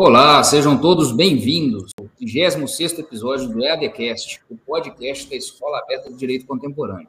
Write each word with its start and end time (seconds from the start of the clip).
Olá, 0.00 0.44
sejam 0.44 0.80
todos 0.80 1.10
bem-vindos 1.10 1.90
ao 1.98 2.06
36 2.16 3.00
episódio 3.00 3.48
do 3.48 3.64
EADcast, 3.64 4.40
o 4.48 4.56
podcast 4.56 5.28
da 5.28 5.34
Escola 5.34 5.80
Aberta 5.80 6.08
de 6.08 6.16
Direito 6.16 6.46
Contemporâneo. 6.46 7.08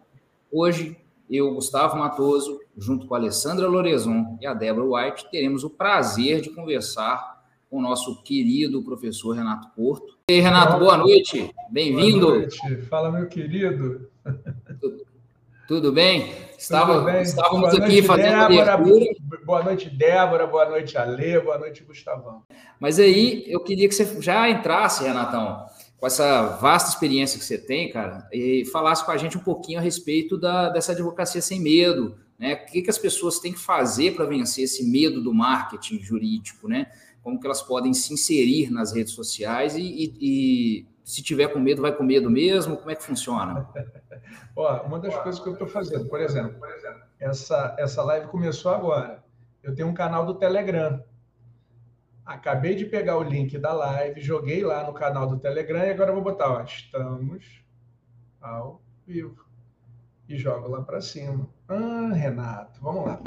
Hoje, 0.52 0.98
eu, 1.30 1.54
Gustavo 1.54 2.00
Matoso, 2.00 2.60
junto 2.76 3.06
com 3.06 3.14
a 3.14 3.20
Alessandra 3.20 3.68
Lorezon 3.68 4.40
e 4.42 4.48
a 4.48 4.56
Débora 4.56 5.06
White, 5.06 5.30
teremos 5.30 5.64
o 5.64 5.70
prazer 5.70 6.42
de 6.42 6.50
conversar 6.50 7.44
com 7.70 7.78
o 7.78 7.82
nosso 7.82 8.24
querido 8.24 8.82
professor 8.82 9.34
Renato 9.34 9.70
Porto. 9.76 10.18
E 10.28 10.34
aí, 10.34 10.40
Renato, 10.40 10.80
boa 10.80 10.98
noite, 10.98 11.54
bem-vindo. 11.70 12.26
Boa 12.26 12.40
noite, 12.40 12.82
fala, 12.90 13.12
meu 13.12 13.28
querido. 13.28 14.10
Tudo, 15.70 15.92
bem? 15.92 16.34
Estava, 16.58 16.96
Tudo 16.96 17.06
bem? 17.06 17.22
Estávamos 17.22 17.70
boa 17.70 17.86
aqui 17.86 18.02
fazendo 18.02 18.48
Débora, 18.48 18.76
Boa 19.46 19.64
noite, 19.64 19.88
Débora, 19.88 20.48
boa 20.48 20.68
noite, 20.68 20.98
Ale, 20.98 21.40
boa 21.42 21.60
noite, 21.60 21.84
Gustavão. 21.84 22.42
Mas 22.80 22.98
aí 22.98 23.44
eu 23.46 23.60
queria 23.60 23.88
que 23.88 23.94
você 23.94 24.20
já 24.20 24.50
entrasse, 24.50 25.04
Renatão, 25.04 25.64
com 26.00 26.08
essa 26.08 26.58
vasta 26.58 26.90
experiência 26.90 27.38
que 27.38 27.46
você 27.46 27.56
tem, 27.56 27.92
cara, 27.92 28.28
e 28.34 28.66
falasse 28.66 29.06
com 29.06 29.12
a 29.12 29.18
gente 29.18 29.38
um 29.38 29.42
pouquinho 29.42 29.78
a 29.78 29.82
respeito 29.84 30.40
da, 30.40 30.70
dessa 30.70 30.94
advocacia 30.94 31.40
sem 31.40 31.62
medo, 31.62 32.18
né? 32.40 32.56
O 32.56 32.72
que, 32.72 32.82
que 32.82 32.90
as 32.90 32.98
pessoas 32.98 33.38
têm 33.38 33.54
que 33.54 33.60
fazer 33.60 34.16
para 34.16 34.26
vencer 34.26 34.64
esse 34.64 34.84
medo 34.84 35.22
do 35.22 35.32
marketing 35.32 36.00
jurídico, 36.00 36.68
né? 36.68 36.88
Como 37.22 37.40
que 37.40 37.46
elas 37.46 37.62
podem 37.62 37.94
se 37.94 38.12
inserir 38.12 38.72
nas 38.72 38.92
redes 38.92 39.14
sociais 39.14 39.76
e, 39.76 39.82
e, 39.84 40.16
e 40.20 40.86
se 41.10 41.24
tiver 41.24 41.48
com 41.48 41.58
medo, 41.58 41.82
vai 41.82 41.92
com 41.92 42.04
medo 42.04 42.30
mesmo? 42.30 42.78
Como 42.78 42.92
é 42.92 42.96
que 42.96 43.02
funciona? 43.02 43.68
Ó, 44.56 44.84
uma 44.84 45.00
das 45.00 45.18
coisas 45.18 45.42
que 45.42 45.50
eu 45.50 45.54
estou 45.54 45.68
fazendo, 45.68 46.08
por 46.08 46.22
exemplo, 46.22 46.56
essa, 47.20 47.76
essa 47.80 48.04
live 48.04 48.28
começou 48.28 48.72
agora. 48.72 49.24
Eu 49.64 49.74
tenho 49.74 49.88
um 49.88 49.94
canal 49.94 50.24
do 50.24 50.36
Telegram. 50.36 51.04
Acabei 52.24 52.76
de 52.76 52.86
pegar 52.86 53.18
o 53.18 53.24
link 53.24 53.58
da 53.58 53.74
live, 53.74 54.22
joguei 54.22 54.64
lá 54.64 54.84
no 54.84 54.94
canal 54.94 55.26
do 55.26 55.40
Telegram 55.40 55.84
e 55.84 55.90
agora 55.90 56.12
vou 56.12 56.22
botar, 56.22 56.52
ó, 56.52 56.62
estamos 56.62 57.66
ao 58.40 58.80
vivo. 59.08 59.44
E 60.28 60.38
jogo 60.38 60.68
lá 60.68 60.84
para 60.84 61.02
cima. 61.02 61.50
Ah, 61.68 62.12
Renato, 62.14 62.80
vamos 62.82 63.08
lá. 63.08 63.20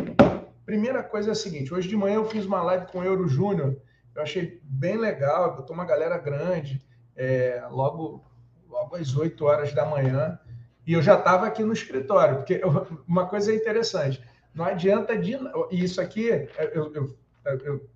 Primeira 0.64 1.02
coisa 1.02 1.30
é 1.30 1.32
a 1.32 1.34
seguinte, 1.34 1.74
hoje 1.74 1.88
de 1.88 1.96
manhã 1.96 2.14
eu 2.14 2.30
fiz 2.30 2.46
uma 2.46 2.62
live 2.62 2.86
com 2.86 3.00
o 3.00 3.04
Euro 3.04 3.26
Júnior, 3.26 3.76
eu 4.14 4.22
achei 4.22 4.60
bem 4.62 4.96
legal, 4.96 5.56
botou 5.56 5.74
uma 5.74 5.84
galera 5.84 6.16
grande, 6.16 6.80
é, 7.16 7.62
logo, 7.70 8.24
logo 8.68 8.96
às 8.96 9.14
8 9.14 9.44
horas 9.44 9.72
da 9.72 9.84
manhã, 9.84 10.38
e 10.86 10.92
eu 10.92 11.02
já 11.02 11.18
estava 11.18 11.46
aqui 11.46 11.62
no 11.62 11.72
escritório, 11.72 12.36
porque 12.36 12.60
eu, 12.62 12.86
uma 13.06 13.26
coisa 13.26 13.52
é 13.52 13.56
interessante, 13.56 14.22
não 14.54 14.64
adianta 14.64 15.16
de. 15.16 15.38
Isso 15.70 16.00
aqui, 16.00 16.28
eu, 16.74 16.92
eu, 16.94 17.16
eu 17.64 17.92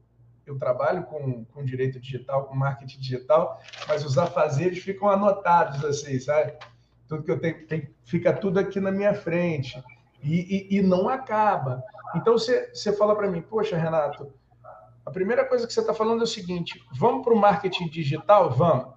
eu 0.46 0.56
trabalho 0.56 1.02
com, 1.04 1.44
com 1.46 1.64
direito 1.64 1.98
digital, 1.98 2.46
com 2.46 2.54
marketing 2.54 3.00
digital, 3.00 3.60
mas 3.88 4.04
os 4.04 4.16
afazeres 4.16 4.78
ficam 4.78 5.08
anotados 5.08 5.84
assim, 5.84 6.18
sabe? 6.20 6.54
Tudo 7.08 7.24
que 7.24 7.30
eu 7.30 7.40
tenho, 7.40 7.66
tem, 7.66 7.90
fica 8.04 8.32
tudo 8.32 8.60
aqui 8.60 8.80
na 8.80 8.92
minha 8.92 9.12
frente 9.12 9.82
e, 10.22 10.68
e, 10.70 10.78
e 10.78 10.82
não 10.82 11.08
acaba. 11.08 11.82
Então 12.14 12.34
você, 12.34 12.70
você 12.72 12.92
fala 12.92 13.16
para 13.16 13.28
mim, 13.28 13.42
poxa, 13.42 13.76
Renato, 13.76 14.32
a 15.06 15.10
primeira 15.12 15.44
coisa 15.44 15.66
que 15.66 15.72
você 15.72 15.80
está 15.80 15.94
falando 15.94 16.20
é 16.20 16.24
o 16.24 16.26
seguinte: 16.26 16.84
vamos 16.92 17.24
para 17.24 17.32
o 17.32 17.38
marketing 17.38 17.88
digital? 17.88 18.50
Vamos. 18.50 18.92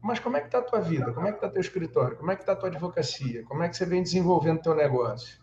Mas 0.00 0.18
como 0.20 0.36
é 0.36 0.40
que 0.40 0.46
está 0.46 0.58
a 0.58 0.62
tua 0.62 0.80
vida? 0.80 1.12
Como 1.12 1.26
é 1.26 1.30
que 1.30 1.38
está 1.38 1.48
teu 1.48 1.60
escritório? 1.60 2.16
Como 2.16 2.30
é 2.30 2.36
que 2.36 2.42
está 2.42 2.52
a 2.52 2.56
tua 2.56 2.68
advocacia? 2.68 3.44
Como 3.44 3.62
é 3.62 3.68
que 3.68 3.76
você 3.76 3.84
vem 3.84 4.02
desenvolvendo 4.02 4.62
teu 4.62 4.74
negócio? 4.74 5.40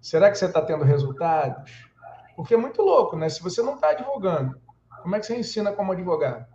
Será 0.00 0.30
que 0.30 0.38
você 0.38 0.46
está 0.46 0.62
tendo 0.62 0.84
resultados? 0.84 1.88
Porque 2.34 2.54
é 2.54 2.56
muito 2.56 2.82
louco, 2.82 3.16
né? 3.16 3.28
Se 3.28 3.42
você 3.42 3.62
não 3.62 3.74
está 3.74 3.90
advogando, 3.90 4.60
como 5.02 5.14
é 5.14 5.20
que 5.20 5.26
você 5.26 5.36
ensina 5.36 5.72
como 5.72 5.92
advogado? 5.92 6.46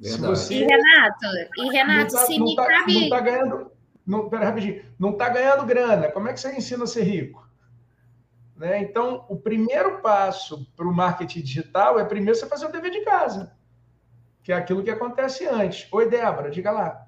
Se 0.00 0.18
você... 0.18 0.54
E 0.54 0.66
Renato, 0.66 1.26
e 1.56 1.70
Renato, 1.70 2.14
não 2.14 2.20
tá, 2.20 2.26
se 2.26 2.38
não 2.38 2.46
me 2.46 2.56
tá, 2.56 2.66
cabe... 2.66 3.00
Não 3.00 3.08
tá 3.08 3.20
ganhando, 3.20 3.72
não, 4.06 4.28
pera, 4.28 4.44
rapidinho, 4.46 4.84
não 4.98 5.10
está 5.10 5.28
ganhando 5.30 5.64
grana, 5.64 6.10
como 6.10 6.28
é 6.28 6.34
que 6.34 6.40
você 6.40 6.54
ensina 6.54 6.84
a 6.84 6.86
ser 6.86 7.04
rico? 7.04 7.45
Né? 8.56 8.80
Então, 8.80 9.26
o 9.28 9.36
primeiro 9.36 10.00
passo 10.00 10.66
para 10.74 10.86
o 10.86 10.94
marketing 10.94 11.42
digital 11.42 11.98
é 11.98 12.04
primeiro 12.04 12.38
você 12.38 12.46
fazer 12.46 12.66
o 12.66 12.72
dever 12.72 12.90
de 12.90 13.02
casa, 13.02 13.54
que 14.42 14.50
é 14.50 14.56
aquilo 14.56 14.82
que 14.82 14.90
acontece 14.90 15.46
antes. 15.46 15.86
Oi, 15.92 16.08
Débora, 16.08 16.50
diga 16.50 16.70
lá. 16.70 17.06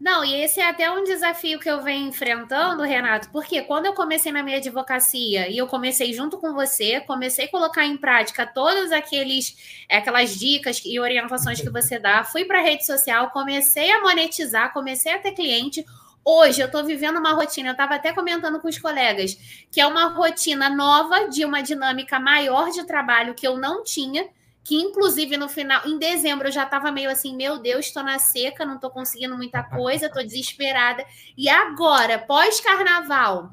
Não, 0.00 0.24
e 0.24 0.34
esse 0.42 0.58
é 0.58 0.66
até 0.66 0.90
um 0.90 1.04
desafio 1.04 1.58
que 1.58 1.70
eu 1.70 1.82
venho 1.82 2.08
enfrentando, 2.08 2.82
Renato, 2.82 3.28
porque 3.30 3.60
quando 3.60 3.84
eu 3.84 3.92
comecei 3.92 4.32
na 4.32 4.42
minha 4.42 4.56
advocacia 4.56 5.46
e 5.46 5.58
eu 5.58 5.66
comecei 5.66 6.14
junto 6.14 6.38
com 6.38 6.54
você, 6.54 7.00
comecei 7.02 7.44
a 7.44 7.50
colocar 7.50 7.84
em 7.84 7.98
prática 7.98 8.46
todas 8.46 8.92
aqueles 8.92 9.84
aquelas 9.90 10.38
dicas 10.38 10.80
e 10.86 10.98
orientações 10.98 11.60
que 11.60 11.68
você 11.68 11.98
dá, 11.98 12.24
fui 12.24 12.46
para 12.46 12.60
a 12.60 12.62
rede 12.62 12.86
social, 12.86 13.30
comecei 13.30 13.90
a 13.90 14.00
monetizar, 14.00 14.72
comecei 14.72 15.12
a 15.12 15.18
ter 15.18 15.32
cliente. 15.32 15.84
Hoje 16.24 16.60
eu 16.60 16.66
estou 16.66 16.84
vivendo 16.84 17.18
uma 17.18 17.32
rotina, 17.32 17.68
eu 17.68 17.72
estava 17.72 17.94
até 17.94 18.12
comentando 18.12 18.60
com 18.60 18.68
os 18.68 18.78
colegas, 18.78 19.36
que 19.70 19.80
é 19.80 19.86
uma 19.86 20.06
rotina 20.08 20.68
nova 20.68 21.28
de 21.28 21.44
uma 21.44 21.62
dinâmica 21.62 22.20
maior 22.20 22.70
de 22.70 22.84
trabalho 22.84 23.34
que 23.34 23.46
eu 23.46 23.56
não 23.56 23.82
tinha 23.82 24.28
que 24.62 24.76
inclusive 24.76 25.36
no 25.36 25.48
final, 25.48 25.86
em 25.86 25.98
dezembro, 25.98 26.48
eu 26.48 26.52
já 26.52 26.64
estava 26.64 26.92
meio 26.92 27.10
assim, 27.10 27.34
meu 27.34 27.58
Deus, 27.58 27.86
estou 27.86 28.02
na 28.02 28.18
seca, 28.18 28.64
não 28.64 28.76
estou 28.76 28.90
conseguindo 28.90 29.36
muita 29.36 29.62
coisa, 29.62 30.06
estou 30.06 30.22
desesperada. 30.22 31.04
E 31.36 31.48
agora, 31.48 32.18
pós-carnaval, 32.18 33.50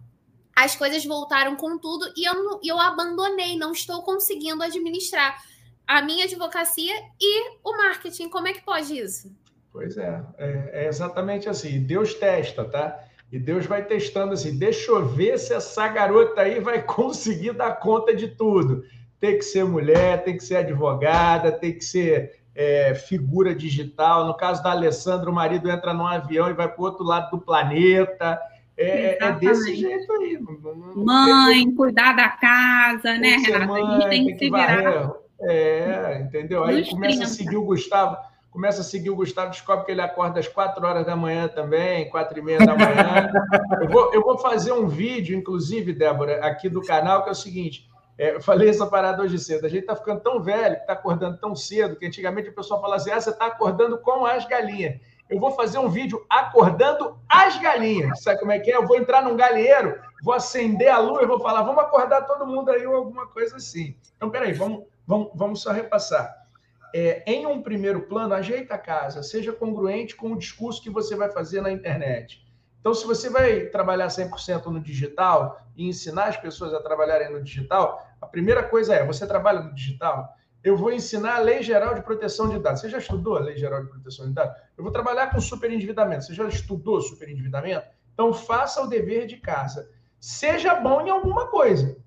as 0.55 0.75
coisas 0.75 1.05
voltaram 1.05 1.55
com 1.55 1.78
tudo 1.78 2.11
e 2.16 2.28
eu, 2.28 2.59
eu 2.63 2.79
abandonei, 2.79 3.57
não 3.57 3.72
estou 3.72 4.03
conseguindo 4.03 4.63
administrar 4.63 5.41
a 5.88 6.01
minha 6.01 6.25
advocacia 6.25 6.94
e 7.19 7.57
o 7.63 7.78
marketing. 7.78 8.29
Como 8.29 8.47
é 8.47 8.53
que 8.53 8.61
pode 8.61 8.97
isso? 8.97 9.31
Pois 9.77 9.97
é, 9.97 10.21
é, 10.38 10.69
é 10.73 10.88
exatamente 10.88 11.47
assim. 11.47 11.81
Deus 11.81 12.13
testa, 12.13 12.65
tá? 12.65 12.99
E 13.31 13.38
Deus 13.38 13.65
vai 13.65 13.83
testando 13.83 14.33
assim, 14.33 14.57
deixa 14.57 14.91
eu 14.91 15.05
ver 15.05 15.38
se 15.38 15.53
essa 15.53 15.88
garota 15.88 16.41
aí 16.41 16.59
vai 16.59 16.81
conseguir 16.85 17.53
dar 17.53 17.73
conta 17.73 18.16
de 18.16 18.27
tudo 18.29 18.83
tem 19.19 19.37
que 19.37 19.43
ser 19.43 19.66
mulher, 19.66 20.23
tem 20.23 20.37
que 20.37 20.43
ser 20.43 20.57
advogada, 20.57 21.51
tem 21.51 21.73
que 21.73 21.83
ser 21.83 22.39
é, 22.55 22.93
figura 22.93 23.53
digital. 23.53 24.27
No 24.27 24.35
caso 24.35 24.61
da 24.61 24.71
Alessandra, 24.71 25.29
o 25.29 25.33
marido 25.33 25.69
entra 25.69 25.93
num 25.93 26.05
avião 26.05 26.49
e 26.49 26.53
vai 26.53 26.67
para 26.67 26.81
o 26.81 26.85
outro 26.85 27.03
lado 27.03 27.31
do 27.31 27.39
planeta. 27.39 28.39
É, 28.77 29.23
é, 29.23 29.31
desse 29.33 29.75
jeito 29.75 30.11
aí. 30.13 30.39
Não, 30.39 30.75
não 30.75 31.05
mãe, 31.05 31.66
tem... 31.66 31.75
cuidar 31.75 32.16
da 32.16 32.29
casa, 32.29 33.17
né, 33.17 33.37
Renata? 33.37 33.66
Mãe, 33.66 33.83
a 33.83 33.91
gente 33.93 34.09
tem, 34.09 34.25
tem 34.25 34.33
que 34.33 34.45
se 34.45 34.51
virar. 34.51 35.13
É, 35.41 36.21
entendeu? 36.21 36.63
Aí 36.63 36.87
começa 36.87 37.23
a 37.23 37.27
seguir 37.27 37.57
o 37.57 37.66
Gustavo, 37.66 38.17
começa 38.57 38.81
a 38.81 38.84
seguir 38.84 39.12
o 39.12 39.16
Gustavo, 39.16 39.51
descobre 39.51 39.85
que 39.85 39.91
ele 39.91 40.01
acorda 40.01 40.40
às 40.40 40.47
quatro 40.47 40.84
horas 40.84 41.06
da 41.06 41.16
manhã 41.16 41.47
também, 41.47 42.09
quatro 42.09 42.40
e 42.40 42.41
meia 42.41 42.57
da 42.57 42.75
manhã. 42.75 43.31
eu, 43.79 43.88
vou, 43.88 44.12
eu 44.12 44.23
vou 44.23 44.40
fazer 44.40 44.72
um 44.72 44.88
vídeo, 44.88 45.38
inclusive, 45.38 45.94
Débora, 45.94 46.44
aqui 46.44 46.67
do 46.67 46.81
canal, 46.81 47.22
que 47.22 47.29
é 47.29 47.34
o 47.34 47.35
seguinte: 47.35 47.88
é, 48.17 48.34
eu 48.34 48.41
falei 48.41 48.67
essa 48.67 48.88
parada 48.88 49.22
hoje 49.22 49.38
cedo. 49.38 49.63
A 49.67 49.69
gente 49.69 49.81
está 49.81 49.96
ficando 49.96 50.22
tão 50.22 50.41
velho, 50.41 50.75
está 50.75 50.94
acordando 50.94 51.38
tão 51.38 51.56
cedo, 51.56 51.96
que 51.97 52.07
antigamente 52.07 52.50
o 52.50 52.56
pessoal 52.56 52.81
falava 52.81 53.00
assim: 53.00 53.12
ah, 53.12 53.22
você 53.22 53.29
está 53.29 53.46
acordando 53.46 54.00
com 54.00 54.25
as 54.25 54.44
galinhas. 54.47 55.00
Eu 55.29 55.40
vou 55.40 55.51
fazer 55.51 55.78
um 55.78 55.88
vídeo 55.88 56.25
acordando 56.28 57.16
as 57.29 57.59
galinhas. 57.59 58.23
Sabe 58.23 58.40
como 58.40 58.51
é 58.51 58.57
que 58.57 58.72
é? 58.72 58.75
Eu 58.75 58.88
vou 58.88 58.97
entrar 58.97 59.22
num 59.22 59.38
galinheiro, 59.38 60.01
vou 60.23 60.34
acender 60.34 60.90
a 60.90 60.97
luz 60.97 61.28
vou 61.28 61.40
falar: 61.40 61.62
vamos 61.62 61.84
acordar 61.84 62.23
todo 62.23 62.47
mundo 62.47 62.72
aí 62.72 62.88
ou 62.88 62.96
alguma 62.96 63.28
coisa 63.28 63.57
assim. 63.57 63.96
Então, 64.16 64.31
peraí, 64.31 64.51
vamos, 64.51 64.85
vamos, 65.06 65.29
vamos 65.35 65.62
só 65.62 65.72
repassar. 65.72 66.47
É, 66.93 67.23
em 67.31 67.45
um 67.45 67.61
primeiro 67.61 68.03
plano, 68.07 68.33
ajeita 68.33 68.75
a 68.75 68.77
casa, 68.77 69.21
seja 69.21 69.51
congruente 69.51 70.15
com 70.15 70.31
o 70.31 70.37
discurso 70.37 70.81
que 70.81 70.89
você 70.89 71.15
vai 71.15 71.29
fazer 71.29 71.61
na 71.61 71.71
internet. 71.71 72.45
Então, 72.79 72.93
se 72.93 73.05
você 73.05 73.29
vai 73.29 73.65
trabalhar 73.65 74.07
100% 74.07 74.67
no 74.67 74.79
digital 74.79 75.59
e 75.75 75.87
ensinar 75.87 76.25
as 76.25 76.37
pessoas 76.37 76.73
a 76.73 76.81
trabalharem 76.81 77.31
no 77.31 77.43
digital, 77.43 78.07
a 78.21 78.25
primeira 78.25 78.63
coisa 78.63 78.95
é: 78.95 79.05
você 79.05 79.27
trabalha 79.27 79.59
no 79.59 79.73
digital? 79.73 80.33
Eu 80.63 80.75
vou 80.75 80.91
ensinar 80.91 81.35
a 81.35 81.39
Lei 81.39 81.61
Geral 81.61 81.93
de 81.93 82.01
Proteção 82.01 82.49
de 82.49 82.59
Dados. 82.59 82.81
Você 82.81 82.90
já 82.90 82.97
estudou 82.97 83.37
a 83.37 83.41
Lei 83.41 83.57
Geral 83.57 83.83
de 83.83 83.90
Proteção 83.90 84.28
de 84.28 84.33
Dados? 84.33 84.55
Eu 84.78 84.83
vou 84.83 84.91
trabalhar 84.91 85.31
com 85.31 85.40
superendividamento. 85.40 86.25
Você 86.25 86.33
já 86.33 86.47
estudou 86.47 87.01
superendividamento? 87.01 87.87
Então, 88.13 88.33
faça 88.33 88.81
o 88.81 88.87
dever 88.87 89.28
de 89.28 89.37
casa. 89.37 89.90
Seja 90.19 90.75
bom 90.75 91.01
em 91.01 91.09
alguma 91.09 91.47
coisa. 91.47 91.97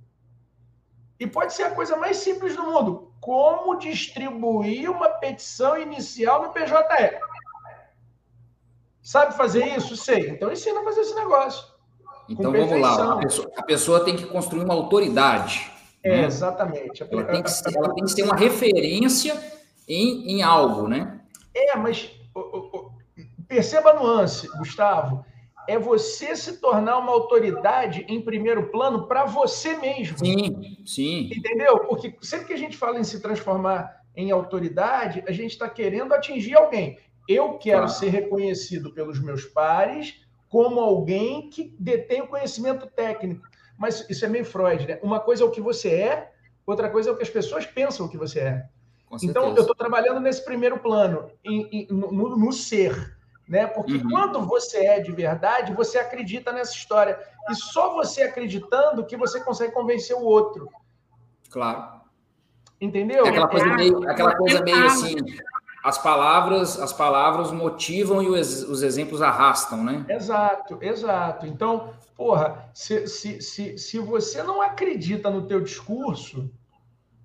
E 1.20 1.26
pode 1.26 1.52
ser 1.52 1.64
a 1.64 1.70
coisa 1.70 1.98
mais 1.98 2.16
simples 2.16 2.56
do 2.56 2.64
mundo. 2.64 3.12
Como 3.20 3.78
distribuir 3.78 4.90
uma 4.90 5.10
petição 5.10 5.76
inicial 5.76 6.44
no 6.44 6.48
PJE? 6.48 7.20
Sabe 9.02 9.36
fazer 9.36 9.66
isso? 9.76 9.94
Sei. 9.96 10.30
Então 10.30 10.50
ensina 10.50 10.80
a 10.80 10.84
fazer 10.84 11.02
esse 11.02 11.14
negócio. 11.14 11.68
Então 12.26 12.50
vamos 12.50 12.80
lá. 12.80 13.14
A 13.14 13.16
pessoa, 13.18 13.50
a 13.54 13.62
pessoa, 13.62 14.04
tem 14.04 14.16
que 14.16 14.24
construir 14.24 14.64
uma 14.64 14.72
autoridade. 14.72 15.70
É, 16.02 16.22
né? 16.22 16.24
Exatamente. 16.24 17.02
Ela 17.02 17.24
tem, 17.24 17.42
que 17.42 17.50
ser, 17.50 17.76
ela 17.76 17.94
tem 17.94 18.04
que 18.04 18.10
ser 18.10 18.22
uma 18.22 18.36
referência 18.36 19.38
em, 19.86 20.36
em 20.36 20.42
algo, 20.42 20.88
né? 20.88 21.20
É, 21.54 21.76
mas 21.76 22.10
perceba 23.46 23.90
a 23.90 23.94
nuance, 23.94 24.48
Gustavo. 24.56 25.26
É 25.70 25.78
você 25.78 26.34
se 26.34 26.60
tornar 26.60 26.98
uma 26.98 27.12
autoridade 27.12 28.04
em 28.08 28.20
primeiro 28.20 28.70
plano 28.70 29.06
para 29.06 29.24
você 29.24 29.76
mesmo. 29.76 30.18
Sim, 30.18 30.78
sim. 30.84 31.30
Entendeu? 31.32 31.78
Porque 31.80 32.16
sempre 32.20 32.48
que 32.48 32.52
a 32.52 32.58
gente 32.58 32.76
fala 32.76 32.98
em 32.98 33.04
se 33.04 33.20
transformar 33.20 34.00
em 34.16 34.30
autoridade, 34.30 35.22
a 35.28 35.32
gente 35.32 35.52
está 35.52 35.68
querendo 35.68 36.12
atingir 36.12 36.56
alguém. 36.56 36.98
Eu 37.28 37.58
quero 37.58 37.88
ser 37.88 38.08
reconhecido 38.08 38.92
pelos 38.92 39.20
meus 39.20 39.44
pares 39.44 40.26
como 40.48 40.80
alguém 40.80 41.48
que 41.48 41.72
detém 41.78 42.22
o 42.22 42.26
conhecimento 42.26 42.88
técnico. 42.88 43.46
Mas 43.78 44.04
isso 44.10 44.24
é 44.24 44.28
meio 44.28 44.44
Freud, 44.44 44.88
né? 44.88 44.98
Uma 45.02 45.20
coisa 45.20 45.44
é 45.44 45.46
o 45.46 45.50
que 45.50 45.60
você 45.60 45.90
é, 45.90 46.32
outra 46.66 46.90
coisa 46.90 47.10
é 47.10 47.12
o 47.12 47.16
que 47.16 47.22
as 47.22 47.30
pessoas 47.30 47.64
pensam 47.64 48.08
que 48.08 48.18
você 48.18 48.40
é. 48.40 48.64
Então, 49.22 49.54
eu 49.54 49.60
estou 49.60 49.74
trabalhando 49.74 50.20
nesse 50.20 50.44
primeiro 50.44 50.78
plano, 50.78 51.30
em, 51.44 51.68
em, 51.72 51.86
no, 51.88 52.36
no, 52.36 52.52
ser. 52.52 53.16
Né? 53.50 53.66
Porque 53.66 53.94
uhum. 53.94 54.08
quando 54.08 54.46
você 54.46 54.86
é 54.86 55.00
de 55.00 55.10
verdade, 55.10 55.74
você 55.74 55.98
acredita 55.98 56.52
nessa 56.52 56.72
história. 56.72 57.18
E 57.48 57.54
só 57.56 57.92
você 57.92 58.22
acreditando 58.22 59.04
que 59.04 59.16
você 59.16 59.40
consegue 59.40 59.72
convencer 59.72 60.14
o 60.14 60.22
outro. 60.22 60.68
Claro. 61.50 62.00
Entendeu? 62.80 63.26
É 63.26 63.28
aquela 63.28 63.48
coisa 63.48 63.66
meio, 63.74 64.08
aquela 64.08 64.36
coisa 64.36 64.62
meio 64.62 64.86
assim, 64.86 65.16
as 65.82 65.98
palavras, 65.98 66.78
as 66.78 66.92
palavras 66.92 67.50
motivam 67.50 68.22
e 68.22 68.28
os, 68.28 68.62
os 68.62 68.82
exemplos 68.84 69.20
arrastam, 69.20 69.82
né? 69.82 70.06
Exato, 70.08 70.78
exato. 70.80 71.44
Então, 71.44 71.92
porra, 72.16 72.70
se, 72.72 73.08
se, 73.08 73.42
se, 73.42 73.76
se 73.76 73.98
você 73.98 74.44
não 74.44 74.62
acredita 74.62 75.28
no 75.28 75.48
teu 75.48 75.60
discurso, 75.60 76.48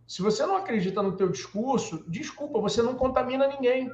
se 0.07 0.23
você 0.23 0.43
não 0.43 0.57
acredita 0.57 1.03
no 1.03 1.15
teu 1.15 1.29
discurso, 1.29 2.03
desculpa, 2.07 2.59
você 2.59 2.81
não 2.81 2.95
contamina 2.95 3.47
ninguém. 3.47 3.91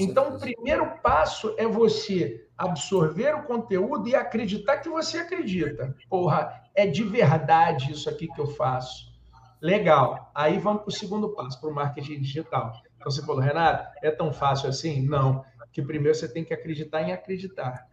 Então, 0.00 0.34
o 0.34 0.40
primeiro 0.40 0.98
passo 1.02 1.54
é 1.56 1.66
você 1.66 2.48
absorver 2.56 3.34
o 3.34 3.44
conteúdo 3.44 4.08
e 4.08 4.14
acreditar 4.14 4.78
que 4.78 4.88
você 4.88 5.18
acredita. 5.18 5.94
Porra, 6.08 6.62
é 6.74 6.86
de 6.86 7.04
verdade 7.04 7.92
isso 7.92 8.08
aqui 8.08 8.26
que 8.28 8.40
eu 8.40 8.46
faço. 8.48 9.14
Legal. 9.60 10.30
Aí 10.34 10.58
vamos 10.58 10.82
para 10.82 10.90
o 10.90 10.92
segundo 10.92 11.30
passo, 11.30 11.60
para 11.60 11.70
o 11.70 11.74
marketing 11.74 12.20
digital. 12.20 12.72
Então 12.96 13.10
você 13.10 13.24
falou, 13.24 13.40
Renato, 13.40 13.88
é 14.02 14.10
tão 14.10 14.32
fácil 14.32 14.68
assim? 14.68 15.02
Não. 15.02 15.44
Que 15.72 15.82
primeiro 15.82 16.16
você 16.16 16.28
tem 16.28 16.44
que 16.44 16.54
acreditar 16.54 17.02
em 17.02 17.12
acreditar. 17.12 17.86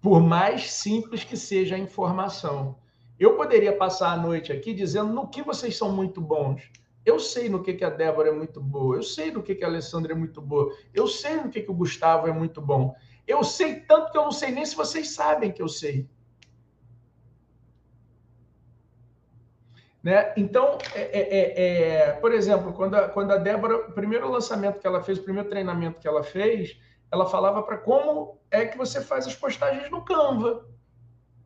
Por 0.00 0.20
mais 0.20 0.70
simples 0.72 1.24
que 1.24 1.36
seja 1.36 1.74
a 1.74 1.78
informação. 1.78 2.78
Eu 3.18 3.34
poderia 3.36 3.74
passar 3.76 4.12
a 4.12 4.16
noite 4.16 4.52
aqui 4.52 4.74
dizendo 4.74 5.12
no 5.12 5.28
que 5.28 5.42
vocês 5.42 5.76
são 5.76 5.90
muito 5.90 6.20
bons. 6.20 6.70
Eu 7.06 7.20
sei 7.20 7.48
no 7.48 7.62
que, 7.62 7.72
que 7.72 7.84
a 7.84 7.88
Débora 7.88 8.30
é 8.30 8.32
muito 8.32 8.60
boa. 8.60 8.96
Eu 8.96 9.02
sei 9.04 9.30
no 9.30 9.40
que, 9.40 9.54
que 9.54 9.62
a 9.62 9.68
Alessandra 9.68 10.12
é 10.12 10.16
muito 10.16 10.42
boa. 10.42 10.76
Eu 10.92 11.06
sei 11.06 11.36
no 11.36 11.48
que, 11.48 11.62
que 11.62 11.70
o 11.70 11.74
Gustavo 11.74 12.26
é 12.26 12.32
muito 12.32 12.60
bom. 12.60 12.96
Eu 13.24 13.44
sei 13.44 13.76
tanto 13.76 14.10
que 14.10 14.18
eu 14.18 14.24
não 14.24 14.32
sei 14.32 14.50
nem 14.50 14.66
se 14.66 14.74
vocês 14.74 15.10
sabem 15.10 15.52
que 15.52 15.62
eu 15.62 15.68
sei. 15.68 16.10
Né? 20.02 20.34
Então, 20.36 20.78
é, 20.96 21.00
é, 21.00 21.20
é, 21.20 22.08
é, 22.08 22.12
por 22.14 22.32
exemplo, 22.32 22.72
quando 22.72 22.96
a, 22.96 23.08
quando 23.08 23.30
a 23.30 23.36
Débora, 23.36 23.88
o 23.88 23.92
primeiro 23.92 24.28
lançamento 24.28 24.80
que 24.80 24.86
ela 24.86 25.00
fez, 25.00 25.18
o 25.18 25.22
primeiro 25.22 25.48
treinamento 25.48 26.00
que 26.00 26.08
ela 26.08 26.24
fez, 26.24 26.76
ela 27.10 27.26
falava 27.26 27.62
para 27.62 27.78
como 27.78 28.40
é 28.50 28.66
que 28.66 28.76
você 28.76 29.00
faz 29.00 29.28
as 29.28 29.34
postagens 29.36 29.88
no 29.92 30.04
Canva. 30.04 30.66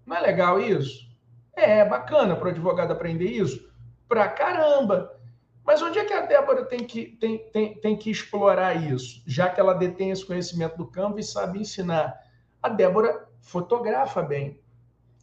Não 0.07 0.17
é 0.17 0.21
legal 0.21 0.59
isso? 0.59 1.07
É, 1.55 1.81
é 1.81 1.85
bacana 1.85 2.35
para 2.35 2.49
o 2.49 2.51
advogado 2.51 2.93
aprender 2.93 3.27
isso? 3.27 3.71
Pra 4.09 4.27
caramba! 4.27 5.20
Mas 5.65 5.83
onde 5.83 5.99
é 5.99 6.05
que 6.05 6.13
a 6.13 6.27
Débora 6.27 6.65
tem 6.65 6.81
que, 6.81 7.07
tem, 7.07 7.39
tem, 7.51 7.75
tem 7.75 7.97
que 7.97 8.11
explorar 8.11 8.75
isso, 8.75 9.23
já 9.27 9.49
que 9.49 9.61
ela 9.61 9.75
detém 9.75 10.11
esse 10.11 10.25
conhecimento 10.25 10.77
do 10.77 10.87
Canva 10.87 11.21
e 11.21 11.25
sabe 11.25 11.61
ensinar? 11.61 12.19
A 12.63 12.69
Débora 12.69 13.29
fotografa 13.41 14.23
bem. 14.23 14.61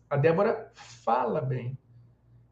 A 0.10 0.16
Débora 0.16 0.72
fala 0.74 1.42
bem. 1.42 1.78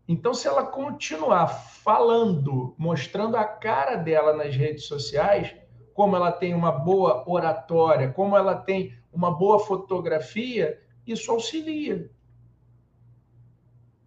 Então, 0.07 0.33
se 0.33 0.47
ela 0.47 0.63
continuar 0.65 1.47
falando, 1.47 2.75
mostrando 2.77 3.35
a 3.35 3.43
cara 3.43 3.95
dela 3.95 4.33
nas 4.33 4.55
redes 4.55 4.85
sociais, 4.85 5.55
como 5.93 6.15
ela 6.15 6.31
tem 6.31 6.53
uma 6.53 6.71
boa 6.71 7.23
oratória, 7.27 8.11
como 8.11 8.35
ela 8.35 8.55
tem 8.55 8.95
uma 9.11 9.31
boa 9.31 9.59
fotografia, 9.59 10.79
isso 11.07 11.31
auxilia. 11.31 12.11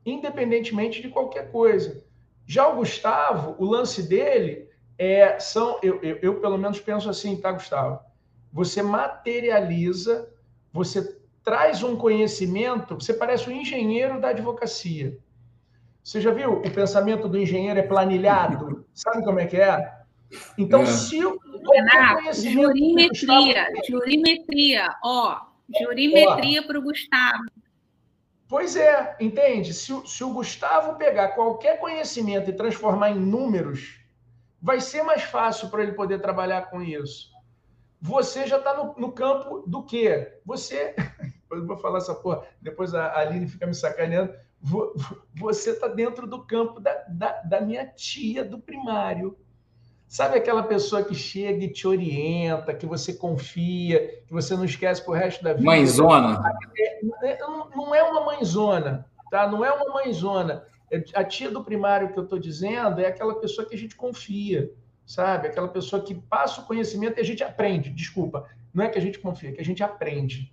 Independentemente 0.04 1.02
de 1.02 1.08
qualquer 1.08 1.50
coisa. 1.50 2.06
Já 2.48 2.66
o 2.66 2.76
Gustavo, 2.76 3.54
o 3.58 3.64
lance 3.64 4.02
dele 4.02 4.68
é 4.98 5.38
são 5.38 5.78
eu, 5.82 6.02
eu, 6.02 6.18
eu 6.22 6.40
pelo 6.40 6.58
menos 6.58 6.80
penso 6.80 7.08
assim, 7.08 7.36
tá, 7.36 7.52
Gustavo? 7.52 8.00
Você 8.52 8.82
materializa, 8.82 10.28
você 10.72 11.16
traz 11.44 11.84
um 11.84 11.94
conhecimento, 11.94 12.96
você 12.96 13.14
parece 13.14 13.48
um 13.48 13.52
engenheiro 13.52 14.20
da 14.20 14.30
advocacia 14.30 15.16
você 16.08 16.22
já 16.22 16.30
viu? 16.30 16.52
O 16.52 16.70
pensamento 16.70 17.28
do 17.28 17.36
engenheiro 17.36 17.78
é 17.78 17.82
planilhado. 17.82 18.86
Sabe 18.94 19.22
como 19.22 19.40
é 19.40 19.46
que 19.46 19.58
é? 19.58 19.92
Então, 20.56 20.80
é. 20.80 20.86
se 20.86 21.22
o 21.22 21.38
jurimetria, 22.32 23.66
jurimetria, 23.86 24.88
ó, 25.04 25.38
jurimetria 25.78 26.66
para 26.66 26.78
o 26.78 26.82
Gustavo. 26.82 27.44
Pois 28.48 28.76
é, 28.76 29.16
entende? 29.20 29.74
Se, 29.74 29.92
se 30.06 30.24
o 30.24 30.32
Gustavo 30.32 30.96
pegar 30.96 31.28
qualquer 31.28 31.78
conhecimento 31.78 32.48
e 32.48 32.56
transformar 32.56 33.10
em 33.10 33.20
números, 33.20 34.00
vai 34.60 34.80
ser 34.80 35.02
mais 35.02 35.22
fácil 35.22 35.68
para 35.68 35.82
ele 35.82 35.92
poder 35.92 36.20
trabalhar 36.20 36.70
com 36.70 36.82
isso. 36.82 37.30
Você 38.00 38.46
já 38.46 38.58
está 38.58 38.74
no, 38.74 38.94
no, 38.96 39.12
campo 39.12 39.64
do 39.66 39.84
quê? 39.84 40.40
Você. 40.44 40.94
Eu 41.50 41.66
vou 41.66 41.78
falar 41.78 41.98
essa 41.98 42.14
porra, 42.14 42.46
depois 42.60 42.94
a 42.94 43.18
Aline 43.18 43.48
fica 43.48 43.66
me 43.66 43.74
sacaneando 43.74 44.34
você 45.34 45.70
está 45.70 45.88
dentro 45.88 46.26
do 46.26 46.44
campo 46.44 46.80
da, 46.80 46.92
da, 47.08 47.42
da, 47.42 47.60
minha 47.60 47.86
tia 47.86 48.44
do 48.44 48.58
primário. 48.58 49.38
Sabe 50.08 50.38
aquela 50.38 50.62
pessoa 50.62 51.04
que 51.04 51.14
chega 51.14 51.64
e 51.64 51.70
te 51.70 51.86
orienta, 51.86 52.72
que 52.72 52.86
você 52.86 53.12
confia, 53.12 54.22
que 54.26 54.32
você 54.32 54.56
não 54.56 54.64
esquece 54.64 55.04
pro 55.04 55.12
resto 55.12 55.44
da 55.44 55.52
vida? 55.52 55.66
Mãezona. 55.66 56.40
É, 56.78 57.32
é, 57.32 57.38
não 57.76 57.94
é 57.94 58.02
uma 58.02 58.24
mãezona, 58.24 59.04
tá? 59.30 59.46
Não 59.46 59.62
é 59.62 59.70
uma 59.70 59.92
mãezona. 59.92 60.64
É, 60.90 61.04
a 61.14 61.22
tia 61.22 61.50
do 61.50 61.62
primário 61.62 62.10
que 62.10 62.18
eu 62.18 62.24
estou 62.24 62.38
dizendo 62.38 63.02
é 63.02 63.06
aquela 63.06 63.34
pessoa 63.34 63.68
que 63.68 63.74
a 63.74 63.78
gente 63.78 63.94
confia, 63.94 64.72
sabe? 65.04 65.48
Aquela 65.48 65.68
pessoa 65.68 66.02
que 66.02 66.14
passa 66.14 66.62
o 66.62 66.64
conhecimento 66.64 67.18
e 67.18 67.20
a 67.20 67.24
gente 67.24 67.44
aprende. 67.44 67.90
Desculpa, 67.90 68.48
não 68.72 68.82
é 68.82 68.88
que 68.88 68.98
a 68.98 69.02
gente 69.02 69.18
confia, 69.18 69.50
é 69.50 69.52
que 69.52 69.60
a 69.60 69.64
gente 69.64 69.82
aprende. 69.82 70.50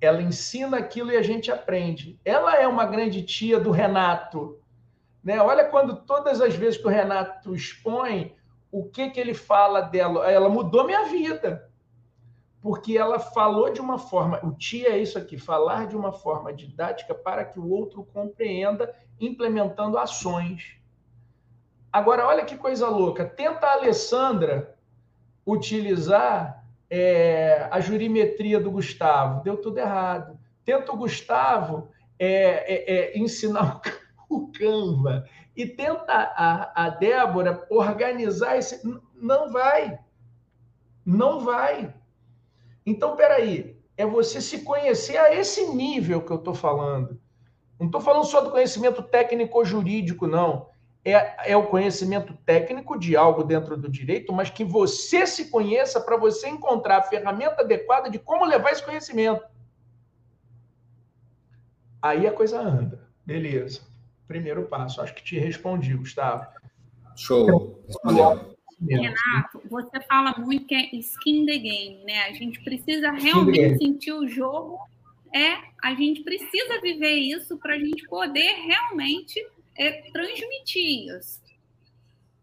Ela 0.00 0.22
ensina 0.22 0.76
aquilo 0.76 1.10
e 1.10 1.16
a 1.16 1.22
gente 1.22 1.50
aprende. 1.50 2.16
Ela 2.24 2.54
é 2.54 2.68
uma 2.68 2.86
grande 2.86 3.22
tia 3.22 3.58
do 3.58 3.72
Renato. 3.72 4.56
Né? 5.26 5.42
Olha 5.42 5.64
quando 5.64 5.96
todas 5.96 6.40
as 6.40 6.54
vezes 6.54 6.80
que 6.80 6.86
o 6.86 6.90
Renato 6.90 7.52
expõe, 7.52 8.32
o 8.70 8.84
que, 8.84 9.10
que 9.10 9.18
ele 9.18 9.34
fala 9.34 9.80
dela? 9.80 10.30
Ela 10.30 10.48
mudou 10.48 10.86
minha 10.86 11.06
vida. 11.06 11.68
Porque 12.62 12.96
ela 12.96 13.18
falou 13.18 13.72
de 13.72 13.80
uma 13.80 13.98
forma, 13.98 14.38
o 14.44 14.52
tia 14.52 14.90
é 14.90 14.98
isso 14.98 15.18
aqui, 15.18 15.36
falar 15.36 15.88
de 15.88 15.96
uma 15.96 16.12
forma 16.12 16.52
didática 16.52 17.12
para 17.12 17.44
que 17.44 17.58
o 17.58 17.68
outro 17.68 18.04
compreenda, 18.04 18.94
implementando 19.20 19.98
ações. 19.98 20.76
Agora, 21.92 22.24
olha 22.24 22.44
que 22.44 22.56
coisa 22.56 22.88
louca. 22.88 23.24
Tenta 23.24 23.66
a 23.66 23.72
Alessandra 23.72 24.76
utilizar 25.44 26.64
é, 26.88 27.66
a 27.72 27.80
jurimetria 27.80 28.60
do 28.60 28.70
Gustavo, 28.70 29.42
deu 29.42 29.56
tudo 29.56 29.78
errado. 29.78 30.38
Tenta 30.64 30.92
o 30.92 30.96
Gustavo 30.96 31.88
é, 32.16 32.28
é, 32.28 32.94
é 32.94 33.18
ensinar 33.18 33.78
o 33.78 33.80
Canva 34.52 35.24
e 35.56 35.66
tenta 35.66 36.12
a, 36.12 36.86
a 36.86 36.90
Débora 36.90 37.66
organizar 37.70 38.56
esse. 38.56 38.80
Não 39.14 39.50
vai. 39.50 39.98
Não 41.04 41.40
vai. 41.40 41.94
Então, 42.84 43.16
peraí, 43.16 43.80
é 43.96 44.04
você 44.04 44.40
se 44.40 44.62
conhecer 44.62 45.16
a 45.16 45.34
esse 45.34 45.66
nível 45.74 46.22
que 46.22 46.30
eu 46.30 46.36
estou 46.36 46.54
falando. 46.54 47.20
Não 47.78 47.86
estou 47.86 48.00
falando 48.00 48.24
só 48.24 48.40
do 48.40 48.50
conhecimento 48.50 49.02
técnico-jurídico, 49.02 50.26
não 50.26 50.68
é, 51.06 51.52
é 51.52 51.56
o 51.56 51.68
conhecimento 51.68 52.34
técnico 52.44 52.98
de 52.98 53.16
algo 53.16 53.44
dentro 53.44 53.76
do 53.76 53.88
direito, 53.88 54.32
mas 54.32 54.50
que 54.50 54.64
você 54.64 55.24
se 55.24 55.48
conheça 55.50 56.00
para 56.00 56.16
você 56.16 56.48
encontrar 56.48 56.96
a 56.96 57.02
ferramenta 57.02 57.62
adequada 57.62 58.10
de 58.10 58.18
como 58.18 58.44
levar 58.44 58.72
esse 58.72 58.84
conhecimento. 58.84 59.46
Aí 62.02 62.26
a 62.26 62.32
coisa 62.32 62.60
anda. 62.60 63.08
Beleza. 63.24 63.82
Primeiro 64.26 64.64
passo. 64.66 65.00
Acho 65.00 65.14
que 65.14 65.22
te 65.22 65.38
respondi, 65.38 65.94
Gustavo. 65.94 66.46
Show. 67.16 67.82
Respondeu. 67.86 68.56
Renato, 68.80 69.62
você 69.70 70.00
fala 70.02 70.34
muito 70.38 70.66
que 70.66 70.74
é 70.74 70.94
skin 70.96 71.46
the 71.46 71.56
game, 71.56 72.04
né? 72.04 72.24
A 72.24 72.32
gente 72.32 72.62
precisa 72.62 73.10
realmente 73.10 73.78
sentir 73.78 74.12
o 74.12 74.28
jogo. 74.28 74.78
É, 75.34 75.56
a 75.82 75.94
gente 75.94 76.22
precisa 76.22 76.80
viver 76.82 77.14
isso 77.14 77.56
para 77.58 77.74
a 77.74 77.78
gente 77.78 78.06
poder 78.06 78.54
realmente 78.66 79.40
é 79.78 80.10
transmitir 80.10 81.14
isso. 81.14 81.40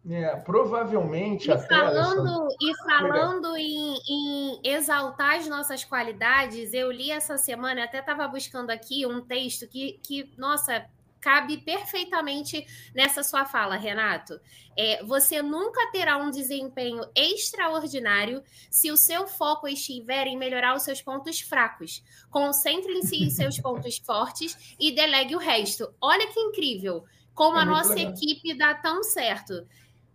É, 0.09 0.35
provavelmente 0.35 1.47
e 1.47 1.51
até 1.51 1.65
falando 1.65 2.47
essa... 2.47 2.57
e 2.61 2.75
falando 2.83 3.55
em, 3.55 3.97
em, 4.09 4.59
exaltar 4.61 5.37
as 5.37 5.47
nossas 5.47 5.85
qualidades, 5.85 6.73
eu 6.73 6.91
li 6.91 7.09
essa 7.09 7.37
semana, 7.37 7.85
até 7.85 7.99
estava 7.99 8.27
buscando 8.27 8.69
aqui 8.69 9.05
um 9.05 9.21
texto 9.21 9.65
que, 9.65 10.01
que 10.05 10.29
nossa, 10.37 10.85
cabe 11.23 11.57
perfeitamente 11.57 12.67
nessa 12.93 13.23
sua 13.23 13.45
fala, 13.45 13.77
Renato. 13.77 14.39
É, 14.77 15.01
você 15.05 15.41
nunca 15.41 15.89
terá 15.91 16.17
um 16.17 16.29
desempenho 16.29 17.01
extraordinário 17.15 18.43
se 18.69 18.91
o 18.91 18.97
seu 18.97 19.25
foco 19.25 19.67
estiver 19.67 20.27
em 20.27 20.37
melhorar 20.37 20.75
os 20.75 20.83
seus 20.83 21.01
pontos 21.01 21.39
fracos. 21.39 22.03
Concentre-se 22.29 23.23
em 23.23 23.29
seus 23.29 23.57
pontos 23.61 23.97
fortes 23.99 24.75
e 24.77 24.91
delegue 24.91 25.35
o 25.35 25.39
resto. 25.39 25.93
Olha 26.01 26.27
que 26.27 26.39
incrível 26.39 27.05
como 27.33 27.57
é 27.57 27.61
a 27.61 27.65
nossa 27.65 27.95
legal. 27.95 28.13
equipe 28.13 28.53
dá 28.53 28.73
tão 28.73 29.01
certo. 29.01 29.65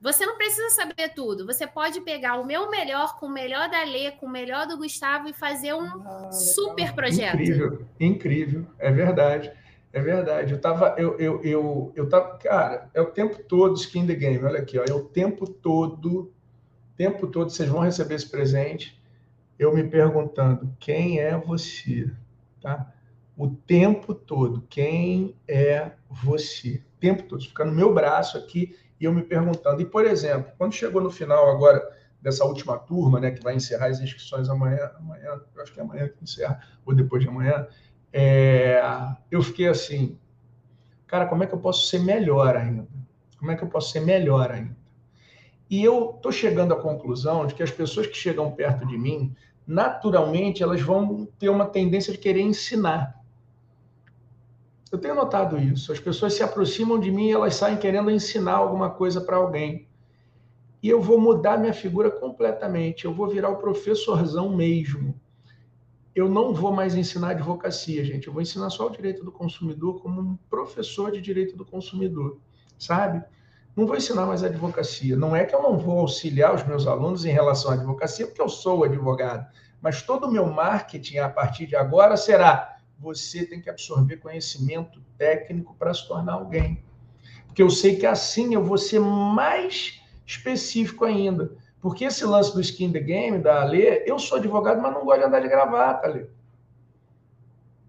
Você 0.01 0.25
não 0.25 0.37
precisa 0.37 0.71
saber 0.71 1.09
tudo. 1.15 1.47
Você 1.47 1.67
pode 1.67 2.01
pegar 2.03 2.39
o 2.39 2.47
meu 2.47 2.71
melhor 2.71 3.19
com 3.19 3.27
o 3.27 3.33
melhor 3.33 3.69
da 3.69 3.83
Lê, 3.83 4.13
com 4.13 4.27
o 4.27 4.31
melhor 4.31 4.67
do 4.67 4.77
Gustavo 4.77 5.29
e 5.29 5.33
fazer 5.33 5.75
um 5.75 5.87
ah, 5.87 6.31
super 6.31 6.93
projeto. 6.93 7.35
Incrível, 7.35 7.87
incrível. 7.99 8.67
É 8.79 8.93
verdade. 8.93 9.51
É 9.93 10.01
verdade. 10.01 10.53
Eu 10.53 10.61
tava, 10.61 10.95
eu, 10.99 11.19
eu, 11.19 11.43
eu, 11.43 11.93
eu 11.95 12.09
tava, 12.09 12.37
cara, 12.39 12.91
é 12.93 13.01
o 13.01 13.07
tempo 13.07 13.43
todo 13.43 13.77
skin 13.77 14.07
the 14.07 14.15
game. 14.15 14.45
Olha 14.45 14.61
aqui, 14.61 14.79
ó, 14.79 14.85
é 14.85 14.93
o 14.93 15.05
tempo 15.05 15.47
todo, 15.49 16.33
tempo 16.97 17.27
todo 17.27 17.51
vocês 17.51 17.69
vão 17.69 17.81
receber 17.81 18.15
esse 18.15 18.29
presente. 18.29 19.01
Eu 19.59 19.75
me 19.75 19.83
perguntando 19.83 20.73
quem 20.79 21.19
é 21.19 21.37
você, 21.37 22.11
tá? 22.61 22.93
O 23.37 23.49
tempo 23.49 24.15
todo, 24.15 24.65
quem 24.69 25.37
é 25.47 25.93
você? 26.11 26.83
O 26.97 27.01
tempo 27.01 27.23
todo, 27.25 27.43
fica 27.45 27.65
no 27.65 27.73
meu 27.73 27.93
braço 27.95 28.37
aqui 28.37 28.77
e 29.01 29.05
eu 29.05 29.13
me 29.13 29.23
perguntando. 29.23 29.81
E, 29.81 29.87
por 29.87 30.05
exemplo, 30.05 30.53
quando 30.59 30.73
chegou 30.73 31.01
no 31.01 31.11
final 31.11 31.51
agora 31.51 31.83
dessa 32.21 32.45
última 32.45 32.77
turma, 32.79 33.21
né, 33.21 33.31
que 33.31 33.43
vai 33.43 33.55
encerrar 33.55 33.87
as 33.87 34.01
inscrições 34.01 34.49
amanhã, 34.49 34.91
amanhã, 34.97 35.41
acho 35.61 35.73
que 35.73 35.79
é 35.79 35.83
amanhã 35.83 36.09
que 36.09 36.23
encerra, 36.23 36.61
ou 36.85 36.95
depois 36.95 37.23
de 37.23 37.29
amanhã, 37.29 37.67
é, 38.13 38.81
eu 39.31 39.43
fiquei 39.43 39.69
assim, 39.69 40.19
cara, 41.07 41.27
como 41.27 41.43
é 41.43 41.47
que 41.47 41.55
eu 41.55 41.59
posso 41.59 41.89
ser 41.89 42.01
melhor 42.01 42.57
ainda? 42.57 42.87
Como 43.39 43.51
é 43.51 43.57
que 43.57 43.63
eu 43.63 43.69
posso 43.69 43.93
ser 43.93 44.01
melhor 44.01 44.51
ainda? 44.51 44.77
E 45.71 45.85
eu 45.85 46.15
estou 46.17 46.33
chegando 46.33 46.73
à 46.73 46.77
conclusão 46.77 47.47
de 47.47 47.55
que 47.55 47.63
as 47.63 47.71
pessoas 47.71 48.07
que 48.07 48.17
chegam 48.17 48.51
perto 48.51 48.87
de 48.87 48.97
mim, 48.97 49.35
naturalmente, 49.67 50.63
elas 50.63 50.81
vão 50.81 51.27
ter 51.39 51.51
uma 51.51 51.67
tendência 51.67 52.13
de 52.13 52.19
querer 52.19 52.41
ensinar. 52.41 53.23
Eu 54.91 54.99
tenho 54.99 55.15
notado 55.15 55.59
isso. 55.59 55.93
As 55.93 56.01
pessoas 56.01 56.33
se 56.33 56.43
aproximam 56.43 56.99
de 56.99 57.11
mim 57.11 57.29
e 57.29 57.33
elas 57.33 57.55
saem 57.55 57.77
querendo 57.77 58.11
ensinar 58.11 58.55
alguma 58.55 58.89
coisa 58.89 59.21
para 59.21 59.37
alguém. 59.37 59.87
E 60.83 60.89
eu 60.89 61.03
vou 61.03 61.21
mudar 61.21 61.59
minha 61.59 61.75
figura 61.75 62.11
completamente. 62.11 63.05
Eu 63.05 63.13
vou 63.13 63.29
virar 63.29 63.51
o 63.51 63.57
professorzão 63.57 64.57
mesmo. 64.57 65.15
Eu 66.19 66.29
não 66.29 66.53
vou 66.53 66.73
mais 66.73 66.97
ensinar 66.97 67.29
advocacia, 67.29 68.05
gente. 68.05 68.27
Eu 68.27 68.33
vou 68.33 68.43
ensinar 68.43 68.71
só 68.71 68.89
o 68.89 68.91
direito 68.91 69.25
do 69.25 69.31
consumidor 69.31 70.03
como 70.03 70.21
um 70.21 70.37
professor 70.51 71.13
de 71.13 71.21
direito 71.21 71.57
do 71.57 71.65
consumidor, 71.65 72.41
sabe? 72.77 73.23
Não 73.77 73.87
vou 73.87 73.97
ensinar 73.97 74.27
mais 74.27 74.43
advocacia. 74.43 75.17
Não 75.17 75.37
é 75.37 75.45
que 75.45 75.55
eu 75.55 75.63
não 75.63 75.79
vou 75.79 76.01
auxiliar 76.01 76.53
os 76.53 76.67
meus 76.67 76.89
alunos 76.89 77.25
em 77.25 77.31
relação 77.31 77.71
à 77.71 77.75
advocacia, 77.75 78.27
porque 78.27 78.43
eu 78.43 78.49
sou 78.49 78.83
advogado. 78.83 79.47
Mas 79.81 80.03
todo 80.03 80.27
o 80.27 80.31
meu 80.33 80.45
marketing 80.47 81.19
a 81.19 81.29
partir 81.29 81.69
de 81.69 81.77
agora 81.77 82.17
será 82.17 82.79
você 82.99 83.47
tem 83.47 83.61
que 83.61 83.71
absorver 83.71 84.17
conhecimento 84.17 85.01
técnico 85.17 85.77
para 85.79 85.95
se 85.95 86.09
tornar 86.09 86.33
alguém. 86.33 86.83
Porque 87.47 87.63
eu 87.63 87.71
sei 87.71 87.95
que 87.95 88.07
assim 88.07 88.55
eu 88.55 88.65
vou 88.65 88.77
ser 88.77 88.99
mais 88.99 90.03
específico 90.27 91.05
ainda. 91.05 91.57
Porque 91.81 92.05
esse 92.05 92.25
lance 92.25 92.53
do 92.53 92.61
skin 92.61 92.93
the 92.93 93.01
game, 93.01 93.39
da 93.39 93.63
Alê, 93.63 94.03
eu 94.07 94.19
sou 94.19 94.39
advogado, 94.39 94.81
mas 94.81 94.93
não 94.93 95.05
gosto 95.05 95.21
de 95.21 95.27
andar 95.27 95.41
de 95.41 95.49
gravata, 95.49 96.07
Alê. 96.07 96.27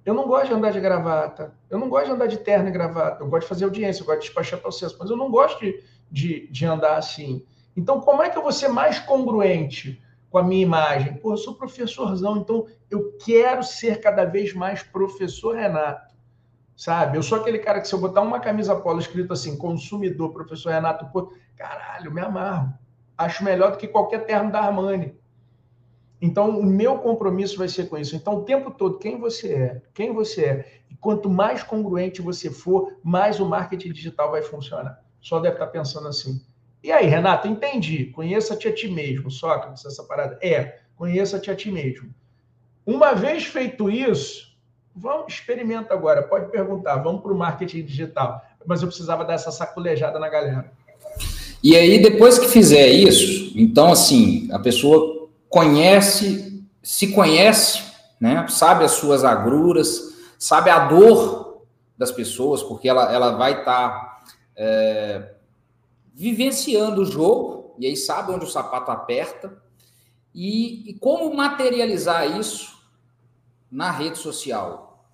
Eu 0.06 0.14
não 0.14 0.28
gosto 0.28 0.48
de 0.48 0.54
andar 0.54 0.72
de 0.72 0.80
gravata. 0.80 1.54
Eu 1.70 1.78
não 1.78 1.90
gosto 1.90 2.06
de 2.06 2.12
andar 2.12 2.28
de 2.28 2.38
terno 2.38 2.70
e 2.70 2.72
gravata. 2.72 3.24
Eu 3.24 3.28
gosto 3.28 3.44
de 3.44 3.50
fazer 3.50 3.66
audiência, 3.66 4.02
eu 4.02 4.06
gosto 4.06 4.20
de 4.20 4.26
despachar 4.26 4.60
processo, 4.60 4.96
mas 5.00 5.10
eu 5.10 5.18
não 5.18 5.30
gosto 5.30 5.60
de, 5.60 5.84
de, 6.12 6.48
de 6.48 6.66
andar 6.66 6.98
assim. 6.98 7.44
Então, 7.76 8.00
como 8.02 8.24
é 8.24 8.30
que 8.30 8.38
eu 8.38 8.42
vou 8.42 8.52
ser 8.52 8.70
mais 8.70 9.00
congruente? 9.00 10.02
com 10.30 10.38
a 10.38 10.44
minha 10.44 10.62
imagem. 10.62 11.16
Pô, 11.16 11.34
eu 11.34 11.38
sou 11.38 11.56
professorzão, 11.56 12.38
então 12.38 12.68
eu 12.90 13.14
quero 13.24 13.64
ser 13.64 14.00
cada 14.00 14.26
vez 14.26 14.54
mais 14.54 14.84
professor 14.84 15.56
Renato. 15.56 16.16
Sabe? 16.76 17.18
Eu 17.18 17.24
sou 17.24 17.40
aquele 17.40 17.60
cara 17.60 17.82
que 17.82 17.88
se 17.88 17.94
eu 17.94 18.00
botar 18.00 18.22
uma 18.22 18.40
camisa 18.40 18.76
polo 18.76 19.00
escrito 19.00 19.34
assim, 19.34 19.58
consumidor, 19.58 20.32
professor 20.32 20.72
Renato, 20.72 21.06
pô, 21.12 21.34
caralho, 21.58 22.14
me 22.14 22.22
amarro. 22.22 22.74
Acho 23.20 23.44
melhor 23.44 23.72
do 23.72 23.78
que 23.78 23.86
qualquer 23.86 24.26
terno 24.26 24.50
da 24.50 24.62
Armani. 24.62 25.14
Então, 26.22 26.58
o 26.58 26.66
meu 26.66 27.00
compromisso 27.00 27.58
vai 27.58 27.68
ser 27.68 27.90
com 27.90 27.98
isso. 27.98 28.16
Então, 28.16 28.38
o 28.38 28.46
tempo 28.46 28.72
todo, 28.72 28.98
quem 28.98 29.20
você 29.20 29.54
é, 29.54 29.82
quem 29.94 30.14
você 30.14 30.46
é. 30.46 30.82
E 30.90 30.96
quanto 30.96 31.30
mais 31.30 31.62
congruente 31.62 32.22
você 32.22 32.50
for, 32.50 32.98
mais 33.04 33.42
o 33.42 33.46
marketing 33.46 33.92
digital 33.92 34.32
vai 34.32 34.42
funcionar. 34.42 35.04
Só 35.20 35.38
deve 35.42 35.56
estar 35.56 35.68
pensando 35.68 36.08
assim. 36.08 36.42
E 36.82 36.94
aí, 36.94 37.08
Renato, 37.08 37.46
entendi. 37.46 38.06
Conheça-te 38.06 38.70
a 38.70 38.74
ti 38.74 38.88
mesmo. 38.88 39.30
Sócrates, 39.30 39.84
essa 39.84 40.06
parada. 40.06 40.40
É, 40.42 40.80
conheça-te 40.96 41.52
a 41.52 41.56
ti 41.56 41.70
mesmo. 41.70 42.16
Uma 42.86 43.14
vez 43.14 43.44
feito 43.44 43.90
isso, 43.90 44.58
vamos, 44.96 45.34
experimenta 45.34 45.94
agora. 45.94 46.24
Pode 46.24 46.50
perguntar, 46.50 46.96
vamos 46.96 47.22
para 47.22 47.34
o 47.34 47.38
marketing 47.38 47.84
digital. 47.84 48.42
Mas 48.66 48.82
eu 48.82 48.88
precisava 48.88 49.26
dar 49.26 49.34
essa 49.34 49.52
saculejada 49.52 50.18
na 50.20 50.30
galera. 50.30 50.72
E 51.64 51.76
aí, 51.76 52.02
depois 52.02 52.40
que 52.40 52.48
fizer 52.48 52.88
isso, 52.88 53.52
então, 53.56 53.92
assim, 53.92 54.48
a 54.52 54.60
pessoa 54.60 55.30
conhece, 55.50 56.64
se 56.82 57.12
conhece, 57.12 57.84
né? 58.20 58.48
Sabe 58.48 58.86
as 58.86 58.92
suas 58.92 59.24
agruras, 59.24 60.16
sabe 60.38 60.70
a 60.70 60.88
dor 60.88 61.64
das 61.98 62.12
pessoas, 62.12 62.64
porque 62.64 62.88
ela, 62.88 63.12
ela 63.14 63.32
vai 63.32 63.60
estar. 63.60 63.90
Tá, 63.90 64.10
é, 64.56 65.36
vivenciando 66.20 67.04
o 67.04 67.06
jogo, 67.06 67.74
e 67.80 67.88
aí 67.88 67.96
sabe 67.96 68.34
onde 68.34 68.44
o 68.44 68.50
sapato 68.50 68.92
aperta, 68.92 69.58
e, 70.36 70.90
e 70.90 71.00
como 71.00 71.34
materializar 71.34 72.38
isso 72.38 72.78
na 73.72 73.90
rede 73.90 74.18
social. 74.18 75.08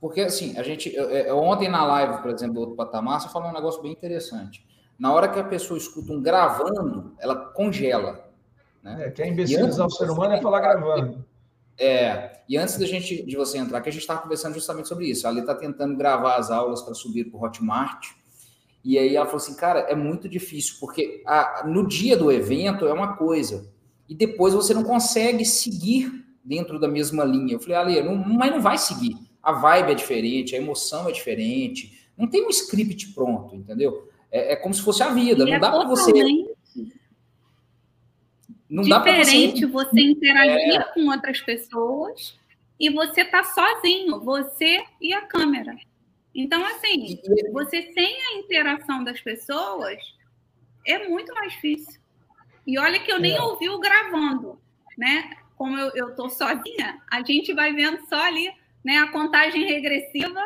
Porque, 0.00 0.22
assim, 0.22 0.58
a 0.58 0.62
gente. 0.64 0.92
Ontem 1.30 1.68
na 1.68 1.84
live, 1.84 2.20
por 2.20 2.32
exemplo, 2.32 2.54
do 2.54 2.60
outro 2.60 2.74
patamar, 2.74 3.20
você 3.20 3.28
falou 3.28 3.48
um 3.48 3.54
negócio 3.54 3.80
bem 3.80 3.92
interessante. 3.92 4.66
Na 5.00 5.14
hora 5.14 5.28
que 5.28 5.40
a 5.40 5.44
pessoa 5.44 5.78
escuta 5.78 6.12
um 6.12 6.20
gravando, 6.20 7.14
ela 7.18 7.34
congela. 7.34 8.30
Né? 8.82 9.06
É, 9.06 9.10
quer 9.10 9.28
imbecilizar 9.28 9.86
o 9.86 9.90
ser 9.90 10.10
humano 10.10 10.34
é 10.34 10.42
falar 10.42 10.60
gravando. 10.60 11.24
É, 11.78 12.42
e 12.46 12.58
antes 12.58 12.76
da 12.76 12.84
gente, 12.84 13.24
de 13.24 13.34
você 13.34 13.56
entrar, 13.56 13.80
que 13.80 13.88
a 13.88 13.92
gente 13.92 14.02
estava 14.02 14.20
conversando 14.20 14.52
justamente 14.52 14.86
sobre 14.88 15.06
isso. 15.06 15.26
Ali 15.26 15.40
está 15.40 15.54
tentando 15.54 15.96
gravar 15.96 16.36
as 16.36 16.50
aulas 16.50 16.82
para 16.82 16.92
subir 16.92 17.24
para 17.24 17.40
o 17.40 17.42
Hotmart. 17.42 18.08
E 18.84 18.98
aí 18.98 19.16
ela 19.16 19.24
falou 19.24 19.38
assim, 19.38 19.56
cara, 19.56 19.80
é 19.80 19.94
muito 19.94 20.28
difícil, 20.28 20.76
porque 20.78 21.22
a, 21.26 21.64
no 21.66 21.88
dia 21.88 22.14
do 22.14 22.30
evento 22.30 22.86
é 22.86 22.92
uma 22.92 23.16
coisa, 23.16 23.70
e 24.06 24.14
depois 24.14 24.52
você 24.52 24.74
não 24.74 24.82
consegue 24.82 25.44
seguir 25.46 26.24
dentro 26.44 26.78
da 26.78 26.88
mesma 26.88 27.24
linha. 27.24 27.54
Eu 27.54 27.60
falei, 27.60 27.76
Ale, 27.76 28.02
não, 28.02 28.16
mas 28.16 28.50
não 28.50 28.60
vai 28.60 28.76
seguir. 28.76 29.16
A 29.42 29.52
vibe 29.52 29.92
é 29.92 29.94
diferente, 29.94 30.54
a 30.54 30.58
emoção 30.58 31.08
é 31.08 31.12
diferente, 31.12 32.10
não 32.16 32.26
tem 32.26 32.46
um 32.46 32.50
script 32.50 33.14
pronto, 33.14 33.54
entendeu? 33.56 34.09
É, 34.30 34.52
é 34.52 34.56
como 34.56 34.74
se 34.74 34.82
fosse 34.82 35.02
a 35.02 35.08
vida, 35.08 35.42
e 35.42 35.46
não 35.46 35.54
é 35.54 35.58
dá 35.58 35.70
para 35.70 35.84
você. 35.84 36.12
Não 38.68 38.88
dá 38.88 39.00
para 39.00 39.24
você... 39.24 39.66
você 39.66 40.00
interagir 40.00 40.80
é... 40.80 40.84
com 40.94 41.08
outras 41.08 41.40
pessoas 41.40 42.38
e 42.78 42.88
você 42.88 43.24
tá 43.24 43.42
sozinho, 43.42 44.20
você 44.20 44.84
e 45.00 45.12
a 45.12 45.22
câmera. 45.22 45.76
Então, 46.34 46.64
assim, 46.64 47.18
você 47.52 47.92
sem 47.92 48.16
a 48.22 48.38
interação 48.38 49.02
das 49.02 49.20
pessoas 49.20 49.98
é 50.86 51.08
muito 51.08 51.34
mais 51.34 51.52
difícil. 51.52 52.00
E 52.66 52.78
olha 52.78 53.00
que 53.00 53.10
eu 53.10 53.18
nem 53.18 53.34
é. 53.36 53.42
ouvi 53.42 53.68
o 53.68 53.80
gravando, 53.80 54.58
né? 54.96 55.36
Como 55.56 55.76
eu, 55.76 55.90
eu 55.94 56.14
tô 56.14 56.30
sozinha, 56.30 57.02
a 57.10 57.22
gente 57.22 57.52
vai 57.52 57.72
vendo 57.72 58.00
só 58.08 58.22
ali, 58.22 58.50
né, 58.82 58.96
a 58.98 59.08
contagem 59.08 59.66
regressiva 59.66 60.40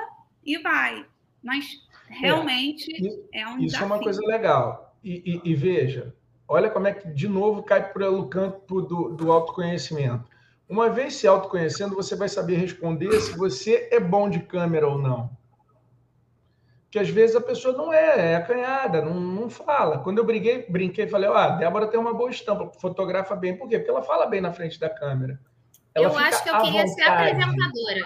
e 0.45 0.59
vai. 0.59 1.07
Mas 1.43 1.84
realmente 2.09 3.27
é, 3.33 3.41
é 3.41 3.49
um 3.49 3.59
Isso 3.59 3.67
desafio. 3.67 3.83
é 3.83 3.87
uma 3.87 4.03
coisa 4.03 4.21
legal. 4.27 4.97
E, 5.03 5.41
e, 5.45 5.51
e, 5.51 5.55
veja, 5.55 6.15
olha 6.49 6.71
como 6.71 6.87
é 6.87 6.95
que 6.95 7.09
de 7.09 7.29
novo 7.29 7.63
cai 7.63 7.93
pelo 7.93 8.29
campo 8.29 8.81
do, 8.81 9.11
do 9.11 9.33
autoconhecimento. 9.33 10.25
Uma 10.69 10.89
vez 10.89 11.17
se 11.17 11.27
autoconhecendo, 11.27 11.95
você 11.95 12.17
vai 12.17 12.29
saber 12.29 12.57
responder 12.57 13.21
se 13.21 13.37
você 13.37 13.89
é 13.93 14.01
bom 14.01 14.31
de 14.31 14.41
câmera 14.41 14.89
ou 14.89 14.99
não 14.99 15.31
que 16.95 16.99
às 17.01 17.09
vezes 17.09 17.35
a 17.35 17.41
pessoa 17.41 17.77
não 17.77 17.93
é, 17.93 18.35
é 18.35 18.37
acanhada, 18.37 19.03
não, 19.03 19.19
não 19.19 19.51
fala. 19.51 19.99
Quando 19.99 20.19
eu 20.19 20.25
briguei, 20.25 20.65
brinquei, 20.69 21.09
falei, 21.09 21.29
ó, 21.29 21.33
oh, 21.33 21.37
a 21.37 21.49
Débora 21.49 21.89
tem 21.89 21.99
uma 21.99 22.15
boa 22.15 22.31
estampa, 22.31 22.71
fotografa 22.79 23.35
bem. 23.35 23.57
Por 23.57 23.69
quê? 23.69 23.81
Porque 23.81 23.91
ela 23.91 24.05
fala 24.05 24.27
bem 24.27 24.41
na 24.41 24.53
frente 24.53 24.79
da 24.79 24.89
câmera. 24.89 25.37
Ela 25.93 26.07
eu 26.07 26.17
acho 26.17 26.45
que 26.45 26.51
eu 26.51 26.61
queria 26.61 26.87
vontade. 26.87 26.95
ser 26.95 27.03
apresentadora. 27.03 28.01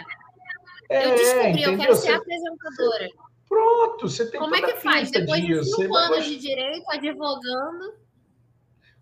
É, 0.88 1.04
eu 1.04 1.14
descobri, 1.16 1.50
entendeu? 1.50 1.72
eu 1.72 1.78
quero 1.78 1.96
ser 1.96 2.12
apresentadora. 2.14 3.08
Pronto, 3.48 4.08
você 4.08 4.30
tem 4.30 4.38
Como 4.38 4.54
é 4.54 4.60
que 4.60 4.76
faz? 4.76 5.10
Depois 5.10 5.44
de 5.44 5.64
cinco 5.64 5.96
anos 5.96 6.24
de 6.24 6.38
direito, 6.38 6.84
advogando... 6.90 7.94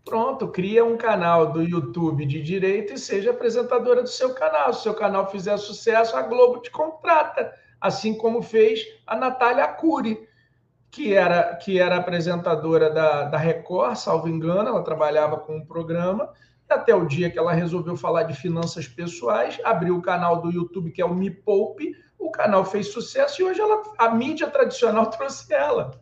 Pronto, 0.05 0.47
cria 0.47 0.85
um 0.85 0.97
canal 0.97 1.53
do 1.53 1.63
YouTube 1.63 2.25
de 2.27 2.41
direito 2.41 2.93
e 2.93 2.99
seja 2.99 3.33
apresentadora 3.33 4.03
do 4.03 4.09
seu 4.09 4.33
canal. 4.35 4.73
Se 4.73 4.79
o 4.79 4.83
seu 4.85 4.95
canal 4.95 5.29
fizer 5.29 5.57
sucesso, 5.57 6.17
a 6.17 6.23
Globo 6.23 6.61
te 6.61 6.71
contrata 6.71 7.53
assim 7.81 8.17
como 8.17 8.43
fez 8.43 8.85
a 9.07 9.17
Natália 9.17 9.67
Cury, 9.69 10.27
que 10.91 11.15
era, 11.15 11.55
que 11.57 11.79
era 11.79 11.97
apresentadora 11.97 12.91
da, 12.91 13.25
da 13.25 13.39
Record, 13.39 13.97
salvo 13.97 14.29
engano, 14.29 14.69
ela 14.69 14.83
trabalhava 14.83 15.39
com 15.39 15.57
um 15.57 15.65
programa, 15.65 16.33
até 16.69 16.95
o 16.95 17.07
dia 17.07 17.31
que 17.31 17.39
ela 17.39 17.53
resolveu 17.53 17.97
falar 17.97 18.25
de 18.25 18.35
finanças 18.35 18.89
pessoais, 18.89 19.61
abriu 19.65 19.97
o 19.97 20.03
canal 20.03 20.41
do 20.41 20.51
YouTube, 20.51 20.91
que 20.91 21.01
é 21.01 21.05
o 21.05 21.15
Me 21.15 21.31
Poupe, 21.31 21.95
canal 22.37 22.65
fez 22.65 22.93
sucesso 22.93 23.41
e 23.41 23.45
hoje 23.45 23.61
ela, 23.61 23.83
a 23.99 24.11
mídia 24.11 24.49
tradicional 24.49 25.07
trouxe 25.11 25.53
ela. 25.53 26.01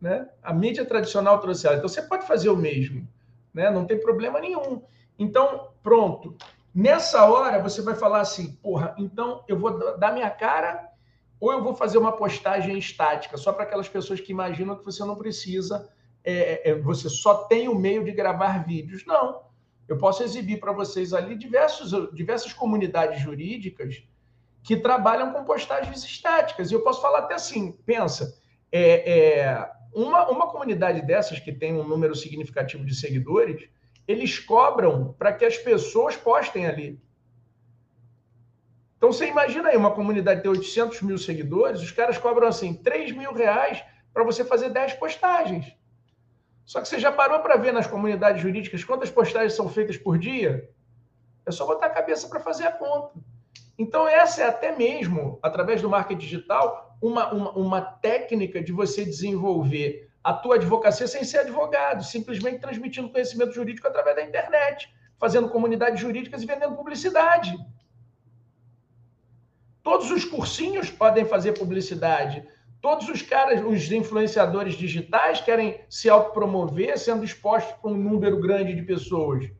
Né? 0.00 0.28
A 0.42 0.52
mídia 0.52 0.84
tradicional 0.84 1.38
trouxe 1.40 1.66
ela. 1.66 1.76
Então 1.76 1.88
você 1.88 2.02
pode 2.02 2.26
fazer 2.26 2.50
o 2.50 2.56
mesmo, 2.56 3.08
né? 3.54 3.70
não 3.70 3.84
tem 3.84 4.00
problema 4.00 4.40
nenhum. 4.40 4.82
Então, 5.18 5.68
pronto. 5.82 6.36
Nessa 6.74 7.24
hora 7.26 7.62
você 7.62 7.82
vai 7.82 7.94
falar 7.94 8.20
assim, 8.20 8.52
porra, 8.62 8.94
então 8.98 9.44
eu 9.46 9.58
vou 9.58 9.96
dar 9.98 10.12
minha 10.12 10.30
cara 10.30 10.90
ou 11.38 11.52
eu 11.52 11.62
vou 11.62 11.74
fazer 11.74 11.98
uma 11.98 12.12
postagem 12.12 12.78
estática, 12.78 13.36
só 13.36 13.52
para 13.52 13.64
aquelas 13.64 13.88
pessoas 13.88 14.20
que 14.20 14.30
imaginam 14.30 14.76
que 14.76 14.84
você 14.84 15.04
não 15.04 15.16
precisa, 15.16 15.88
é, 16.24 16.70
é, 16.70 16.74
você 16.76 17.08
só 17.08 17.44
tem 17.44 17.68
o 17.68 17.74
meio 17.74 18.04
de 18.04 18.12
gravar 18.12 18.64
vídeos. 18.64 19.04
Não. 19.04 19.42
Eu 19.88 19.98
posso 19.98 20.22
exibir 20.22 20.60
para 20.60 20.72
vocês 20.72 21.12
ali 21.12 21.34
diversos, 21.34 21.90
diversas 22.14 22.52
comunidades 22.52 23.20
jurídicas 23.20 24.04
que 24.62 24.76
trabalham 24.76 25.32
com 25.32 25.44
postagens 25.44 26.04
estáticas. 26.04 26.70
E 26.70 26.74
eu 26.74 26.82
posso 26.82 27.00
falar 27.00 27.20
até 27.20 27.34
assim: 27.34 27.72
pensa, 27.84 28.38
é, 28.70 29.40
é, 29.40 29.70
uma, 29.92 30.30
uma 30.30 30.50
comunidade 30.50 31.02
dessas 31.02 31.38
que 31.38 31.52
tem 31.52 31.74
um 31.74 31.86
número 31.86 32.14
significativo 32.14 32.84
de 32.84 32.94
seguidores, 32.94 33.68
eles 34.06 34.38
cobram 34.38 35.14
para 35.18 35.32
que 35.32 35.44
as 35.44 35.56
pessoas 35.58 36.16
postem 36.16 36.66
ali. 36.66 37.00
Então 38.96 39.12
você 39.12 39.26
imagina 39.26 39.68
aí, 39.68 39.76
uma 39.76 39.90
comunidade 39.90 40.42
tem 40.42 40.50
800 40.50 41.02
mil 41.02 41.18
seguidores, 41.18 41.80
os 41.82 41.90
caras 41.90 42.18
cobram 42.18 42.46
assim 42.46 42.72
3 42.72 43.12
mil 43.12 43.32
reais 43.34 43.82
para 44.14 44.22
você 44.22 44.44
fazer 44.44 44.70
10 44.70 44.94
postagens. 44.94 45.76
Só 46.64 46.80
que 46.80 46.86
você 46.86 47.00
já 47.00 47.10
parou 47.10 47.40
para 47.40 47.56
ver 47.56 47.72
nas 47.72 47.86
comunidades 47.86 48.40
jurídicas 48.40 48.84
quantas 48.84 49.10
postagens 49.10 49.54
são 49.54 49.68
feitas 49.68 49.96
por 49.96 50.16
dia? 50.18 50.70
É 51.44 51.50
só 51.50 51.66
botar 51.66 51.86
a 51.86 51.90
cabeça 51.90 52.28
para 52.28 52.38
fazer 52.38 52.64
a 52.64 52.72
conta. 52.72 53.18
Então, 53.78 54.06
essa 54.06 54.42
é 54.42 54.46
até 54.46 54.76
mesmo, 54.76 55.38
através 55.42 55.80
do 55.80 55.88
marketing 55.88 56.20
digital, 56.20 56.96
uma, 57.00 57.32
uma, 57.32 57.50
uma, 57.52 57.80
técnica 57.80 58.62
de 58.62 58.70
você 58.70 59.04
desenvolver 59.04 60.10
a 60.22 60.32
tua 60.32 60.56
advocacia 60.56 61.08
sem 61.08 61.24
ser 61.24 61.38
advogado, 61.38 62.04
simplesmente 62.04 62.60
transmitindo 62.60 63.10
conhecimento 63.10 63.52
jurídico 63.52 63.88
através 63.88 64.14
da 64.14 64.22
internet, 64.22 64.92
fazendo 65.18 65.48
comunidades 65.48 66.00
jurídicas 66.00 66.42
e 66.42 66.46
vendendo 66.46 66.76
publicidade. 66.76 67.56
Todos 69.82 70.10
os 70.10 70.24
cursinhos 70.24 70.90
podem 70.90 71.24
fazer 71.24 71.58
publicidade. 71.58 72.46
Todos 72.80 73.08
os 73.08 73.22
caras, 73.22 73.64
os 73.64 73.90
influenciadores 73.90 74.74
digitais, 74.74 75.40
querem 75.40 75.80
se 75.88 76.08
autopromover, 76.08 76.96
sendo 76.98 77.24
expostos 77.24 77.72
para 77.80 77.90
um 77.90 77.96
número 77.96 78.40
grande 78.40 78.74
de 78.74 78.82
pessoas. 78.82 79.50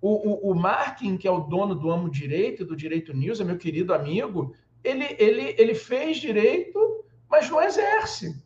O, 0.00 0.48
o, 0.48 0.52
o 0.52 0.54
Martin, 0.54 1.16
que 1.16 1.26
é 1.26 1.30
o 1.30 1.40
dono 1.40 1.74
do 1.74 1.90
Amo 1.90 2.08
Direito, 2.08 2.64
do 2.64 2.76
Direito 2.76 3.12
News, 3.12 3.40
é 3.40 3.44
meu 3.44 3.58
querido 3.58 3.92
amigo, 3.92 4.54
ele, 4.82 5.16
ele, 5.18 5.54
ele 5.58 5.74
fez 5.74 6.18
direito, 6.18 7.04
mas 7.28 7.50
não 7.50 7.60
exerce. 7.60 8.40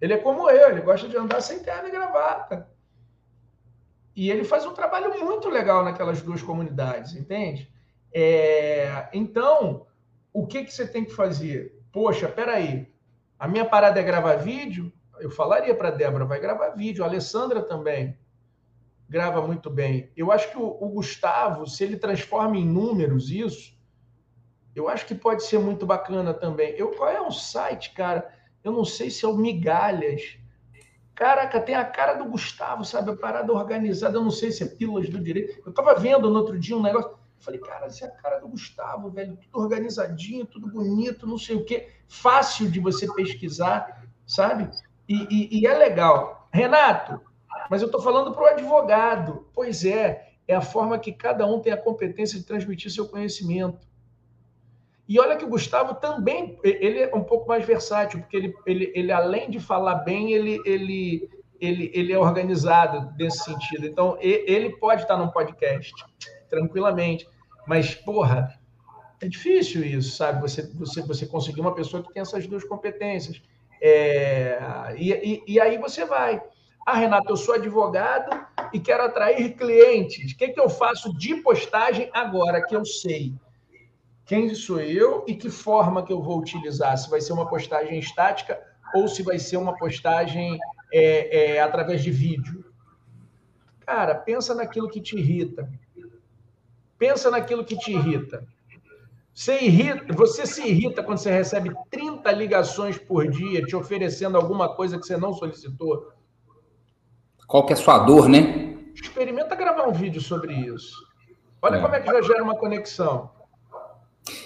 Ele 0.00 0.14
é 0.14 0.18
como 0.18 0.48
eu, 0.48 0.70
ele 0.70 0.80
gosta 0.80 1.06
de 1.06 1.16
andar 1.16 1.42
sem 1.42 1.62
terno 1.62 1.88
e 1.88 1.90
gravata. 1.90 2.68
E 4.16 4.30
ele 4.30 4.44
faz 4.44 4.64
um 4.64 4.72
trabalho 4.72 5.18
muito 5.24 5.48
legal 5.48 5.84
naquelas 5.84 6.22
duas 6.22 6.42
comunidades, 6.42 7.14
entende? 7.14 7.70
É, 8.12 9.08
então, 9.12 9.86
o 10.32 10.46
que, 10.46 10.64
que 10.64 10.72
você 10.72 10.86
tem 10.86 11.04
que 11.04 11.12
fazer? 11.12 11.78
Poxa, 11.92 12.28
peraí, 12.28 12.90
a 13.38 13.46
minha 13.46 13.64
parada 13.64 14.00
é 14.00 14.02
gravar 14.02 14.36
vídeo? 14.36 14.92
Eu 15.18 15.30
falaria 15.30 15.74
para 15.74 15.88
a 15.88 15.92
Débora, 15.92 16.24
vai 16.24 16.40
gravar 16.40 16.70
vídeo. 16.70 17.04
A 17.04 17.06
Alessandra 17.06 17.62
também 17.62 18.18
grava 19.10 19.44
muito 19.44 19.68
bem. 19.68 20.12
Eu 20.16 20.30
acho 20.30 20.48
que 20.52 20.56
o, 20.56 20.62
o, 20.62 20.88
Gustavo, 20.88 21.66
se 21.66 21.82
ele 21.82 21.96
transforma 21.96 22.56
em 22.56 22.64
números 22.64 23.28
isso, 23.28 23.76
eu 24.72 24.88
acho 24.88 25.04
que 25.04 25.16
pode 25.16 25.42
ser 25.42 25.58
muito 25.58 25.84
bacana 25.84 26.32
também. 26.32 26.74
Eu, 26.76 26.92
qual 26.92 27.10
é 27.10 27.20
o 27.20 27.32
site, 27.32 27.92
cara? 27.92 28.32
Eu 28.62 28.70
não 28.70 28.84
sei 28.84 29.10
se 29.10 29.24
é 29.24 29.28
o 29.28 29.36
Migalhas. 29.36 30.38
Caraca, 31.12 31.60
tem 31.60 31.74
a 31.74 31.84
cara 31.84 32.14
do 32.14 32.24
Gustavo, 32.24 32.84
sabe? 32.84 33.10
A 33.10 33.16
parada 33.16 33.52
organizada, 33.52 34.16
eu 34.16 34.22
não 34.22 34.30
sei 34.30 34.52
se 34.52 34.62
é 34.62 34.66
Pílulas 34.66 35.08
do 35.08 35.18
Direito. 35.18 35.60
Eu 35.66 35.72
tava 35.72 35.92
vendo 35.96 36.30
no 36.30 36.38
outro 36.38 36.56
dia 36.56 36.76
um 36.76 36.82
negócio. 36.82 37.10
Eu 37.10 37.18
falei, 37.40 37.58
cara, 37.58 37.86
essa 37.86 38.04
é 38.04 38.08
a 38.08 38.12
cara 38.12 38.38
do 38.38 38.46
Gustavo, 38.46 39.10
velho. 39.10 39.36
Tudo 39.36 39.58
organizadinho, 39.58 40.46
tudo 40.46 40.68
bonito, 40.68 41.26
não 41.26 41.36
sei 41.36 41.56
o 41.56 41.64
quê. 41.64 41.88
Fácil 42.06 42.70
de 42.70 42.78
você 42.78 43.12
pesquisar, 43.12 44.04
sabe? 44.24 44.70
E, 45.08 45.26
e, 45.28 45.60
e 45.60 45.66
é 45.66 45.76
legal. 45.76 46.48
Renato, 46.52 47.20
mas 47.70 47.80
eu 47.80 47.86
estou 47.86 48.02
falando 48.02 48.32
para 48.32 48.42
o 48.42 48.46
advogado. 48.46 49.46
Pois 49.54 49.84
é, 49.84 50.32
é 50.48 50.56
a 50.56 50.60
forma 50.60 50.98
que 50.98 51.12
cada 51.12 51.46
um 51.46 51.60
tem 51.60 51.72
a 51.72 51.76
competência 51.76 52.36
de 52.36 52.44
transmitir 52.44 52.90
seu 52.90 53.06
conhecimento. 53.06 53.78
E 55.08 55.20
olha 55.20 55.36
que 55.36 55.44
o 55.44 55.48
Gustavo 55.48 55.94
também, 55.94 56.58
ele 56.64 56.98
é 56.98 57.14
um 57.14 57.22
pouco 57.22 57.46
mais 57.46 57.64
versátil, 57.64 58.18
porque 58.18 58.36
ele, 58.36 58.54
ele, 58.66 58.92
ele 58.92 59.12
além 59.12 59.48
de 59.48 59.60
falar 59.60 59.96
bem, 59.96 60.32
ele, 60.32 60.60
ele, 60.66 61.30
ele, 61.60 61.92
ele 61.94 62.12
é 62.12 62.18
organizado 62.18 63.14
nesse 63.16 63.44
sentido. 63.44 63.86
Então, 63.86 64.18
ele 64.20 64.70
pode 64.70 65.02
estar 65.02 65.16
num 65.16 65.28
podcast, 65.28 65.92
tranquilamente. 66.48 67.28
Mas, 67.68 67.94
porra, 67.94 68.58
é 69.20 69.28
difícil 69.28 69.84
isso, 69.84 70.16
sabe? 70.16 70.40
Você, 70.40 70.68
você, 70.74 71.02
você 71.02 71.24
conseguir 71.24 71.60
uma 71.60 71.74
pessoa 71.74 72.02
que 72.02 72.12
tem 72.12 72.20
essas 72.20 72.48
duas 72.48 72.64
competências. 72.64 73.40
É, 73.80 74.58
e, 74.96 75.12
e, 75.12 75.54
e 75.54 75.60
aí 75.60 75.78
você 75.78 76.04
vai. 76.04 76.42
Ah, 76.86 76.96
Renato, 76.96 77.30
eu 77.30 77.36
sou 77.36 77.54
advogado 77.54 78.46
e 78.72 78.80
quero 78.80 79.04
atrair 79.04 79.54
clientes. 79.56 80.32
O 80.32 80.36
que, 80.36 80.44
é 80.44 80.48
que 80.48 80.60
eu 80.60 80.68
faço 80.68 81.16
de 81.16 81.36
postagem 81.36 82.10
agora 82.12 82.64
que 82.64 82.74
eu 82.74 82.84
sei? 82.84 83.34
Quem 84.24 84.54
sou 84.54 84.80
eu 84.80 85.24
e 85.26 85.34
que 85.34 85.50
forma 85.50 86.04
que 86.04 86.12
eu 86.12 86.22
vou 86.22 86.38
utilizar? 86.38 86.96
Se 86.96 87.10
vai 87.10 87.20
ser 87.20 87.32
uma 87.32 87.48
postagem 87.48 87.98
estática 87.98 88.60
ou 88.94 89.08
se 89.08 89.22
vai 89.22 89.38
ser 89.38 89.56
uma 89.56 89.76
postagem 89.76 90.58
é, 90.92 91.56
é, 91.56 91.60
através 91.60 92.02
de 92.02 92.10
vídeo? 92.10 92.64
Cara, 93.80 94.14
pensa 94.14 94.54
naquilo 94.54 94.88
que 94.88 95.00
te 95.00 95.16
irrita. 95.16 95.68
Pensa 96.96 97.30
naquilo 97.30 97.64
que 97.64 97.76
te 97.76 97.92
irrita. 97.92 98.46
Você, 99.34 99.58
irrita, 99.60 100.12
você 100.12 100.46
se 100.46 100.66
irrita 100.66 101.02
quando 101.02 101.18
você 101.18 101.30
recebe 101.30 101.72
30 101.90 102.30
ligações 102.32 102.98
por 102.98 103.28
dia 103.28 103.64
te 103.64 103.74
oferecendo 103.74 104.36
alguma 104.36 104.74
coisa 104.74 104.98
que 104.98 105.06
você 105.06 105.16
não 105.16 105.32
solicitou? 105.32 106.12
Qual 107.50 107.66
que 107.66 107.72
é 107.72 107.76
a 107.76 107.76
sua 107.76 107.98
dor, 107.98 108.28
né? 108.28 108.76
Experimenta 108.94 109.56
gravar 109.56 109.88
um 109.88 109.92
vídeo 109.92 110.20
sobre 110.20 110.54
isso. 110.54 110.94
Olha 111.60 111.78
é. 111.78 111.80
como 111.80 111.92
é 111.96 112.00
que 112.00 112.06
já 112.06 112.22
gera 112.22 112.44
uma 112.44 112.54
conexão. 112.54 113.28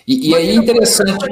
E, 0.09 0.31
e 0.31 0.35
aí 0.35 0.49
é 0.49 0.55
interessante, 0.55 1.27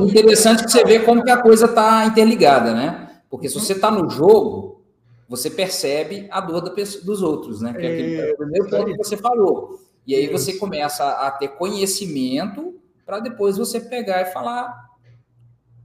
interessante 0.00 0.64
que 0.64 0.70
você 0.70 0.82
vê 0.82 1.00
como 1.00 1.22
que 1.22 1.30
a 1.30 1.42
coisa 1.42 1.66
está 1.66 2.06
interligada, 2.06 2.72
né? 2.72 3.20
Porque 3.28 3.50
se 3.50 3.60
você 3.60 3.74
está 3.74 3.90
no 3.90 4.08
jogo, 4.08 4.82
você 5.28 5.50
percebe 5.50 6.26
a 6.30 6.40
dor 6.40 6.62
dos 6.62 7.22
outros, 7.22 7.60
né? 7.60 7.74
Que 7.74 7.84
é 7.84 7.92
aquele 7.92 8.16
é, 8.16 8.34
primeiro 8.34 8.70
ponto 8.70 8.86
que 8.86 8.96
você 8.96 9.18
falou. 9.18 9.78
E 10.06 10.14
aí 10.14 10.28
você 10.28 10.54
começa 10.54 11.06
a 11.06 11.30
ter 11.32 11.48
conhecimento 11.48 12.80
para 13.04 13.18
depois 13.20 13.58
você 13.58 13.78
pegar 13.78 14.22
e 14.22 14.32
falar. 14.32 14.90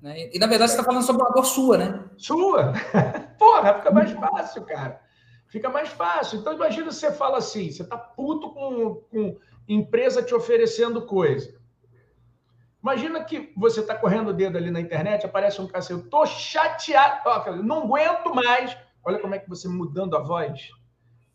Né? 0.07 0.29
E 0.33 0.39
na 0.39 0.47
verdade 0.47 0.71
você 0.71 0.77
está 0.77 0.89
falando 0.89 1.05
sobre 1.05 1.21
uma 1.21 1.33
dor 1.33 1.45
sua, 1.45 1.77
né? 1.77 2.03
Sua! 2.17 2.71
Porra, 3.37 3.75
fica 3.75 3.91
mais 3.91 4.11
fácil, 4.11 4.63
cara. 4.63 5.01
Fica 5.47 5.69
mais 5.69 5.89
fácil. 5.89 6.39
Então, 6.39 6.53
imagina 6.53 6.91
você 6.91 7.11
fala 7.11 7.37
assim: 7.37 7.69
você 7.69 7.83
está 7.83 7.97
puto 7.97 8.53
com, 8.53 8.95
com 9.11 9.37
empresa 9.67 10.23
te 10.23 10.33
oferecendo 10.33 11.05
coisa. 11.05 11.57
Imagina 12.81 13.21
que 13.23 13.51
você 13.57 13.81
está 13.81 13.95
correndo 13.95 14.29
o 14.29 14.33
dedo 14.33 14.57
ali 14.57 14.71
na 14.71 14.79
internet, 14.79 15.25
aparece 15.25 15.59
um 15.59 15.67
cara 15.67 15.79
assim, 15.79 15.93
eu 15.93 16.09
tô 16.09 16.25
chateado, 16.25 17.61
não 17.63 17.83
aguento 17.83 18.33
mais. 18.33 18.77
Olha 19.03 19.19
como 19.19 19.35
é 19.35 19.39
que 19.39 19.49
você 19.49 19.67
mudando 19.67 20.15
a 20.15 20.21
voz, 20.21 20.69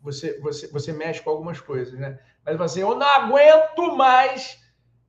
você, 0.01 0.39
você, 0.39 0.67
você 0.67 0.91
mexe 0.91 1.21
com 1.21 1.29
algumas 1.29 1.59
coisas, 1.59 1.99
né? 1.99 2.19
Mas 2.43 2.57
você, 2.57 2.81
eu 2.81 2.95
não 2.95 3.07
aguento 3.07 3.95
mais 3.95 4.62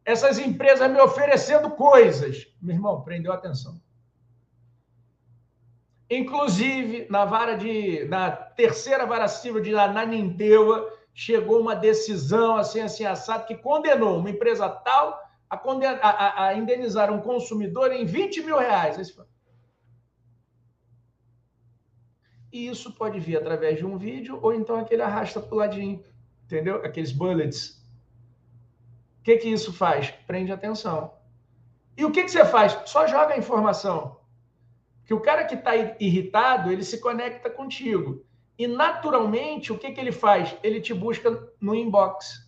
essas 0.04 0.38
empresas 0.38 0.90
me 0.90 1.00
oferecendo 1.00 1.70
coisas. 1.70 2.46
Meu 2.60 2.76
irmão, 2.76 3.02
prendeu 3.02 3.32
atenção. 3.32 3.80
Inclusive, 6.10 7.06
na 7.10 7.24
vara 7.24 7.56
de. 7.56 8.04
na 8.04 8.30
terceira 8.30 9.06
vara 9.06 9.26
civil 9.26 9.62
de 9.62 9.74
Ananindeua, 9.74 10.92
chegou 11.14 11.60
uma 11.60 11.74
decisão 11.74 12.56
assim, 12.56 12.80
assim, 12.80 13.04
assado, 13.04 13.46
que 13.46 13.56
condenou 13.56 14.18
uma 14.18 14.30
empresa 14.30 14.68
tal 14.68 15.18
a, 15.48 15.56
conden 15.56 15.88
a, 15.88 16.46
a 16.46 16.54
indenizar 16.54 17.12
um 17.12 17.20
consumidor 17.20 17.90
em 17.92 18.04
20 18.04 18.42
mil 18.42 18.58
reais. 18.58 18.96
E 22.52 22.68
isso 22.68 22.92
pode 22.92 23.18
vir 23.18 23.36
através 23.36 23.78
de 23.78 23.86
um 23.86 23.96
vídeo, 23.96 24.38
ou 24.42 24.54
então 24.54 24.76
aquele 24.76 25.02
arrasta 25.02 25.40
para 25.40 25.54
o 25.54 25.58
ladinho, 25.58 26.04
entendeu? 26.44 26.76
Aqueles 26.76 27.10
bullets. 27.10 27.83
Que, 29.24 29.38
que 29.38 29.48
isso 29.48 29.72
faz? 29.72 30.10
Prende 30.26 30.52
atenção. 30.52 31.14
E 31.96 32.04
o 32.04 32.12
que, 32.12 32.22
que 32.22 32.30
você 32.30 32.44
faz? 32.44 32.78
Só 32.84 33.06
joga 33.06 33.34
a 33.34 33.38
informação. 33.38 34.20
Que 35.06 35.14
o 35.14 35.20
cara 35.20 35.44
que 35.44 35.54
está 35.54 35.74
irritado, 35.98 36.70
ele 36.70 36.84
se 36.84 37.00
conecta 37.00 37.48
contigo. 37.48 38.22
E 38.58 38.66
naturalmente, 38.66 39.72
o 39.72 39.78
que, 39.78 39.90
que 39.92 40.00
ele 40.00 40.12
faz? 40.12 40.54
Ele 40.62 40.78
te 40.80 40.92
busca 40.92 41.50
no 41.58 41.74
inbox. 41.74 42.44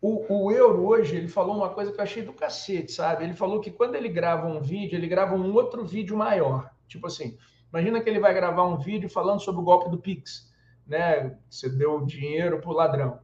O, 0.00 0.46
o 0.46 0.50
Euro 0.50 0.86
hoje, 0.86 1.14
ele 1.14 1.28
falou 1.28 1.54
uma 1.54 1.68
coisa 1.68 1.92
que 1.92 2.00
eu 2.00 2.02
achei 2.02 2.22
do 2.22 2.32
cacete, 2.32 2.90
sabe? 2.90 3.24
Ele 3.24 3.34
falou 3.34 3.60
que 3.60 3.70
quando 3.70 3.96
ele 3.96 4.08
grava 4.08 4.46
um 4.46 4.62
vídeo, 4.62 4.96
ele 4.96 5.06
grava 5.06 5.34
um 5.34 5.52
outro 5.52 5.84
vídeo 5.84 6.16
maior. 6.16 6.70
Tipo 6.88 7.06
assim, 7.06 7.36
imagina 7.68 8.00
que 8.00 8.08
ele 8.08 8.18
vai 8.18 8.32
gravar 8.32 8.64
um 8.64 8.78
vídeo 8.78 9.10
falando 9.10 9.40
sobre 9.40 9.60
o 9.60 9.64
golpe 9.64 9.90
do 9.90 9.98
Pix, 9.98 10.50
né? 10.86 11.36
Você 11.50 11.68
deu 11.68 12.00
dinheiro 12.06 12.60
pro 12.60 12.72
ladrão. 12.72 13.20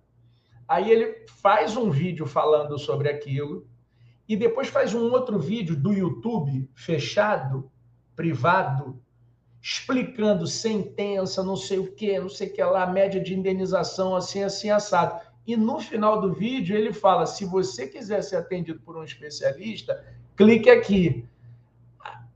Aí 0.68 0.90
ele 0.90 1.24
faz 1.40 1.76
um 1.76 1.90
vídeo 1.90 2.26
falando 2.26 2.78
sobre 2.78 3.08
aquilo 3.08 3.66
e 4.28 4.36
depois 4.36 4.68
faz 4.68 4.94
um 4.94 5.10
outro 5.12 5.38
vídeo 5.38 5.76
do 5.76 5.92
YouTube 5.92 6.68
fechado, 6.74 7.70
privado, 8.16 9.00
explicando 9.62 10.46
sentença, 10.46 11.42
não 11.42 11.56
sei 11.56 11.78
o 11.78 11.92
que, 11.92 12.18
não 12.18 12.28
sei 12.28 12.48
o 12.48 12.52
que 12.52 12.62
lá, 12.62 12.86
média 12.86 13.20
de 13.20 13.34
indenização, 13.34 14.16
assim, 14.16 14.42
assim, 14.42 14.70
assado. 14.70 15.20
E 15.46 15.56
no 15.56 15.78
final 15.78 16.20
do 16.20 16.32
vídeo 16.32 16.76
ele 16.76 16.92
fala: 16.92 17.26
se 17.26 17.44
você 17.44 17.86
quiser 17.86 18.22
ser 18.22 18.36
atendido 18.36 18.80
por 18.80 18.96
um 18.96 19.04
especialista, 19.04 20.04
clique 20.36 20.68
aqui. 20.68 21.24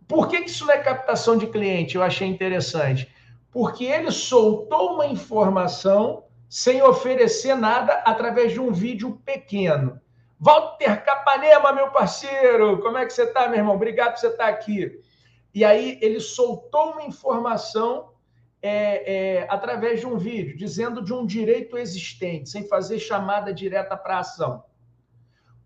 Por 0.06 0.28
que 0.28 0.38
isso 0.38 0.66
não 0.66 0.74
é 0.74 0.78
captação 0.78 1.36
de 1.36 1.46
cliente? 1.46 1.96
Eu 1.96 2.02
achei 2.02 2.26
interessante. 2.26 3.08
Porque 3.50 3.84
ele 3.84 4.10
soltou 4.10 4.94
uma 4.94 5.06
informação 5.06 6.24
sem 6.50 6.82
oferecer 6.82 7.54
nada 7.54 8.02
através 8.04 8.52
de 8.52 8.60
um 8.60 8.72
vídeo 8.72 9.22
pequeno. 9.24 10.00
Walter 10.36 11.04
Capanema, 11.04 11.72
meu 11.72 11.92
parceiro, 11.92 12.80
como 12.80 12.98
é 12.98 13.06
que 13.06 13.12
você 13.12 13.22
está, 13.22 13.46
meu 13.46 13.58
irmão? 13.58 13.76
Obrigado 13.76 14.14
por 14.14 14.18
você 14.18 14.26
estar 14.26 14.48
aqui. 14.48 15.00
E 15.54 15.64
aí 15.64 15.96
ele 16.02 16.18
soltou 16.18 16.90
uma 16.90 17.04
informação 17.04 18.10
é, 18.60 19.42
é, 19.42 19.46
através 19.48 20.00
de 20.00 20.06
um 20.08 20.18
vídeo, 20.18 20.56
dizendo 20.56 21.00
de 21.00 21.14
um 21.14 21.24
direito 21.24 21.78
existente, 21.78 22.50
sem 22.50 22.66
fazer 22.66 22.98
chamada 22.98 23.54
direta 23.54 23.96
para 23.96 24.18
ação. 24.18 24.64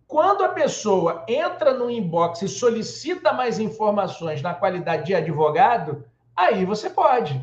Quando 0.06 0.44
a 0.44 0.50
pessoa 0.50 1.24
entra 1.26 1.72
no 1.72 1.90
inbox 1.90 2.42
e 2.42 2.48
solicita 2.48 3.32
mais 3.32 3.58
informações 3.58 4.42
na 4.42 4.52
qualidade 4.52 5.06
de 5.06 5.14
advogado, 5.14 6.04
aí 6.36 6.66
você 6.66 6.90
pode. 6.90 7.42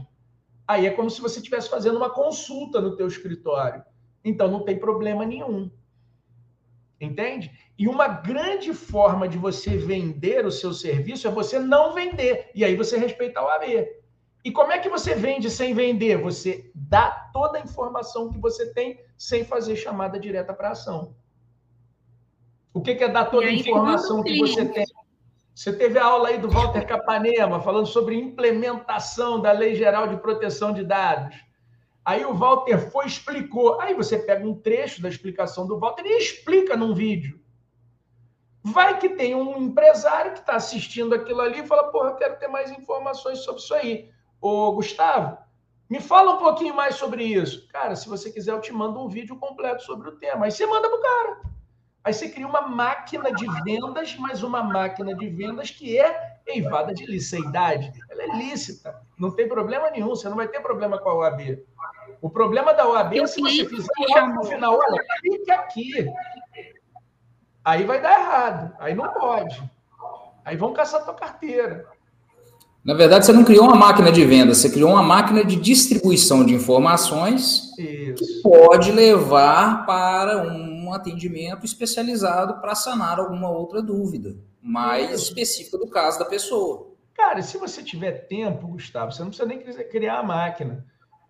Aí 0.68 0.86
é 0.86 0.92
como 0.92 1.10
se 1.10 1.22
você 1.22 1.40
estivesse 1.40 1.70
fazendo 1.70 1.98
uma 1.98 2.10
consulta 2.10 2.80
no 2.80 2.96
teu 2.96 3.08
escritório. 3.08 3.84
Então 4.24 4.50
não 4.50 4.64
tem 4.64 4.78
problema 4.78 5.26
nenhum. 5.26 5.70
Entende? 7.00 7.52
E 7.78 7.88
uma 7.88 8.08
grande 8.08 8.74
forma 8.74 9.28
de 9.28 9.38
você 9.38 9.76
vender 9.76 10.46
o 10.46 10.52
seu 10.52 10.72
serviço 10.72 11.28
é 11.28 11.32
você 11.32 11.58
não 11.58 11.94
vender. 11.94 12.52
E 12.54 12.64
aí 12.64 12.76
você 12.76 12.98
respeita 12.98 13.42
o 13.42 13.48
AB. 13.48 13.88
E 14.44 14.52
como 14.52 14.72
é 14.72 14.80
que 14.80 14.90
você 14.90 15.16
vende 15.16 15.50
sem 15.50 15.74
vender? 15.74 16.18
Você 16.18 16.72
dá 16.74 17.30
toda 17.34 17.58
a 17.58 17.62
informação 17.62 18.30
que 18.30 18.40
você 18.40 18.72
tem 18.74 19.00
sem 19.18 19.44
fazer 19.44 19.76
chamada 19.76 20.20
direta 20.20 20.54
para 20.54 20.72
ação. 20.72 21.16
O 22.74 22.82
que 22.82 22.92
é 22.92 23.08
dar 23.08 23.26
toda 23.26 23.48
a 23.48 23.52
informação 23.52 24.24
que 24.24 24.38
você 24.38 24.66
tem? 24.66 24.86
Você 25.54 25.74
teve 25.74 26.00
a 26.00 26.06
aula 26.06 26.30
aí 26.30 26.38
do 26.38 26.50
Walter 26.50 26.86
Capanema 26.86 27.62
falando 27.62 27.86
sobre 27.86 28.16
implementação 28.16 29.42
da 29.42 29.52
Lei 29.52 29.76
Geral 29.76 30.08
de 30.08 30.18
Proteção 30.18 30.74
de 30.74 30.84
Dados. 30.84 31.36
Aí 32.04 32.26
o 32.26 32.34
Walter 32.34 32.90
foi 32.90 33.06
explicou. 33.06 33.80
Aí 33.80 33.94
você 33.94 34.18
pega 34.18 34.48
um 34.48 34.56
trecho 34.56 35.02
da 35.02 35.10
explicação 35.10 35.68
do 35.68 35.78
Walter 35.78 36.06
e 36.06 36.18
explica 36.18 36.76
num 36.76 36.94
vídeo. 36.94 37.40
Vai 38.64 38.98
que 39.00 39.10
tem 39.10 39.36
um 39.36 39.58
empresário 39.58 40.34
que 40.34 40.40
está 40.40 40.56
assistindo 40.56 41.14
aquilo 41.14 41.42
ali 41.42 41.60
e 41.60 41.68
fala: 41.68 41.92
Porra, 41.92 42.10
eu 42.10 42.16
quero 42.16 42.40
ter 42.40 42.48
mais 42.48 42.72
informações 42.72 43.40
sobre 43.40 43.62
isso 43.62 43.74
aí. 43.74 44.10
Ô, 44.40 44.72
Gustavo, 44.72 45.38
me 45.90 46.00
fala 46.00 46.36
um 46.36 46.38
pouquinho 46.38 46.74
mais 46.74 46.96
sobre 46.96 47.24
isso. 47.24 47.68
Cara, 47.68 47.96
se 47.96 48.08
você 48.08 48.32
quiser, 48.32 48.54
eu 48.54 48.62
te 48.62 48.72
mando 48.72 49.00
um 49.00 49.10
vídeo 49.10 49.36
completo 49.36 49.84
sobre 49.84 50.10
o 50.10 50.16
tema. 50.18 50.46
Aí 50.46 50.52
você 50.52 50.66
manda 50.66 50.90
pro 50.90 51.02
cara. 51.02 51.42
Aí 52.04 52.14
você 52.14 52.30
cria 52.30 52.48
uma 52.48 52.62
máquina 52.62 53.32
de 53.32 53.46
vendas, 53.64 54.16
mas 54.18 54.42
uma 54.42 54.64
máquina 54.64 55.14
de 55.14 55.30
vendas 55.30 55.70
que 55.70 56.00
é 56.00 56.40
eivada 56.48 56.94
de 56.94 57.06
liceidade. 57.06 57.92
Ela 58.10 58.24
é 58.24 58.38
lícita. 58.38 58.96
Não 59.20 59.30
tem 59.30 59.48
problema 59.48 59.92
nenhum. 59.92 60.10
Você 60.10 60.28
não 60.28 60.36
vai 60.36 60.48
ter 60.48 60.62
problema 60.62 60.98
com 60.98 61.10
a 61.10 61.16
OAB. 61.16 61.60
O 62.20 62.30
problema 62.30 62.74
da 62.74 62.88
OAB 62.88 63.20
é 63.20 63.28
se 63.28 63.40
você 63.40 63.66
fizer 63.66 64.28
no 64.34 64.44
final, 64.44 64.80
olha, 64.80 65.04
clique 65.22 65.52
aqui. 65.52 66.12
Aí 67.64 67.84
vai 67.84 68.02
dar 68.02 68.20
errado. 68.20 68.76
Aí 68.80 68.96
não 68.96 69.08
pode. 69.14 69.62
Aí 70.44 70.58
vão 70.58 70.74
caçar 70.74 71.04
tua 71.04 71.14
carteira. 71.14 71.86
Na 72.84 72.96
verdade, 72.96 73.28
você 73.28 73.32
não 73.32 73.44
criou 73.44 73.66
uma 73.66 73.76
máquina 73.76 74.12
de 74.12 74.26
venda, 74.26 74.56
você 74.56 74.68
criou 74.68 74.90
uma 74.90 75.04
máquina 75.04 75.46
de 75.46 75.56
distribuição 75.56 76.44
de 76.44 76.56
informações 76.56 77.78
Isso. 77.78 78.16
que 78.16 78.42
pode 78.42 78.92
levar 78.92 79.86
para 79.86 80.42
um 80.42 80.71
atendimento 80.94 81.66
especializado 81.66 82.60
para 82.62 82.76
sanar 82.76 83.20
alguma 83.20 83.50
outra 83.50 83.82
dúvida 83.82 84.36
mais 84.62 85.12
Isso. 85.12 85.24
específica 85.30 85.78
do 85.78 85.88
caso 85.88 86.20
da 86.20 86.26
pessoa. 86.26 86.92
Cara, 87.14 87.42
se 87.42 87.58
você 87.58 87.84
tiver 87.84 88.28
tempo, 88.28 88.68
Gustavo, 88.68 89.12
você 89.12 89.24
não 89.24 89.30
precisa 89.30 89.48
nem 89.48 89.60
criar 89.60 90.20
a 90.20 90.24
máquina. 90.24 90.86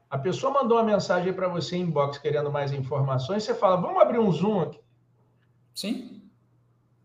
A 0.10 0.17
pessoa 0.17 0.52
mandou 0.52 0.78
uma 0.78 0.84
mensagem 0.84 1.32
para 1.32 1.47
você 1.47 1.78
em 1.78 1.82
inbox 1.82 2.17
querendo 2.17 2.52
mais 2.52 2.74
informações, 2.74 3.43
você 3.43 3.56
fala, 3.56 3.78
vamos 3.78 4.02
abrir 4.02 4.19
um 4.19 4.32
Zoom 4.32 4.62
aqui. 4.62 4.80
Sim. 5.74 6.21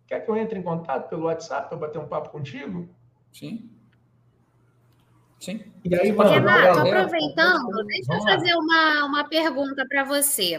Quer 0.09 0.21
que 0.21 0.31
eu 0.31 0.37
entre 0.37 0.59
em 0.59 0.62
contato 0.62 1.09
pelo 1.09 1.25
WhatsApp 1.25 1.69
para 1.69 1.79
bater 1.79 1.99
um 1.99 2.09
papo 2.09 2.31
contigo? 2.31 2.88
Sim. 3.33 3.71
Sim. 5.38 5.61
E 5.85 5.95
aí, 5.95 6.11
mano, 6.12 6.31
Renato, 6.31 6.81
aproveitando, 6.81 7.85
deixa 7.87 8.12
eu 8.12 8.23
fazer 8.23 8.55
uma, 8.55 9.05
uma 9.05 9.25
pergunta 9.29 9.87
para 9.87 10.03
você. 10.03 10.59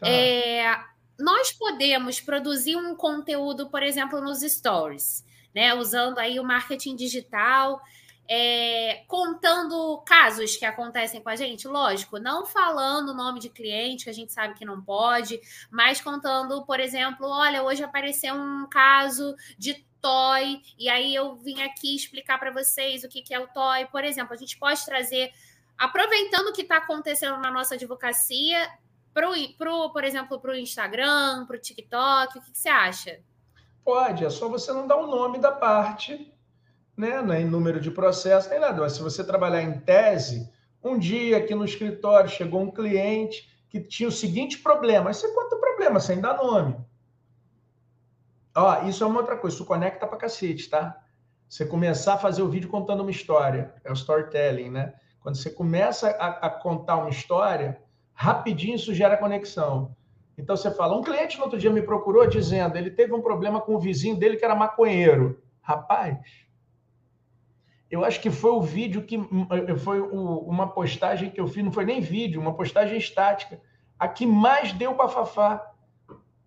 Tá. 0.00 0.08
É, 0.08 0.76
nós 1.18 1.52
podemos 1.52 2.20
produzir 2.20 2.76
um 2.76 2.94
conteúdo, 2.94 3.68
por 3.68 3.82
exemplo, 3.82 4.20
nos 4.20 4.40
stories, 4.40 5.24
né? 5.54 5.74
Usando 5.74 6.18
aí 6.18 6.40
o 6.40 6.44
marketing 6.44 6.96
digital, 6.96 7.80
é, 8.28 9.04
contando 9.06 10.02
casos 10.06 10.56
que 10.56 10.64
acontecem 10.64 11.22
com 11.22 11.28
a 11.28 11.36
gente, 11.36 11.68
lógico, 11.68 12.18
não 12.18 12.46
falando 12.46 13.10
o 13.10 13.14
nome 13.14 13.38
de 13.38 13.50
cliente, 13.50 14.04
que 14.04 14.10
a 14.10 14.14
gente 14.14 14.32
sabe 14.32 14.54
que 14.54 14.64
não 14.64 14.82
pode, 14.82 15.40
mas 15.70 16.00
contando, 16.00 16.64
por 16.64 16.80
exemplo, 16.80 17.26
olha, 17.26 17.62
hoje 17.62 17.84
apareceu 17.84 18.34
um 18.34 18.66
caso 18.68 19.34
de 19.58 19.84
toy, 20.00 20.60
e 20.78 20.88
aí 20.88 21.14
eu 21.14 21.34
vim 21.36 21.62
aqui 21.62 21.94
explicar 21.94 22.38
para 22.38 22.50
vocês 22.50 23.04
o 23.04 23.08
que, 23.08 23.22
que 23.22 23.32
é 23.32 23.40
o 23.40 23.48
toy. 23.48 23.86
Por 23.86 24.04
exemplo, 24.04 24.34
a 24.34 24.36
gente 24.36 24.58
pode 24.58 24.84
trazer, 24.84 25.32
aproveitando 25.78 26.48
o 26.48 26.52
que 26.52 26.62
está 26.62 26.76
acontecendo 26.76 27.38
na 27.38 27.50
nossa 27.50 27.74
advocacia, 27.74 28.70
pro, 29.14 29.30
pro, 29.56 29.90
por 29.92 30.04
exemplo, 30.04 30.40
para 30.40 30.50
o 30.50 30.56
Instagram, 30.56 31.46
para 31.46 31.56
o 31.56 31.60
TikTok, 31.60 32.38
o 32.38 32.42
que, 32.42 32.50
que 32.50 32.58
você 32.58 32.68
acha? 32.68 33.20
Pode, 33.84 34.24
é 34.24 34.30
só 34.30 34.48
você 34.48 34.72
não 34.72 34.86
dar 34.86 34.96
o 34.96 35.06
nome 35.06 35.38
da 35.38 35.52
parte, 35.52 36.34
né? 36.96 37.22
Nem 37.22 37.44
número 37.44 37.80
de 37.80 37.90
processo, 37.90 38.50
nem 38.50 38.58
nada. 38.58 38.80
Mas 38.80 38.94
se 38.94 39.02
você 39.02 39.22
trabalhar 39.22 39.62
em 39.62 39.78
tese, 39.80 40.50
um 40.82 40.98
dia 40.98 41.38
aqui 41.38 41.54
no 41.54 41.64
escritório 41.64 42.28
chegou 42.28 42.60
um 42.60 42.70
cliente 42.70 43.48
que 43.68 43.80
tinha 43.80 44.08
o 44.08 44.12
seguinte 44.12 44.58
problema. 44.58 45.10
Aí 45.10 45.14
você 45.14 45.32
conta 45.32 45.56
o 45.56 45.60
problema 45.60 46.00
sem 46.00 46.20
dar 46.20 46.36
nome. 46.36 46.76
Ó, 48.56 48.82
isso 48.84 49.02
é 49.02 49.06
uma 49.06 49.20
outra 49.20 49.36
coisa, 49.36 49.56
isso 49.56 49.64
conecta 49.64 50.06
pra 50.06 50.16
cacete, 50.16 50.68
tá? 50.68 51.00
Você 51.48 51.66
começar 51.66 52.14
a 52.14 52.18
fazer 52.18 52.42
o 52.42 52.48
vídeo 52.48 52.68
contando 52.68 53.00
uma 53.00 53.10
história, 53.10 53.74
é 53.84 53.90
o 53.90 53.94
storytelling, 53.94 54.70
né? 54.70 54.94
Quando 55.20 55.36
você 55.36 55.50
começa 55.50 56.10
a, 56.10 56.46
a 56.46 56.50
contar 56.50 56.96
uma 56.96 57.10
história, 57.10 57.82
rapidinho 58.14 58.76
isso 58.76 58.94
gera 58.94 59.16
conexão. 59.16 59.94
Então 60.36 60.56
você 60.56 60.70
fala, 60.70 60.96
um 60.96 61.02
cliente 61.02 61.36
no 61.36 61.44
outro 61.44 61.58
dia 61.58 61.70
me 61.70 61.82
procurou 61.82 62.26
dizendo, 62.26 62.76
ele 62.76 62.90
teve 62.90 63.12
um 63.12 63.20
problema 63.20 63.60
com 63.60 63.74
o 63.74 63.78
vizinho 63.78 64.16
dele 64.16 64.36
que 64.36 64.44
era 64.44 64.54
maconheiro. 64.54 65.40
Rapaz, 65.60 66.18
eu 67.90 68.04
acho 68.04 68.20
que 68.20 68.30
foi 68.30 68.50
o 68.50 68.60
vídeo 68.60 69.02
que 69.02 69.18
foi 69.78 70.00
o, 70.00 70.38
uma 70.40 70.68
postagem 70.68 71.30
que 71.30 71.40
eu 71.40 71.46
fiz, 71.46 71.64
não 71.64 71.72
foi 71.72 71.84
nem 71.84 72.00
vídeo, 72.00 72.40
uma 72.40 72.54
postagem 72.54 72.98
estática, 72.98 73.60
a 73.98 74.08
que 74.08 74.26
mais 74.26 74.72
deu 74.72 74.94
para 74.94 75.08
fafá. 75.08 75.70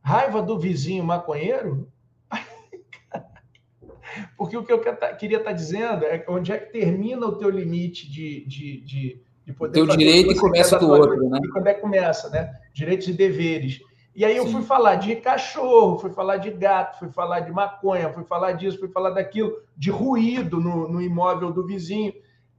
Raiva 0.01 0.41
do 0.41 0.60
vizinho 0.60 1.03
maconheiro? 1.03 1.91
Porque 4.38 4.58
o 4.58 4.63
que 4.63 4.71
eu 4.71 4.82
queria 5.17 5.38
estar 5.38 5.51
tá 5.51 5.53
dizendo 5.53 6.06
é 6.06 6.23
onde 6.27 6.51
é 6.51 6.58
que 6.58 6.71
termina 6.71 7.25
o 7.25 7.38
teu 7.38 7.49
limite 7.49 8.10
de, 8.10 8.45
de, 8.45 8.82
de, 8.82 9.21
de 9.48 9.54
poder. 9.54 9.74
Teu 9.74 9.88
direito 9.88 10.32
e 10.32 10.36
começa 10.36 10.78
do 10.78 10.90
outro, 10.90 11.30
né? 11.30 11.40
E 11.42 11.50
quando 11.50 11.68
é 11.68 11.74
que 11.74 11.80
começa, 11.80 12.30
né? 12.30 12.54
Direitos 12.74 13.08
e 13.08 13.14
deveres. 13.14 13.80
E 14.14 14.26
aí 14.26 14.36
eu 14.36 14.46
Sim. 14.46 14.52
fui 14.52 14.62
falar 14.64 14.96
de 14.96 15.16
cachorro, 15.16 16.00
fui 16.00 16.12
falar 16.12 16.38
de 16.38 16.52
gato, 16.52 17.00
fui 17.00 17.10
falar 17.10 17.40
de 17.42 17.52
maconha, 17.52 18.12
fui 18.12 18.26
falar 18.26 18.54
disso, 18.54 18.80
fui 18.80 18.90
falar 18.90 19.12
daquilo, 19.12 19.56
de 19.78 19.90
ruído 19.90 20.60
no, 20.60 20.90
no 20.90 21.02
imóvel 21.02 21.52
do 21.52 21.66
vizinho. 21.66 22.14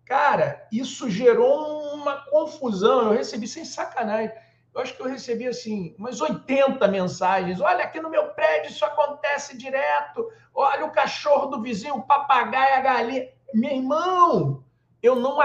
Cara, 0.05 0.67
isso 0.73 1.11
gerou 1.11 1.95
uma 1.95 2.25
confusão. 2.31 3.03
Eu 3.03 3.19
recebi 3.19 3.47
sem 3.47 3.65
sacanagem. 3.65 4.33
Eu 4.75 4.81
acho 4.81 4.97
que 4.97 5.03
eu 5.03 5.09
recebi 5.09 5.47
assim 5.47 5.95
umas 5.99 6.21
80 6.21 6.89
mensagens. 6.89 7.61
Olha, 7.61 7.85
aqui 7.85 8.01
no 8.01 8.09
meu 8.09 8.29
prédio 8.29 8.71
isso 8.71 8.85
acontece 8.85 9.59
direto. 9.59 10.27
Olha 10.55 10.87
o 10.87 10.93
cachorro 10.93 11.47
do 11.47 11.61
vizinho, 11.61 11.97
o 11.97 12.07
papagaio, 12.07 12.77
a 12.77 12.81
galinha. 12.81 13.29
Meu 13.53 13.73
irmão, 13.73 14.65
eu 15.03 15.17
não 15.17 15.41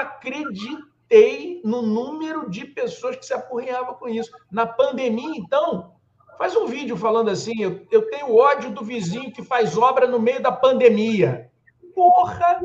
acreditei 1.13 1.61
no 1.63 1.81
número 1.81 2.49
de 2.49 2.65
pessoas 2.65 3.15
que 3.15 3.25
se 3.25 3.33
apurrinhavam 3.33 3.93
com 3.95 4.09
isso. 4.09 4.31
Na 4.51 4.65
pandemia, 4.65 5.37
então, 5.37 5.93
faz 6.37 6.55
um 6.55 6.65
vídeo 6.65 6.97
falando 6.97 7.29
assim: 7.29 7.61
eu, 7.61 7.85
eu 7.91 8.09
tenho 8.09 8.35
ódio 8.35 8.71
do 8.71 8.83
vizinho 8.83 9.31
que 9.31 9.43
faz 9.43 9.77
obra 9.77 10.07
no 10.07 10.19
meio 10.19 10.41
da 10.41 10.51
pandemia. 10.51 11.49
Porra! 11.93 12.59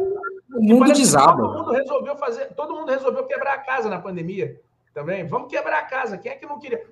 O 0.54 0.62
mundo 0.62 0.92
desaba. 0.92 1.42
Todo 1.42 1.58
mundo 1.58 1.72
resolveu 1.72 2.16
fazer, 2.16 2.54
todo 2.54 2.74
mundo 2.74 2.90
resolveu 2.90 3.26
quebrar 3.26 3.54
a 3.54 3.58
casa 3.58 3.90
na 3.90 4.00
pandemia 4.00 4.58
também. 4.94 5.26
Vamos 5.26 5.50
quebrar 5.50 5.80
a 5.80 5.84
casa. 5.84 6.16
Quem 6.16 6.32
é 6.32 6.36
que 6.36 6.46
não 6.46 6.58
queria? 6.58 6.82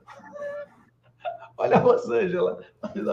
Olha 1.56 1.76
a 1.76 1.80
Rosângela. 1.80 2.60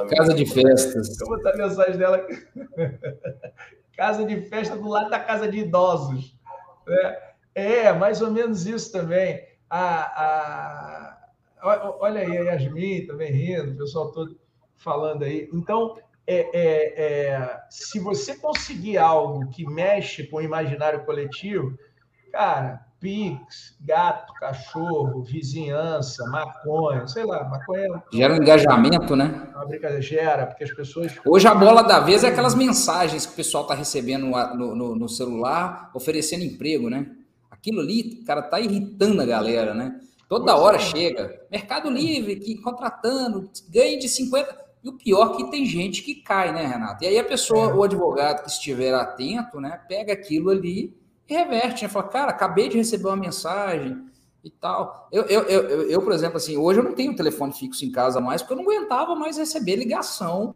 Casa 0.09 0.33
de 0.33 0.45
festas. 0.45 1.17
Eu 1.21 1.27
vou 1.27 1.37
botar 1.37 1.51
a 1.51 1.57
mensagem 1.57 1.97
dela. 1.97 2.27
casa 3.95 4.25
de 4.25 4.41
festa 4.41 4.75
do 4.75 4.89
lado 4.89 5.09
da 5.09 5.19
casa 5.19 5.47
de 5.47 5.59
idosos. 5.59 6.37
É, 6.85 7.32
é 7.55 7.93
mais 7.93 8.21
ou 8.21 8.31
menos 8.31 8.65
isso 8.65 8.91
também. 8.91 9.41
A, 9.69 11.17
a, 11.63 11.97
olha 11.99 12.21
aí 12.21 12.37
a 12.37 12.53
Yasmin 12.53 13.05
também 13.07 13.31
rindo, 13.31 13.71
o 13.71 13.77
pessoal 13.77 14.11
todo 14.11 14.37
falando 14.77 15.23
aí. 15.23 15.49
Então, 15.53 15.95
é, 16.27 16.35
é, 16.53 17.03
é, 17.03 17.59
se 17.69 17.99
você 17.99 18.35
conseguir 18.35 18.97
algo 18.97 19.49
que 19.49 19.65
mexe 19.65 20.25
com 20.27 20.37
o 20.37 20.41
imaginário 20.41 21.05
coletivo, 21.05 21.77
cara, 22.31 22.85
Pix, 23.03 23.75
gato, 23.81 24.33
cachorro, 24.35 25.21
vizinhança, 25.23 26.23
maconha, 26.27 27.05
sei 27.05 27.25
lá, 27.25 27.43
maconha. 27.43 28.01
Gera 28.13 28.33
um 28.33 28.37
engajamento, 28.37 29.13
né? 29.13 29.49
É 29.51 29.57
uma 29.57 29.65
brincadeira, 29.65 30.01
gera, 30.01 30.45
porque 30.45 30.63
as 30.63 30.73
pessoas. 30.73 31.13
Hoje 31.25 31.45
a 31.45 31.53
bola 31.53 31.81
da 31.81 31.99
vez 31.99 32.23
é 32.23 32.29
aquelas 32.29 32.55
mensagens 32.55 33.25
que 33.25 33.33
o 33.33 33.35
pessoal 33.35 33.63
está 33.63 33.75
recebendo 33.75 34.27
no, 34.27 34.73
no, 34.73 34.95
no, 34.95 35.09
celular, 35.09 35.91
oferecendo 35.93 36.45
emprego, 36.45 36.89
né? 36.89 37.05
Aquilo 37.63 37.79
ali, 37.79 38.15
cara, 38.25 38.41
tá 38.41 38.59
irritando 38.59 39.21
a 39.21 39.25
galera, 39.25 39.73
né? 39.73 39.97
Toda 40.27 40.57
hora 40.57 40.75
é. 40.75 40.79
chega. 40.81 41.39
Mercado 41.49 41.89
Livre, 41.89 42.35
que 42.35 42.57
contratando, 42.57 43.49
ganha 43.69 43.97
de 43.97 44.09
50. 44.09 44.63
E 44.83 44.89
o 44.89 44.97
pior 44.97 45.31
é 45.31 45.37
que 45.37 45.49
tem 45.49 45.65
gente 45.65 46.01
que 46.01 46.15
cai, 46.15 46.51
né, 46.51 46.65
Renato? 46.65 47.05
E 47.05 47.07
aí 47.07 47.17
a 47.17 47.23
pessoa, 47.23 47.69
é. 47.69 47.73
o 47.73 47.81
advogado 47.81 48.43
que 48.43 48.49
estiver 48.49 48.93
atento, 48.93 49.61
né, 49.61 49.79
pega 49.87 50.11
aquilo 50.11 50.49
ali 50.49 50.93
e 51.25 51.33
reverte, 51.33 51.83
né? 51.83 51.89
Fala, 51.89 52.09
cara, 52.09 52.31
acabei 52.31 52.67
de 52.67 52.75
receber 52.75 53.07
uma 53.07 53.15
mensagem 53.15 53.97
e 54.43 54.49
tal. 54.49 55.07
Eu, 55.09 55.23
eu, 55.23 55.43
eu, 55.43 55.89
eu, 55.89 56.01
por 56.01 56.11
exemplo, 56.11 56.35
assim, 56.35 56.57
hoje 56.57 56.81
eu 56.81 56.83
não 56.83 56.91
tenho 56.91 57.15
telefone 57.15 57.53
fixo 57.53 57.85
em 57.85 57.91
casa 57.93 58.19
mais, 58.19 58.41
porque 58.41 58.55
eu 58.55 58.57
não 58.57 58.69
aguentava 58.69 59.15
mais 59.15 59.37
receber 59.37 59.77
ligação. 59.77 60.53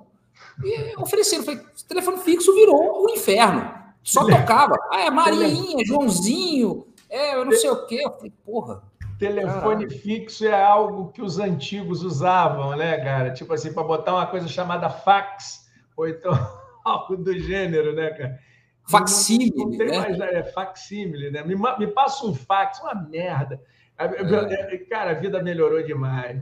E 0.61 0.93
oferecendo, 0.97 1.45
falei, 1.45 1.61
telefone 1.87 2.17
fixo 2.17 2.53
virou 2.53 2.75
o 2.75 3.05
um 3.05 3.09
inferno. 3.11 3.77
Só 4.07 4.25
tocava. 4.25 4.75
Ah, 4.89 5.01
é 5.01 5.09
Marinha, 5.11 5.85
Joãozinho, 5.85 6.86
é, 7.09 7.35
eu 7.35 7.45
não 7.45 7.51
sei 7.53 7.69
o 7.69 7.85
quê. 7.85 8.01
Eu 8.03 8.11
falei, 8.11 8.33
porra. 8.45 8.83
Telefone 9.19 9.89
fixo 9.89 10.45
é 10.45 10.63
algo 10.63 11.11
que 11.11 11.21
os 11.23 11.39
antigos 11.39 12.03
usavam, 12.03 12.75
né, 12.75 12.97
cara? 13.03 13.31
Tipo 13.31 13.53
assim, 13.53 13.73
para 13.73 13.83
botar 13.83 14.13
uma 14.13 14.27
coisa 14.27 14.47
chamada 14.47 14.89
fax, 14.89 15.67
ou 15.95 16.07
então 16.07 16.31
algo 16.85 17.17
do 17.17 17.37
gênero, 17.37 17.95
né, 17.95 18.11
cara? 18.11 18.39
Facsímile, 18.83 19.53
não, 19.55 19.65
não 19.65 19.77
tem 19.77 19.87
né? 19.87 19.99
mais, 19.99 20.19
é 20.19 20.43
facsímile, 20.43 21.31
né? 21.31 21.43
Me, 21.43 21.55
me 21.55 21.87
passa 21.87 22.25
um 22.25 22.33
fax, 22.33 22.79
uma 22.79 22.95
merda. 22.95 23.59
É. 23.97 24.77
Cara, 24.89 25.11
a 25.11 25.15
vida 25.15 25.41
melhorou 25.41 25.81
demais. 25.81 26.39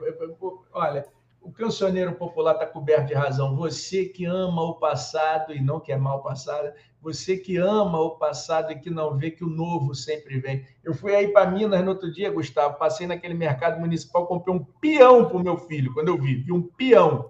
Olha, 0.74 1.06
o 1.46 1.52
cancioneiro 1.52 2.14
popular 2.16 2.54
está 2.54 2.66
coberto 2.66 3.08
de 3.08 3.14
razão. 3.14 3.56
Você 3.56 4.06
que 4.06 4.26
ama 4.26 4.64
o 4.64 4.74
passado 4.74 5.54
e 5.54 5.62
não 5.62 5.80
quer 5.80 5.98
mal 5.98 6.24
passado, 6.24 6.74
você 7.00 7.38
que 7.38 7.56
ama 7.58 8.00
o 8.00 8.18
passado 8.18 8.72
e 8.72 8.80
que 8.80 8.90
não 8.90 9.16
vê 9.16 9.30
que 9.30 9.44
o 9.44 9.50
novo 9.50 9.94
sempre 9.94 10.40
vem. 10.40 10.66
Eu 10.84 10.96
fui 10.96 11.16
aí 11.16 11.28
para 11.28 11.52
Minas 11.52 11.84
no 11.84 11.92
outro 11.92 12.12
dia, 12.12 12.32
Gustavo, 12.32 12.80
passei 12.80 13.06
naquele 13.06 13.36
mercado 13.36 13.80
municipal, 13.80 14.26
comprei 14.26 14.56
um 14.56 14.64
peão 14.82 15.26
para 15.26 15.38
o 15.38 15.44
meu 15.44 15.58
filho, 15.58 15.94
quando 15.94 16.08
eu 16.08 16.20
vi, 16.20 16.36
vi 16.36 16.52
um 16.52 16.64
peão. 16.64 17.30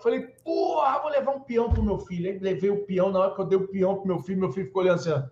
Falei, 0.00 0.20
porra, 0.20 1.00
vou 1.00 1.10
levar 1.10 1.32
um 1.32 1.40
peão 1.40 1.68
pro 1.68 1.82
meu 1.82 1.98
filho. 1.98 2.30
Aí 2.30 2.38
levei 2.38 2.70
o 2.70 2.84
peão, 2.84 3.10
na 3.10 3.18
hora 3.18 3.34
que 3.34 3.40
eu 3.40 3.46
dei 3.46 3.58
o 3.58 3.66
peão 3.66 3.96
pro 3.96 4.06
meu 4.06 4.20
filho, 4.20 4.38
meu 4.38 4.52
filho 4.52 4.66
ficou 4.66 4.82
olhando 4.82 5.00
assim, 5.00 5.10
ó. 5.10 5.22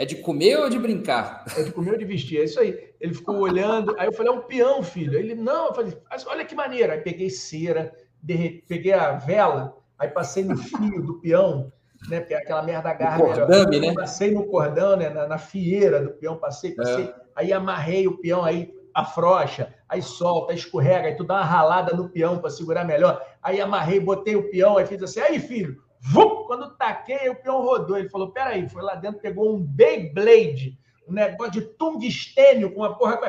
É 0.00 0.06
de 0.06 0.16
comer 0.16 0.56
ou 0.56 0.70
de 0.70 0.78
brincar? 0.78 1.44
É 1.54 1.62
de 1.62 1.72
comer 1.72 1.92
ou 1.92 1.98
de 1.98 2.06
vestir, 2.06 2.40
é 2.40 2.44
isso 2.44 2.58
aí. 2.58 2.90
Ele 2.98 3.12
ficou 3.12 3.36
olhando, 3.36 3.94
aí 3.98 4.06
eu 4.06 4.12
falei, 4.14 4.32
é 4.32 4.34
um 4.34 4.40
peão, 4.40 4.82
filho. 4.82 5.18
Ele, 5.18 5.34
não, 5.34 5.66
eu 5.66 5.74
falei, 5.74 5.92
olha 6.26 6.44
que 6.46 6.54
maneira. 6.54 6.94
Aí 6.94 7.02
peguei 7.02 7.28
cera, 7.28 7.92
derre... 8.22 8.64
peguei 8.66 8.94
a 8.94 9.12
vela, 9.12 9.76
aí 9.98 10.08
passei 10.08 10.42
no 10.42 10.56
fio 10.56 11.02
do 11.02 11.20
peão, 11.20 11.70
né? 12.08 12.20
Porque 12.20 12.32
é 12.32 12.38
aquela 12.38 12.62
merda 12.62 12.88
agarra. 12.88 13.18
Cordame, 13.18 13.78
né? 13.78 13.92
Passei 13.92 14.30
no 14.30 14.46
cordão, 14.46 14.96
né? 14.96 15.10
Na, 15.10 15.28
na 15.28 15.36
fieira 15.36 16.00
do 16.00 16.12
peão, 16.12 16.38
passei, 16.38 16.74
passei. 16.74 17.04
É. 17.04 17.14
Aí 17.36 17.52
amarrei 17.52 18.08
o 18.08 18.16
peão, 18.16 18.42
aí 18.42 18.72
afrouxa, 18.94 19.74
aí 19.86 20.00
solta, 20.00 20.54
escorrega, 20.54 21.08
aí 21.08 21.14
tu 21.14 21.24
dá 21.24 21.34
uma 21.34 21.44
ralada 21.44 21.94
no 21.94 22.08
peão 22.08 22.38
para 22.38 22.48
segurar 22.48 22.86
melhor. 22.86 23.22
Aí 23.42 23.60
amarrei, 23.60 24.00
botei 24.00 24.34
o 24.34 24.50
peão, 24.50 24.78
aí 24.78 24.86
fiz 24.86 25.02
assim, 25.02 25.20
aí 25.20 25.38
filho, 25.38 25.76
vum! 26.00 26.44
quando 26.46 26.74
taquei, 26.76 27.28
o 27.28 27.36
peão 27.36 27.62
rodou. 27.62 27.96
Ele 27.96 28.08
falou, 28.08 28.32
peraí, 28.32 28.68
foi 28.68 28.82
lá 28.82 28.94
dentro, 28.96 29.20
pegou 29.20 29.54
um 29.54 29.62
Beyblade, 29.62 30.76
um 31.06 31.12
negócio 31.12 31.52
de 31.52 31.62
tungstênio 31.62 32.72
com 32.72 32.80
uma 32.80 32.96
porra, 32.96 33.20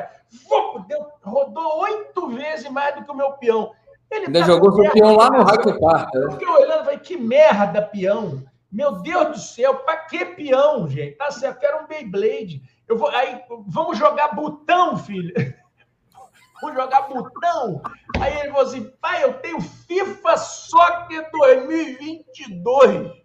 vum! 0.48 0.84
Deu, 0.88 1.06
rodou 1.22 1.82
oito 1.82 2.28
vezes 2.30 2.68
mais 2.70 2.94
do 2.96 3.04
que 3.04 3.10
o 3.10 3.14
meu 3.14 3.32
peão. 3.34 3.72
Ele 4.10 4.26
Ainda 4.26 4.40
tá 4.40 4.46
jogou 4.46 4.72
seu 4.72 4.90
peão 4.90 5.16
lá 5.16 5.30
no 5.30 5.42
Raio 5.42 5.80
Park. 5.80 6.14
Eu 6.14 6.32
fiquei 6.32 6.48
olhando, 6.48 6.84
falei, 6.84 6.98
que 6.98 7.16
merda, 7.16 7.80
peão. 7.80 8.42
Meu 8.70 8.92
Deus 9.02 9.28
do 9.28 9.38
céu, 9.38 9.76
para 9.76 9.98
que 9.98 10.24
peão, 10.24 10.88
gente? 10.88 11.16
Tá 11.16 11.30
certo, 11.30 11.56
eu 11.56 11.60
quero 11.60 11.84
um 11.84 11.86
Beyblade. 11.86 12.62
Eu 12.88 12.98
vou, 12.98 13.08
aí, 13.08 13.40
vamos 13.66 13.96
jogar 13.96 14.34
botão, 14.34 14.96
filho. 14.96 15.32
vamos 16.62 16.76
jogar 16.76 17.02
botão. 17.02 17.82
Aí 18.20 18.38
ele 18.38 18.50
falou 18.50 18.62
assim, 18.62 18.90
pai, 19.00 19.24
eu 19.24 19.34
tenho 19.34 19.60
FIFA 19.60 20.36
Soccer 20.36 21.28
2022. 21.32 23.22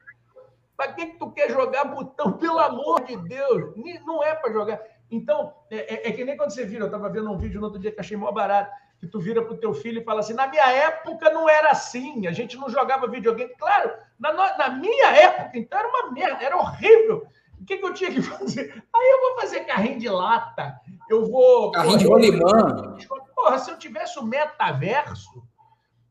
Para 0.76 0.94
que, 0.94 1.06
que 1.06 1.18
tu 1.18 1.32
quer 1.32 1.50
jogar 1.52 1.86
botão? 1.86 2.34
Pelo 2.34 2.60
amor 2.60 3.04
de 3.04 3.16
Deus, 3.16 3.74
não 4.06 4.24
é 4.24 4.36
para 4.36 4.52
jogar. 4.52 4.82
Então, 5.10 5.54
é, 5.72 5.96
é, 5.96 6.10
é, 6.10 6.12
que 6.12 6.26
nem 6.26 6.36
quando 6.36 6.52
você 6.52 6.66
vira, 6.66 6.84
eu 6.84 6.88
estava 6.88 7.10
vendo 7.10 7.32
um 7.32 7.38
vídeo 7.38 7.60
no 7.60 7.68
outro 7.68 7.80
dia 7.80 7.92
que 7.92 8.00
achei 8.00 8.18
mó 8.18 8.32
barato, 8.32 8.70
que 9.00 9.08
tu 9.08 9.20
vira 9.20 9.42
para 9.42 9.54
o 9.54 9.58
teu 9.58 9.74
filho 9.74 10.02
e 10.02 10.04
fala 10.04 10.20
assim, 10.20 10.34
na 10.34 10.48
minha 10.48 10.70
época 10.70 11.30
não 11.30 11.48
era 11.48 11.70
assim, 11.70 12.28
a 12.28 12.32
gente 12.32 12.58
não 12.58 12.70
jogava 12.70 13.08
videogame. 13.08 13.54
Claro, 13.58 13.92
na, 14.20 14.34
na 14.34 14.70
minha 14.70 15.08
época, 15.16 15.58
então 15.58 15.80
era 15.80 15.88
uma 15.88 16.12
merda, 16.12 16.44
era 16.44 16.58
horrível. 16.58 17.26
O 17.60 17.66
que, 17.66 17.78
que, 17.78 17.86
eu 17.86 17.94
tinha 17.94 18.12
que 18.12 18.22
fazer? 18.24 18.84
Aí 18.94 19.10
eu 19.12 19.22
vou 19.22 19.40
fazer 19.42 19.62
carrinho 19.62 20.00
de 20.00 20.10
lata, 20.10 20.80
eu 21.10 21.26
vou. 21.26 21.72
Carrinho 21.72 21.98
de 21.98 22.08
rolimã. 22.08 22.98
Porra, 23.38 23.60
se 23.60 23.70
eu 23.70 23.78
tivesse 23.78 24.18
o 24.18 24.24
metaverso, 24.24 25.48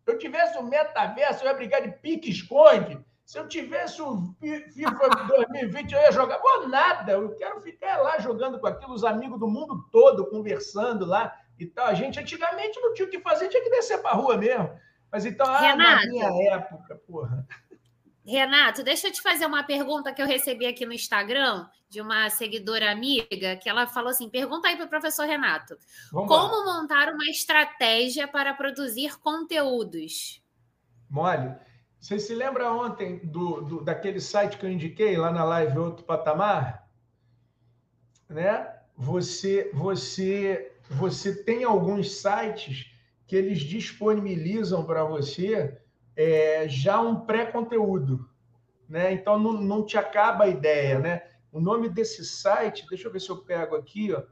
eu 0.06 0.16
tivesse 0.16 0.56
o 0.58 0.62
metaverso, 0.62 1.42
eu 1.42 1.48
ia 1.48 1.54
brigar 1.54 1.82
de 1.82 1.90
pique-esconde. 1.90 3.04
Se 3.24 3.36
eu 3.36 3.48
tivesse 3.48 4.00
o 4.00 4.32
FIFA 4.72 5.08
2020, 5.26 5.92
eu 5.92 6.00
ia 6.00 6.12
jogar. 6.12 6.38
Vou 6.38 6.68
nada, 6.68 7.10
eu 7.14 7.34
quero 7.34 7.60
ficar 7.62 7.96
lá 7.96 8.20
jogando 8.20 8.60
com 8.60 8.68
aquilo, 8.68 8.94
os 8.94 9.02
amigos 9.02 9.40
do 9.40 9.48
mundo 9.48 9.88
todo, 9.90 10.30
conversando 10.30 11.04
lá 11.04 11.36
e 11.58 11.66
tal. 11.66 11.86
A 11.86 11.94
gente 11.94 12.20
antigamente 12.20 12.78
não 12.78 12.94
tinha 12.94 13.08
o 13.08 13.10
que 13.10 13.18
fazer, 13.18 13.48
tinha 13.48 13.64
que 13.64 13.70
descer 13.70 14.00
para 14.00 14.14
rua 14.14 14.36
mesmo. 14.36 14.70
Mas 15.10 15.26
então, 15.26 15.46
ah, 15.48 15.74
na 15.74 16.06
minha 16.06 16.28
época, 16.52 16.94
porra. 17.08 17.44
Renato, 18.26 18.82
deixa 18.82 19.06
eu 19.06 19.12
te 19.12 19.22
fazer 19.22 19.46
uma 19.46 19.62
pergunta 19.62 20.12
que 20.12 20.20
eu 20.20 20.26
recebi 20.26 20.66
aqui 20.66 20.84
no 20.84 20.92
Instagram 20.92 21.64
de 21.88 22.00
uma 22.00 22.28
seguidora 22.28 22.90
amiga, 22.90 23.56
que 23.56 23.68
ela 23.68 23.86
falou 23.86 24.10
assim: 24.10 24.28
pergunta 24.28 24.66
aí 24.66 24.76
para 24.76 24.86
o 24.86 24.88
professor 24.88 25.26
Renato. 25.26 25.78
Vamos 26.10 26.28
como 26.28 26.56
lá. 26.56 26.80
montar 26.80 27.08
uma 27.12 27.26
estratégia 27.26 28.26
para 28.26 28.52
produzir 28.52 29.16
conteúdos? 29.20 30.42
Mole. 31.08 31.54
Você 32.00 32.18
se 32.18 32.34
lembra 32.34 32.72
ontem 32.72 33.20
do, 33.24 33.62
do, 33.62 33.84
daquele 33.84 34.20
site 34.20 34.58
que 34.58 34.66
eu 34.66 34.70
indiquei 34.70 35.16
lá 35.16 35.30
na 35.30 35.44
live 35.44 35.78
Outro 35.78 36.04
Patamar? 36.04 36.88
Né? 38.28 38.68
Você, 38.96 39.70
você, 39.72 40.72
você 40.90 41.44
tem 41.44 41.62
alguns 41.62 42.20
sites 42.20 42.90
que 43.26 43.36
eles 43.36 43.60
disponibilizam 43.60 44.84
para 44.84 45.04
você 45.04 45.80
é, 46.16 46.66
já 46.68 47.00
um 47.00 47.20
pré-conteúdo, 47.20 48.28
né? 48.88 49.12
Então 49.12 49.38
não, 49.38 49.52
não 49.52 49.84
te 49.84 49.98
acaba 49.98 50.44
a 50.44 50.48
ideia, 50.48 50.98
né? 50.98 51.22
O 51.52 51.60
nome 51.60 51.88
desse 51.88 52.24
site, 52.24 52.86
deixa 52.88 53.08
eu 53.08 53.12
ver 53.12 53.20
se 53.20 53.30
eu 53.30 53.38
pego 53.38 53.76
aqui, 53.76 54.12
ó, 54.12 54.22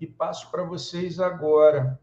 e 0.00 0.06
passo 0.06 0.50
para 0.50 0.64
vocês 0.64 1.20
agora. 1.20 1.98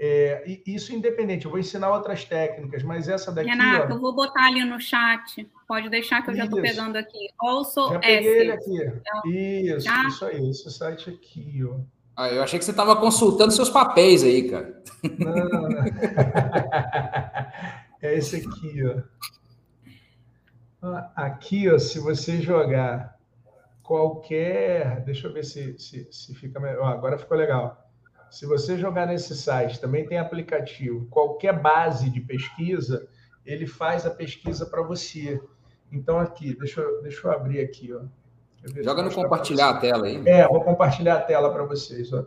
É, 0.00 0.60
isso 0.64 0.94
independente, 0.94 1.44
eu 1.44 1.50
vou 1.50 1.58
ensinar 1.58 1.92
outras 1.92 2.24
técnicas, 2.24 2.84
mas 2.84 3.08
essa 3.08 3.32
daqui. 3.32 3.48
Renato, 3.48 3.92
ó, 3.92 3.96
eu 3.96 4.00
vou 4.00 4.14
botar 4.14 4.46
ali 4.46 4.64
no 4.64 4.80
chat. 4.80 5.50
Pode 5.66 5.88
deixar 5.88 6.22
que 6.22 6.30
eu 6.30 6.34
isso. 6.34 6.38
já 6.38 6.44
estou 6.44 6.62
pegando 6.62 6.94
aqui. 6.96 7.28
Also 7.38 7.92
já 7.92 7.98
peguei 7.98 8.30
S. 8.30 8.38
ele 8.38 8.52
aqui. 8.52 8.76
Então, 8.76 9.22
isso, 9.26 9.80
já? 9.80 10.06
isso 10.06 10.24
aí, 10.24 10.50
esse 10.50 10.70
site 10.70 11.10
aqui, 11.10 11.64
ó. 11.64 11.80
Ah, 12.16 12.30
eu 12.30 12.42
achei 12.42 12.58
que 12.58 12.64
você 12.64 12.70
estava 12.72 12.96
consultando 12.96 13.52
seus 13.52 13.70
papéis 13.70 14.24
aí, 14.24 14.50
cara. 14.50 14.82
Não, 15.18 15.48
não. 15.48 15.68
É 18.00 18.14
esse 18.14 18.36
aqui, 18.36 18.82
ó. 18.84 19.02
Ah, 20.80 21.12
aqui, 21.16 21.68
ó, 21.68 21.78
se 21.78 21.98
você 21.98 22.40
jogar 22.40 23.18
qualquer. 23.82 25.00
Deixa 25.04 25.26
eu 25.26 25.32
ver 25.32 25.44
se, 25.44 25.78
se, 25.78 26.06
se 26.10 26.34
fica 26.34 26.60
melhor. 26.60 26.86
Agora 26.86 27.18
ficou 27.18 27.36
legal. 27.36 27.88
Se 28.30 28.44
você 28.44 28.76
jogar 28.76 29.06
nesse 29.06 29.34
site, 29.34 29.80
também 29.80 30.06
tem 30.06 30.18
aplicativo. 30.18 31.06
Qualquer 31.06 31.58
base 31.58 32.10
de 32.10 32.20
pesquisa, 32.20 33.08
ele 33.44 33.66
faz 33.66 34.06
a 34.06 34.10
pesquisa 34.10 34.66
para 34.66 34.82
você. 34.82 35.40
Então, 35.90 36.18
aqui, 36.18 36.54
deixa 36.54 36.82
eu, 36.82 37.02
deixa 37.02 37.26
eu 37.26 37.32
abrir 37.32 37.60
aqui, 37.60 37.92
ó. 37.92 38.02
Joga 38.82 39.02
no 39.02 39.14
compartilhar 39.14 39.70
a 39.70 39.78
tela 39.78 40.06
aí. 40.06 40.22
É, 40.26 40.46
vou 40.46 40.62
compartilhar 40.62 41.16
a 41.16 41.20
tela 41.20 41.50
para 41.50 41.64
vocês. 41.64 42.12
Ó. 42.12 42.26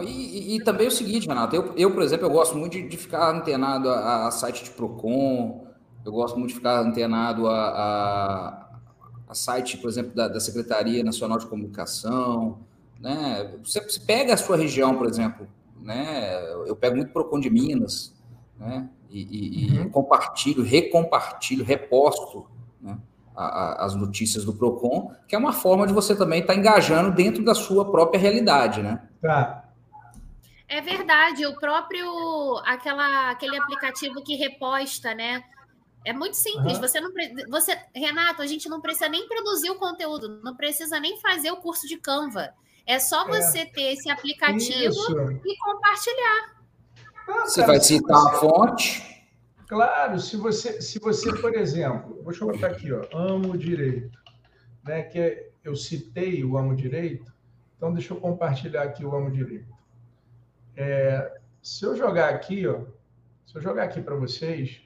e, 0.00 0.06
e, 0.06 0.56
e, 0.56 0.64
também 0.64 0.86
é 0.86 0.88
o 0.88 0.92
seguinte, 0.92 1.28
Renato, 1.28 1.54
eu, 1.54 1.74
eu, 1.76 1.90
por 1.92 2.02
exemplo, 2.02 2.26
eu 2.26 2.30
gosto 2.30 2.56
muito 2.56 2.72
de, 2.72 2.88
de 2.88 2.96
ficar 2.96 3.30
antenado 3.30 3.90
a, 3.90 4.26
a, 4.26 4.30
site 4.30 4.64
de 4.64 4.70
Procon, 4.70 5.66
eu 6.04 6.12
gosto 6.12 6.38
muito 6.38 6.50
de 6.50 6.56
ficar 6.56 6.80
antenado 6.80 7.46
a, 7.46 7.68
a, 7.68 8.78
a 9.28 9.34
site, 9.34 9.76
por 9.76 9.90
exemplo, 9.90 10.14
da, 10.14 10.28
da, 10.28 10.40
Secretaria 10.40 11.04
Nacional 11.04 11.38
de 11.38 11.46
Comunicação, 11.46 12.60
né? 12.98 13.54
Você, 13.62 13.80
você, 13.82 14.00
pega 14.00 14.32
a 14.34 14.36
sua 14.36 14.56
região, 14.56 14.96
por 14.96 15.06
exemplo, 15.06 15.46
né? 15.80 16.42
Eu 16.66 16.74
pego 16.74 16.96
muito 16.96 17.12
Procon 17.12 17.38
de 17.38 17.50
Minas, 17.50 18.14
né? 18.58 18.88
e, 19.12 19.74
e, 19.74 19.78
uhum. 19.78 19.90
compartilho, 19.90 20.62
recompartilho, 20.62 21.64
reposto 21.64 22.46
né, 22.80 22.96
a, 23.36 23.44
a, 23.44 23.84
as 23.84 23.94
notícias 23.94 24.44
do 24.44 24.54
PROCON, 24.54 25.12
que 25.28 25.34
é 25.34 25.38
uma 25.38 25.52
forma 25.52 25.86
de 25.86 25.92
você 25.92 26.16
também 26.16 26.40
estar 26.40 26.54
tá 26.54 26.58
engajando 26.58 27.12
dentro 27.12 27.44
da 27.44 27.54
sua 27.54 27.90
própria 27.90 28.18
realidade, 28.18 28.82
né? 28.82 29.02
Tá. 29.20 29.61
É 30.72 30.80
verdade, 30.80 31.44
o 31.44 31.54
próprio 31.58 32.06
aquela, 32.64 33.30
aquele 33.30 33.58
aplicativo 33.58 34.24
que 34.24 34.36
reposta, 34.36 35.14
né? 35.14 35.44
É 36.02 36.14
muito 36.14 36.34
simples. 36.34 36.76
Uhum. 36.76 36.80
Você 36.80 36.98
não 36.98 37.10
você, 37.50 37.78
Renato, 37.94 38.40
a 38.40 38.46
gente 38.46 38.70
não 38.70 38.80
precisa 38.80 39.06
nem 39.06 39.28
produzir 39.28 39.68
o 39.68 39.74
conteúdo, 39.74 40.40
não 40.42 40.56
precisa 40.56 40.98
nem 40.98 41.20
fazer 41.20 41.50
o 41.50 41.58
curso 41.58 41.86
de 41.86 41.98
Canva. 41.98 42.54
É 42.86 42.98
só 42.98 43.28
é. 43.28 43.28
você 43.28 43.58
é. 43.58 43.66
ter 43.66 43.92
esse 43.92 44.10
aplicativo 44.10 44.88
Isso. 44.88 45.12
e 45.44 45.58
compartilhar. 45.58 46.56
Ah, 47.28 47.42
você 47.44 47.60
cara, 47.60 47.72
vai 47.72 47.80
citar 47.80 48.20
você... 48.22 48.30
a 48.30 48.40
fonte? 48.40 49.26
Claro, 49.68 50.18
se 50.18 50.38
você, 50.38 50.80
se 50.80 50.98
você, 50.98 51.34
por 51.34 51.54
exemplo, 51.54 52.22
vou 52.22 52.32
eu 52.32 52.46
botar 52.46 52.68
aqui, 52.68 52.90
ó, 52.94 53.06
amo 53.12 53.58
direito, 53.58 54.18
né? 54.82 55.02
Que 55.02 55.18
é, 55.18 55.50
eu 55.62 55.76
citei 55.76 56.42
o 56.42 56.56
amo 56.56 56.74
direito, 56.74 57.30
então 57.76 57.92
deixa 57.92 58.14
eu 58.14 58.20
compartilhar 58.20 58.84
aqui 58.84 59.04
o 59.04 59.14
amo 59.14 59.30
direito. 59.30 59.81
É, 60.76 61.40
se 61.62 61.84
eu 61.84 61.96
jogar 61.96 62.30
aqui, 62.30 62.66
ó, 62.66 62.80
se 63.46 63.56
eu 63.56 63.62
jogar 63.62 63.84
aqui 63.84 64.00
para 64.00 64.14
vocês, 64.14 64.80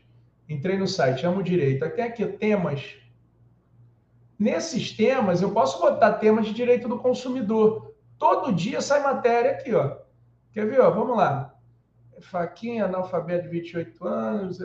entrei 0.49 0.79
no 0.79 0.87
site 0.87 1.27
amo 1.27 1.43
direito, 1.43 1.85
até 1.85 2.03
aqui 2.03 2.27
temas. 2.27 2.97
Nesses 4.39 4.93
temas 4.93 5.41
eu 5.41 5.53
posso 5.53 5.81
botar 5.81 6.15
temas 6.15 6.47
de 6.47 6.53
direito 6.53 6.89
do 6.89 6.99
consumidor. 6.99 7.95
Todo 8.19 8.53
dia 8.53 8.81
sai 8.81 9.03
matéria 9.03 9.53
aqui, 9.53 9.75
ó. 9.75 9.97
Quer 10.53 10.67
ver? 10.67 10.81
Ó? 10.81 10.91
Vamos 10.91 11.17
lá. 11.17 11.55
Faquinha, 12.21 12.87
analfabeto 12.87 13.45
de 13.45 13.51
28 13.51 14.07
anos, 14.07 14.59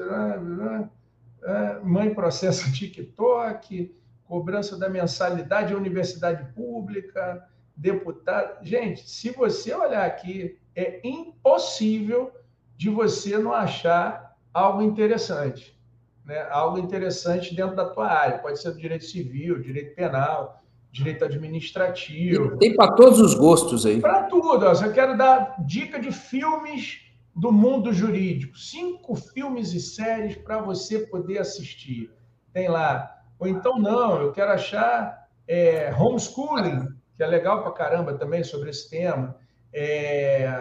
é, 1.43 1.79
mãe 1.83 2.13
processa 2.13 2.69
TikTok, 2.71 3.93
cobrança 4.23 4.77
da 4.77 4.89
mensalidade, 4.89 5.75
universidade 5.75 6.53
pública, 6.53 7.45
deputado. 7.75 8.63
Gente, 8.65 9.09
se 9.09 9.31
você 9.31 9.73
olhar 9.73 10.05
aqui, 10.05 10.57
é 10.75 10.99
impossível 11.03 12.31
de 12.77 12.89
você 12.89 13.37
não 13.37 13.53
achar 13.53 14.35
algo 14.53 14.81
interessante. 14.81 15.77
Né? 16.25 16.41
Algo 16.49 16.77
interessante 16.77 17.55
dentro 17.55 17.75
da 17.75 17.85
tua 17.85 18.07
área. 18.07 18.39
Pode 18.39 18.59
ser 18.59 18.71
do 18.71 18.77
direito 18.77 19.05
civil, 19.05 19.61
direito 19.61 19.95
penal, 19.95 20.61
direito 20.91 21.25
administrativo. 21.25 22.57
Tem 22.57 22.75
para 22.75 22.93
todos 22.93 23.19
os 23.19 23.33
gostos 23.33 23.85
aí. 23.85 23.99
Para 23.99 24.23
tudo. 24.23 24.65
Ó. 24.65 24.71
Eu 24.73 24.93
quero 24.93 25.17
dar 25.17 25.55
dica 25.65 25.99
de 25.99 26.11
filmes 26.11 27.01
do 27.35 27.51
mundo 27.51 27.93
jurídico. 27.93 28.57
Cinco 28.57 29.15
filmes 29.15 29.73
e 29.73 29.79
séries 29.79 30.35
para 30.35 30.61
você 30.61 30.99
poder 30.99 31.39
assistir. 31.39 32.11
Tem 32.53 32.67
lá. 32.67 33.17
Ou 33.39 33.47
então, 33.47 33.79
não, 33.79 34.21
eu 34.21 34.31
quero 34.31 34.51
achar 34.51 35.27
é, 35.47 35.93
homeschooling, 35.93 36.87
que 37.15 37.23
é 37.23 37.27
legal 37.27 37.63
para 37.63 37.71
caramba 37.71 38.13
também 38.13 38.43
sobre 38.43 38.69
esse 38.69 38.89
tema. 38.89 39.35
É... 39.73 40.51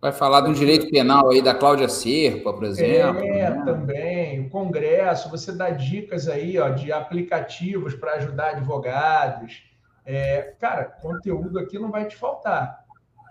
Vai 0.00 0.12
falar 0.12 0.42
de 0.42 0.50
um 0.50 0.52
direito 0.52 0.88
penal 0.90 1.30
aí 1.30 1.40
da 1.40 1.54
Cláudia 1.54 1.88
Serpa, 1.88 2.52
por 2.52 2.64
exemplo. 2.64 3.24
É, 3.24 3.50
né? 3.50 3.62
também. 3.64 4.46
O 4.46 4.50
Congresso, 4.50 5.30
você 5.30 5.52
dá 5.52 5.70
dicas 5.70 6.28
aí 6.28 6.58
ó, 6.58 6.68
de 6.68 6.92
aplicativos 6.92 7.94
para 7.94 8.12
ajudar 8.14 8.50
advogados. 8.50 9.64
É, 10.04 10.54
cara, 10.60 10.84
conteúdo 10.84 11.58
aqui 11.58 11.78
não 11.78 11.90
vai 11.90 12.06
te 12.06 12.16
faltar. 12.16 12.84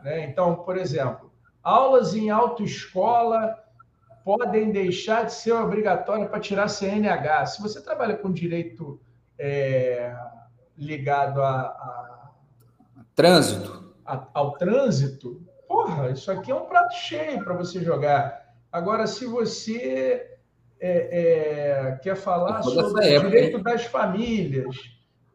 Né? 0.03 0.25
Então, 0.25 0.55
por 0.55 0.75
exemplo, 0.75 1.31
Aulas 1.65 2.13
em 2.13 2.29
autoescola 2.29 3.57
podem 4.23 4.71
deixar 4.71 5.25
de 5.25 5.33
ser 5.33 5.53
obrigatórias 5.53 6.29
para 6.29 6.39
tirar 6.39 6.67
CNH. 6.67 7.47
Se 7.47 7.61
você 7.61 7.81
trabalha 7.81 8.15
com 8.15 8.31
direito 8.31 8.99
é, 9.37 10.15
ligado 10.77 11.41
a, 11.41 11.61
a 11.61 12.29
trânsito, 13.15 13.84
ao 14.05 14.53
trânsito, 14.53 15.41
porra, 15.67 16.11
isso 16.11 16.31
aqui 16.31 16.51
é 16.51 16.55
um 16.55 16.65
prato 16.65 16.93
cheio 16.95 17.43
para 17.43 17.55
você 17.55 17.83
jogar. 17.83 18.53
Agora, 18.71 19.07
se 19.07 19.25
você 19.25 20.37
é, 20.79 21.89
é, 21.89 21.91
quer 22.03 22.15
falar 22.15 22.61
sobre 22.61 23.17
o 23.17 23.21
direito 23.21 23.61
das 23.61 23.85
famílias, 23.85 24.75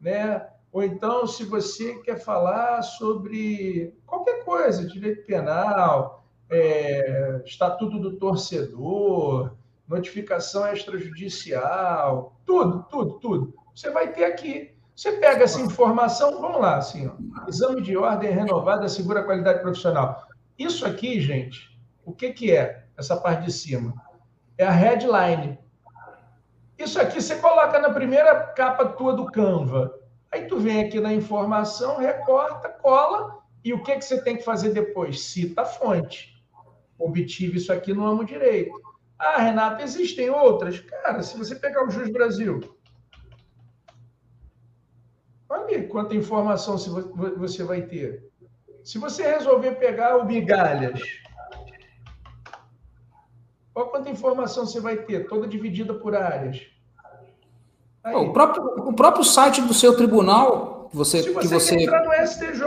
né? 0.00 0.46
Ou 0.72 0.84
então, 0.84 1.26
se 1.26 1.44
você 1.44 1.94
quer 2.02 2.20
falar 2.20 2.82
sobre 2.82 3.98
qualquer 4.06 4.44
coisa, 4.44 4.86
direito 4.86 5.26
penal, 5.26 6.24
é, 6.48 7.42
estatuto 7.44 7.98
do 7.98 8.16
torcedor, 8.16 9.56
notificação 9.88 10.72
extrajudicial, 10.72 12.36
tudo, 12.46 12.84
tudo, 12.88 13.18
tudo. 13.18 13.54
Você 13.74 13.90
vai 13.90 14.12
ter 14.12 14.24
aqui. 14.24 14.72
Você 14.94 15.12
pega 15.12 15.44
essa 15.44 15.60
informação, 15.60 16.40
vamos 16.40 16.60
lá, 16.60 16.76
assim, 16.76 17.08
ó, 17.08 17.48
exame 17.48 17.80
de 17.80 17.96
ordem 17.96 18.30
renovada 18.30 18.84
assegura 18.84 19.20
a 19.20 19.24
qualidade 19.24 19.60
profissional. 19.60 20.26
Isso 20.58 20.84
aqui, 20.86 21.20
gente, 21.20 21.78
o 22.04 22.12
que, 22.12 22.32
que 22.32 22.54
é 22.54 22.84
essa 22.96 23.16
parte 23.16 23.46
de 23.46 23.52
cima? 23.52 23.94
É 24.58 24.64
a 24.64 24.70
headline. 24.70 25.58
Isso 26.78 27.00
aqui 27.00 27.20
você 27.20 27.36
coloca 27.36 27.78
na 27.78 27.90
primeira 27.90 28.34
capa 28.34 28.84
tua 28.86 29.14
do 29.14 29.26
Canva. 29.26 29.94
Aí 30.30 30.46
tu 30.46 30.58
vem 30.58 30.84
aqui 30.84 31.00
na 31.00 31.12
informação, 31.12 31.98
recorta, 31.98 32.68
cola, 32.68 33.38
e 33.64 33.72
o 33.72 33.82
que, 33.82 33.96
que 33.96 34.04
você 34.04 34.22
tem 34.22 34.36
que 34.36 34.44
fazer 34.44 34.70
depois? 34.72 35.22
Cita 35.22 35.62
a 35.62 35.64
fonte 35.64 36.40
obtive 37.00 37.56
isso 37.56 37.72
aqui 37.72 37.92
no 37.92 38.06
amo 38.06 38.24
direito. 38.24 38.78
Ah, 39.18 39.40
Renato, 39.40 39.82
existem 39.82 40.30
outras? 40.30 40.78
Cara, 40.80 41.22
se 41.22 41.36
você 41.36 41.54
pegar 41.56 41.84
o 41.84 41.90
Jus 41.90 42.10
Brasil, 42.10 42.60
olha 45.70 45.88
quanta 45.88 46.14
informação 46.14 46.76
você 47.36 47.62
vai 47.62 47.82
ter. 47.82 48.28
Se 48.82 48.98
você 48.98 49.22
resolver 49.22 49.72
pegar 49.72 50.16
o 50.16 50.24
Migalhas, 50.24 51.00
olha 53.74 53.86
quanta 53.86 54.10
informação 54.10 54.66
você 54.66 54.80
vai 54.80 54.96
ter, 54.96 55.28
toda 55.28 55.46
dividida 55.46 55.94
por 55.94 56.14
áreas. 56.14 56.60
O, 58.04 58.32
próprio, 58.32 58.64
o 58.88 58.92
próprio 58.94 59.24
site 59.24 59.60
do 59.60 59.74
seu 59.74 59.94
tribunal, 59.94 60.88
você, 60.92 61.22
Se 61.22 61.30
você 61.30 61.40
que 61.40 61.46
você 61.48 61.74
entrar 61.76 62.04
no 62.04 62.26
STJ, 62.26 62.64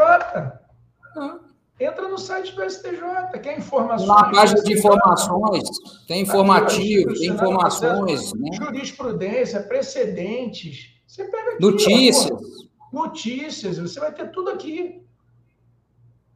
ah. 1.18 1.40
Entra 1.80 2.08
no 2.08 2.20
site 2.20 2.56
do 2.56 2.70
STJ, 2.70 3.40
quer 3.42 3.58
informações. 3.58 4.08
Na 4.08 4.32
página 4.32 4.62
de 4.62 4.74
informações, 4.74 5.64
tem 6.08 6.22
informativo, 6.22 7.14
tem 7.16 7.30
informações. 7.32 8.32
Né? 8.34 8.50
Jurisprudência, 8.54 9.60
precedentes. 9.64 10.94
Você 11.08 11.26
pega 11.26 11.52
aqui, 11.52 11.62
Notícias. 11.62 12.32
Ó, 12.32 12.64
notícias, 12.94 13.78
você 13.78 14.00
vai 14.00 14.14
ter 14.14 14.32
tudo 14.32 14.52
aqui. 14.52 15.04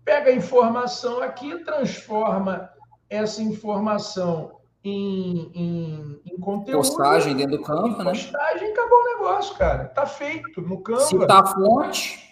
Pega 0.04 0.32
a 0.32 0.36
informação 0.36 1.22
aqui, 1.22 1.64
transforma 1.64 2.70
essa 3.10 3.42
informação 3.42 4.58
em, 4.84 5.52
em, 5.54 6.22
em 6.26 6.40
conteúdo. 6.40 6.80
Postagem 6.80 7.36
dentro 7.36 7.58
do 7.58 7.64
campo, 7.64 8.04
né? 8.04 8.12
Postagem, 8.12 8.72
acabou 8.72 9.00
o 9.00 9.06
negócio, 9.06 9.56
cara. 9.56 9.86
Tá 9.86 10.06
feito 10.06 10.62
no 10.62 10.82
campo. 10.82 11.02
Citar 11.02 11.44
a 11.44 11.46
fonte 11.46 12.28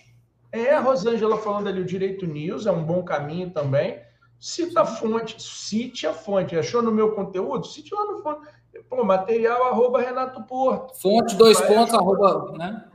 é, 0.55 0.73
a 0.73 0.79
Rosângela 0.79 1.37
falando 1.37 1.67
ali 1.67 1.81
o 1.81 1.85
Direito 1.85 2.25
News, 2.25 2.65
é 2.65 2.71
um 2.71 2.81
bom 2.81 3.03
caminho 3.03 3.49
também. 3.49 4.01
Cita 4.39 4.83
a 4.83 4.85
fonte, 4.85 5.41
cite 5.41 6.07
a 6.07 6.13
fonte. 6.13 6.57
Achou 6.57 6.81
no 6.81 6.93
meu 6.93 7.11
conteúdo? 7.13 7.67
Cite 7.67 7.93
lá 7.93 8.05
no 8.05 8.19
fonte. 8.23 8.47
Pô, 8.89 9.03
material 9.03 9.63
arroba 9.67 9.99
Renato 9.99 10.41
Porto. 10.43 10.95
Fonte, 10.95 11.35
dois 11.35 11.59
pontos, 11.59 11.93
arroba, 11.93 12.53
né? 12.57 12.85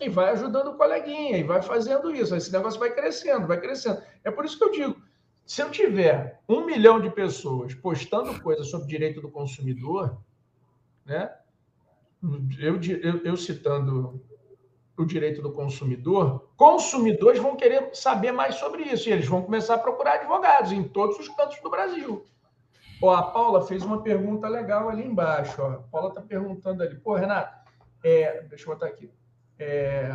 E 0.00 0.08
vai 0.08 0.30
ajudando 0.30 0.68
o 0.68 0.76
coleguinha, 0.76 1.36
e 1.36 1.42
vai 1.42 1.60
fazendo 1.60 2.10
isso. 2.14 2.34
Esse 2.34 2.50
negócio 2.50 2.80
vai 2.80 2.92
crescendo, 2.92 3.46
vai 3.46 3.60
crescendo. 3.60 4.02
É 4.24 4.30
por 4.30 4.44
isso 4.44 4.56
que 4.56 4.64
eu 4.64 4.70
digo: 4.70 5.02
se 5.44 5.62
eu 5.62 5.70
tiver 5.70 6.40
um 6.48 6.64
milhão 6.64 7.00
de 7.00 7.10
pessoas 7.10 7.74
postando 7.74 8.40
coisas 8.42 8.68
sobre 8.68 8.88
direito 8.88 9.20
do 9.20 9.30
consumidor, 9.30 10.18
né? 11.04 11.30
Eu, 12.58 12.78
eu, 13.02 13.24
eu 13.24 13.36
citando 13.36 14.22
o 14.96 15.04
direito 15.04 15.40
do 15.40 15.52
consumidor, 15.52 16.50
consumidores 16.56 17.40
vão 17.40 17.56
querer 17.56 17.94
saber 17.94 18.32
mais 18.32 18.56
sobre 18.56 18.82
isso 18.82 19.08
e 19.08 19.12
eles 19.12 19.26
vão 19.26 19.42
começar 19.42 19.74
a 19.74 19.78
procurar 19.78 20.14
advogados 20.14 20.72
em 20.72 20.82
todos 20.82 21.18
os 21.18 21.28
cantos 21.28 21.58
do 21.62 21.70
Brasil. 21.70 22.24
Ó, 23.02 23.14
a 23.14 23.22
Paula 23.22 23.66
fez 23.66 23.82
uma 23.82 24.02
pergunta 24.02 24.46
legal 24.46 24.90
ali 24.90 25.06
embaixo. 25.06 25.62
Ó. 25.62 25.70
A 25.70 25.78
Paula 25.78 26.10
está 26.10 26.20
perguntando 26.20 26.82
ali, 26.82 26.96
pô, 26.96 27.14
Renato, 27.14 27.56
é, 28.04 28.42
deixa 28.42 28.64
eu 28.64 28.74
botar 28.74 28.86
aqui. 28.86 29.10
É, 29.60 30.10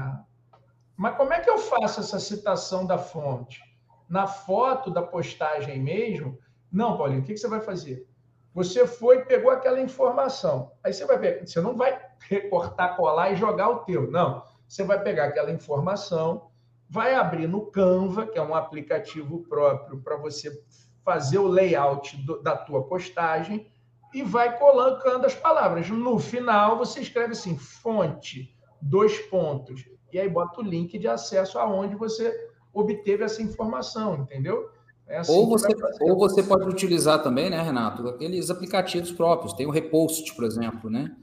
mas 0.98 1.16
como 1.16 1.32
é 1.32 1.40
que 1.40 1.50
eu 1.50 1.60
faço 1.60 2.00
essa 2.00 2.20
citação 2.20 2.86
da 2.86 2.98
fonte? 2.98 3.62
Na 4.10 4.26
foto 4.26 4.90
da 4.90 5.04
postagem 5.04 5.80
mesmo? 5.80 6.40
Não, 6.72 6.98
Paulinho, 6.98 7.22
o 7.22 7.24
que, 7.24 7.38
você 7.38 7.48
vai 7.48 7.62
fazer? 7.62 8.08
Você 8.56 8.88
foi 8.88 9.24
pegou 9.26 9.52
aquela 9.52 9.80
informação. 9.80 10.72
Aí 10.84 10.92
você 10.92 11.06
vai 11.06 11.46
você 11.46 11.62
não 11.62 11.76
vai 11.76 12.02
recortar, 12.28 12.96
colar 12.96 13.32
e 13.32 13.36
jogar 13.36 13.70
o 13.70 13.80
teu. 13.80 14.10
Não. 14.10 14.44
Você 14.68 14.84
vai 14.84 15.02
pegar 15.04 15.26
aquela 15.26 15.52
informação, 15.52 16.50
vai 16.90 17.14
abrir 17.14 17.48
no 17.48 17.70
Canva, 17.70 18.26
que 18.26 18.40
é 18.40 18.42
um 18.42 18.56
aplicativo 18.56 19.44
próprio 19.44 20.02
para 20.02 20.18
você 20.18 20.64
fazer 21.04 21.38
o 21.38 21.48
layout 21.48 22.18
do, 22.26 22.42
da 22.42 22.58
tua 22.58 22.88
postagem 22.88 23.70
e 24.12 24.24
vai 24.24 24.58
colocando 24.58 25.26
as 25.26 25.36
palavras. 25.36 25.90
No 25.90 26.18
final, 26.18 26.78
você 26.78 27.02
escreve 27.02 27.34
assim, 27.34 27.58
fonte, 27.58 28.55
dois 28.82 29.18
pontos, 29.20 29.86
e 30.12 30.20
aí 30.20 30.30
bota 30.30 30.62
o 30.62 30.64
link 30.64 30.98
de 30.98 31.08
acesso 31.08 31.60
aonde 31.60 31.96
você 31.96 32.34
obteve 32.74 33.24
essa 33.24 33.42
informação, 33.42 34.16
entendeu? 34.16 34.70
É 35.08 35.18
assim 35.18 35.32
ou, 35.32 35.48
você, 35.48 35.68
ou 36.02 36.18
você 36.18 36.42
pode 36.42 36.68
utilizar 36.68 37.22
também, 37.22 37.50
né, 37.50 37.62
Renato, 37.62 38.08
aqueles 38.08 38.50
aplicativos 38.50 39.12
próprios. 39.12 39.54
Tem 39.54 39.66
o 39.66 39.72
Repost, 39.72 40.34
por 40.36 40.44
exemplo, 40.44 40.90
né? 40.90 41.16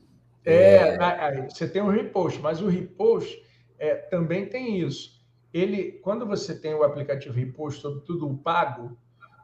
É, 0.44 0.96
é... 0.96 1.48
você 1.48 1.68
tem 1.68 1.82
o 1.82 1.90
Repost, 1.90 2.40
mas 2.40 2.62
o 2.62 2.68
Repost 2.68 3.40
é, 3.78 3.94
também 3.94 4.46
tem 4.46 4.80
isso. 4.80 5.20
Ele, 5.52 5.92
quando 6.02 6.26
você 6.26 6.54
tem 6.54 6.74
o 6.74 6.82
aplicativo 6.82 7.34
Repost, 7.34 7.80
sobretudo 7.80 8.28
o 8.28 8.38
pago, 8.38 8.96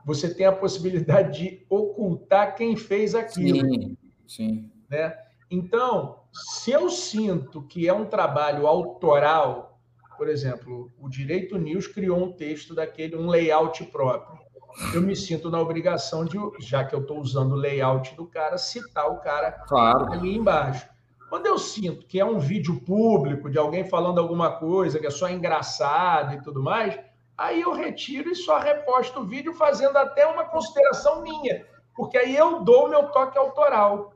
você 0.05 0.33
tem 0.33 0.47
a 0.47 0.53
possibilidade 0.53 1.39
de 1.39 1.67
ocultar 1.69 2.55
quem 2.57 2.77
fez 2.77 3.15
aquilo. 3.15 3.69
Sim, 3.69 3.97
sim. 4.27 4.71
Né? 4.89 5.15
Então, 5.51 6.21
se 6.33 6.71
eu 6.71 6.91
sinto 6.91 7.63
que 7.63 7.89
é 7.89 7.93
um 7.93 8.05
trabalho 8.05 8.67
autoral, 8.67 9.79
por 10.17 10.29
exemplo, 10.29 10.91
o 10.99 11.09
Direito 11.09 11.57
News 11.57 11.87
criou 11.87 12.19
um 12.19 12.33
texto 12.33 12.75
daquele, 12.75 13.17
um 13.17 13.29
layout 13.29 13.85
próprio. 13.85 14.39
Eu 14.93 15.01
me 15.01 15.17
sinto 15.17 15.51
na 15.51 15.61
obrigação 15.61 16.25
de, 16.25 16.37
já 16.61 16.85
que 16.85 16.95
eu 16.95 17.01
estou 17.01 17.21
usando 17.21 17.53
o 17.53 17.57
layout 17.57 18.15
do 18.15 18.27
cara, 18.27 18.59
citar 18.59 19.11
o 19.11 19.21
cara 19.21 19.53
claro. 19.67 20.13
ali 20.13 20.37
embaixo. 20.37 20.89
Quando 21.29 21.47
eu 21.47 21.59
sinto 21.59 22.07
que 22.07 22.19
é 22.19 22.25
um 22.25 22.39
vídeo 22.39 22.81
público 22.81 23.51
de 23.51 23.59
alguém 23.59 23.85
falando 23.85 24.19
alguma 24.19 24.53
coisa 24.53 24.99
que 24.99 25.07
é 25.07 25.11
só 25.11 25.29
engraçado 25.29 26.35
e 26.35 26.43
tudo 26.43 26.63
mais, 26.63 26.99
aí 27.37 27.61
eu 27.61 27.73
retiro 27.73 28.31
e 28.31 28.35
só 28.35 28.59
reposto 28.59 29.21
o 29.21 29.25
vídeo 29.25 29.53
fazendo 29.55 29.97
até 29.97 30.27
uma 30.27 30.45
consideração 30.45 31.23
minha, 31.23 31.67
porque 31.95 32.17
aí 32.17 32.37
eu 32.37 32.61
dou 32.65 32.89
meu 32.89 33.09
toque 33.09 33.37
autoral. 33.37 34.13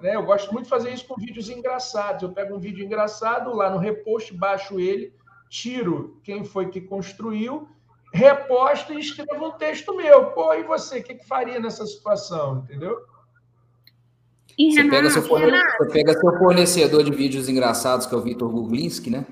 Né? 0.00 0.14
Eu 0.14 0.22
gosto 0.22 0.52
muito 0.52 0.64
de 0.64 0.70
fazer 0.70 0.92
isso 0.92 1.06
com 1.06 1.16
vídeos 1.16 1.48
engraçados. 1.48 2.22
Eu 2.22 2.32
pego 2.32 2.56
um 2.56 2.60
vídeo 2.60 2.84
engraçado 2.84 3.54
lá 3.54 3.70
no 3.70 3.78
repost, 3.78 4.34
baixo 4.34 4.78
ele, 4.78 5.12
tiro 5.48 6.20
quem 6.22 6.44
foi 6.44 6.68
que 6.68 6.80
construiu, 6.80 7.68
reposto 8.12 8.92
e 8.92 9.00
escrevo 9.00 9.48
um 9.48 9.52
texto 9.52 9.94
meu. 9.94 10.26
Pô, 10.32 10.52
e 10.54 10.62
você, 10.62 11.00
o 11.00 11.02
que, 11.02 11.14
que 11.14 11.26
faria 11.26 11.58
nessa 11.58 11.86
situação? 11.86 12.58
Entendeu? 12.58 12.98
E 14.58 14.72
você, 14.72 14.82
Renato, 14.82 14.96
pega 14.96 15.10
seu 15.10 15.22
você 15.22 15.92
pega 15.92 16.12
seu 16.12 16.38
fornecedor 16.38 17.04
de 17.04 17.12
vídeos 17.12 17.48
engraçados, 17.48 18.06
que 18.06 18.14
é 18.14 18.18
o 18.18 18.22
Vitor 18.22 18.50
Guglinski, 18.50 19.08
né? 19.08 19.24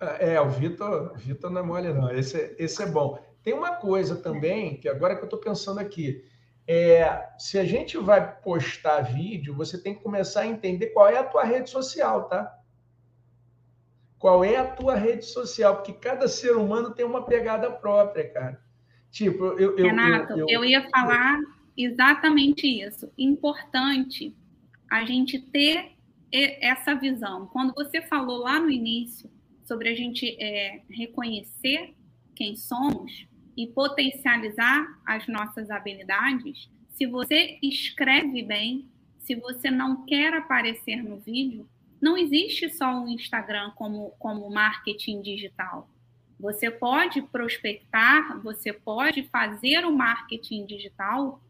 É, 0.00 0.40
o 0.40 0.48
Vitor, 0.48 1.12
Vitor 1.16 1.50
não 1.50 1.60
é 1.60 1.64
mole, 1.64 1.92
não. 1.92 2.10
Esse, 2.12 2.54
esse 2.58 2.80
é 2.82 2.86
bom. 2.86 3.18
Tem 3.42 3.52
uma 3.52 3.72
coisa 3.72 4.14
também, 4.14 4.76
que 4.76 4.88
agora 4.88 5.16
que 5.16 5.22
eu 5.22 5.24
estou 5.24 5.40
pensando 5.40 5.80
aqui, 5.80 6.24
é, 6.68 7.30
se 7.38 7.58
a 7.58 7.64
gente 7.64 7.96
vai 7.96 8.36
postar 8.42 9.00
vídeo, 9.00 9.54
você 9.54 9.82
tem 9.82 9.94
que 9.94 10.02
começar 10.02 10.42
a 10.42 10.46
entender 10.46 10.88
qual 10.88 11.08
é 11.08 11.16
a 11.16 11.24
tua 11.24 11.42
rede 11.42 11.70
social, 11.70 12.28
tá? 12.28 12.54
Qual 14.18 14.44
é 14.44 14.56
a 14.56 14.66
tua 14.66 14.94
rede 14.94 15.24
social? 15.24 15.76
Porque 15.76 15.94
cada 15.94 16.28
ser 16.28 16.54
humano 16.54 16.90
tem 16.90 17.06
uma 17.06 17.24
pegada 17.24 17.70
própria, 17.70 18.28
cara. 18.28 18.62
Tipo, 19.10 19.44
eu. 19.58 19.78
eu 19.78 19.86
Renato, 19.86 20.32
eu, 20.32 20.38
eu, 20.40 20.46
eu 20.48 20.64
ia 20.66 20.86
falar 20.90 21.38
exatamente 21.74 22.66
isso. 22.66 23.10
Importante 23.16 24.36
a 24.90 25.06
gente 25.06 25.38
ter 25.38 25.92
essa 26.30 26.94
visão. 26.94 27.46
Quando 27.46 27.72
você 27.72 28.02
falou 28.02 28.40
lá 28.40 28.60
no 28.60 28.70
início 28.70 29.30
sobre 29.64 29.88
a 29.88 29.94
gente 29.94 30.36
é, 30.38 30.82
reconhecer 30.90 31.94
quem 32.34 32.56
somos, 32.56 33.26
e 33.58 33.66
potencializar 33.66 35.00
as 35.04 35.26
nossas 35.26 35.68
habilidades, 35.68 36.70
se 36.90 37.06
você 37.06 37.58
escreve 37.60 38.40
bem, 38.44 38.88
se 39.18 39.34
você 39.34 39.68
não 39.68 40.06
quer 40.06 40.32
aparecer 40.32 41.02
no 41.02 41.18
vídeo, 41.18 41.68
não 42.00 42.16
existe 42.16 42.70
só 42.70 43.02
o 43.02 43.08
Instagram 43.08 43.72
como, 43.72 44.10
como 44.20 44.48
marketing 44.48 45.20
digital. 45.22 45.90
Você 46.38 46.70
pode 46.70 47.20
prospectar, 47.20 48.40
você 48.42 48.72
pode 48.72 49.24
fazer 49.24 49.84
o 49.84 49.90
marketing 49.90 50.64
digital 50.64 51.42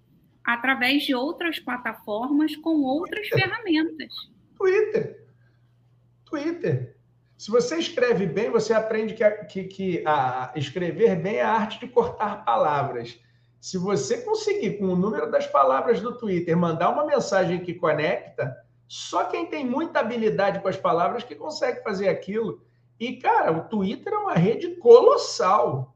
através 0.43 1.03
de 1.03 1.15
outras 1.15 1.59
plataformas 1.59 2.57
com 2.57 2.81
outras 2.85 3.29
Twitter. 3.29 3.51
ferramentas. 3.51 4.15
Twitter. 4.57 5.29
Twitter. 6.25 6.98
Se 7.39 7.53
você 7.53 7.77
escreve 7.77 8.27
bem, 8.27 8.51
você 8.51 8.75
aprende 8.75 9.15
que, 9.15 9.23
a, 9.23 9.45
que, 9.45 9.63
que 9.63 10.05
a, 10.05 10.51
escrever 10.57 11.15
bem 11.15 11.37
é 11.37 11.43
a 11.43 11.53
arte 11.53 11.79
de 11.79 11.87
cortar 11.87 12.45
palavras. 12.45 13.17
Se 13.61 13.79
você 13.79 14.23
conseguir, 14.23 14.77
com 14.77 14.87
o 14.87 14.97
número 14.97 15.31
das 15.31 15.47
palavras 15.47 16.01
do 16.01 16.19
Twitter, 16.19 16.57
mandar 16.57 16.91
uma 16.91 17.07
mensagem 17.07 17.61
que 17.61 17.75
conecta, 17.75 18.57
só 18.89 19.27
quem 19.27 19.47
tem 19.47 19.65
muita 19.65 20.01
habilidade 20.01 20.59
com 20.59 20.67
as 20.67 20.77
palavras 20.77 21.23
que 21.23 21.37
consegue 21.37 21.81
fazer 21.85 22.09
aquilo. 22.09 22.61
E, 22.99 23.19
cara, 23.19 23.53
o 23.53 23.69
Twitter 23.69 24.13
é 24.13 24.19
uma 24.19 24.35
rede 24.35 24.75
colossal. 24.75 25.95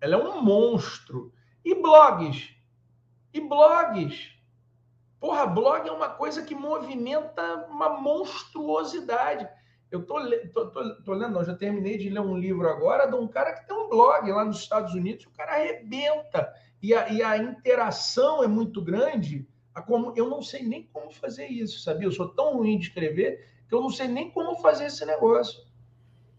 Ela 0.00 0.16
é 0.16 0.18
um 0.18 0.42
monstro. 0.42 1.32
E 1.64 1.72
blogs? 1.72 2.48
E 3.32 3.40
blogs? 3.40 4.32
Porra, 5.20 5.46
blog 5.46 5.86
é 5.88 5.92
uma 5.92 6.08
coisa 6.08 6.42
que 6.42 6.54
movimenta 6.54 7.68
uma 7.70 7.90
monstruosidade. 7.90 9.48
Eu 9.90 10.04
tô, 10.04 10.20
tô, 10.52 10.66
tô, 10.70 10.94
tô, 11.02 11.14
lendo, 11.14 11.34
não, 11.34 11.44
já 11.44 11.54
terminei 11.54 11.98
de 11.98 12.08
ler 12.08 12.20
um 12.20 12.36
livro 12.36 12.68
agora 12.68 13.06
de 13.06 13.14
um 13.16 13.26
cara 13.26 13.52
que 13.54 13.66
tem 13.66 13.76
um 13.76 13.88
blog 13.88 14.30
lá 14.30 14.44
nos 14.44 14.58
Estados 14.58 14.94
Unidos, 14.94 15.26
o 15.26 15.30
cara 15.30 15.54
arrebenta. 15.54 16.52
E 16.82 16.94
a, 16.94 17.08
e 17.10 17.22
a 17.22 17.36
interação 17.36 18.42
é 18.42 18.46
muito 18.46 18.80
grande. 18.80 19.46
Como, 19.86 20.12
eu 20.16 20.28
não 20.28 20.42
sei 20.42 20.62
nem 20.62 20.88
como 20.92 21.10
fazer 21.10 21.46
isso, 21.46 21.80
sabia? 21.80 22.06
Eu 22.06 22.12
sou 22.12 22.28
tão 22.28 22.56
ruim 22.56 22.78
de 22.78 22.86
escrever 22.86 23.46
que 23.68 23.74
eu 23.74 23.80
não 23.80 23.90
sei 23.90 24.08
nem 24.08 24.30
como 24.30 24.56
fazer 24.56 24.86
esse 24.86 25.04
negócio. 25.04 25.62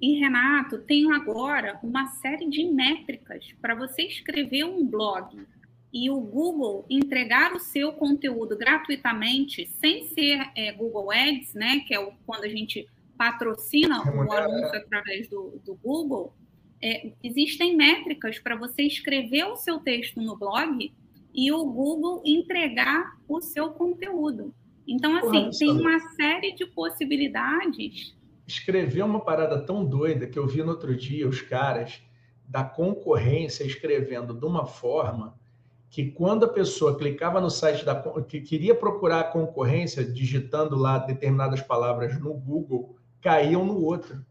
E, 0.02 0.20
Renato, 0.20 0.80
tenho 0.80 1.14
agora 1.14 1.80
uma 1.84 2.08
série 2.08 2.49
de 2.49 2.66
métricas 2.66 3.54
para 3.62 3.76
você 3.76 4.04
escrever 4.04 4.64
um 4.64 4.86
blog 4.86 5.45
e 5.93 6.10
o 6.10 6.20
Google 6.20 6.86
entregar 6.89 7.54
o 7.54 7.60
seu 7.60 7.93
conteúdo 7.93 8.58
gratuitamente, 8.58 9.68
sem 9.68 10.06
ser 10.06 10.52
é, 10.56 10.72
Google 10.72 11.12
Ads, 11.12 11.54
né? 11.54 11.82
Que 11.86 11.93
é 11.93 11.99
o, 11.99 12.14
quando 12.26 12.45
a 12.45 12.49
gente 12.49 12.88
patrocina 13.22 14.01
o 14.01 14.34
anúncio 14.34 14.76
através 14.76 15.28
do, 15.28 15.61
do 15.63 15.76
Google, 15.76 16.34
é, 16.82 17.11
existem 17.24 17.78
métricas 17.78 18.39
para 18.39 18.55
você 18.55 18.82
escrever 18.82 19.43
o 19.43 19.55
seu 19.55 19.80
texto 19.80 20.19
no 20.19 20.36
blog 20.36 20.91
e 21.32 21.51
o 21.51 21.63
Google 21.63 22.24
entregar 22.26 23.19
o 23.28 23.39
seu 23.39 23.69
conteúdo. 23.74 24.51
Então, 24.88 25.15
assim, 25.17 25.51
tem 25.51 25.69
uma 25.69 25.99
série 26.15 26.53
de 26.53 26.65
possibilidades. 26.65 28.17
Escrever 28.47 29.03
uma 29.03 29.19
parada 29.19 29.63
tão 29.63 29.86
doida 29.86 30.26
que 30.26 30.39
eu 30.39 30.47
vi 30.47 30.63
no 30.63 30.72
outro 30.72 30.95
dia 30.95 31.30
os 31.30 31.41
caras 31.41 32.01
da 32.47 32.63
concorrência 32.63 33.63
escrevendo 33.63 34.34
de 34.34 34.45
uma 34.47 34.65
forma 34.65 35.39
que 35.91 36.09
quando 36.09 36.45
a 36.45 36.49
pessoa 36.49 36.97
clicava 36.97 37.39
no 37.39 37.51
site 37.51 37.86
da 37.86 37.95
que 38.24 38.41
queria 38.41 38.74
procurar 38.74 39.19
a 39.19 39.32
concorrência 39.32 40.03
digitando 40.03 40.76
lá 40.76 40.97
determinadas 40.97 41.61
palavras 41.61 42.19
no 42.19 42.34
Google, 42.34 42.95
caíam 43.22 43.65
no 43.65 43.82
outro. 43.84 44.26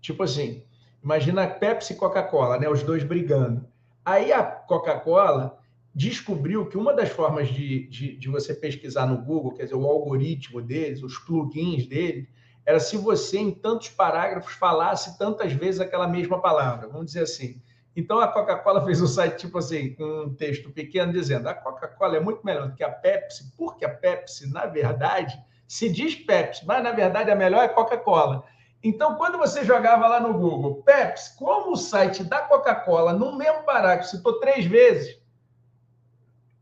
Tipo 0.00 0.22
assim, 0.22 0.62
imagina 1.02 1.46
Pepsi 1.46 1.92
e 1.92 1.96
Coca-Cola, 1.96 2.58
né? 2.58 2.68
Os 2.68 2.82
dois 2.82 3.04
brigando. 3.04 3.66
Aí 4.04 4.32
a 4.32 4.42
Coca-Cola 4.42 5.58
descobriu 5.94 6.66
que 6.66 6.78
uma 6.78 6.94
das 6.94 7.08
formas 7.08 7.48
de, 7.48 7.88
de, 7.88 8.16
de, 8.16 8.28
você 8.28 8.54
pesquisar 8.54 9.06
no 9.06 9.18
Google, 9.18 9.52
quer 9.54 9.64
dizer, 9.64 9.74
o 9.74 9.86
algoritmo 9.86 10.62
deles, 10.62 11.02
os 11.02 11.18
plugins 11.18 11.86
deles, 11.86 12.28
era 12.64 12.78
se 12.78 12.96
você, 12.96 13.38
em 13.38 13.50
tantos 13.50 13.88
parágrafos, 13.88 14.52
falasse 14.52 15.18
tantas 15.18 15.52
vezes 15.52 15.80
aquela 15.80 16.06
mesma 16.06 16.40
palavra. 16.40 16.86
Vamos 16.86 17.06
dizer 17.06 17.22
assim. 17.22 17.60
Então, 17.96 18.20
a 18.20 18.28
Coca-Cola 18.28 18.84
fez 18.86 19.02
um 19.02 19.06
site, 19.06 19.38
tipo 19.38 19.58
assim, 19.58 19.94
com 19.94 20.26
um 20.26 20.34
texto 20.34 20.70
pequeno, 20.70 21.12
dizendo 21.12 21.48
a 21.48 21.54
Coca-Cola 21.54 22.16
é 22.16 22.20
muito 22.20 22.44
melhor 22.44 22.68
do 22.68 22.76
que 22.76 22.84
a 22.84 22.90
Pepsi, 22.90 23.52
porque 23.56 23.84
a 23.84 23.88
Pepsi, 23.88 24.48
na 24.52 24.66
verdade, 24.66 25.36
se 25.68 25.90
diz 25.90 26.14
Pepsi, 26.14 26.66
mas, 26.66 26.82
na 26.82 26.92
verdade, 26.92 27.30
a 27.30 27.36
melhor 27.36 27.62
é 27.62 27.68
Coca-Cola. 27.68 28.42
Então, 28.82 29.16
quando 29.16 29.36
você 29.36 29.64
jogava 29.64 30.08
lá 30.08 30.18
no 30.18 30.32
Google, 30.32 30.82
Pepsi, 30.82 31.36
como 31.36 31.72
o 31.72 31.76
site 31.76 32.24
da 32.24 32.40
Coca-Cola, 32.40 33.12
no 33.12 33.36
mesmo 33.36 33.64
parágrafo, 33.64 34.08
citou 34.08 34.40
três 34.40 34.64
vezes, 34.64 35.20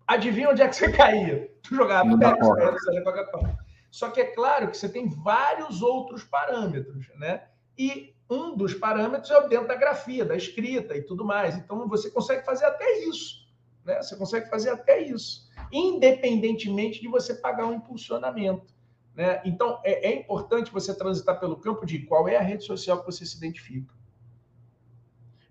adivinha 0.07 0.51
onde 0.51 0.61
é 0.61 0.69
que 0.69 0.75
você 0.75 0.91
caía? 0.91 1.51
Tu 1.63 1.77
jogava 1.77 2.19
Pepsi, 2.19 3.05
Coca-Cola. 3.05 3.57
Só 3.93 4.11
que 4.11 4.21
é 4.21 4.25
claro 4.25 4.69
que 4.69 4.77
você 4.77 4.89
tem 4.89 5.09
vários 5.09 5.83
outros 5.83 6.25
parâmetros, 6.25 7.07
né? 7.17 7.45
E 7.79 8.15
um 8.29 8.57
dos 8.57 8.75
parâmetros 8.75 9.31
é 9.31 9.39
o 9.39 9.49
dentro 9.49 9.69
da 9.69 9.77
grafia, 9.77 10.25
da 10.25 10.37
escrita 10.37 10.97
e 10.97 11.03
tudo 11.03 11.25
mais. 11.25 11.57
Então 11.57 11.89
você 11.89 12.11
consegue 12.11 12.45
fazer 12.45 12.65
até 12.65 13.05
isso, 13.05 13.47
né? 13.85 14.03
Você 14.03 14.17
consegue 14.17 14.51
fazer 14.51 14.71
até 14.71 15.01
isso, 15.01 15.49
independentemente 15.71 17.01
de 17.01 17.09
você 17.09 17.35
pagar 17.35 17.67
um 17.67 17.75
impulsionamento. 17.75 18.76
Né? 19.17 19.41
Então 19.47 19.81
é, 19.83 20.11
é 20.11 20.14
importante 20.14 20.71
você 20.71 20.95
transitar 20.95 21.41
pelo 21.41 21.57
campo 21.57 21.87
de 21.87 22.01
qual 22.01 22.29
é 22.29 22.37
a 22.37 22.43
rede 22.43 22.64
social 22.64 23.01
que 23.01 23.07
você 23.07 23.25
se 23.25 23.39
identifica. 23.39 23.97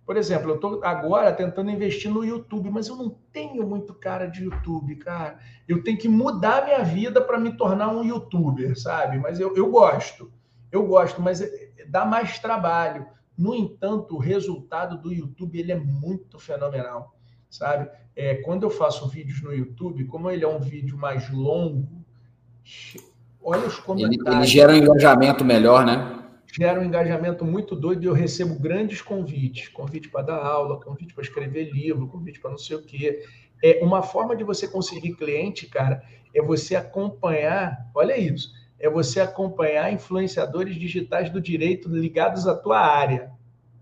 Por 0.05 0.17
exemplo, 0.17 0.51
eu 0.51 0.55
estou 0.55 0.83
agora 0.83 1.33
tentando 1.33 1.71
investir 1.71 2.11
no 2.11 2.23
YouTube, 2.23 2.69
mas 2.69 2.87
eu 2.87 2.95
não 2.95 3.09
tenho 3.33 3.67
muito 3.67 3.91
cara 3.91 4.27
de 4.27 4.43
YouTube, 4.43 4.95
cara. 4.97 5.39
Eu 5.67 5.83
tenho 5.83 5.97
que 5.97 6.07
mudar 6.07 6.63
minha 6.63 6.83
vida 6.83 7.19
para 7.19 7.39
me 7.39 7.57
tornar 7.57 7.89
um 7.89 8.03
YouTuber, 8.03 8.79
sabe? 8.79 9.17
Mas 9.17 9.39
eu, 9.39 9.55
eu 9.57 9.71
gosto, 9.71 10.31
eu 10.71 10.85
gosto, 10.85 11.19
mas 11.19 11.41
é, 11.41 11.71
dá 11.87 12.05
mais 12.05 12.37
trabalho. 12.37 13.07
No 13.35 13.55
entanto, 13.55 14.15
o 14.15 14.19
resultado 14.19 14.95
do 15.01 15.11
YouTube 15.11 15.57
ele 15.57 15.71
é 15.71 15.79
muito 15.79 16.37
fenomenal, 16.37 17.15
sabe? 17.49 17.89
É, 18.15 18.35
quando 18.35 18.61
eu 18.61 18.69
faço 18.69 19.09
vídeos 19.09 19.41
no 19.41 19.51
YouTube, 19.51 20.05
como 20.05 20.29
ele 20.29 20.45
é 20.45 20.47
um 20.47 20.59
vídeo 20.59 20.95
mais 20.99 21.31
longo, 21.31 22.05
olha 23.45 23.67
os 23.67 23.79
comentários. 23.79 24.25
Ele, 24.25 24.35
ele 24.37 24.47
gera 24.47 24.73
um 24.73 24.75
engajamento 24.75 25.45
melhor, 25.45 25.85
né? 25.85 26.15
gera 26.57 26.79
um 26.79 26.83
engajamento 26.85 27.43
muito 27.43 27.75
doido 27.75 28.03
e 28.03 28.05
eu 28.05 28.13
recebo 28.13 28.57
grandes 28.57 29.01
convites, 29.01 29.67
convite 29.67 30.09
para 30.09 30.21
dar 30.21 30.37
aula, 30.37 30.79
convite 30.79 31.13
para 31.13 31.23
escrever 31.23 31.69
livro, 31.69 32.07
convite 32.07 32.39
para 32.39 32.51
não 32.51 32.57
sei 32.57 32.77
o 32.77 32.81
quê. 32.81 33.23
É 33.61 33.83
uma 33.83 34.01
forma 34.01 34.35
de 34.35 34.43
você 34.43 34.65
conseguir 34.67 35.15
cliente, 35.15 35.67
cara, 35.67 36.01
é 36.33 36.41
você 36.41 36.75
acompanhar, 36.75 37.89
olha 37.93 38.17
isso, 38.17 38.53
é 38.79 38.89
você 38.89 39.19
acompanhar 39.19 39.91
influenciadores 39.91 40.75
digitais 40.75 41.29
do 41.29 41.41
direito 41.41 41.89
ligados 41.89 42.47
à 42.47 42.55
tua 42.55 42.79
área. 42.79 43.31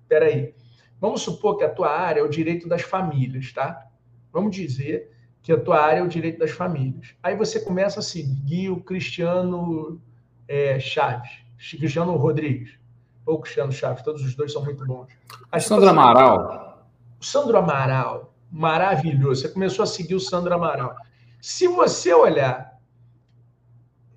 Espera 0.02 0.26
aí. 0.26 0.54
Vamos 1.00 1.22
supor 1.22 1.58
que 1.58 1.64
a 1.64 1.70
tua 1.70 1.90
área 1.90 2.22
é 2.22 2.24
o 2.24 2.30
direito 2.30 2.68
das 2.68 2.82
famílias, 2.82 3.54
tá? 3.54 3.86
Vamos 4.32 4.56
dizer 4.56 5.12
que 5.44 5.52
a 5.52 5.60
tua 5.60 5.80
área 5.80 6.00
é 6.00 6.04
o 6.04 6.08
direito 6.08 6.40
das 6.40 6.52
famílias. 6.52 7.14
Aí 7.22 7.36
você 7.36 7.60
começa 7.60 8.00
a 8.00 8.04
seguir 8.04 8.70
o 8.70 8.82
Cristiano 8.82 10.02
é, 10.48 10.80
Chaves. 10.80 11.44
Cristiano 11.78 12.16
Rodrigues 12.16 12.80
ou 13.26 13.40
Cristiano 13.40 13.72
Chaves, 13.72 14.04
todos 14.04 14.24
os 14.24 14.34
dois 14.36 14.52
são 14.52 14.64
muito 14.64 14.86
bons. 14.86 15.08
A 15.52 15.60
Sandro 15.60 15.90
Amaral. 15.90 16.88
O 17.20 17.26
Sandro 17.26 17.58
Amaral, 17.58 18.34
maravilhoso. 18.50 19.42
Você 19.42 19.50
começou 19.50 19.84
a 19.84 19.86
seguir 19.86 20.16
o 20.16 20.20
Sandro 20.20 20.54
Amaral. 20.54 20.96
Se 21.42 21.68
você 21.68 22.14
olhar 22.14 22.80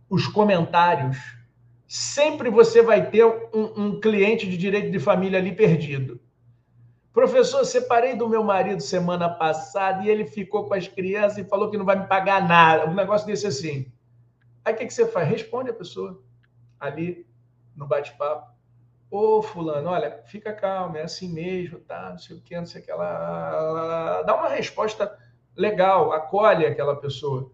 os 0.09 0.29
comentários, 0.29 1.19
sempre 1.89 2.51
você 2.51 2.83
vai 2.83 3.11
ter 3.11 3.25
um, 3.25 3.73
um 3.77 4.01
cliente 4.01 4.49
de 4.49 4.57
direito 4.57 4.93
de 4.93 5.01
família 5.01 5.41
ali 5.41 5.53
perdido. 5.53 6.21
Professor, 7.17 7.65
separei 7.65 8.15
do 8.15 8.29
meu 8.29 8.45
marido 8.45 8.83
semana 8.83 9.27
passada 9.27 10.05
e 10.05 10.09
ele 10.11 10.27
ficou 10.27 10.67
com 10.67 10.75
as 10.75 10.87
crianças 10.87 11.39
e 11.39 11.45
falou 11.45 11.71
que 11.71 11.79
não 11.79 11.85
vai 11.87 11.99
me 11.99 12.07
pagar 12.07 12.47
nada. 12.47 12.85
Um 12.85 12.95
negócio 12.95 13.27
desse 13.27 13.47
assim. 13.47 13.91
Aí 14.63 14.75
o 14.75 14.77
que, 14.77 14.85
que 14.85 14.93
você 14.93 15.07
faz? 15.07 15.27
Responde 15.27 15.71
a 15.71 15.73
pessoa 15.73 16.23
ali 16.79 17.27
no 17.75 17.87
bate-papo. 17.87 18.55
Ô, 19.11 19.41
fulano, 19.41 19.89
olha, 19.89 20.21
fica 20.27 20.53
calmo, 20.53 20.99
é 20.99 21.05
assim 21.05 21.33
mesmo, 21.33 21.79
tá? 21.79 22.11
Não 22.11 22.19
sei 22.19 22.37
o 22.37 22.43
que, 22.43 22.55
não 22.55 22.67
sei 22.67 22.83
o 22.83 22.85
que. 22.85 22.91
Ela, 22.91 24.23
dá 24.25 24.37
uma 24.37 24.51
resposta 24.51 25.19
legal, 25.57 26.13
acolhe 26.13 26.67
aquela 26.67 26.97
pessoa. 26.97 27.51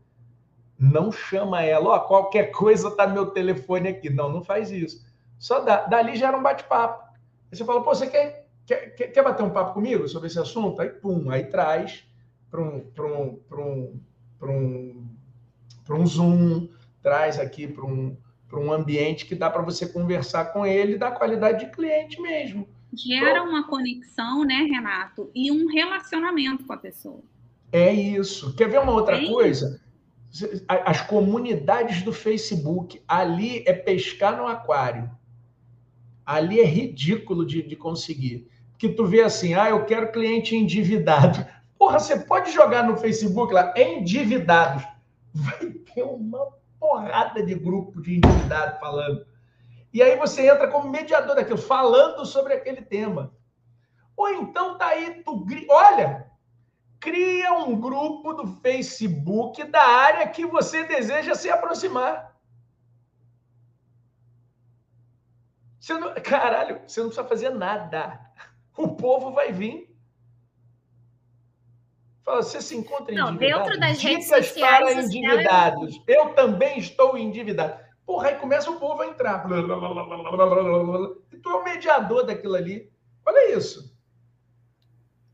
Não 0.76 1.12
chama 1.12 1.62
ela, 1.62 1.88
ó, 1.88 2.00
qualquer 2.00 2.50
coisa 2.50 2.90
tá 2.96 3.06
meu 3.06 3.26
telefone 3.26 3.90
aqui. 3.90 4.10
Não, 4.10 4.28
não 4.28 4.42
faz 4.42 4.72
isso. 4.72 5.06
Só 5.38 5.60
dá, 5.60 5.82
dali 5.82 6.16
gera 6.16 6.36
um 6.36 6.42
bate-papo. 6.42 7.04
Aí 7.48 7.56
você 7.56 7.64
fala, 7.64 7.84
pô, 7.84 7.94
você 7.94 8.08
quer, 8.08 8.41
quer, 8.66 9.12
quer 9.12 9.22
bater 9.22 9.42
um 9.42 9.50
papo 9.50 9.74
comigo 9.74 10.08
sobre 10.08 10.28
esse 10.28 10.38
assunto? 10.38 10.80
Aí, 10.80 10.88
pum, 10.88 11.30
aí 11.30 11.44
traz 11.44 12.04
para 12.50 12.60
um, 12.60 12.86
um, 12.98 13.40
um, 13.52 14.00
um, 14.42 15.08
um 15.90 16.06
Zoom, 16.06 16.68
traz 17.02 17.38
aqui 17.38 17.66
para 17.66 17.84
um, 17.84 18.16
um 18.52 18.72
ambiente 18.72 19.26
que 19.26 19.34
dá 19.34 19.48
para 19.48 19.62
você 19.62 19.86
conversar 19.86 20.46
com 20.52 20.66
ele 20.66 20.98
da 20.98 21.10
qualidade 21.10 21.64
de 21.64 21.72
cliente 21.72 22.20
mesmo. 22.20 22.68
Gera 22.92 23.42
uma 23.42 23.66
conexão, 23.66 24.44
né, 24.44 24.68
Renato? 24.70 25.30
E 25.34 25.50
um 25.50 25.66
relacionamento 25.66 26.64
com 26.64 26.72
a 26.74 26.76
pessoa. 26.76 27.22
É 27.72 27.90
isso. 27.90 28.54
Quer 28.54 28.68
ver 28.68 28.80
uma 28.80 28.92
outra 28.92 29.16
é 29.16 29.26
coisa? 29.26 29.80
As 30.68 31.00
comunidades 31.00 32.02
do 32.02 32.12
Facebook, 32.12 33.02
ali 33.08 33.64
é 33.66 33.72
pescar 33.72 34.36
no 34.36 34.46
aquário. 34.46 35.10
Ali 36.24 36.60
é 36.60 36.64
ridículo 36.64 37.46
de, 37.46 37.62
de 37.62 37.76
conseguir. 37.76 38.46
Que 38.82 38.88
tu 38.88 39.06
vê 39.06 39.22
assim, 39.22 39.54
ah, 39.54 39.70
eu 39.70 39.86
quero 39.86 40.10
cliente 40.10 40.56
endividado. 40.56 41.46
Porra, 41.78 42.00
você 42.00 42.18
pode 42.18 42.50
jogar 42.50 42.82
no 42.82 42.96
Facebook 42.96 43.54
lá, 43.54 43.72
endividados. 43.76 44.82
Vai 45.32 45.70
ter 45.70 46.02
uma 46.02 46.48
porrada 46.80 47.46
de 47.46 47.54
grupo 47.54 48.02
de 48.02 48.16
endividado 48.16 48.80
falando. 48.80 49.24
E 49.94 50.02
aí 50.02 50.16
você 50.16 50.50
entra 50.50 50.66
como 50.66 50.90
mediador 50.90 51.36
daquilo, 51.36 51.58
falando 51.58 52.26
sobre 52.26 52.54
aquele 52.54 52.82
tema. 52.82 53.32
Ou 54.16 54.28
então 54.30 54.76
tá 54.76 54.88
aí, 54.88 55.22
tu 55.22 55.46
olha, 55.70 56.26
cria 56.98 57.52
um 57.52 57.80
grupo 57.80 58.32
do 58.32 58.48
Facebook 58.48 59.62
da 59.62 59.80
área 59.80 60.26
que 60.26 60.44
você 60.44 60.82
deseja 60.82 61.36
se 61.36 61.48
aproximar. 61.48 62.34
Você 65.78 65.94
não, 65.94 66.14
caralho, 66.20 66.80
você 66.84 66.98
não 66.98 67.10
precisa 67.10 67.28
fazer 67.28 67.50
nada. 67.50 68.31
O 68.76 68.88
povo 68.88 69.32
vai 69.32 69.52
vir. 69.52 69.92
Fala, 72.24 72.42
você 72.42 72.62
se 72.62 72.76
encontra 72.76 73.14
Não, 73.14 73.34
dentro 73.34 73.78
das 73.78 74.00
Dicas 74.00 74.02
redes 74.02 74.28
sociais. 74.28 74.78
para 74.78 75.02
endividados. 75.02 76.00
Eu 76.06 76.34
também 76.34 76.78
estou 76.78 77.18
endividado. 77.18 77.82
Porra, 78.06 78.28
aí 78.28 78.34
começa 78.36 78.70
o 78.70 78.78
povo 78.78 79.02
a 79.02 79.06
entrar. 79.06 79.44
E 81.32 81.36
tu 81.38 81.50
é 81.50 81.54
o 81.54 81.64
mediador 81.64 82.24
daquilo 82.24 82.54
ali. 82.54 82.90
Olha 83.26 83.56
isso. 83.56 83.92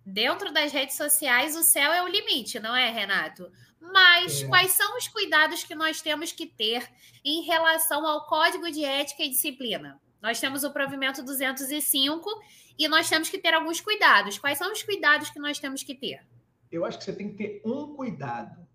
Dentro 0.04 0.52
das 0.52 0.72
redes 0.72 0.96
sociais, 0.96 1.54
o 1.54 1.62
céu 1.62 1.92
é 1.92 2.02
o 2.02 2.08
limite, 2.08 2.58
não 2.58 2.74
é, 2.74 2.90
Renato? 2.90 3.50
Mas 3.80 4.42
é. 4.42 4.48
quais 4.48 4.72
são 4.72 4.96
os 4.96 5.06
cuidados 5.06 5.64
que 5.64 5.74
nós 5.74 6.00
temos 6.00 6.32
que 6.32 6.46
ter 6.46 6.88
em 7.24 7.42
relação 7.42 8.06
ao 8.06 8.26
Código 8.26 8.70
de 8.70 8.84
Ética 8.84 9.22
e 9.22 9.28
Disciplina? 9.28 10.00
Nós 10.22 10.40
temos 10.40 10.64
o 10.64 10.72
provimento 10.72 11.22
205 11.22 12.28
e 12.78 12.88
nós 12.88 13.08
temos 13.08 13.28
que 13.28 13.38
ter 13.38 13.54
alguns 13.54 13.80
cuidados. 13.80 14.38
Quais 14.38 14.58
são 14.58 14.72
os 14.72 14.82
cuidados 14.82 15.30
que 15.30 15.38
nós 15.38 15.58
temos 15.58 15.82
que 15.82 15.94
ter? 15.94 16.20
eu 16.70 16.84
acho 16.84 16.98
que 16.98 17.04
você 17.04 17.12
tem 17.12 17.30
que 17.30 17.36
ter 17.36 17.62
um 17.64 17.94
cuidado: 17.94 18.66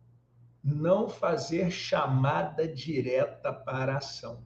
não 0.64 1.08
fazer 1.08 1.70
chamada 1.72 2.68
direta 2.68 3.54
para 3.54 3.94
a 3.94 3.98
ação. 3.98 4.44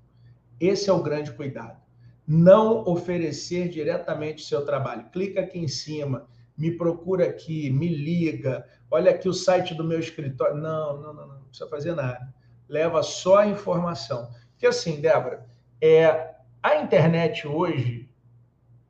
Esse 0.59 0.89
é 0.89 0.93
o 0.93 1.03
grande 1.03 1.31
cuidado. 1.31 1.79
Não 2.27 2.83
oferecer 2.85 3.69
diretamente 3.69 4.43
o 4.43 4.47
seu 4.47 4.65
trabalho. 4.65 5.09
Clica 5.11 5.41
aqui 5.41 5.59
em 5.59 5.67
cima, 5.67 6.27
me 6.57 6.71
procura 6.71 7.25
aqui, 7.25 7.69
me 7.69 7.87
liga, 7.87 8.67
olha 8.91 9.11
aqui 9.11 9.29
o 9.29 9.33
site 9.33 9.73
do 9.73 9.83
meu 9.83 9.99
escritório. 9.99 10.57
Não, 10.57 10.97
não, 10.97 11.13
não, 11.13 11.27
não, 11.27 11.35
não 11.35 11.43
precisa 11.45 11.69
fazer 11.69 11.95
nada. 11.95 12.33
Leva 12.67 13.01
só 13.01 13.37
a 13.37 13.47
informação. 13.47 14.29
Porque 14.51 14.67
assim, 14.67 14.99
Débora, 14.99 15.47
é, 15.79 16.35
a 16.61 16.75
internet 16.77 17.47
hoje 17.47 18.09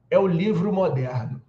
é 0.09 0.17
o 0.17 0.27
livro 0.27 0.71
moderno. 0.71 1.41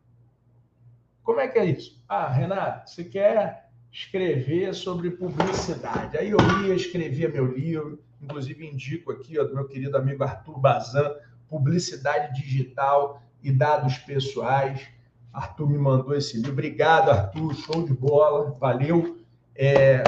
Como 1.23 1.41
é 1.41 1.49
que 1.49 1.59
é 1.59 1.65
isso? 1.67 2.03
Ah, 2.09 2.29
Renato, 2.29 2.91
você 2.91 3.05
quer 3.05 3.71
escrever 3.93 4.75
sobre 4.75 5.11
publicidade. 5.11 6.17
Aí 6.17 6.31
eu 6.31 6.39
ia 6.67 6.75
escrever 6.75 7.33
meu 7.33 7.47
livro, 7.47 8.03
inclusive 8.21 8.67
indico 8.67 9.13
aqui, 9.13 9.39
ó, 9.39 9.45
do 9.45 9.55
meu 9.55 9.67
querido 9.67 9.97
amigo 9.97 10.25
Arthur 10.25 10.59
Bazan, 10.59 11.15
Publicidade 11.49 12.41
Digital 12.41 13.23
e 13.43 13.53
Dados 13.53 13.99
Pessoais. 13.99 14.87
Arthur 15.33 15.69
me 15.69 15.79
mandou 15.79 16.15
esse 16.15 16.37
livro. 16.37 16.53
Obrigado, 16.53 17.11
Arthur, 17.11 17.55
show 17.55 17.85
de 17.85 17.93
bola, 17.93 18.57
valeu. 18.59 19.19
É, 19.55 20.03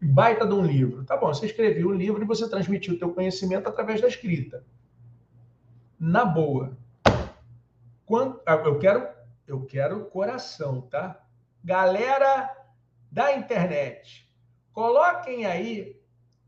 baita 0.00 0.46
de 0.46 0.54
um 0.54 0.64
livro. 0.64 1.04
Tá 1.04 1.16
bom, 1.16 1.32
você 1.32 1.46
escreveu 1.46 1.88
um 1.88 1.94
livro 1.94 2.22
e 2.22 2.26
você 2.26 2.48
transmitiu 2.48 2.94
o 2.94 2.98
teu 2.98 3.12
conhecimento 3.12 3.68
através 3.68 4.00
da 4.00 4.08
escrita. 4.08 4.64
Na 6.02 6.24
boa. 6.24 6.76
Ah, 8.44 8.54
eu 8.64 8.76
quero, 8.80 9.08
eu 9.46 9.64
quero 9.64 10.06
coração, 10.06 10.80
tá? 10.80 11.24
Galera 11.62 12.50
da 13.08 13.36
internet, 13.36 14.28
coloquem 14.72 15.46
aí 15.46 15.96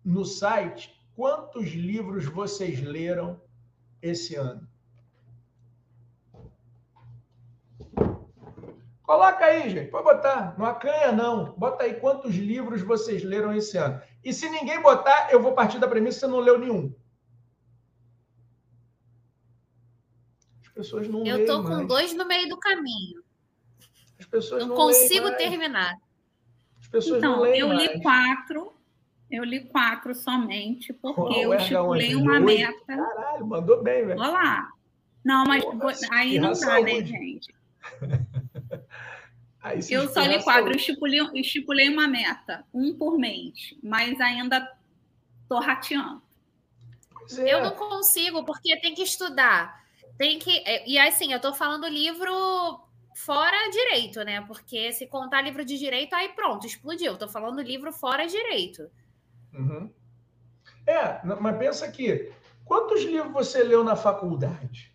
no 0.05 0.25
site 0.25 1.01
quantos 1.15 1.69
livros 1.69 2.25
vocês 2.25 2.83
leram 2.83 3.41
esse 4.03 4.35
ano. 4.35 4.67
Coloca 9.05 9.45
aí, 9.45 9.71
gente. 9.71 9.91
Pode 9.91 10.05
botar. 10.05 10.59
Não 10.59 10.67
acanha, 10.67 11.13
não. 11.13 11.53
Bota 11.53 11.85
aí 11.85 11.95
quantos 12.01 12.35
livros 12.35 12.83
vocês 12.83 13.23
leram 13.23 13.55
esse 13.55 13.77
ano. 13.77 14.03
E 14.25 14.33
se 14.33 14.49
ninguém 14.49 14.83
botar, 14.83 15.29
eu 15.31 15.41
vou 15.41 15.53
partir 15.53 15.79
da 15.79 15.87
premissa 15.87 16.21
que 16.21 16.27
você 16.27 16.33
não 16.33 16.41
leu 16.41 16.59
nenhum. 16.59 16.93
As 20.64 20.64
pessoas 20.75 21.09
não 21.09 21.25
Eu 21.25 21.47
tô 21.47 21.63
com 21.63 21.87
dois 21.87 22.13
no 22.15 22.27
meio 22.27 22.49
do 22.49 22.59
caminho. 22.59 23.23
As 24.19 24.27
pessoas 24.27 24.63
não, 24.63 24.71
não 24.71 24.77
consigo 24.77 25.31
terminar. 25.37 25.97
As 26.81 26.89
pessoas 26.89 27.19
então, 27.19 27.37
não 27.37 27.43
leem 27.43 27.61
eu 27.61 27.69
mais. 27.69 27.81
li 27.81 28.03
quatro. 28.03 28.75
Eu 29.31 29.43
li 29.43 29.65
quatro 29.65 30.15
somente, 30.15 30.93
porque 30.93 31.41
eu 31.41 31.55
estipulei 31.55 32.15
uma 32.15 32.41
dois? 32.41 32.61
meta. 32.61 32.85
Caralho, 32.87 33.47
mandou 33.47 33.83
bem, 33.83 34.07
velho. 34.07 34.21
Olha 34.21 34.31
lá. 34.31 34.73
Não, 35.25 35.45
mas 35.45 35.65
Porra, 35.65 35.95
aí 36.13 36.39
não 36.39 36.53
dá, 36.53 36.81
né, 36.81 37.03
gente? 37.03 37.55
eu 39.91 40.09
só 40.09 40.23
li 40.23 40.43
quatro, 40.43 40.73
eu 40.73 40.77
estipulei, 40.77 41.21
estipulei 41.35 41.89
uma 41.89 42.07
meta, 42.07 42.65
um 42.73 42.95
por 42.95 43.19
mês, 43.19 43.75
mas 43.83 44.21
ainda 44.21 44.71
tô 45.49 45.59
rateando. 45.59 46.23
É. 47.39 47.55
Eu 47.55 47.63
não 47.63 47.71
consigo, 47.71 48.45
porque 48.45 48.79
tem 48.81 48.95
que 48.95 49.03
estudar. 49.03 49.84
Tem 50.17 50.39
que. 50.39 50.63
É, 50.67 50.89
e 50.89 50.99
assim, 50.99 51.33
eu 51.33 51.41
tô 51.41 51.53
falando 51.53 51.87
livro 51.89 52.33
fora 53.15 53.71
direito, 53.71 54.23
né? 54.23 54.41
Porque 54.43 54.93
se 54.93 55.07
contar 55.07 55.43
livro 55.43 55.65
de 55.65 55.79
direito, 55.79 56.15
aí 56.15 56.29
pronto, 56.31 56.67
explodiu. 56.67 57.13
Eu 57.13 57.19
tô 57.19 57.29
falando 57.29 57.63
livro 57.63 57.93
fora 57.93 58.27
direito. 58.27 58.91
Uhum. 59.53 59.93
É, 60.87 61.25
mas 61.25 61.57
pensa 61.57 61.87
aqui, 61.87 62.33
quantos 62.65 63.03
livros 63.03 63.33
você 63.33 63.63
leu 63.63 63.83
na 63.83 63.97
faculdade? 63.97 64.95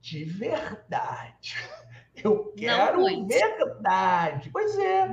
De 0.00 0.24
verdade. 0.24 1.56
Eu 2.22 2.52
quero 2.52 3.02
verdade. 3.26 4.50
Pois 4.50 4.76
é. 4.78 5.08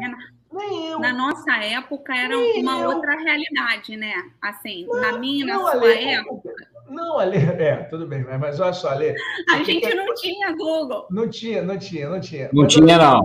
Nem 0.52 0.88
eu. 0.88 1.00
Na 1.00 1.14
nossa 1.14 1.52
época 1.58 2.16
era 2.16 2.36
Nem 2.36 2.62
uma 2.62 2.80
eu. 2.80 2.90
outra 2.90 3.16
realidade, 3.16 3.98
né? 3.98 4.14
Assim, 4.42 4.86
não, 4.88 5.02
na 5.02 5.18
minha, 5.18 5.46
na 5.46 5.60
sua 5.60 5.72
Ale, 5.72 6.06
época. 6.06 6.50
Não, 6.90 7.20
Ale, 7.20 7.38
é, 7.38 7.76
tudo 7.90 8.08
bem, 8.08 8.24
mas, 8.24 8.40
mas 8.40 8.60
olha 8.60 8.74
só, 8.74 8.90
Ale. 8.90 9.14
A 9.50 9.64
gente 9.64 9.94
não 9.94 10.14
tinha 10.16 10.52
Google. 10.54 11.06
Não 11.12 11.30
tinha, 11.30 11.62
não 11.62 11.78
tinha, 11.78 12.10
não 12.10 12.20
tinha. 12.20 12.50
Não 12.54 12.64
mas, 12.64 12.74
tinha, 12.74 12.98
não. 12.98 13.22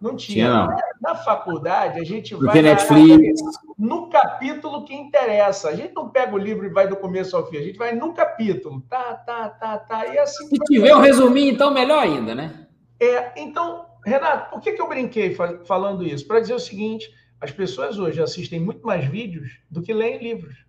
Não 0.00 0.16
tinha. 0.16 0.46
tinha 0.46 0.66
não. 0.66 0.76
Na 1.00 1.14
faculdade, 1.14 2.00
a 2.00 2.04
gente 2.04 2.34
vai 2.34 2.60
Netflix. 2.60 3.40
no 3.78 4.08
capítulo 4.08 4.84
que 4.84 4.94
interessa. 4.94 5.68
A 5.68 5.76
gente 5.76 5.94
não 5.94 6.08
pega 6.08 6.34
o 6.34 6.38
livro 6.38 6.66
e 6.66 6.70
vai 6.70 6.88
do 6.88 6.96
começo 6.96 7.36
ao 7.36 7.46
fim. 7.46 7.58
A 7.58 7.62
gente 7.62 7.78
vai 7.78 7.94
no 7.94 8.12
capítulo. 8.12 8.80
Tá, 8.88 9.14
tá, 9.14 9.48
tá, 9.48 9.78
tá. 9.78 10.06
E 10.06 10.18
assim. 10.18 10.46
Se 10.46 10.58
tiver 10.64 10.94
um 10.94 11.00
resuminho, 11.00 11.52
então 11.52 11.72
melhor 11.72 12.00
ainda, 12.00 12.34
né? 12.34 12.66
É, 13.00 13.32
então, 13.36 13.86
Renato, 14.04 14.50
por 14.50 14.60
que, 14.60 14.72
que 14.72 14.82
eu 14.82 14.88
brinquei 14.88 15.34
falando 15.64 16.04
isso? 16.04 16.26
Para 16.26 16.40
dizer 16.40 16.54
o 16.54 16.58
seguinte: 16.58 17.12
as 17.40 17.50
pessoas 17.50 17.98
hoje 17.98 18.20
assistem 18.20 18.60
muito 18.60 18.84
mais 18.84 19.04
vídeos 19.04 19.60
do 19.70 19.82
que 19.82 19.92
leem 19.92 20.18
livros. 20.18 20.64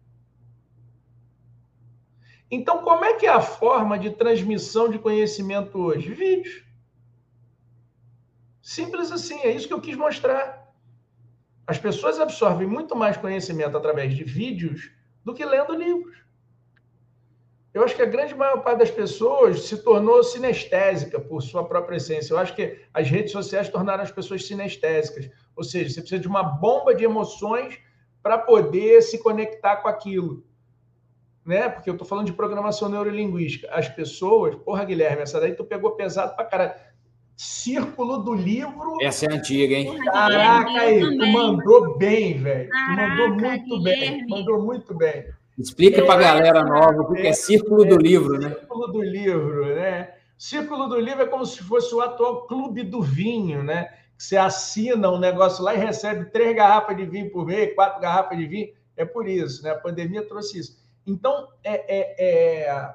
Então, 2.49 2.84
como 2.84 3.03
é 3.03 3.15
que 3.15 3.25
é 3.25 3.29
a 3.29 3.41
forma 3.41 3.97
de 3.97 4.11
transmissão 4.11 4.89
de 4.89 4.99
conhecimento 4.99 5.77
hoje? 5.77 6.13
Vídeos. 6.13 6.63
Simples 8.61 9.11
assim, 9.11 9.39
é 9.41 9.51
isso 9.51 9.67
que 9.67 9.73
eu 9.73 9.81
quis 9.81 9.95
mostrar. 9.95 10.71
As 11.65 11.77
pessoas 11.77 12.19
absorvem 12.19 12.67
muito 12.67 12.95
mais 12.95 13.17
conhecimento 13.17 13.75
através 13.75 14.15
de 14.15 14.23
vídeos 14.23 14.91
do 15.23 15.34
que 15.34 15.43
lendo 15.43 15.73
livros. 15.73 16.22
Eu 17.74 17.84
acho 17.84 17.95
que 17.95 18.03
a 18.03 18.05
grande 18.05 18.36
maior 18.36 18.61
parte 18.61 18.80
das 18.80 18.91
pessoas 18.91 19.61
se 19.61 19.78
tornou 19.78 20.24
sinestésica 20.24 21.19
por 21.19 21.41
sua 21.41 21.67
própria 21.67 21.97
essência. 21.97 22.34
Eu 22.34 22.38
acho 22.38 22.55
que 22.55 22.80
as 22.93 23.09
redes 23.09 23.32
sociais 23.32 23.67
tornaram 23.67 24.03
as 24.03 24.11
pessoas 24.11 24.45
sinestésicas. 24.45 25.30
Ou 25.55 25.63
seja, 25.63 25.89
você 25.89 26.01
precisa 26.01 26.21
de 26.21 26.28
uma 26.28 26.43
bomba 26.43 26.93
de 26.93 27.03
emoções 27.03 27.80
para 28.21 28.38
poder 28.38 29.01
se 29.01 29.17
conectar 29.17 29.78
com 29.78 29.88
aquilo. 29.88 30.43
Né? 31.43 31.67
Porque 31.67 31.89
eu 31.89 31.95
estou 31.95 32.07
falando 32.07 32.28
de 32.28 32.34
programação 32.34 32.89
neurolinguística. 32.89 33.67
As 33.71 33.89
pessoas, 33.89 34.53
porra, 34.55 34.86
Guilherme, 34.86 35.24
essa 35.24 35.39
daí 35.39 35.55
tu 35.55 35.63
pegou 35.63 35.91
pesado 35.95 36.36
para 36.36 36.45
caralho. 36.45 36.74
Círculo 37.36 38.19
do 38.19 38.36
livro. 38.36 38.97
Essa 39.01 39.26
é 39.26 39.34
antiga, 39.34 39.74
hein? 39.74 39.99
Caraca, 40.05 40.69
aí, 40.69 40.99
tu 40.99 41.26
mandou 41.26 41.97
bem, 41.97 42.38
velho. 42.38 42.69
Tu 42.69 42.95
mandou 42.95 43.30
muito 43.30 43.78
Guilherme. 43.80 44.17
bem. 44.17 44.28
Mandou 44.28 44.61
muito 44.63 44.93
bem. 44.93 45.26
Explica 45.58 46.04
para 46.06 46.16
a 46.16 46.34
galera 46.34 46.64
nova 46.64 47.01
o 47.01 47.14
que 47.14 47.22
é, 47.22 47.28
é 47.28 47.34
Círculo 47.34 47.86
do 47.86 47.97
Livro, 47.97 48.39
né? 48.39 48.49
Círculo 48.49 48.88
do 48.88 49.01
Livro, 49.01 49.66
né? 49.76 50.14
Círculo 50.38 50.88
do 50.88 50.99
Livro 50.99 51.22
é 51.22 51.28
como 51.28 51.45
se 51.45 51.62
fosse 51.64 51.93
o 51.93 52.01
atual 52.01 52.47
clube 52.47 52.84
do 52.84 53.01
vinho, 53.01 53.64
né? 53.64 53.86
Que 54.18 54.24
você 54.24 54.38
assina 54.38 55.12
um 55.12 55.20
negócio 55.20 55.64
lá 55.64 55.74
e 55.76 55.78
recebe 55.78 56.26
três 56.32 56.56
garrafas 56.56 56.97
de 56.97 57.06
vinho 57.06 57.32
por 57.32 57.45
mês, 57.45 57.74
quatro 57.76 58.01
garrafas 58.01 58.38
de 58.38 58.45
vinho. 58.45 58.74
É 58.97 59.06
por 59.06 59.28
isso, 59.28 59.64
né? 59.64 59.72
A 59.72 59.80
pandemia 59.80 60.28
trouxe 60.28 60.60
isso. 60.60 60.84
Então, 61.06 61.49
é, 61.64 61.74
é, 61.88 62.68
é 62.68 62.93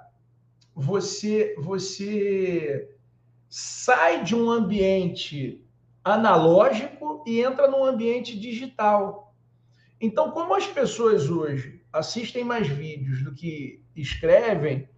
você, 0.75 1.55
você 1.59 2.89
sai 3.49 4.23
de 4.23 4.35
um 4.35 4.51
ambiente 4.51 5.65
analógico 6.05 7.25
e 7.27 7.41
entra 7.41 7.69
num 7.69 7.85
ambiente 7.85 8.39
digital. 8.39 9.28
Então, 10.01 10.31
como 10.31 10.55
as 10.55 10.67
pessoas 10.67 11.29
hoje 11.29 11.83
assistem 11.93 12.45
mais 12.45 12.69
vídeos 12.69 13.23
do 13.23 13.35
que 13.35 13.83
escrevem, 13.97 14.89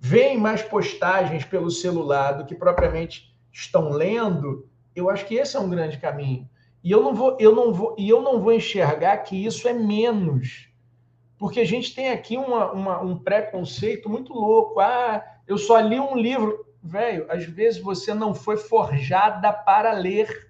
veem 0.00 0.38
mais 0.38 0.62
postagens 0.62 1.44
pelo 1.44 1.70
celular 1.70 2.32
do 2.32 2.46
que 2.46 2.54
propriamente 2.54 3.34
estão 3.52 3.90
lendo, 3.90 4.68
eu 4.94 5.08
acho 5.08 5.26
que 5.26 5.36
esse 5.36 5.56
é 5.56 5.60
um 5.60 5.70
grande 5.70 5.98
caminho. 5.98 6.48
E 6.82 6.90
eu 6.90 7.02
não 7.02 7.14
vou, 7.14 7.36
eu 7.40 7.54
não 7.54 7.72
vou, 7.72 7.94
e 7.98 8.08
eu 8.08 8.22
não 8.22 8.40
vou 8.40 8.52
enxergar 8.52 9.18
que 9.18 9.44
isso 9.44 9.68
é 9.68 9.72
menos. 9.72 10.68
Porque 11.36 11.60
a 11.60 11.64
gente 11.64 11.94
tem 11.94 12.10
aqui 12.10 12.36
uma, 12.36 12.72
uma, 12.72 13.00
um 13.00 13.18
preconceito 13.18 14.08
muito 14.08 14.32
louco. 14.32 14.80
Ah, 14.80 15.24
eu 15.46 15.56
só 15.56 15.78
li 15.78 15.98
um 15.98 16.16
livro. 16.16 16.66
Velho, 16.82 17.26
às 17.28 17.44
vezes 17.44 17.80
você 17.80 18.14
não 18.14 18.34
foi 18.34 18.56
forjada 18.56 19.52
para 19.52 19.92
ler. 19.92 20.47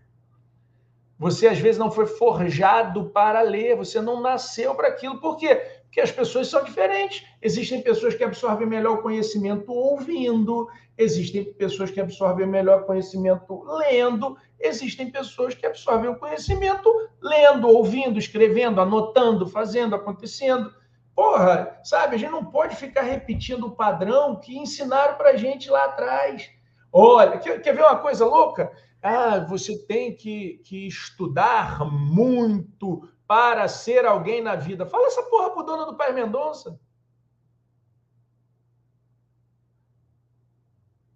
Você 1.18 1.48
às 1.48 1.58
vezes 1.58 1.78
não 1.78 1.90
foi 1.90 2.06
forjado 2.06 3.10
para 3.10 3.40
ler, 3.40 3.76
você 3.76 4.00
não 4.00 4.20
nasceu 4.20 4.74
para 4.74 4.88
aquilo. 4.88 5.20
Por 5.20 5.36
quê? 5.36 5.78
que 5.90 6.00
as 6.00 6.10
pessoas 6.10 6.48
são 6.48 6.62
diferentes. 6.62 7.26
Existem 7.40 7.82
pessoas 7.82 8.14
que 8.14 8.24
absorvem 8.24 8.66
melhor 8.66 8.98
o 8.98 9.02
conhecimento 9.02 9.72
ouvindo, 9.72 10.68
existem 10.96 11.44
pessoas 11.44 11.90
que 11.90 12.00
absorvem 12.00 12.46
melhor 12.46 12.84
conhecimento 12.84 13.64
lendo, 13.64 14.36
existem 14.60 15.10
pessoas 15.10 15.54
que 15.54 15.66
absorvem 15.66 16.10
o 16.10 16.18
conhecimento 16.18 16.92
lendo, 17.20 17.68
ouvindo, 17.68 18.18
escrevendo, 18.18 18.80
anotando, 18.80 19.48
fazendo, 19.48 19.94
acontecendo. 19.94 20.72
Porra, 21.14 21.80
sabe, 21.82 22.14
a 22.14 22.18
gente 22.18 22.30
não 22.30 22.44
pode 22.44 22.76
ficar 22.76 23.02
repetindo 23.02 23.66
o 23.66 23.74
padrão 23.74 24.36
que 24.36 24.56
ensinaram 24.56 25.16
para 25.16 25.30
a 25.30 25.36
gente 25.36 25.68
lá 25.68 25.84
atrás. 25.86 26.48
Olha, 26.92 27.38
quer, 27.38 27.60
quer 27.60 27.74
ver 27.74 27.82
uma 27.82 27.96
coisa 27.96 28.24
louca? 28.24 28.72
Ah, 29.08 29.38
você 29.40 29.78
tem 29.86 30.14
que, 30.14 30.58
que 30.64 30.86
estudar 30.86 31.84
muito 31.84 33.08
para 33.26 33.66
ser 33.68 34.04
alguém 34.04 34.42
na 34.42 34.54
vida. 34.54 34.84
Fala 34.84 35.06
essa 35.06 35.22
porra 35.22 35.50
pro 35.50 35.62
dono 35.62 35.86
do 35.86 35.96
Pai 35.96 36.12
Mendonça. 36.12 36.78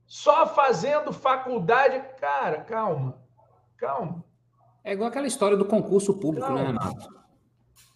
Só 0.07 0.47
fazendo 0.47 1.13
faculdade. 1.13 2.03
Cara, 2.19 2.63
calma. 2.63 3.19
Calma. 3.77 4.25
É 4.85 4.93
igual 4.93 5.09
aquela 5.09 5.27
história 5.27 5.57
do 5.57 5.65
concurso 5.65 6.19
público, 6.19 6.51
né, 6.51 6.65
calma. 6.65 6.73
né, 6.73 6.79
Renato? 6.79 7.23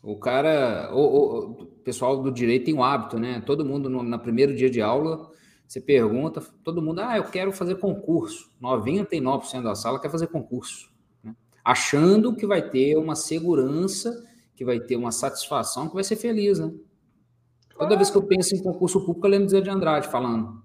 O 0.02 0.18
cara, 0.18 0.90
o, 0.94 1.62
o, 1.62 1.66
pessoal 1.84 2.22
do 2.22 2.30
direito 2.30 2.66
tem 2.66 2.74
um 2.74 2.84
hábito, 2.84 3.18
né? 3.18 3.42
Todo 3.44 3.64
mundo 3.64 3.90
no, 3.90 4.02
no 4.02 4.18
primeiro 4.18 4.54
dia 4.54 4.70
de 4.70 4.80
aula, 4.80 5.30
você 5.66 5.80
pergunta, 5.80 6.40
todo 6.62 6.82
mundo, 6.82 7.00
ah, 7.00 7.16
eu 7.16 7.24
quero 7.24 7.52
fazer 7.52 7.76
concurso. 7.76 8.50
99% 8.62 9.62
da 9.62 9.74
sala 9.74 10.00
quer 10.00 10.10
fazer 10.10 10.28
concurso 10.28 10.94
achando 11.66 12.32
que 12.32 12.46
vai 12.46 12.62
ter 12.62 12.96
uma 12.96 13.16
segurança, 13.16 14.24
que 14.54 14.64
vai 14.64 14.78
ter 14.78 14.94
uma 14.94 15.10
satisfação, 15.10 15.88
que 15.88 15.96
vai 15.96 16.04
ser 16.04 16.14
feliz, 16.14 16.60
né? 16.60 16.72
Toda 17.76 17.96
vez 17.96 18.08
que 18.08 18.16
eu 18.16 18.22
penso 18.22 18.54
em 18.54 18.62
concurso 18.62 19.04
público, 19.04 19.26
eu 19.26 19.30
lembro 19.32 19.60
de 19.60 19.68
Andrade 19.68 20.06
falando. 20.06 20.62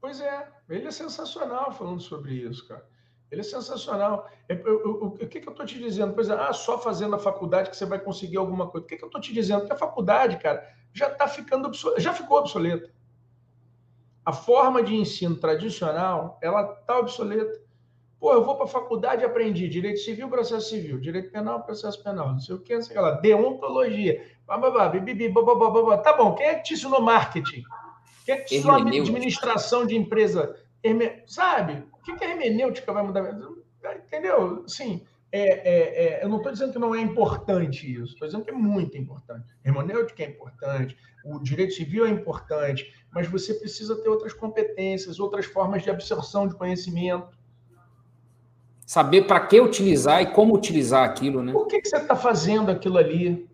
Pois 0.00 0.20
é, 0.20 0.48
ele 0.68 0.86
é 0.86 0.92
sensacional 0.92 1.72
falando 1.72 2.00
sobre 2.00 2.34
isso, 2.34 2.68
cara. 2.68 2.86
Ele 3.32 3.40
é 3.40 3.44
sensacional. 3.44 4.30
É, 4.48 4.54
o 4.54 5.10
que, 5.10 5.40
que 5.40 5.48
eu 5.48 5.50
estou 5.50 5.66
te 5.66 5.76
dizendo? 5.76 6.14
Pois 6.14 6.30
é, 6.30 6.34
ah, 6.34 6.52
só 6.52 6.78
fazendo 6.78 7.16
a 7.16 7.18
faculdade 7.18 7.68
que 7.68 7.76
você 7.76 7.84
vai 7.84 7.98
conseguir 7.98 8.36
alguma 8.36 8.68
coisa. 8.68 8.86
O 8.86 8.88
que, 8.88 8.96
que 8.96 9.04
eu 9.04 9.08
estou 9.08 9.20
te 9.20 9.34
dizendo? 9.34 9.66
Que 9.66 9.72
a 9.72 9.76
faculdade, 9.76 10.38
cara, 10.38 10.64
já 10.92 11.08
está 11.08 11.26
ficando 11.26 11.68
já 11.98 12.14
ficou 12.14 12.38
obsoleta. 12.38 12.88
A 14.28 14.32
forma 14.32 14.82
de 14.82 14.94
ensino 14.94 15.36
tradicional, 15.36 16.38
ela 16.42 16.60
está 16.78 16.98
obsoleta. 16.98 17.62
Pô, 18.20 18.34
eu 18.34 18.44
vou 18.44 18.56
para 18.56 18.66
a 18.66 18.68
faculdade 18.68 19.22
e 19.22 19.24
aprendi 19.24 19.66
direito 19.70 20.00
civil, 20.00 20.28
processo 20.28 20.68
civil, 20.68 21.00
direito 21.00 21.32
penal, 21.32 21.62
processo 21.62 22.04
penal, 22.04 22.32
não 22.32 22.38
sei 22.38 22.54
o 22.54 22.58
que, 22.58 22.74
não 22.74 22.82
sei 22.82 22.90
o 22.90 22.98
que 22.98 23.02
lá, 23.06 23.12
deontologia, 23.12 24.22
bababá, 24.46 24.86
bibibi, 24.90 25.30
bababá, 25.30 25.96
tá 25.96 26.12
bom, 26.12 26.34
quem 26.34 26.44
é 26.44 26.56
que 26.56 26.64
te 26.64 26.74
ensinou 26.74 27.00
marketing? 27.00 27.62
Quem 28.26 28.34
é 28.34 28.38
que 28.38 28.44
te 28.44 28.56
ensinou 28.56 28.76
administração 28.76 29.86
de 29.86 29.96
empresa? 29.96 30.54
Sabe? 31.26 31.82
O 31.94 32.02
que, 32.02 32.14
que 32.14 32.22
a 32.22 32.28
hermenêutica 32.28 32.92
vai 32.92 33.02
mudar? 33.02 33.34
Entendeu? 33.96 34.62
Sim, 34.68 35.06
é, 35.30 35.40
é, 35.40 36.04
é, 36.04 36.24
eu 36.24 36.28
não 36.28 36.38
estou 36.38 36.50
dizendo 36.50 36.72
que 36.72 36.78
não 36.78 36.94
é 36.94 37.00
importante 37.00 37.90
isso, 37.90 38.14
estou 38.14 38.26
dizendo 38.26 38.44
que 38.44 38.50
é 38.50 38.54
muito 38.54 38.96
importante. 38.96 39.54
Hermenêutica 39.64 40.22
é 40.22 40.26
importante, 40.26 40.96
o 41.24 41.38
direito 41.38 41.74
civil 41.74 42.06
é 42.06 42.10
importante, 42.10 42.94
mas 43.10 43.26
você 43.26 43.52
precisa 43.54 43.96
ter 43.96 44.08
outras 44.08 44.32
competências, 44.32 45.20
outras 45.20 45.44
formas 45.44 45.82
de 45.82 45.90
absorção 45.90 46.48
de 46.48 46.54
conhecimento. 46.54 47.36
Saber 48.86 49.26
para 49.26 49.46
que 49.46 49.60
utilizar 49.60 50.22
e 50.22 50.32
como 50.32 50.54
utilizar 50.54 51.04
aquilo, 51.04 51.42
né? 51.42 51.52
Por 51.52 51.66
que, 51.66 51.82
que 51.82 51.88
você 51.88 51.98
está 51.98 52.16
fazendo 52.16 52.70
aquilo 52.70 52.96
ali? 52.96 53.46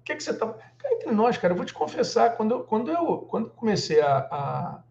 O 0.00 0.04
que, 0.04 0.14
que 0.14 0.22
você 0.22 0.30
está. 0.30 0.54
Entre 0.92 1.10
nós, 1.10 1.36
cara, 1.36 1.52
eu 1.52 1.56
vou 1.56 1.66
te 1.66 1.74
confessar, 1.74 2.36
quando 2.36 2.52
eu, 2.52 2.60
quando 2.60 2.90
eu, 2.90 3.18
quando 3.28 3.50
comecei 3.50 4.00
a, 4.00 4.18
a, 4.30 4.82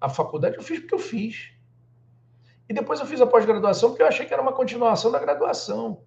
a 0.00 0.08
faculdade, 0.08 0.56
eu 0.56 0.62
fiz 0.62 0.80
porque 0.80 0.94
eu 0.94 0.98
fiz. 0.98 1.52
E 2.68 2.74
depois 2.74 3.00
eu 3.00 3.06
fiz 3.06 3.20
a 3.20 3.26
pós-graduação 3.26 3.90
porque 3.90 4.02
eu 4.02 4.06
achei 4.06 4.26
que 4.26 4.32
era 4.32 4.42
uma 4.42 4.52
continuação 4.52 5.10
da 5.10 5.18
graduação. 5.18 6.02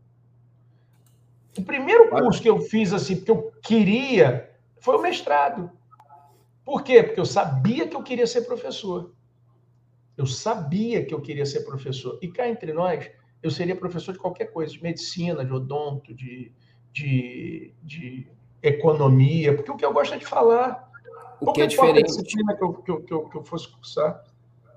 O 1.57 1.63
primeiro 1.63 2.09
curso 2.09 2.41
que 2.41 2.49
eu 2.49 2.59
fiz 2.59 2.93
assim, 2.93 3.15
porque 3.15 3.31
eu 3.31 3.51
queria, 3.63 4.49
foi 4.79 4.95
o 4.95 5.01
mestrado. 5.01 5.71
Por 6.63 6.83
quê? 6.83 7.01
Porque 7.01 7.19
eu 7.19 7.25
sabia 7.25 7.87
que 7.87 7.95
eu 7.95 8.03
queria 8.03 8.27
ser 8.27 8.43
professor. 8.43 9.11
Eu 10.15 10.27
sabia 10.27 11.03
que 11.03 11.13
eu 11.13 11.19
queria 11.19 11.45
ser 11.45 11.61
professor. 11.61 12.19
E 12.21 12.27
cá 12.27 12.47
entre 12.47 12.71
nós, 12.71 13.09
eu 13.41 13.49
seria 13.49 13.75
professor 13.75 14.13
de 14.13 14.19
qualquer 14.19 14.45
coisa, 14.53 14.71
de 14.71 14.83
medicina, 14.83 15.43
de 15.43 15.51
odonto, 15.51 16.13
de, 16.13 16.51
de, 16.93 17.73
de 17.81 18.27
economia, 18.61 19.55
porque 19.55 19.71
o 19.71 19.75
que 19.75 19.83
eu 19.83 19.91
gosto 19.91 20.13
é 20.13 20.17
de 20.17 20.27
falar. 20.27 20.89
O 21.39 21.51
que 21.51 21.63
é 21.63 21.65
diferente. 21.65 22.05
disciplina 22.05 22.55
que 22.55 22.63
eu, 22.63 22.73
que, 22.73 22.91
eu, 22.91 23.01
que, 23.01 23.13
eu, 23.13 23.29
que 23.29 23.37
eu 23.37 23.43
fosse 23.43 23.67
cursar 23.67 24.23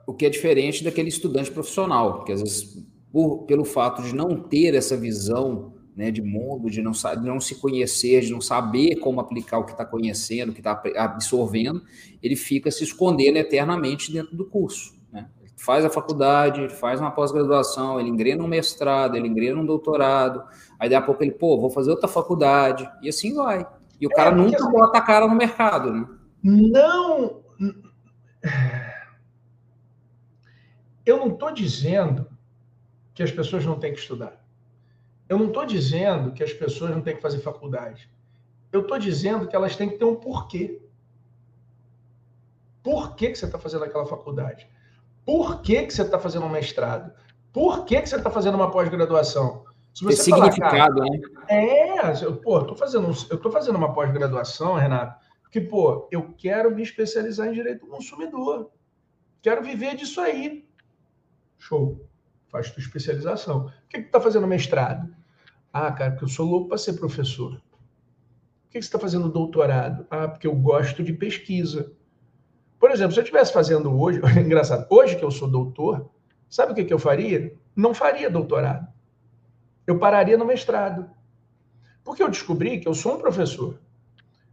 o 0.07 0.12
que 0.12 0.26
é 0.26 0.30
diferente 0.30 0.84
daquele 0.84 1.09
estudante 1.09 1.50
profissional, 1.50 2.14
porque 2.14 2.32
às 2.32 2.40
vezes, 2.40 2.84
por, 3.12 3.44
pelo 3.44 3.64
fato 3.64 4.02
de 4.02 4.14
não 4.14 4.36
ter 4.36 4.74
essa 4.74 4.96
visão 4.96 5.72
né, 5.96 6.11
de 6.11 6.20
mundo, 6.20 6.68
de 6.68 6.82
não, 6.82 6.92
de 6.92 7.26
não 7.26 7.40
se 7.40 7.55
conhecer, 7.57 8.20
de 8.22 8.32
não 8.32 8.40
saber 8.40 8.96
como 8.96 9.20
aplicar 9.20 9.59
o 9.59 9.64
que 9.64 9.72
está 9.72 9.84
conhecendo, 9.84 10.50
o 10.50 10.52
que 10.52 10.61
está 10.61 10.82
absorvendo, 10.96 11.82
ele 12.22 12.36
fica 12.36 12.70
se 12.70 12.82
escondendo 12.82 13.36
eternamente 13.36 14.12
dentro 14.12 14.36
do 14.36 14.44
curso. 14.44 14.94
Né? 15.12 15.28
Ele 15.40 15.52
faz 15.57 15.84
a 15.84 15.90
faculdade, 15.90 16.68
faz 16.68 17.00
uma 17.00 17.12
pós-graduação, 17.12 18.00
ele 18.00 18.11
engrena 18.11 18.42
um 18.42 18.48
mestrado, 18.48 19.16
ele 19.16 19.28
engrena 19.28 19.61
um 19.61 19.66
doutorado, 19.66 20.42
aí 20.78 20.88
daqui 20.88 21.02
a 21.02 21.07
pouco 21.07 21.22
ele, 21.22 21.32
pô, 21.32 21.61
vou 21.61 21.70
fazer 21.70 21.90
outra 21.90 22.09
faculdade, 22.09 22.88
e 23.00 23.09
assim 23.09 23.32
vai. 23.34 23.64
E 24.00 24.07
o 24.07 24.11
é, 24.11 24.14
cara 24.14 24.34
nunca 24.34 24.57
assim, 24.57 24.72
bota 24.72 24.98
a 24.98 25.02
cara 25.02 25.28
no 25.28 25.34
mercado, 25.36 25.92
né? 25.92 26.07
Não 26.42 27.44
eu 31.05 31.18
não 31.18 31.28
estou 31.28 31.52
dizendo 31.52 32.26
que 33.14 33.22
as 33.22 33.30
pessoas 33.30 33.64
não 33.64 33.78
têm 33.78 33.92
que 33.92 34.00
estudar. 34.00 34.44
Eu 35.28 35.38
não 35.38 35.46
estou 35.46 35.64
dizendo 35.64 36.32
que 36.32 36.42
as 36.42 36.52
pessoas 36.52 36.90
não 36.90 37.00
têm 37.00 37.16
que 37.16 37.22
fazer 37.22 37.38
faculdade. 37.38 38.11
Eu 38.72 38.82
estou 38.82 38.98
dizendo 38.98 39.46
que 39.46 39.55
elas 39.55 39.76
têm 39.76 39.88
que 39.88 39.98
ter 39.98 40.05
um 40.05 40.16
porquê. 40.16 40.82
Por 42.82 43.14
que, 43.14 43.30
que 43.30 43.38
você 43.38 43.46
está 43.46 43.59
fazendo 43.59 43.84
aquela 43.84 44.05
faculdade? 44.05 44.68
Por 45.24 45.62
que, 45.62 45.86
que 45.86 45.94
você 45.94 46.02
está 46.02 46.18
fazendo 46.18 46.44
um 46.44 46.50
mestrado? 46.50 47.12
Por 47.52 47.84
que, 47.84 48.02
que 48.02 48.09
você 48.09 48.16
está 48.16 48.30
fazendo 48.30 48.57
uma 48.57 48.70
pós-graduação? 48.70 49.64
Se 49.94 50.05
você 50.05 50.28
falar, 50.28 50.50
significado, 50.50 51.00
cara, 51.00 51.11
né? 51.11 51.20
É, 51.48 52.24
eu, 52.24 52.36
pô, 52.36 52.62
tô 52.64 52.74
fazendo, 52.74 53.11
eu 53.30 53.38
tô 53.38 53.50
fazendo 53.50 53.76
uma 53.76 53.94
pós-graduação, 53.94 54.74
Renato, 54.74 55.24
porque, 55.40 55.61
pô, 55.61 56.09
eu 56.11 56.34
quero 56.36 56.74
me 56.74 56.82
especializar 56.82 57.46
em 57.46 57.52
direito 57.52 57.86
do 57.86 57.86
consumidor. 57.86 58.70
Quero 59.40 59.62
viver 59.62 59.94
disso 59.94 60.20
aí. 60.20 60.68
Show. 61.65 62.07
Faz 62.49 62.71
tua 62.71 62.83
especialização. 62.83 63.65
Por 63.65 63.89
que, 63.89 63.99
que 63.99 64.09
tu 64.09 64.11
tá 64.11 64.21
fazendo 64.21 64.47
mestrado? 64.47 65.15
Ah, 65.73 65.91
cara, 65.91 66.11
porque 66.11 66.25
eu 66.25 66.29
sou 66.29 66.47
louco 66.47 66.69
para 66.69 66.77
ser 66.77 66.93
professor. 66.93 67.53
Por 67.53 68.71
que, 68.71 68.79
que 68.79 68.83
você 68.83 68.89
está 68.89 68.99
fazendo 68.99 69.31
doutorado? 69.31 70.07
Ah, 70.11 70.29
porque 70.29 70.47
eu 70.47 70.55
gosto 70.55 71.03
de 71.03 71.15
pesquisa. 71.15 71.91
Por 72.79 72.91
exemplo, 72.91 73.15
se 73.15 73.21
eu 73.21 73.23
estivesse 73.23 73.51
fazendo 73.51 73.99
hoje, 73.99 74.21
engraçado, 74.39 74.87
hoje 74.91 75.17
que 75.17 75.25
eu 75.25 75.31
sou 75.31 75.49
doutor, 75.49 76.11
sabe 76.51 76.73
o 76.73 76.75
que, 76.75 76.85
que 76.85 76.93
eu 76.93 76.99
faria? 76.99 77.57
Não 77.75 77.95
faria 77.95 78.29
doutorado. 78.29 78.87
Eu 79.87 79.99
pararia 79.99 80.37
no 80.37 80.45
mestrado. 80.45 81.11
Porque 82.05 82.23
eu 82.23 82.29
descobri 82.29 82.79
que 82.79 82.87
eu 82.87 82.95
sou 82.95 83.15
um 83.15 83.19
professor, 83.19 83.81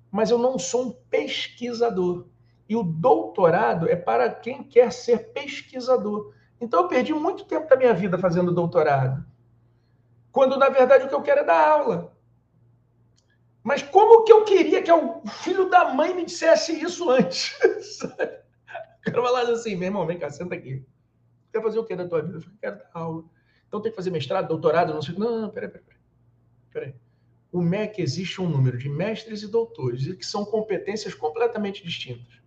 mas 0.09 0.31
eu 0.31 0.37
não 0.37 0.57
sou 0.57 0.87
um 0.87 0.91
pesquisador. 1.09 2.25
E 2.69 2.75
o 2.75 2.83
doutorado 2.83 3.89
é 3.89 3.97
para 3.97 4.29
quem 4.29 4.63
quer 4.63 4.93
ser 4.93 5.33
pesquisador. 5.33 6.33
Então 6.61 6.83
eu 6.83 6.87
perdi 6.87 7.11
muito 7.11 7.43
tempo 7.45 7.67
da 7.67 7.75
minha 7.75 7.93
vida 7.93 8.19
fazendo 8.19 8.53
doutorado. 8.53 9.25
Quando 10.31 10.57
na 10.57 10.69
verdade 10.69 11.05
o 11.05 11.09
que 11.09 11.15
eu 11.15 11.23
quero 11.23 11.41
é 11.41 11.43
dar 11.43 11.67
aula. 11.67 12.15
Mas 13.63 13.81
como 13.81 14.23
que 14.23 14.31
eu 14.31 14.43
queria 14.43 14.81
que 14.81 14.91
o 14.91 15.21
filho 15.27 15.69
da 15.69 15.93
mãe 15.93 16.13
me 16.13 16.23
dissesse 16.23 16.79
isso 16.79 17.09
antes? 17.09 17.57
o 18.05 19.01
cara 19.03 19.21
falava 19.21 19.51
assim, 19.51 19.75
meu 19.75 19.87
irmão, 19.87 20.05
vem 20.05 20.19
cá, 20.19 20.29
senta 20.29 20.55
aqui. 20.55 20.85
Quer 21.51 21.61
fazer 21.61 21.79
o 21.79 21.83
que 21.83 21.95
da 21.95 22.07
tua 22.07 22.21
vida? 22.21 22.37
Eu 22.37 22.41
falei, 22.41 22.57
quero 22.61 22.77
dar 22.77 22.89
aula. 22.93 23.23
Então 23.67 23.81
tem 23.81 23.91
que 23.91 23.95
fazer 23.95 24.11
mestrado, 24.11 24.47
doutorado, 24.47 24.93
não 24.93 25.01
sei. 25.01 25.15
Não, 25.15 25.41
não, 25.41 25.49
peraí, 25.49 25.69
peraí, 25.69 25.85
peraí. 26.71 26.95
O 27.51 27.61
MEC 27.61 28.01
existe 28.01 28.41
um 28.41 28.47
número 28.47 28.77
de 28.77 28.87
mestres 28.87 29.43
e 29.43 29.47
doutores, 29.47 30.13
que 30.15 30.25
são 30.25 30.45
competências 30.45 31.13
completamente 31.13 31.83
distintas. 31.83 32.40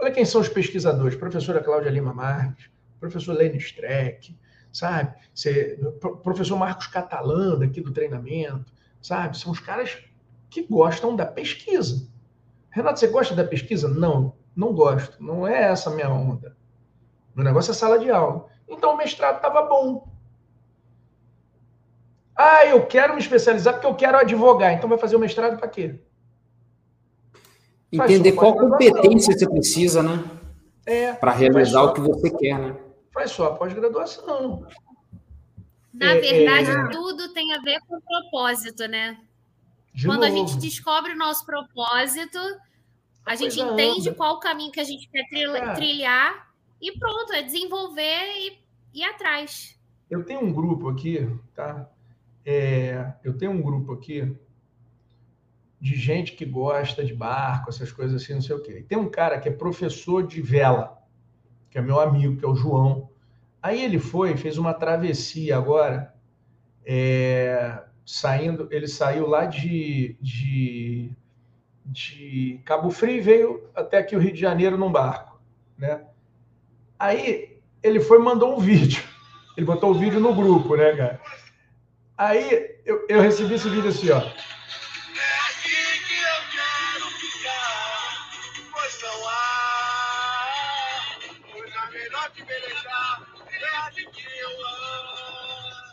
Olha 0.00 0.10
quem 0.10 0.24
são 0.24 0.40
os 0.40 0.48
pesquisadores: 0.48 1.16
professora 1.16 1.62
Cláudia 1.62 1.90
Lima 1.90 2.14
Marques, 2.14 2.70
professor 2.98 3.34
Lênin 3.34 3.58
Streck, 3.58 4.36
sabe? 4.72 5.14
Você, 5.34 5.78
professor 6.22 6.56
Marcos 6.56 6.86
Catalã, 6.86 7.58
daqui 7.58 7.80
do 7.80 7.92
treinamento, 7.92 8.72
sabe? 9.00 9.36
São 9.38 9.52
os 9.52 9.60
caras 9.60 9.98
que 10.48 10.62
gostam 10.62 11.14
da 11.14 11.26
pesquisa. 11.26 12.08
Renato, 12.70 12.98
você 12.98 13.08
gosta 13.08 13.34
da 13.34 13.44
pesquisa? 13.44 13.88
Não, 13.88 14.34
não 14.54 14.72
gosto. 14.72 15.22
Não 15.22 15.46
é 15.46 15.64
essa 15.64 15.90
a 15.90 15.94
minha 15.94 16.08
onda. 16.08 16.56
Meu 17.34 17.44
negócio 17.44 17.70
é 17.70 17.74
sala 17.74 17.98
de 17.98 18.10
aula. 18.10 18.46
Então 18.68 18.94
o 18.94 18.96
mestrado 18.96 19.36
estava 19.36 19.62
bom. 19.62 20.08
Ah, 22.34 22.64
eu 22.64 22.86
quero 22.86 23.14
me 23.14 23.20
especializar 23.20 23.74
porque 23.74 23.86
eu 23.86 23.94
quero 23.94 24.16
advogar. 24.16 24.72
Então 24.72 24.88
vai 24.88 24.98
fazer 24.98 25.16
o 25.16 25.20
mestrado 25.20 25.58
para 25.58 25.68
quê? 25.68 26.00
Entender 27.92 28.32
qual 28.32 28.54
competência 28.54 29.36
você 29.36 29.48
precisa, 29.48 30.02
né? 30.02 30.24
É, 30.86 31.12
para 31.12 31.32
realizar 31.32 31.82
o 31.82 31.92
que 31.92 32.00
você 32.00 32.30
quer, 32.30 32.58
né? 32.58 32.76
Faz 33.12 33.32
só 33.32 33.46
a 33.46 33.54
pós-graduação. 33.54 34.66
Na 35.92 36.12
é, 36.12 36.20
verdade, 36.20 36.70
é... 36.70 36.88
tudo 36.90 37.32
tem 37.32 37.52
a 37.52 37.60
ver 37.60 37.80
com 37.86 38.00
propósito, 38.00 38.86
né? 38.86 39.18
De 39.92 40.06
Quando 40.06 40.22
novo. 40.22 40.32
a 40.32 40.36
gente 40.36 40.56
descobre 40.58 41.12
o 41.12 41.18
nosso 41.18 41.44
propósito, 41.44 42.38
a, 43.26 43.32
a 43.32 43.34
gente 43.34 43.60
entende 43.60 44.08
anda. 44.08 44.16
qual 44.16 44.36
o 44.36 44.40
caminho 44.40 44.70
que 44.70 44.80
a 44.80 44.84
gente 44.84 45.08
quer 45.08 45.24
trilhar 45.74 46.50
e 46.80 46.96
pronto, 46.98 47.32
é 47.32 47.42
desenvolver 47.42 48.32
e 48.38 48.58
ir 48.94 49.04
atrás. 49.04 49.78
Eu 50.08 50.24
tenho 50.24 50.40
um 50.40 50.52
grupo 50.52 50.88
aqui, 50.88 51.28
tá? 51.54 51.88
É, 52.44 53.12
eu 53.22 53.36
tenho 53.36 53.52
um 53.52 53.60
grupo 53.60 53.92
aqui 53.92 54.34
de 55.80 55.96
gente 55.96 56.32
que 56.32 56.44
gosta 56.44 57.02
de 57.02 57.14
barco, 57.14 57.70
essas 57.70 57.90
coisas 57.90 58.22
assim, 58.22 58.34
não 58.34 58.42
sei 58.42 58.54
o 58.54 58.62
quê. 58.62 58.84
tem 58.86 58.98
um 58.98 59.08
cara 59.08 59.40
que 59.40 59.48
é 59.48 59.52
professor 59.52 60.26
de 60.26 60.42
vela, 60.42 60.98
que 61.70 61.78
é 61.78 61.80
meu 61.80 61.98
amigo, 61.98 62.36
que 62.36 62.44
é 62.44 62.48
o 62.48 62.54
João. 62.54 63.08
Aí 63.62 63.82
ele 63.82 63.98
foi, 63.98 64.36
fez 64.36 64.58
uma 64.58 64.74
travessia 64.74 65.56
agora, 65.56 66.14
é, 66.84 67.82
saindo, 68.04 68.68
ele 68.70 68.88
saiu 68.88 69.26
lá 69.26 69.46
de, 69.46 70.16
de, 70.20 71.10
de 71.86 72.60
Cabo 72.64 72.90
Frio 72.90 73.16
e 73.16 73.20
veio 73.20 73.70
até 73.74 73.98
aqui 73.98 74.14
o 74.14 74.18
Rio 74.18 74.32
de 74.32 74.40
Janeiro 74.40 74.76
num 74.76 74.92
barco, 74.92 75.40
né? 75.78 76.04
Aí 76.98 77.58
ele 77.82 78.00
foi 78.00 78.18
mandou 78.18 78.56
um 78.56 78.60
vídeo. 78.60 79.02
Ele 79.56 79.66
botou 79.66 79.90
o 79.90 79.98
vídeo 79.98 80.20
no 80.20 80.34
grupo, 80.34 80.76
né, 80.76 80.94
cara? 80.94 81.20
Aí 82.16 82.76
eu, 82.84 83.06
eu 83.08 83.20
recebi 83.20 83.54
esse 83.54 83.68
vídeo 83.68 83.88
assim, 83.88 84.10
ó. 84.10 84.22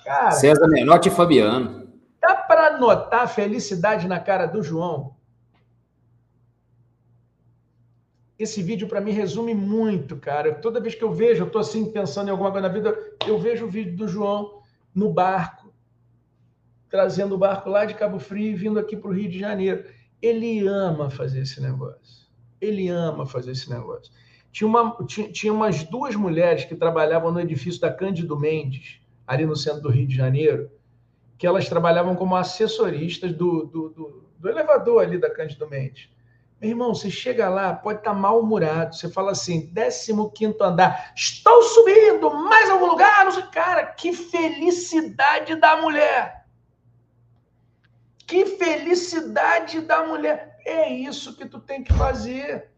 Cara, 0.07 0.31
César 0.31 0.67
Menotti 0.69 1.09
e 1.09 1.11
Fabiano. 1.11 1.85
Dá 2.21 2.33
para 2.33 2.77
notar 2.77 3.23
a 3.23 3.27
felicidade 3.27 4.07
na 4.07 4.21
cara 4.21 4.45
do 4.45 4.63
João? 4.63 5.17
esse 8.39 8.61
vídeo 8.61 8.87
para 8.87 9.01
mim 9.01 9.11
resume 9.11 9.53
muito, 9.55 10.15
cara. 10.15 10.53
Toda 10.53 10.79
vez 10.79 10.93
que 10.93 11.03
eu 11.03 11.11
vejo, 11.11 11.41
eu 11.41 11.47
estou 11.47 11.59
assim 11.59 11.91
pensando 11.91 12.27
em 12.27 12.31
alguma 12.31 12.51
coisa 12.51 12.67
na 12.67 12.73
vida, 12.73 12.95
eu 13.25 13.39
vejo 13.39 13.65
o 13.65 13.69
vídeo 13.69 13.95
do 13.95 14.07
João 14.07 14.61
no 14.93 15.11
barco, 15.11 15.73
trazendo 16.87 17.33
o 17.33 17.37
barco 17.37 17.69
lá 17.69 17.83
de 17.83 17.95
Cabo 17.95 18.19
Frio 18.19 18.51
e 18.51 18.55
vindo 18.55 18.79
aqui 18.79 18.95
para 18.95 19.09
o 19.09 19.13
Rio 19.13 19.29
de 19.29 19.39
Janeiro. 19.39 19.85
Ele 20.21 20.67
ama 20.67 21.09
fazer 21.09 21.41
esse 21.41 21.59
negócio. 21.59 22.27
Ele 22.61 22.87
ama 22.87 23.25
fazer 23.25 23.51
esse 23.51 23.69
negócio. 23.69 24.13
Tinha, 24.51 24.67
uma, 24.67 24.95
tinha, 25.07 25.31
tinha 25.31 25.51
umas 25.51 25.83
duas 25.83 26.15
mulheres 26.15 26.63
que 26.63 26.75
trabalhavam 26.75 27.31
no 27.31 27.39
edifício 27.39 27.81
da 27.81 27.91
Cândido 27.91 28.39
Mendes, 28.39 29.01
ali 29.27 29.45
no 29.45 29.55
centro 29.55 29.81
do 29.81 29.89
Rio 29.89 30.07
de 30.07 30.15
Janeiro, 30.15 30.71
que 31.37 31.45
elas 31.45 31.67
trabalhavam 31.67 32.15
como 32.15 32.35
assessoristas 32.35 33.33
do, 33.33 33.65
do, 33.65 33.89
do, 33.89 34.23
do 34.39 34.49
elevador 34.49 35.03
ali 35.03 35.19
da 35.19 35.29
Cândido 35.29 35.69
Mendes. 35.69 36.09
Meu 36.59 36.71
irmão, 36.71 36.95
você 36.95 37.11
chega 37.11 37.47
lá, 37.49 37.73
pode 37.73 37.99
estar 37.99 38.13
tá 38.13 38.17
mal-humorado. 38.17 38.95
Você 38.95 39.09
fala 39.09 39.31
assim, 39.31 39.71
15 39.71 40.57
andar, 40.59 41.13
estou 41.15 41.61
subindo, 41.61 42.33
mais 42.33 42.69
algum 42.69 42.87
lugar? 42.87 43.25
Não 43.25 43.31
sei. 43.31 43.43
Cara, 43.43 43.85
que 43.85 44.11
felicidade 44.13 45.55
da 45.55 45.79
mulher! 45.79 46.45
Que 48.25 48.45
felicidade 48.45 49.81
da 49.81 50.05
mulher! 50.05 50.57
É 50.65 50.89
isso 50.91 51.35
que 51.37 51.45
tu 51.45 51.59
tem 51.59 51.83
que 51.83 51.93
fazer. 51.93 52.71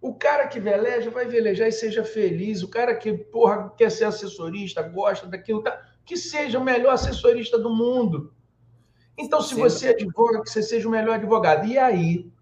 O 0.00 0.14
cara 0.14 0.46
que 0.48 0.58
veleja, 0.58 1.10
vai 1.10 1.26
velejar 1.26 1.68
e 1.68 1.72
seja 1.72 2.02
feliz. 2.02 2.62
O 2.62 2.68
cara 2.68 2.94
que, 2.94 3.12
porra, 3.12 3.70
quer 3.76 3.90
ser 3.90 4.04
assessorista, 4.04 4.82
gosta 4.82 5.26
daquilo, 5.26 5.62
tá? 5.62 5.90
que 6.04 6.16
seja 6.16 6.58
o 6.58 6.64
melhor 6.64 6.94
assessorista 6.94 7.58
do 7.58 7.70
mundo. 7.70 8.32
Então, 9.16 9.40
se 9.40 9.54
Sim. 9.54 9.60
você 9.60 9.88
advoga, 9.88 10.42
que 10.42 10.50
você 10.50 10.62
seja 10.62 10.88
o 10.88 10.90
melhor 10.90 11.14
advogado. 11.14 11.66
E 11.66 11.78
aí, 11.78 12.32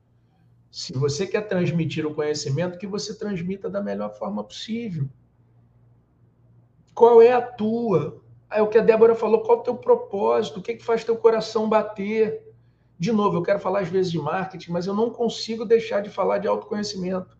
se 0.71 0.93
você 0.93 1.27
quer 1.27 1.43
transmitir 1.43 2.07
o 2.07 2.15
conhecimento, 2.15 2.79
que 2.79 2.87
você 2.87 3.17
transmita 3.17 3.69
da 3.69 3.83
melhor 3.83 4.17
forma 4.17 4.45
possível. 4.45 5.09
Qual 6.95 7.21
é 7.21 7.33
a 7.33 7.43
tua? 7.43 8.23
É 8.51 8.63
o 8.63 8.69
que 8.69 8.79
a 8.79 8.83
Débora 8.83 9.15
falou, 9.15 9.43
qual 9.43 9.59
é 9.59 9.61
o 9.61 9.65
teu 9.65 9.77
propósito? 9.77 10.61
O 10.61 10.63
que, 10.63 10.73
é 10.73 10.77
que 10.77 10.85
faz 10.85 11.05
teu 11.05 11.17
coração 11.17 11.69
bater? 11.69 12.43
De 12.99 13.13
novo, 13.13 13.37
eu 13.37 13.43
quero 13.43 13.61
falar 13.61 13.81
às 13.81 13.89
vezes 13.89 14.11
de 14.11 14.19
marketing, 14.19 14.73
mas 14.73 14.87
eu 14.87 14.95
não 14.95 15.11
consigo 15.11 15.65
deixar 15.65 16.01
de 16.01 16.11
falar 16.11 16.39
de 16.39 16.49
autoconhecimento. 16.49 17.38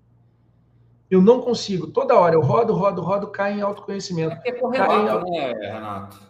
Eu 1.11 1.23
não 1.23 1.41
consigo. 1.41 1.87
Toda 1.87 2.19
hora 2.19 2.35
eu 2.35 2.41
rodo, 2.41 2.75
rodo, 2.75 3.01
rodo, 3.01 3.29
cai 3.29 3.55
em 3.55 3.63
autoconhecimento. 3.63 4.37
É 4.45 4.53
correlato, 4.53 5.27
em... 5.27 5.31
né, 5.31 5.53
Renato? 5.55 6.29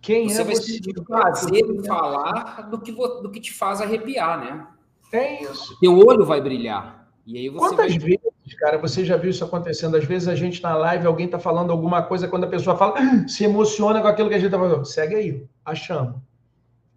Quem 0.00 0.28
você 0.28 0.42
é 0.42 0.44
vai 0.44 0.54
você? 0.54 0.80
prazer 1.06 1.64
em 1.64 1.84
falar 1.84 2.68
do 2.70 2.80
que, 2.80 2.92
do 2.92 3.30
que 3.30 3.40
te 3.40 3.52
faz 3.52 3.80
arrepiar, 3.80 4.38
né? 4.38 4.66
É 5.12 5.42
isso. 5.42 5.78
Teu 5.80 5.98
olho 5.98 6.24
vai 6.24 6.40
brilhar. 6.40 7.08
E 7.26 7.38
aí 7.38 7.48
você 7.48 7.58
Quantas 7.58 7.96
vai... 7.96 7.98
vezes, 7.98 8.54
cara, 8.58 8.78
você 8.78 9.04
já 9.04 9.16
viu 9.16 9.30
isso 9.30 9.44
acontecendo? 9.44 9.96
Às 9.96 10.04
vezes 10.04 10.28
a 10.28 10.34
gente 10.34 10.62
na 10.62 10.74
live, 10.76 11.06
alguém 11.06 11.26
está 11.26 11.38
falando 11.38 11.70
alguma 11.70 12.02
coisa, 12.02 12.28
quando 12.28 12.44
a 12.44 12.48
pessoa 12.48 12.76
fala, 12.76 12.96
se 13.28 13.44
emociona 13.44 14.00
com 14.00 14.08
aquilo 14.08 14.28
que 14.28 14.34
a 14.34 14.38
gente 14.38 14.46
está 14.46 14.58
falando. 14.58 14.84
Segue 14.84 15.14
aí, 15.14 15.46
achamos. 15.64 16.16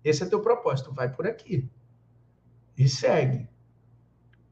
Esse 0.04 0.24
é 0.24 0.26
teu 0.26 0.40
propósito, 0.40 0.94
vai 0.94 1.10
por 1.10 1.28
aqui. 1.28 1.70
E 2.78 2.88
segue. 2.88 3.48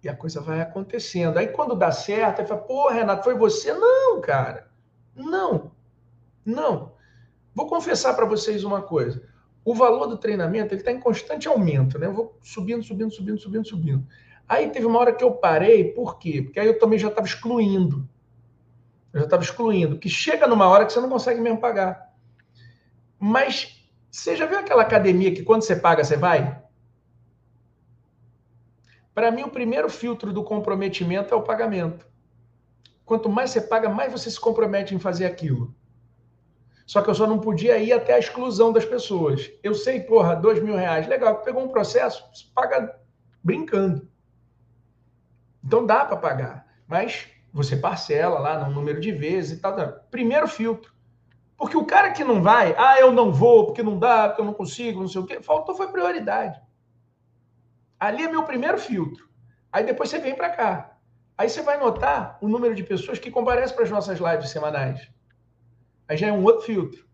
E 0.03 0.09
a 0.09 0.15
coisa 0.15 0.39
vai 0.41 0.61
acontecendo. 0.61 1.37
Aí 1.37 1.47
quando 1.47 1.75
dá 1.75 1.91
certo, 1.91 2.39
aí 2.39 2.47
fala, 2.47 2.61
pô, 2.61 2.89
Renato, 2.89 3.23
foi 3.23 3.35
você? 3.35 3.73
Não, 3.73 4.21
cara. 4.21 4.69
Não. 5.15 5.71
Não. 6.45 6.93
Vou 7.53 7.67
confessar 7.67 8.13
para 8.13 8.25
vocês 8.25 8.63
uma 8.63 8.81
coisa 8.81 9.29
o 9.63 9.73
valor 9.75 10.07
do 10.07 10.17
treinamento 10.17 10.73
ele 10.73 10.81
está 10.81 10.91
em 10.91 10.99
constante 10.99 11.47
aumento, 11.47 11.99
né? 11.99 12.07
Eu 12.07 12.13
vou 12.13 12.37
subindo, 12.41 12.83
subindo, 12.83 13.13
subindo, 13.13 13.39
subindo, 13.39 13.67
subindo. 13.67 14.07
Aí 14.47 14.69
teve 14.69 14.85
uma 14.85 14.99
hora 14.99 15.13
que 15.13 15.23
eu 15.23 15.31
parei, 15.31 15.83
por 15.83 16.17
quê? 16.17 16.41
Porque 16.41 16.59
aí 16.59 16.65
eu 16.65 16.79
também 16.79 16.97
já 16.97 17.07
estava 17.07 17.27
excluindo. 17.27 18.09
Eu 19.13 19.19
já 19.19 19.25
estava 19.25 19.43
excluindo, 19.43 19.99
que 19.99 20.09
chega 20.09 20.47
numa 20.47 20.67
hora 20.67 20.85
que 20.85 20.93
você 20.93 20.99
não 20.99 21.09
consegue 21.09 21.39
mesmo 21.39 21.59
pagar. 21.59 22.13
Mas 23.19 23.87
você 24.09 24.35
já 24.35 24.45
viu 24.45 24.57
aquela 24.57 24.81
academia 24.81 25.33
que 25.33 25.43
quando 25.43 25.61
você 25.61 25.75
paga, 25.75 26.03
você 26.03 26.17
vai? 26.17 26.63
Para 29.19 29.31
mim, 29.31 29.43
o 29.43 29.49
primeiro 29.49 29.89
filtro 29.89 30.31
do 30.31 30.45
comprometimento 30.45 31.33
é 31.33 31.37
o 31.37 31.41
pagamento. 31.41 32.07
Quanto 33.03 33.27
mais 33.27 33.51
você 33.51 33.59
paga, 33.59 33.89
mais 33.89 34.13
você 34.13 34.31
se 34.31 34.39
compromete 34.39 34.95
em 34.95 34.97
fazer 34.97 35.25
aquilo. 35.25 35.75
Só 36.87 37.01
que 37.01 37.09
eu 37.09 37.13
só 37.13 37.27
não 37.27 37.37
podia 37.37 37.77
ir 37.79 37.91
até 37.91 38.13
a 38.13 38.19
exclusão 38.19 38.71
das 38.71 38.85
pessoas. 38.85 39.51
Eu 39.61 39.75
sei, 39.75 39.99
porra, 39.99 40.37
dois 40.37 40.63
mil 40.63 40.73
reais, 40.73 41.05
legal, 41.05 41.41
pegou 41.41 41.61
um 41.61 41.67
processo, 41.67 42.23
paga 42.55 42.97
brincando. 43.43 44.07
Então 45.61 45.85
dá 45.85 46.05
para 46.05 46.15
pagar, 46.15 46.65
mas 46.87 47.27
você 47.51 47.75
parcela 47.75 48.39
lá 48.39 48.65
no 48.65 48.73
número 48.73 49.01
de 49.01 49.11
vezes 49.11 49.57
e 49.57 49.61
tal. 49.61 49.75
Primeiro 50.09 50.47
filtro. 50.47 50.93
Porque 51.57 51.75
o 51.75 51.83
cara 51.83 52.11
que 52.11 52.23
não 52.23 52.41
vai, 52.41 52.73
ah, 52.77 52.97
eu 53.01 53.11
não 53.11 53.33
vou, 53.33 53.65
porque 53.65 53.83
não 53.83 53.99
dá, 53.99 54.29
porque 54.29 54.39
eu 54.39 54.45
não 54.45 54.53
consigo, 54.53 55.01
não 55.01 55.09
sei 55.09 55.19
o 55.19 55.25
quê, 55.25 55.41
faltou 55.41 55.75
foi 55.75 55.89
prioridade. 55.91 56.57
Ali 57.99 58.23
é 58.23 58.31
meu 58.31 58.43
primeiro 58.43 58.77
filtro. 58.77 59.27
Aí 59.71 59.83
depois 59.83 60.09
você 60.09 60.19
vem 60.19 60.35
para 60.35 60.49
cá. 60.49 60.97
Aí 61.37 61.49
você 61.49 61.61
vai 61.61 61.77
notar 61.79 62.37
o 62.41 62.47
número 62.47 62.73
de 62.73 62.83
pessoas 62.83 63.19
que 63.19 63.31
comparecem 63.31 63.75
para 63.75 63.85
as 63.85 63.91
nossas 63.91 64.19
lives 64.19 64.49
semanais. 64.49 65.09
Aí 66.07 66.17
já 66.17 66.27
é 66.27 66.31
um 66.31 66.43
outro 66.43 66.65
filtro. 66.65 67.07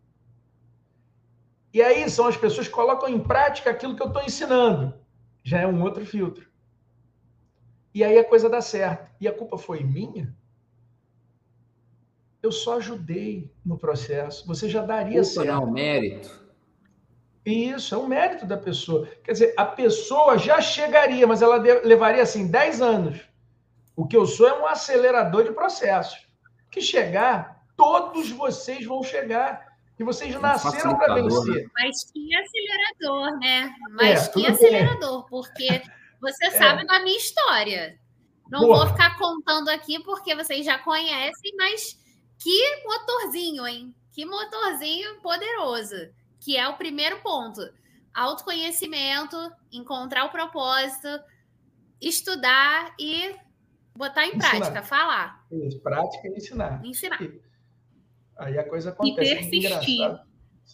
E 1.73 1.81
aí 1.81 2.09
são 2.09 2.27
as 2.27 2.37
pessoas 2.37 2.67
que 2.67 2.73
colocam 2.73 3.09
em 3.09 3.19
prática 3.19 3.69
aquilo 3.69 3.95
que 3.95 4.01
eu 4.01 4.07
estou 4.07 4.23
ensinando. 4.23 4.93
Já 5.43 5.59
é 5.61 5.67
um 5.67 5.81
outro 5.81 6.05
filtro. 6.05 6.49
E 7.93 8.03
aí 8.03 8.17
a 8.17 8.23
coisa 8.23 8.49
dá 8.49 8.61
certo. 8.61 9.09
E 9.19 9.27
a 9.27 9.33
culpa 9.33 9.57
foi 9.57 9.83
minha? 9.83 10.33
Eu 12.41 12.51
só 12.51 12.77
ajudei 12.77 13.51
no 13.65 13.77
processo. 13.77 14.45
Você 14.47 14.69
já 14.69 14.83
daria 14.83 15.21
culpa 15.21 15.25
certo. 15.25 15.47
Não, 15.47 15.71
mérito. 15.71 16.44
Isso, 17.45 17.93
é 17.93 17.97
um 17.97 18.07
mérito 18.07 18.45
da 18.45 18.57
pessoa. 18.57 19.07
Quer 19.23 19.33
dizer, 19.33 19.53
a 19.55 19.65
pessoa 19.65 20.37
já 20.37 20.59
chegaria, 20.59 21.27
mas 21.27 21.41
ela 21.41 21.57
levaria 21.57 22.23
assim 22.23 22.47
10 22.47 22.81
anos. 22.81 23.19
O 23.95 24.07
que 24.07 24.17
eu 24.17 24.25
sou 24.25 24.47
é 24.47 24.59
um 24.59 24.65
acelerador 24.65 25.43
de 25.43 25.51
processos. 25.51 26.25
Que 26.71 26.81
chegar 26.81 27.55
todos 27.75 28.31
vocês 28.31 28.85
vão 28.85 29.03
chegar. 29.03 29.75
E 29.97 30.03
vocês 30.03 30.35
nasceram 30.41 30.97
para 30.97 31.15
vencer. 31.15 31.63
Né? 31.63 31.69
Mas 31.73 32.11
que 32.11 32.35
acelerador, 32.35 33.39
né? 33.39 33.75
Mas 33.91 34.27
é, 34.27 34.31
que 34.31 34.45
acelerador, 34.45 35.21
bem. 35.21 35.29
porque 35.29 35.81
você 36.19 36.47
é. 36.47 36.51
sabe 36.51 36.85
da 36.85 36.99
minha 36.99 37.17
história. 37.17 37.97
Não 38.49 38.61
Boa. 38.61 38.79
vou 38.79 38.87
ficar 38.87 39.17
contando 39.17 39.69
aqui 39.69 40.03
porque 40.03 40.35
vocês 40.35 40.65
já 40.65 40.77
conhecem, 40.79 41.55
mas 41.57 41.97
que 42.37 42.83
motorzinho, 42.83 43.65
hein? 43.65 43.95
Que 44.11 44.25
motorzinho 44.25 45.21
poderoso. 45.21 45.95
Que 46.45 46.55
é 46.55 46.67
o 46.67 46.77
primeiro 46.77 47.19
ponto. 47.21 47.59
Autoconhecimento, 48.13 49.35
encontrar 49.71 50.25
o 50.25 50.29
propósito, 50.29 51.07
estudar 51.99 52.93
e 52.99 53.35
botar 53.97 54.27
em 54.27 54.35
ensinar. 54.35 54.49
prática, 54.51 54.83
falar. 54.83 55.47
Isso, 55.51 55.79
prática 55.79 56.27
e 56.27 56.31
ensinar. 56.31 56.85
Ensinar. 56.85 57.21
E 57.23 57.41
Aí 58.37 58.59
a 58.59 58.69
coisa 58.69 58.91
acontece. 58.91 59.33
E 59.33 59.61
persistir. 59.61 60.09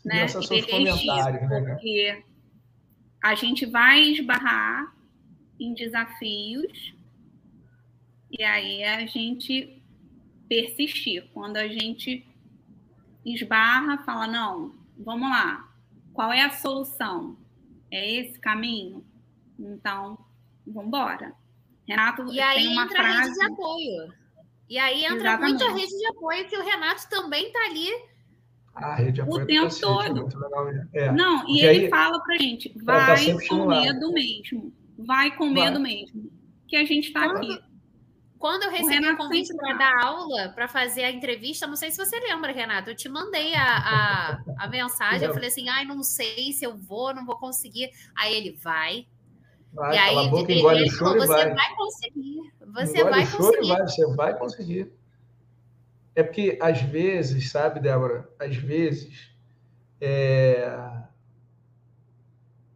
Né? 0.04 0.16
E 0.16 0.20
persistir, 0.20 1.50
né, 1.50 1.76
porque 1.76 2.24
a 3.24 3.36
gente 3.36 3.66
vai 3.66 4.02
esbarrar 4.02 4.94
em 5.60 5.74
desafios 5.74 6.94
e 8.32 8.44
aí 8.44 8.84
a 8.84 9.06
gente 9.06 9.82
persistir. 10.50 11.30
Quando 11.34 11.58
a 11.58 11.68
gente 11.68 12.26
esbarra, 13.24 14.00
fala, 14.00 14.28
não, 14.28 14.81
vamos 15.04 15.30
lá, 15.30 15.70
qual 16.14 16.32
é 16.32 16.42
a 16.42 16.52
solução? 16.52 17.38
É 17.90 18.10
esse 18.10 18.40
caminho? 18.40 19.06
Então, 19.60 20.18
vamos 20.66 20.88
embora. 20.88 21.34
Renato 21.88 22.32
e 22.32 22.40
aí 22.40 22.64
tem 22.64 22.72
uma 22.72 22.84
entra 22.84 23.04
frase... 23.04 23.18
a 23.18 23.22
rede 23.24 23.34
de 23.34 23.44
apoio. 23.44 24.14
E 24.70 24.78
aí 24.78 25.04
entra 25.04 25.18
Exatamente. 25.18 25.50
muito 25.50 25.66
a 25.66 25.74
rede 25.74 25.98
de 25.98 26.08
apoio, 26.08 26.48
que 26.48 26.58
o 26.58 26.64
Renato 26.64 27.10
também 27.10 27.48
está 27.48 27.60
ali. 27.66 27.90
A 28.74 28.96
rede 28.96 29.12
de 29.14 29.22
apoio 29.22 29.44
o 29.44 29.48
tempo 29.48 29.64
cacete, 29.64 29.82
todo. 29.82 30.90
É, 30.94 31.06
é. 31.06 31.12
Não, 31.12 31.48
e 31.50 31.60
ele 31.60 31.86
aí, 31.86 31.90
fala 31.90 32.24
para 32.24 32.38
gente, 32.38 32.70
tá 32.70 32.80
vai 32.86 33.26
tá 33.26 33.48
com 33.50 33.68
medo 33.68 34.14
mesmo. 34.14 34.74
Vai 34.98 35.36
com 35.36 35.50
medo 35.50 35.82
vai. 35.82 35.92
mesmo. 35.92 36.32
Que 36.68 36.78
a 36.78 36.86
gente 36.86 37.08
está 37.08 37.26
aqui. 37.26 37.60
Quando 38.42 38.64
eu 38.64 38.72
recebi 38.72 39.08
o, 39.08 39.14
o 39.14 39.18
convite 39.18 39.56
para 39.56 39.78
dar 39.78 40.04
aula, 40.04 40.50
para 40.50 40.68
fazer 40.68 41.04
a 41.04 41.12
entrevista, 41.12 41.68
não 41.68 41.76
sei 41.76 41.92
se 41.92 41.98
você 41.98 42.20
lembra, 42.20 42.52
Renato, 42.52 42.90
eu 42.90 42.96
te 42.96 43.08
mandei 43.08 43.54
a, 43.54 43.78
a, 43.78 44.44
a 44.58 44.68
mensagem, 44.68 45.28
eu 45.28 45.34
falei 45.34 45.48
assim, 45.48 45.70
ai, 45.70 45.86
não 45.86 46.02
sei 46.02 46.52
se 46.52 46.66
eu 46.66 46.76
vou, 46.76 47.14
não 47.14 47.24
vou 47.24 47.38
conseguir. 47.38 47.92
Aí 48.16 48.36
ele, 48.36 48.58
vai, 48.60 49.06
Vai, 49.72 49.96
e 49.96 49.98
aí, 50.00 50.30
boca, 50.30 50.52
ele, 50.52 50.84
o 50.84 50.90
choro 50.90 51.20
você 51.20 51.28
vai. 51.28 51.54
vai 51.54 51.76
conseguir. 51.76 52.54
Você 52.74 53.00
engole 53.00 53.12
vai 53.12 53.32
conseguir. 53.32 53.68
Vai, 53.68 53.82
você 53.88 54.16
vai 54.16 54.38
conseguir. 54.38 54.94
É 56.16 56.24
porque, 56.24 56.58
às 56.60 56.82
vezes, 56.82 57.52
sabe, 57.52 57.80
Débora? 57.80 58.28
Às 58.38 58.56
vezes, 58.56 59.32
é... 60.02 60.68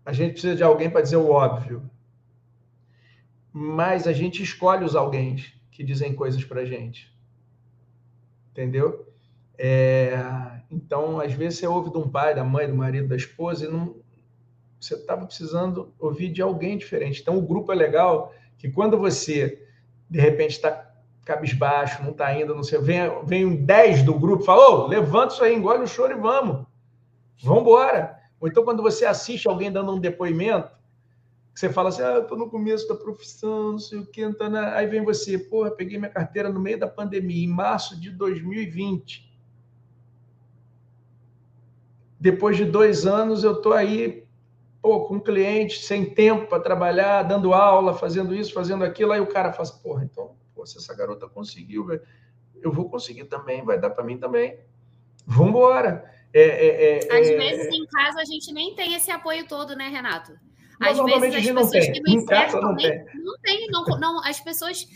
a 0.06 0.14
gente 0.14 0.34
precisa 0.34 0.56
de 0.56 0.64
alguém 0.64 0.90
para 0.90 1.02
dizer 1.02 1.18
o 1.18 1.30
óbvio. 1.32 1.90
Mas 3.58 4.06
a 4.06 4.12
gente 4.12 4.44
escolhe 4.44 4.84
os 4.84 4.98
alguém 4.98 5.38
que 5.72 5.82
dizem 5.82 6.14
coisas 6.14 6.44
para 6.44 6.66
gente. 6.66 7.10
Entendeu? 8.52 9.08
É, 9.58 10.14
então, 10.70 11.22
às 11.22 11.32
vezes, 11.32 11.60
você 11.60 11.68
ouve 11.68 11.90
de 11.90 11.98
um 11.98 12.10
pai, 12.10 12.36
da 12.36 12.44
mãe, 12.44 12.68
do 12.68 12.76
marido, 12.76 13.08
da 13.08 13.16
esposa, 13.16 13.64
e 13.64 13.70
não, 13.70 13.96
você 14.78 14.96
estava 14.96 15.26
precisando 15.26 15.94
ouvir 15.98 16.34
de 16.34 16.42
alguém 16.42 16.78
diferente. 16.78 17.22
Então, 17.22 17.38
o 17.38 17.42
grupo 17.42 17.72
é 17.72 17.76
legal 17.76 18.34
que 18.58 18.70
quando 18.70 18.98
você, 18.98 19.66
de 20.10 20.20
repente, 20.20 20.52
está 20.52 20.92
cabisbaixo, 21.24 22.04
não 22.04 22.12
está 22.12 22.38
indo, 22.38 22.54
não 22.54 22.62
sei, 22.62 22.78
vem, 22.80 23.00
vem 23.26 23.46
um 23.46 23.56
10 23.56 24.04
do 24.04 24.20
grupo, 24.20 24.44
fala, 24.44 24.70
ô, 24.70 24.88
levanta 24.88 25.34
isso 25.34 25.44
aí, 25.46 25.56
engole 25.56 25.84
o 25.84 25.88
choro 25.88 26.12
e 26.12 26.20
vamos. 26.20 26.66
Vamos 27.42 27.62
embora. 27.62 28.20
Ou 28.38 28.50
então, 28.50 28.66
quando 28.66 28.84
você 28.84 29.06
assiste 29.06 29.48
alguém 29.48 29.72
dando 29.72 29.96
um 29.96 30.00
depoimento, 30.00 30.76
você 31.56 31.72
fala 31.72 31.88
assim, 31.88 32.02
ah, 32.02 32.16
eu 32.16 32.24
estou 32.24 32.38
no 32.38 32.50
começo 32.50 32.86
da 32.86 32.96
profissão, 32.96 33.72
não 33.72 33.80
sei 33.80 34.00
o 34.00 34.06
quê, 34.06 34.30
tá 34.34 34.50
na... 34.50 34.76
aí 34.76 34.88
vem 34.88 35.02
você, 35.06 35.40
porra, 35.40 35.72
peguei 35.72 35.98
minha 35.98 36.12
carteira 36.12 36.50
no 36.50 36.60
meio 36.60 36.78
da 36.78 36.88
pandemia, 36.88 37.46
em 37.46 37.48
março 37.48 37.98
de 37.98 38.12
2020. 38.12 39.34
Depois 42.20 42.58
de 42.58 42.66
dois 42.66 43.06
anos, 43.06 43.46
eu 43.46 43.54
estou 43.54 43.72
aí, 43.72 44.28
pô, 44.82 45.06
com 45.06 45.16
um 45.16 45.20
cliente, 45.20 45.80
sem 45.80 46.04
tempo 46.14 46.48
para 46.48 46.62
trabalhar, 46.62 47.24
dando 47.24 47.54
aula, 47.54 47.94
fazendo 47.94 48.36
isso, 48.36 48.54
fazendo 48.54 48.84
aquilo, 48.84 49.14
aí 49.14 49.22
o 49.22 49.28
cara 49.28 49.54
fala, 49.54 49.70
assim, 49.70 49.82
porra, 49.82 50.04
então, 50.04 50.36
pô, 50.54 50.66
se 50.66 50.78
essa 50.78 50.94
garota 50.94 51.30
conseguiu, 51.30 51.88
eu 52.62 52.72
vou 52.72 52.90
conseguir 52.90 53.26
também, 53.26 53.64
vai 53.64 53.80
dar 53.80 53.92
para 53.92 54.04
mim 54.04 54.18
também. 54.18 54.60
Vamos 55.26 55.52
embora. 55.52 56.14
É, 56.34 56.42
é, 56.42 56.98
é, 56.98 57.18
Às 57.18 57.30
é, 57.30 57.38
vezes, 57.38 57.74
em 57.74 57.86
casa, 57.86 58.20
a 58.20 58.26
gente 58.26 58.52
nem 58.52 58.76
tem 58.76 58.94
esse 58.94 59.10
apoio 59.10 59.48
todo, 59.48 59.74
né, 59.74 59.88
Renato? 59.88 60.38
Às 60.80 61.00
vezes 61.00 61.36
as 61.36 61.54
pessoas 61.54 61.86
que 61.90 62.02
não 62.02 62.14
enfrentam 62.14 62.62
não, 62.62 62.76
nem, 62.76 63.06
não 63.24 63.38
tem, 63.42 63.68
não, 63.68 63.86
não, 64.00 64.24
as 64.26 64.40
pessoas. 64.40 64.88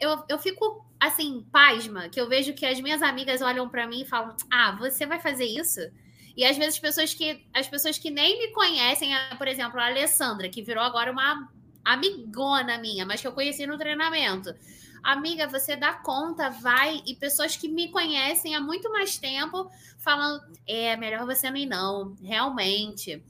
Eu, 0.00 0.22
eu 0.28 0.38
fico 0.38 0.84
assim, 0.98 1.46
pasma, 1.52 2.08
que 2.08 2.20
eu 2.20 2.28
vejo 2.28 2.54
que 2.54 2.66
as 2.66 2.80
minhas 2.80 3.02
amigas 3.02 3.40
olham 3.40 3.68
para 3.68 3.86
mim 3.86 4.02
e 4.02 4.06
falam: 4.06 4.34
Ah, 4.50 4.76
você 4.78 5.06
vai 5.06 5.20
fazer 5.20 5.44
isso? 5.44 5.80
E 6.36 6.44
às 6.44 6.56
vezes 6.56 6.74
as 6.74 6.80
pessoas 6.80 7.14
que, 7.14 7.46
as 7.54 7.68
pessoas 7.68 7.98
que 7.98 8.10
nem 8.10 8.38
me 8.38 8.52
conhecem, 8.52 9.10
por 9.36 9.48
exemplo, 9.48 9.80
a 9.80 9.86
Alessandra, 9.86 10.48
que 10.48 10.62
virou 10.62 10.82
agora 10.82 11.10
uma 11.10 11.48
amigona 11.84 12.78
minha, 12.78 13.06
mas 13.06 13.20
que 13.20 13.26
eu 13.26 13.32
conheci 13.32 13.66
no 13.66 13.78
treinamento. 13.78 14.54
Amiga, 15.02 15.46
você 15.46 15.76
dá 15.76 15.94
conta, 15.94 16.50
vai. 16.50 17.00
E 17.06 17.14
pessoas 17.14 17.56
que 17.56 17.68
me 17.68 17.88
conhecem 17.88 18.54
há 18.54 18.60
muito 18.60 18.90
mais 18.90 19.16
tempo 19.18 19.70
falando: 19.98 20.42
é 20.66 20.96
melhor 20.96 21.24
você 21.24 21.48
não 21.50 21.56
ir, 21.56 21.66
não, 21.66 22.16
realmente 22.22 23.22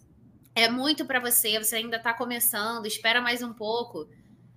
é 0.58 0.68
muito 0.68 1.04
para 1.04 1.20
você, 1.20 1.58
você 1.58 1.76
ainda 1.76 1.96
está 1.96 2.12
começando, 2.12 2.86
espera 2.86 3.20
mais 3.20 3.42
um 3.42 3.52
pouco. 3.52 4.08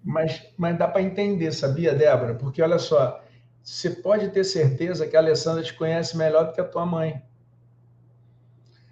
Mas, 0.04 0.42
mas 0.58 0.78
dá 0.78 0.88
para 0.88 1.02
entender, 1.02 1.52
sabia, 1.52 1.94
Débora? 1.94 2.34
Porque 2.34 2.62
olha 2.62 2.80
só, 2.80 3.24
você 3.64 3.92
pode 3.92 4.30
ter 4.30 4.44
certeza 4.44 5.08
que 5.08 5.16
a 5.16 5.20
Alessandra 5.20 5.64
te 5.64 5.74
conhece 5.74 6.18
melhor 6.18 6.48
do 6.48 6.54
que 6.54 6.62
a 6.62 6.68
tua 6.68 6.86
mãe. 6.86 7.22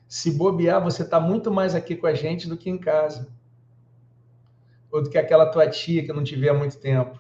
Se 0.08 0.32
bobear, 0.32 0.84
você 0.84 1.02
está 1.02 1.20
muito 1.20 1.52
mais 1.52 1.74
aqui 1.74 1.96
com 1.96 2.06
a 2.06 2.14
gente 2.14 2.48
do 2.48 2.58
que 2.58 2.70
em 2.70 2.78
casa. 2.78 3.28
Ou 4.92 5.02
do 5.02 5.10
que 5.10 5.18
aquela 5.18 5.48
tua 5.48 5.68
tia 5.68 6.04
que 6.04 6.14
não 6.14 6.24
te 6.24 6.36
vê 6.36 6.50
há 6.50 6.54
muito 6.54 6.78
tempo. 6.78 7.20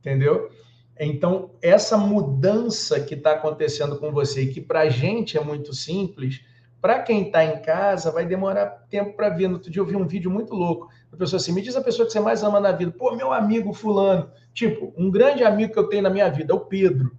Entendeu? 0.00 0.50
Então, 0.98 1.50
essa 1.60 1.98
mudança 1.98 3.00
que 3.00 3.14
está 3.14 3.32
acontecendo 3.32 3.98
com 3.98 4.12
você 4.12 4.46
que 4.46 4.62
para 4.62 4.80
a 4.80 4.88
gente 4.88 5.36
é 5.36 5.44
muito 5.44 5.74
simples, 5.74 6.42
para 6.86 7.02
quem 7.02 7.26
está 7.26 7.44
em 7.44 7.60
casa, 7.62 8.12
vai 8.12 8.24
demorar 8.24 8.66
tempo 8.88 9.16
para 9.16 9.28
ver. 9.28 9.48
No 9.48 9.54
outro 9.54 9.68
dia 9.68 9.82
eu 9.82 9.84
vi 9.84 9.96
um 9.96 10.06
vídeo 10.06 10.30
muito 10.30 10.54
louco. 10.54 10.88
A 11.12 11.16
pessoa 11.16 11.40
assim, 11.40 11.50
me 11.50 11.60
diz 11.60 11.74
a 11.74 11.80
pessoa 11.80 12.06
que 12.06 12.12
você 12.12 12.20
mais 12.20 12.44
ama 12.44 12.60
na 12.60 12.70
vida. 12.70 12.92
Pô, 12.92 13.10
meu 13.16 13.32
amigo 13.32 13.72
fulano. 13.72 14.30
Tipo, 14.54 14.94
um 14.96 15.10
grande 15.10 15.42
amigo 15.42 15.72
que 15.72 15.78
eu 15.80 15.88
tenho 15.88 16.04
na 16.04 16.10
minha 16.10 16.30
vida 16.30 16.52
é 16.52 16.54
o 16.54 16.60
Pedro. 16.60 17.18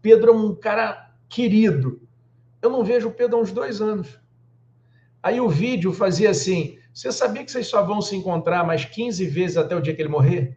Pedro 0.00 0.30
é 0.30 0.36
um 0.36 0.54
cara 0.54 1.12
querido. 1.28 2.00
Eu 2.62 2.70
não 2.70 2.84
vejo 2.84 3.08
o 3.08 3.12
Pedro 3.12 3.38
há 3.38 3.40
uns 3.40 3.50
dois 3.50 3.80
anos. 3.80 4.16
Aí 5.20 5.40
o 5.40 5.48
vídeo 5.48 5.92
fazia 5.92 6.30
assim, 6.30 6.78
você 6.94 7.10
sabia 7.10 7.44
que 7.44 7.50
vocês 7.50 7.66
só 7.66 7.84
vão 7.84 8.00
se 8.00 8.14
encontrar 8.14 8.62
mais 8.64 8.84
15 8.84 9.26
vezes 9.26 9.56
até 9.56 9.74
o 9.74 9.80
dia 9.80 9.92
que 9.92 10.00
ele 10.00 10.08
morrer? 10.08 10.56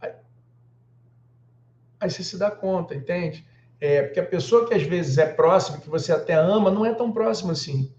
Aí, 0.00 0.12
aí 1.98 2.08
você 2.08 2.22
se 2.22 2.38
dá 2.38 2.48
conta, 2.48 2.94
entende? 2.94 3.44
É, 3.80 4.02
porque 4.02 4.20
a 4.20 4.26
pessoa 4.26 4.66
que 4.66 4.74
às 4.74 4.82
vezes 4.82 5.18
é 5.18 5.26
próxima, 5.26 5.78
que 5.78 5.88
você 5.88 6.12
até 6.12 6.34
ama, 6.34 6.70
não 6.70 6.84
é 6.84 6.92
tão 6.92 7.12
próxima 7.12 7.52
assim. 7.52 7.92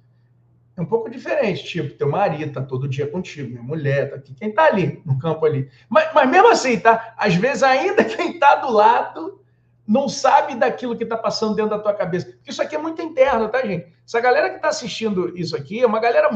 É 0.76 0.82
um 0.82 0.86
pouco 0.86 1.10
diferente, 1.10 1.64
tipo, 1.66 1.98
teu 1.98 2.10
marido 2.10 2.54
tá 2.54 2.62
todo 2.62 2.88
dia 2.88 3.06
contigo, 3.06 3.50
minha 3.50 3.62
mulher 3.62 4.10
tá 4.10 4.16
aqui, 4.16 4.34
quem 4.34 4.50
tá 4.50 4.64
ali, 4.64 5.02
no 5.06 5.20
campo 5.20 5.46
ali. 5.46 5.70
Mas, 5.90 6.14
mas 6.14 6.30
mesmo 6.30 6.50
assim, 6.50 6.80
tá? 6.80 7.14
Às 7.18 7.36
vezes, 7.36 7.64
ainda 7.64 8.04
quem 8.06 8.40
tá 8.40 8.56
do 8.56 8.72
lado 8.72 9.42
não 9.86 10.08
sabe 10.08 10.56
daquilo 10.56 10.96
que 10.96 11.06
tá 11.06 11.18
passando 11.18 11.56
dentro 11.56 11.72
da 11.72 11.80
tua 11.80 11.94
cabeça. 11.94 12.28
Porque 12.28 12.52
isso 12.52 12.62
aqui 12.62 12.76
é 12.76 12.80
muito 12.80 13.02
interno, 13.02 13.50
tá, 13.50 13.66
gente? 13.66 13.92
Essa 14.06 14.22
galera 14.22 14.52
que 14.52 14.60
tá 14.60 14.70
assistindo 14.70 15.38
isso 15.38 15.56
aqui 15.56 15.82
é 15.82 15.86
uma 15.86 16.00
galera 16.00 16.30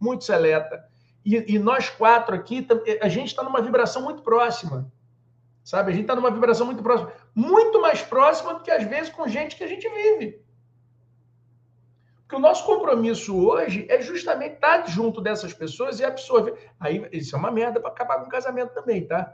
muito 0.00 0.24
seleta. 0.24 0.84
E, 1.24 1.54
e 1.54 1.58
nós 1.58 1.90
quatro 1.90 2.34
aqui, 2.34 2.66
a 3.00 3.08
gente 3.08 3.28
está 3.28 3.42
numa 3.42 3.60
vibração 3.60 4.02
muito 4.02 4.22
próxima. 4.22 4.90
Sabe? 5.64 5.90
A 5.90 5.94
gente 5.94 6.02
está 6.02 6.16
numa 6.16 6.30
vibração 6.30 6.66
muito 6.66 6.82
próxima. 6.82 7.12
Muito 7.34 7.80
mais 7.80 8.02
próxima 8.02 8.54
do 8.54 8.62
que, 8.62 8.70
às 8.70 8.84
vezes, 8.84 9.10
com 9.10 9.28
gente 9.28 9.56
que 9.56 9.64
a 9.64 9.68
gente 9.68 9.88
vive. 9.88 10.42
Porque 12.22 12.36
o 12.36 12.40
nosso 12.40 12.64
compromisso 12.64 13.36
hoje 13.36 13.86
é 13.88 14.00
justamente 14.00 14.54
estar 14.54 14.88
junto 14.88 15.20
dessas 15.20 15.52
pessoas 15.52 16.00
e 16.00 16.04
absorver. 16.04 16.54
Aí, 16.80 17.06
isso 17.12 17.36
é 17.36 17.38
uma 17.38 17.50
merda 17.50 17.78
para 17.78 17.90
acabar 17.90 18.18
com 18.20 18.26
o 18.26 18.30
casamento 18.30 18.72
também, 18.72 19.06
tá? 19.06 19.32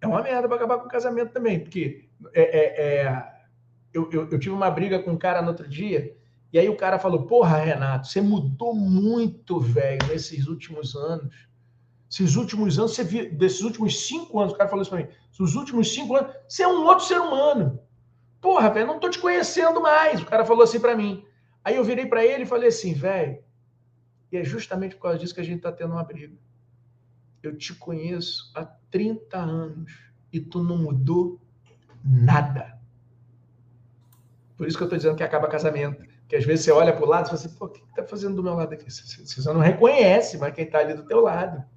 É 0.00 0.06
uma 0.06 0.20
merda 0.20 0.48
para 0.48 0.56
acabar 0.56 0.78
com 0.78 0.86
o 0.86 0.90
casamento 0.90 1.32
também. 1.32 1.60
Porque 1.60 2.08
é, 2.34 2.42
é, 2.42 2.82
é... 2.84 3.32
Eu, 3.94 4.10
eu, 4.10 4.28
eu 4.30 4.38
tive 4.38 4.54
uma 4.54 4.70
briga 4.70 4.98
com 4.98 5.12
um 5.12 5.18
cara 5.18 5.40
no 5.40 5.48
outro 5.48 5.68
dia. 5.68 6.16
E 6.52 6.58
aí 6.58 6.68
o 6.68 6.76
cara 6.76 6.98
falou: 6.98 7.26
Porra, 7.26 7.56
Renato, 7.58 8.08
você 8.08 8.20
mudou 8.20 8.74
muito, 8.74 9.58
velho, 9.58 10.06
nesses 10.08 10.46
últimos 10.46 10.94
anos. 10.94 11.32
Esses 12.12 12.36
últimos 12.36 12.78
anos, 12.78 12.94
você 12.94 13.02
viu, 13.02 13.32
desses 13.32 13.62
últimos 13.62 14.06
cinco 14.06 14.38
anos, 14.38 14.52
o 14.52 14.56
cara 14.56 14.68
falou 14.68 14.82
isso 14.82 14.90
para 14.90 15.00
mim, 15.00 15.08
esses 15.32 15.54
últimos 15.54 15.94
cinco 15.94 16.14
anos, 16.14 16.36
você 16.46 16.62
é 16.62 16.68
um 16.68 16.84
outro 16.84 17.06
ser 17.06 17.18
humano. 17.18 17.80
Porra, 18.38 18.68
velho, 18.68 18.86
não 18.86 19.00
tô 19.00 19.08
te 19.08 19.18
conhecendo 19.18 19.80
mais. 19.80 20.20
O 20.20 20.26
cara 20.26 20.44
falou 20.44 20.62
assim 20.62 20.78
para 20.78 20.94
mim. 20.94 21.24
Aí 21.64 21.76
eu 21.76 21.84
virei 21.84 22.04
para 22.04 22.22
ele 22.22 22.42
e 22.42 22.46
falei 22.46 22.68
assim, 22.68 22.92
velho, 22.92 23.42
e 24.30 24.36
é 24.36 24.44
justamente 24.44 24.94
por 24.94 25.02
causa 25.02 25.18
disso 25.18 25.34
que 25.34 25.40
a 25.40 25.44
gente 25.44 25.62
tá 25.62 25.72
tendo 25.72 25.92
uma 25.92 26.04
briga. 26.04 26.36
Eu 27.42 27.56
te 27.56 27.74
conheço 27.74 28.52
há 28.54 28.66
30 28.90 29.38
anos 29.38 29.92
e 30.30 30.38
tu 30.38 30.62
não 30.62 30.76
mudou 30.76 31.40
nada. 32.04 32.78
Por 34.54 34.66
isso 34.66 34.76
que 34.76 34.84
eu 34.84 34.88
tô 34.88 34.96
dizendo 34.98 35.16
que 35.16 35.22
acaba 35.22 35.48
casamento. 35.48 36.04
Porque 36.20 36.36
às 36.36 36.44
vezes 36.44 36.66
você 36.66 36.72
olha 36.72 36.92
para 36.92 37.04
o 37.04 37.08
lado 37.08 37.24
e 37.24 37.30
fala 37.30 37.40
assim, 37.40 37.56
pô, 37.56 37.66
o 37.66 37.68
que 37.70 37.80
tá 37.94 38.04
fazendo 38.04 38.36
do 38.36 38.42
meu 38.42 38.54
lado 38.54 38.74
aqui? 38.74 38.90
Você 38.90 39.52
não 39.52 39.60
reconhece, 39.60 40.36
mas 40.36 40.54
quem 40.54 40.68
tá 40.68 40.78
ali 40.78 40.92
do 40.92 41.06
teu 41.06 41.22
lado. 41.22 41.71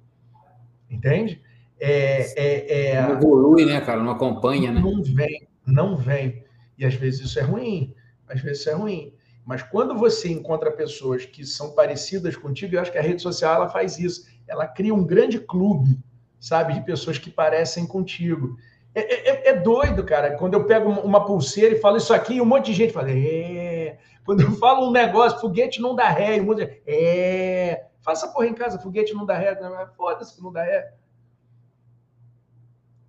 Entende? 0.90 1.40
É, 1.78 2.32
é, 2.36 2.90
é, 2.90 3.02
não 3.02 3.12
evolui, 3.12 3.64
né, 3.64 3.80
cara? 3.80 4.02
Não 4.02 4.12
acompanha, 4.12 4.72
né? 4.72 4.80
Não 4.80 5.02
vem, 5.02 5.48
não 5.66 5.96
vem. 5.96 6.44
E 6.78 6.84
às 6.84 6.94
vezes 6.94 7.20
isso 7.20 7.38
é 7.38 7.42
ruim, 7.42 7.94
às 8.28 8.40
vezes 8.40 8.60
isso 8.60 8.70
é 8.70 8.74
ruim. 8.74 9.12
Mas 9.44 9.62
quando 9.62 9.96
você 9.96 10.28
encontra 10.28 10.72
pessoas 10.72 11.24
que 11.24 11.44
são 11.44 11.72
parecidas 11.72 12.34
contigo, 12.36 12.74
eu 12.74 12.80
acho 12.80 12.90
que 12.90 12.98
a 12.98 13.02
rede 13.02 13.22
social 13.22 13.54
ela 13.54 13.68
faz 13.68 13.98
isso. 13.98 14.26
Ela 14.48 14.66
cria 14.66 14.94
um 14.94 15.04
grande 15.04 15.38
clube, 15.38 16.00
sabe, 16.40 16.74
de 16.74 16.80
pessoas 16.80 17.18
que 17.18 17.30
parecem 17.30 17.86
contigo. 17.86 18.56
É, 18.94 19.00
é, 19.00 19.28
é, 19.28 19.48
é 19.50 19.52
doido, 19.54 20.02
cara. 20.02 20.36
Quando 20.36 20.54
eu 20.54 20.64
pego 20.64 20.90
uma 20.90 21.24
pulseira 21.24 21.74
e 21.76 21.80
falo 21.80 21.98
isso 21.98 22.12
aqui, 22.12 22.40
um 22.40 22.44
monte 22.44 22.66
de 22.66 22.74
gente 22.74 22.92
fala, 22.92 23.10
é. 23.10 23.98
Quando 24.24 24.40
eu 24.40 24.50
falo 24.52 24.88
um 24.88 24.90
negócio, 24.90 25.40
foguete 25.40 25.80
não 25.80 25.94
dá 25.94 26.08
ré, 26.08 26.40
um 26.40 26.46
monte 26.46 26.64
de... 26.64 26.82
é. 26.86 27.84
Faça 28.06 28.28
porra 28.28 28.46
em 28.46 28.54
casa, 28.54 28.78
foguete 28.78 29.12
não 29.12 29.26
dá 29.26 29.36
ré. 29.36 29.58
Foda-se 29.96 30.36
que 30.36 30.40
não 30.40 30.52
dá 30.52 30.62
ré. 30.62 30.94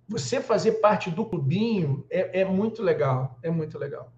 Você 0.08 0.40
fazer 0.40 0.72
parte 0.72 1.08
do 1.08 1.24
clubinho 1.24 2.04
é, 2.10 2.40
é 2.40 2.44
muito 2.44 2.82
legal. 2.82 3.38
É 3.40 3.48
muito 3.48 3.78
legal. 3.78 4.12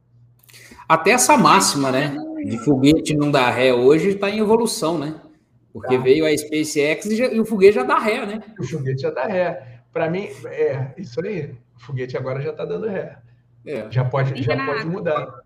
Até 0.89 1.11
essa 1.11 1.37
máxima, 1.37 1.93
né? 1.93 2.17
De 2.47 2.59
foguete 2.65 3.15
não 3.15 3.31
dá 3.31 3.51
ré 3.51 3.75
hoje 3.75 4.09
está 4.09 4.31
em 4.31 4.39
evolução, 4.39 4.99
né? 4.99 5.21
Porque 5.71 5.99
tá. 5.99 6.03
veio 6.03 6.25
a 6.25 6.35
SpaceX 6.35 7.05
e, 7.05 7.17
já, 7.17 7.27
e, 7.27 7.39
o 7.39 7.45
foguete 7.45 7.75
já 7.75 7.83
dá 7.83 7.99
ré, 7.99 8.25
né? 8.25 8.43
O 8.59 8.65
foguete 8.65 9.03
já 9.03 9.11
dá 9.11 9.27
ré. 9.27 9.83
Para 9.93 10.09
mim, 10.09 10.31
é 10.47 10.95
isso 10.97 11.23
aí. 11.23 11.55
O 11.77 11.81
foguete 11.81 12.17
agora 12.17 12.41
já 12.41 12.53
está 12.53 12.65
dando 12.65 12.89
ré. 12.89 13.19
É. 13.67 13.87
Já, 13.91 14.03
pode, 14.03 14.43
já 14.43 14.57
pode 14.65 14.87
mudar. 14.87 15.43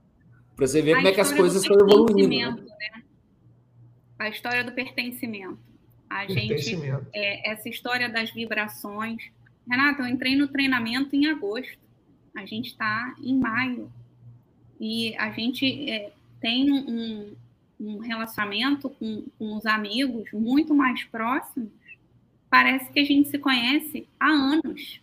Para 0.55 0.67
você 0.67 0.81
ver 0.81 0.95
como 0.95 1.09
é 1.09 1.13
que 1.13 1.21
as 1.21 1.33
coisas 1.33 1.61
estão 1.61 1.77
evoluindo. 1.77 2.29
Né? 2.29 2.65
A 4.19 4.29
história 4.29 4.65
do 4.65 4.73
pertencimento. 4.73 5.59
A 6.09 6.27
pertencimento. 6.27 7.05
gente, 7.05 7.09
é, 7.13 7.51
essa 7.51 7.69
história 7.69 8.09
das 8.09 8.31
vibrações. 8.31 9.23
Renata, 9.69 10.03
eu 10.03 10.07
entrei 10.07 10.37
no 10.37 10.49
treinamento 10.49 11.15
em 11.17 11.27
agosto. 11.27 11.79
A 12.37 12.45
gente 12.45 12.69
está 12.69 13.15
em 13.23 13.39
maio. 13.39 13.91
E 14.81 15.17
a 15.17 15.31
gente 15.31 15.91
é, 15.91 16.13
tem 16.41 16.71
um, 16.71 17.35
um 17.81 17.99
relacionamento 17.99 18.91
com, 18.91 19.25
com 19.39 19.57
os 19.57 19.67
amigos 19.67 20.31
muito 20.33 20.75
mais 20.75 21.05
próximos 21.05 21.71
parece 22.55 22.89
que 22.93 23.01
a 23.01 23.05
gente 23.05 23.29
se 23.29 23.37
conhece 23.37 24.07
há 24.21 24.29
anos. 24.29 25.01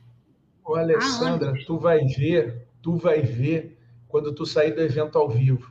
Ô, 0.64 0.76
Alessandra, 0.76 1.47
há 1.47 1.49
anos. 1.49 1.66
tu 1.66 1.78
vai 1.78 1.99
ver, 2.05 2.66
tu 2.82 2.95
vai 2.95 3.22
ver 3.22 3.78
quando 4.07 4.34
tu 4.34 4.45
sair 4.45 4.72
do 4.72 4.80
evento 4.80 5.18
ao 5.18 5.30
vivo. 5.30 5.70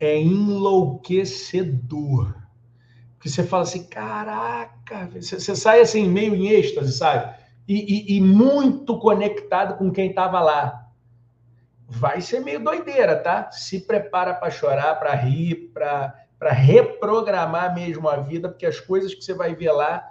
É 0.00 0.20
enlouquecedor. 0.20 2.34
Porque 3.14 3.28
você 3.28 3.42
fala 3.42 3.64
assim, 3.64 3.82
caraca, 3.84 5.10
você, 5.12 5.40
você 5.40 5.56
sai 5.56 5.80
assim, 5.80 6.08
meio 6.08 6.34
em 6.34 6.48
êxtase, 6.48 6.92
sabe? 6.92 7.36
E, 7.66 8.14
e, 8.14 8.16
e 8.16 8.20
muito 8.20 8.98
conectado 8.98 9.76
com 9.76 9.90
quem 9.90 10.10
estava 10.10 10.40
lá. 10.40 10.86
Vai 11.88 12.20
ser 12.20 12.40
meio 12.40 12.62
doideira, 12.62 13.16
tá? 13.16 13.50
Se 13.50 13.80
prepara 13.80 14.34
para 14.34 14.50
chorar, 14.50 14.94
para 14.96 15.14
rir, 15.14 15.72
para 15.72 16.14
reprogramar 16.40 17.74
mesmo 17.74 18.06
a 18.08 18.18
vida, 18.18 18.48
porque 18.48 18.66
as 18.66 18.78
coisas 18.78 19.14
que 19.14 19.22
você 19.22 19.34
vai 19.34 19.54
ver 19.54 19.72
lá. 19.72 20.06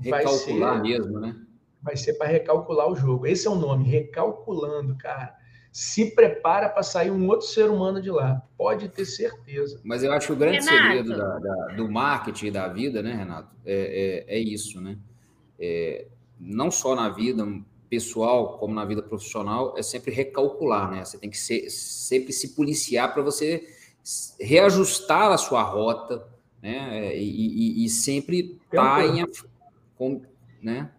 Recalcular 0.00 0.74
vai 0.74 0.82
ser, 0.82 0.82
mesmo, 0.82 1.20
né? 1.20 1.36
Vai 1.80 1.96
ser 1.96 2.14
para 2.14 2.26
recalcular 2.26 2.90
o 2.90 2.96
jogo. 2.96 3.26
Esse 3.26 3.46
é 3.46 3.50
o 3.50 3.54
nome, 3.54 3.88
recalculando, 3.88 4.96
cara 4.96 5.36
se 5.74 6.12
prepara 6.14 6.68
para 6.68 6.84
sair 6.84 7.10
um 7.10 7.26
outro 7.26 7.48
ser 7.48 7.68
humano 7.68 8.00
de 8.00 8.08
lá. 8.08 8.40
Pode 8.56 8.88
ter 8.90 9.04
certeza. 9.04 9.80
Mas 9.82 10.04
eu 10.04 10.12
acho 10.12 10.28
que 10.28 10.32
o 10.32 10.36
grande 10.36 10.60
Renato. 10.60 10.76
segredo 10.76 11.18
da, 11.18 11.38
da, 11.40 11.66
do 11.74 11.90
marketing 11.90 12.52
da 12.52 12.68
vida, 12.68 13.02
né, 13.02 13.12
Renato, 13.12 13.56
é, 13.66 14.24
é, 14.28 14.36
é 14.36 14.38
isso, 14.38 14.80
né? 14.80 14.96
É, 15.58 16.06
não 16.38 16.70
só 16.70 16.94
na 16.94 17.08
vida 17.08 17.44
pessoal, 17.90 18.56
como 18.58 18.72
na 18.72 18.84
vida 18.84 19.02
profissional, 19.02 19.74
é 19.76 19.82
sempre 19.82 20.12
recalcular, 20.12 20.92
né? 20.92 21.04
Você 21.04 21.18
tem 21.18 21.28
que 21.28 21.38
ser, 21.38 21.68
sempre 21.68 22.32
se 22.32 22.54
policiar 22.54 23.12
para 23.12 23.24
você 23.24 23.66
reajustar 24.38 25.32
a 25.32 25.36
sua 25.36 25.62
rota, 25.64 26.24
né? 26.62 27.16
E, 27.16 27.80
e, 27.80 27.84
e 27.84 27.88
sempre 27.88 28.60
estar 28.64 28.98
tá 28.98 29.06
em. 29.06 29.26
Com, 29.98 30.22
né? 30.62 30.92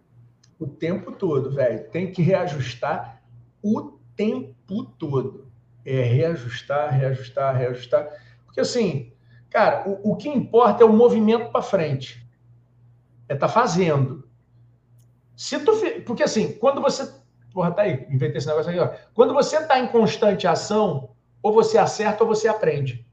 O 0.60 0.66
tempo 0.66 1.12
todo, 1.12 1.50
velho. 1.50 1.88
Tem 1.90 2.12
que 2.12 2.20
reajustar 2.20 3.22
o 3.62 3.96
tempo 4.14 4.55
todo. 4.98 5.46
É 5.84 6.02
reajustar, 6.02 6.92
reajustar, 6.92 7.56
reajustar. 7.56 8.08
Porque 8.44 8.60
assim, 8.60 9.12
cara, 9.48 9.88
o, 9.88 10.12
o 10.12 10.16
que 10.16 10.28
importa 10.28 10.82
é 10.82 10.86
o 10.86 10.92
movimento 10.92 11.50
para 11.50 11.62
frente. 11.62 12.26
É 13.28 13.34
estar 13.34 13.48
tá 13.48 13.52
fazendo. 13.52 14.28
Se 15.36 15.58
tu, 15.60 15.72
porque 16.04 16.22
assim, 16.22 16.52
quando 16.52 16.80
você, 16.80 17.12
porra, 17.52 17.70
tá 17.70 17.82
aí, 17.82 18.06
inventei 18.10 18.38
esse 18.38 18.46
negócio 18.46 18.70
aqui, 18.70 18.80
ó. 18.80 18.88
Quando 19.14 19.34
você 19.34 19.58
está 19.58 19.78
em 19.78 19.88
constante 19.88 20.46
ação, 20.46 21.10
ou 21.42 21.52
você 21.52 21.78
acerta 21.78 22.24
ou 22.24 22.28
você 22.28 22.48
aprende. 22.48 23.06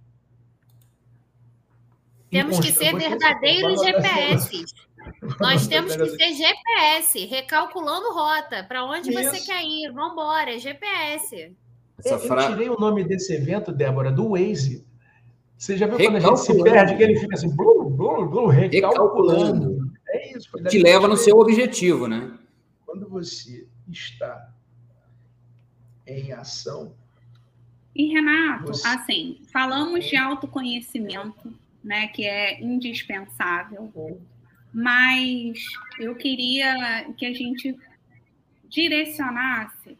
Temos 2.31 2.59
que 2.59 2.71
ser 2.71 2.97
verdadeiros 2.97 3.79
GPS. 3.79 4.65
Nós 5.39 5.65
temos 5.67 5.95
que 5.95 6.09
ser 6.09 6.33
GPS, 6.33 7.25
recalculando 7.25 8.13
rota. 8.13 8.63
Para 8.63 8.85
onde 8.85 9.09
Isso. 9.09 9.23
você 9.23 9.39
quer 9.45 9.63
ir? 9.63 9.91
Vamos 9.91 10.13
embora, 10.13 10.57
GPS. 10.57 11.55
Essa 11.97 12.19
fra... 12.19 12.43
Eu 12.43 12.49
tirei 12.49 12.69
o 12.69 12.79
nome 12.79 13.03
desse 13.03 13.33
evento, 13.33 13.71
Débora, 13.71 14.11
do 14.11 14.29
Waze. 14.29 14.85
Você 15.57 15.77
já 15.77 15.87
viu 15.87 15.97
quando 15.97 16.17
a 16.17 16.19
gente 16.19 16.39
se 16.39 16.63
perde, 16.63 16.97
que 16.97 17.03
ele 17.03 17.17
fica 17.17 17.35
assim, 17.35 17.55
blu, 17.55 17.89
blu, 17.89 18.25
blu, 18.27 18.47
recalculando. 18.47 19.89
É 20.09 20.37
isso. 20.37 20.51
Que 20.69 20.79
leva 20.79 21.07
no 21.07 21.15
seu 21.15 21.37
objetivo, 21.37 22.07
né? 22.07 22.37
Quando 22.85 23.07
você 23.07 23.65
está 23.89 24.49
em 26.05 26.31
ação. 26.33 26.93
E, 27.95 28.11
Renato, 28.11 28.67
você... 28.67 28.87
assim, 28.87 29.39
falamos 29.51 30.05
de 30.05 30.17
autoconhecimento, 30.17 31.53
né, 31.83 32.07
que 32.07 32.25
é 32.25 32.61
indispensável. 32.61 33.91
Mas 34.73 35.59
eu 35.99 36.15
queria 36.15 37.05
que 37.17 37.25
a 37.25 37.33
gente 37.33 37.77
direcionasse 38.67 39.97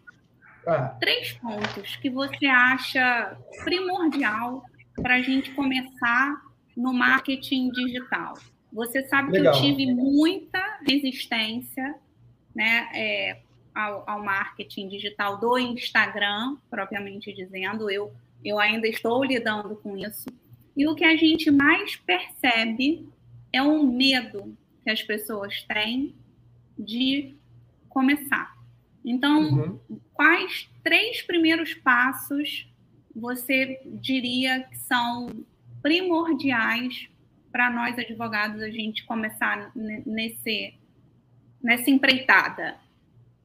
ah. 0.65 0.95
três 0.99 1.33
pontos 1.33 1.95
que 1.97 2.09
você 2.09 2.47
acha 2.47 3.37
primordial 3.63 4.63
para 4.95 5.15
a 5.15 5.21
gente 5.21 5.51
começar 5.51 6.41
no 6.75 6.91
marketing 6.91 7.69
digital. 7.69 8.33
Você 8.71 9.03
sabe 9.07 9.31
Legal. 9.31 9.53
que 9.53 9.59
eu 9.59 9.63
tive 9.63 9.93
muita 9.93 10.79
resistência 10.87 11.95
né, 12.55 12.89
é, 12.93 13.39
ao, 13.73 14.09
ao, 14.09 14.23
marketing 14.23 14.87
digital 14.87 15.39
do 15.39 15.57
Instagram, 15.59 16.57
propriamente 16.69 17.31
dizendo. 17.33 17.89
Eu, 17.91 18.11
eu 18.43 18.59
ainda 18.59 18.87
estou 18.87 19.23
lidando 19.23 19.75
com 19.75 19.95
isso. 19.95 20.25
E 20.75 20.87
o 20.87 20.95
que 20.95 21.03
a 21.03 21.15
gente 21.15 21.51
mais 21.51 21.95
percebe 21.95 23.07
é 23.51 23.61
um 23.61 23.85
medo 23.85 24.57
que 24.83 24.89
as 24.89 25.01
pessoas 25.01 25.63
têm 25.63 26.15
de 26.77 27.35
começar. 27.89 28.55
Então, 29.05 29.41
uhum. 29.41 29.79
quais 30.13 30.69
três 30.83 31.21
primeiros 31.21 31.73
passos 31.73 32.69
você 33.15 33.81
diria 33.85 34.63
que 34.63 34.77
são 34.77 35.29
primordiais 35.81 37.09
para 37.51 37.69
nós 37.69 37.97
advogados 37.99 38.61
a 38.61 38.69
gente 38.69 39.05
começar 39.05 39.71
nesse 39.75 40.73
nessa 41.61 41.89
empreitada? 41.89 42.75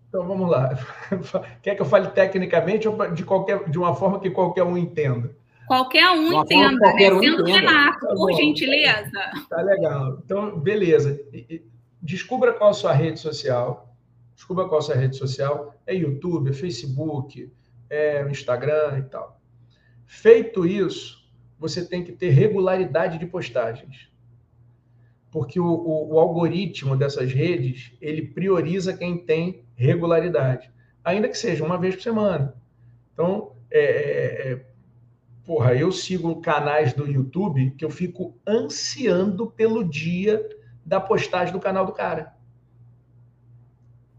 Então 0.09 0.27
vamos 0.27 0.49
lá. 0.49 0.71
Quer 1.63 1.75
que 1.75 1.83
eu 1.83 1.87
fale 1.87 2.09
tecnicamente 2.11 2.89
ou 2.89 3.11
de 3.13 3.25
qualquer 3.25 3.69
de 3.69 3.79
uma 3.79 3.95
forma 3.95 4.19
que 4.19 4.31
qualquer 4.31 4.63
um 4.63 4.77
entenda? 4.79 5.37
Qualquer 5.69 6.11
um 6.13 6.43
entenda, 6.43 6.79
qualquer 6.79 7.11
né? 7.11 7.17
Um 7.17 7.21
Sendo 7.21 7.45
Renato, 7.45 8.01
tá 8.01 8.15
por 8.15 8.33
gentileza. 8.33 9.31
Tá 9.51 9.61
legal. 9.61 10.19
Então, 10.25 10.59
beleza. 10.59 11.21
Descubra 12.01 12.55
qual 12.55 12.71
a 12.71 12.75
sua 12.75 12.93
rede 12.93 13.21
social. 13.21 13.95
Descubra 14.35 14.67
qual 14.67 14.79
a 14.79 14.83
sua 14.83 14.95
rede 14.95 15.17
social. 15.17 15.75
É 15.87 15.95
YouTube, 15.95 16.49
é 16.49 16.53
Facebook, 16.55 17.53
é 17.91 18.27
Instagram 18.31 18.99
e 18.99 19.03
tal. 19.03 19.39
Feito 20.07 20.65
isso, 20.65 21.29
você 21.59 21.85
tem 21.85 22.03
que 22.03 22.13
ter 22.13 22.31
regularidade 22.31 23.19
de 23.19 23.27
postagens. 23.27 24.09
Porque 25.31 25.61
o, 25.61 25.67
o, 25.67 26.15
o 26.15 26.19
algoritmo 26.19 26.97
dessas 26.97 27.31
redes, 27.31 27.93
ele 28.01 28.23
prioriza 28.23 28.97
quem 28.97 29.19
tem 29.19 29.65
regularidade. 29.77 30.71
Ainda 31.05 31.29
que 31.29 31.37
seja 31.37 31.63
uma 31.63 31.77
vez 31.77 31.95
por 31.95 32.03
semana. 32.03 32.55
Então, 33.13 33.53
é, 33.71 33.81
é, 33.81 34.53
é 34.53 34.65
porra, 35.49 35.75
eu 35.75 35.91
sigo 35.91 36.43
canais 36.43 36.93
do 36.93 37.11
YouTube 37.11 37.71
que 37.71 37.83
eu 37.83 37.89
fico 37.89 38.39
ansiando 38.47 39.47
pelo 39.47 39.83
dia 39.83 40.47
da 40.85 41.01
postagem 41.01 41.55
do 41.55 41.59
canal 41.59 41.87
do 41.87 41.93
cara. 41.93 42.35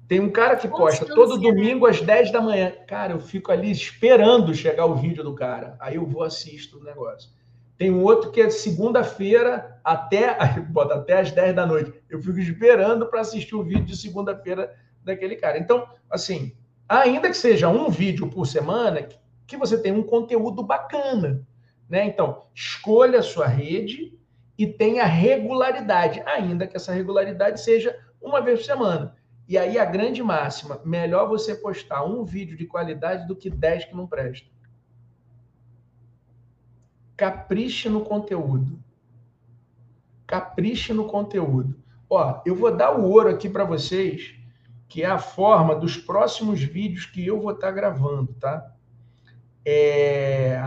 Tem 0.08 0.20
um 0.20 0.32
cara 0.32 0.56
que 0.56 0.68
posta 0.68 1.06
todo 1.06 1.38
domingo 1.38 1.86
às 1.86 2.02
10 2.02 2.32
da 2.32 2.42
manhã. 2.42 2.74
Cara, 2.88 3.14
eu 3.14 3.20
fico 3.20 3.52
ali 3.52 3.70
esperando 3.70 4.56
chegar 4.56 4.88
o 4.88 4.96
vídeo 4.96 5.24
do 5.24 5.36
cara. 5.36 5.78
Aí 5.80 5.98
eu 5.98 6.06
vou 6.08 6.24
assisto 6.24 6.80
o 6.80 6.84
negócio. 6.84 7.30
Tem 7.78 7.92
um 7.92 8.02
outro 8.02 8.32
que 8.32 8.42
é 8.42 8.50
segunda-feira 8.50 9.80
até, 9.84 10.36
bota 10.72 10.96
até 10.96 11.20
às 11.20 11.32
10 11.32 11.56
da 11.56 11.64
noite. 11.64 11.94
Eu 12.10 12.20
fico 12.24 12.40
esperando 12.40 13.06
para 13.06 13.22
assistir 13.22 13.54
o 13.54 13.64
vídeo 13.64 13.86
de 13.86 13.96
segunda-feira 13.96 14.76
daquele 15.04 15.36
cara. 15.36 15.60
Então, 15.60 15.88
assim, 16.10 16.56
ainda 16.88 17.30
que 17.30 17.38
seja 17.38 17.70
um 17.70 17.88
vídeo 17.88 18.28
por 18.32 18.48
semana, 18.48 19.08
que 19.50 19.58
você 19.58 19.78
tenha 19.78 19.96
um 19.96 20.04
conteúdo 20.04 20.64
bacana. 20.64 21.46
Né? 21.90 22.06
Então, 22.06 22.46
escolha 22.54 23.20
a 23.20 23.24
sua 23.24 23.48
rede 23.48 24.18
e 24.58 24.68
tenha 24.68 25.06
regularidade, 25.06 26.22
ainda 26.22 26.68
que 26.68 26.78
essa 26.78 26.94
regularidade 26.94 27.60
seja 27.60 27.98
uma 28.22 28.42
vez 28.42 28.60
por 28.60 28.66
semana. 28.66 29.16
E 29.48 29.58
aí 29.58 29.80
a 29.80 29.86
grande 29.86 30.22
máxima, 30.22 30.80
melhor 30.86 31.28
você 31.28 31.56
postar 31.56 32.04
um 32.04 32.24
vídeo 32.24 32.56
de 32.56 32.68
qualidade 32.68 33.28
do 33.28 33.36
que 33.36 33.50
dez 33.50 33.84
que 33.84 33.96
não 33.96 34.06
presta. 34.06 34.48
Capriche 37.18 37.90
no 37.90 38.02
conteúdo. 38.02 38.80
Capriche 40.28 40.94
no 40.94 41.06
conteúdo. 41.06 41.82
Ó, 42.08 42.42
eu 42.46 42.56
vou 42.56 42.76
dar 42.76 42.96
o 42.96 43.10
ouro 43.10 43.30
aqui 43.30 43.50
para 43.50 43.64
vocês, 43.64 44.36
que 44.88 45.02
é 45.04 45.08
a 45.08 45.18
forma 45.18 45.76
dos 45.76 45.98
próximos 45.98 46.62
vídeos 46.62 47.08
que 47.08 47.26
eu 47.26 47.42
vou 47.42 47.52
estar 47.52 47.68
tá 47.68 47.74
gravando, 47.74 48.34
tá? 48.34 48.76
É... 49.66 50.62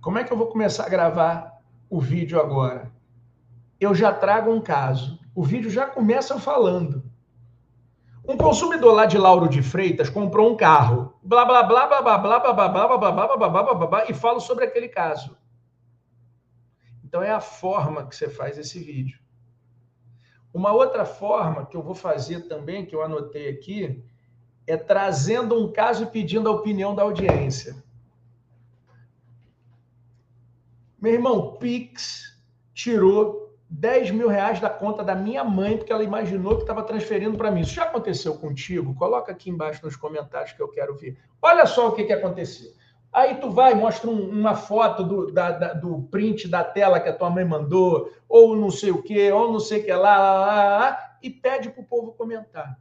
Como 0.00 0.18
é 0.18 0.24
que 0.24 0.32
eu 0.32 0.36
vou 0.36 0.46
começar 0.46 0.86
a 0.86 0.88
gravar 0.88 1.60
o 1.90 2.00
vídeo 2.00 2.40
agora? 2.40 2.92
Eu 3.80 3.94
já 3.94 4.12
trago 4.12 4.50
um 4.50 4.60
caso. 4.60 5.18
O 5.34 5.42
vídeo 5.42 5.70
já 5.70 5.86
começa 5.86 6.38
falando. 6.40 7.08
Um 8.26 8.36
consumidor 8.36 8.94
lá 8.94 9.06
de 9.06 9.16
Lauro 9.16 9.48
de 9.48 9.62
Freitas 9.62 10.10
comprou 10.10 10.52
um 10.52 10.56
carro. 10.56 11.14
Blá 11.22 11.44
blá 11.44 11.62
blá 11.62 11.86
blá 11.86 12.02
blá 12.02 12.18
blá 12.18 12.38
blá 12.40 12.54
blá 12.54 12.64
blá 12.64 12.98
blá 12.98 12.98
blá 12.98 13.12
blá 13.12 13.36
blá 13.36 13.48
blá 13.48 13.74
blá 13.74 13.86
blá 13.86 14.10
e 14.10 14.14
falo 14.14 14.40
sobre 14.40 14.64
aquele 14.64 14.88
caso. 14.88 15.36
Então 17.04 17.22
é 17.22 17.30
a 17.30 17.40
forma 17.40 18.06
que 18.06 18.14
você 18.14 18.28
faz 18.28 18.58
esse 18.58 18.78
vídeo. 18.78 19.18
Uma 20.52 20.72
outra 20.72 21.06
forma 21.06 21.64
que 21.64 21.76
eu 21.76 21.82
vou 21.82 21.94
fazer 21.94 22.48
também, 22.48 22.84
que 22.84 22.94
eu 22.94 23.02
anotei 23.02 23.48
aqui, 23.48 24.04
é 24.68 24.76
trazendo 24.76 25.58
um 25.58 25.72
caso 25.72 26.04
e 26.04 26.06
pedindo 26.06 26.48
a 26.48 26.52
opinião 26.52 26.94
da 26.94 27.02
audiência. 27.02 27.74
Meu 31.00 31.14
irmão, 31.14 31.56
Pix 31.56 32.38
tirou 32.74 33.56
10 33.70 34.10
mil 34.10 34.28
reais 34.28 34.60
da 34.60 34.68
conta 34.68 35.02
da 35.02 35.14
minha 35.14 35.42
mãe, 35.42 35.78
porque 35.78 35.92
ela 35.92 36.04
imaginou 36.04 36.56
que 36.56 36.62
estava 36.62 36.82
transferindo 36.82 37.38
para 37.38 37.50
mim. 37.50 37.62
Isso 37.62 37.74
já 37.74 37.84
aconteceu 37.84 38.36
contigo? 38.36 38.94
Coloca 38.94 39.32
aqui 39.32 39.48
embaixo 39.48 39.84
nos 39.84 39.96
comentários 39.96 40.52
que 40.52 40.60
eu 40.60 40.68
quero 40.68 40.94
ver. 40.96 41.16
Olha 41.40 41.64
só 41.64 41.88
o 41.88 41.92
que, 41.92 42.04
que 42.04 42.12
aconteceu. 42.12 42.70
Aí 43.10 43.36
tu 43.36 43.50
vai, 43.50 43.74
mostra 43.74 44.10
um, 44.10 44.28
uma 44.28 44.54
foto 44.54 45.02
do, 45.02 45.32
da, 45.32 45.50
da, 45.50 45.72
do 45.72 46.02
print 46.10 46.46
da 46.46 46.62
tela 46.62 47.00
que 47.00 47.08
a 47.08 47.16
tua 47.16 47.30
mãe 47.30 47.44
mandou, 47.44 48.12
ou 48.28 48.54
não 48.54 48.70
sei 48.70 48.90
o 48.90 49.02
quê, 49.02 49.32
ou 49.32 49.50
não 49.50 49.60
sei 49.60 49.80
o 49.80 49.84
que 49.84 49.92
lá, 49.92 50.18
lá, 50.18 50.32
lá, 50.40 50.78
lá 50.78 51.16
e 51.22 51.30
pede 51.30 51.70
para 51.70 51.80
o 51.80 51.86
povo 51.86 52.12
comentar. 52.12 52.78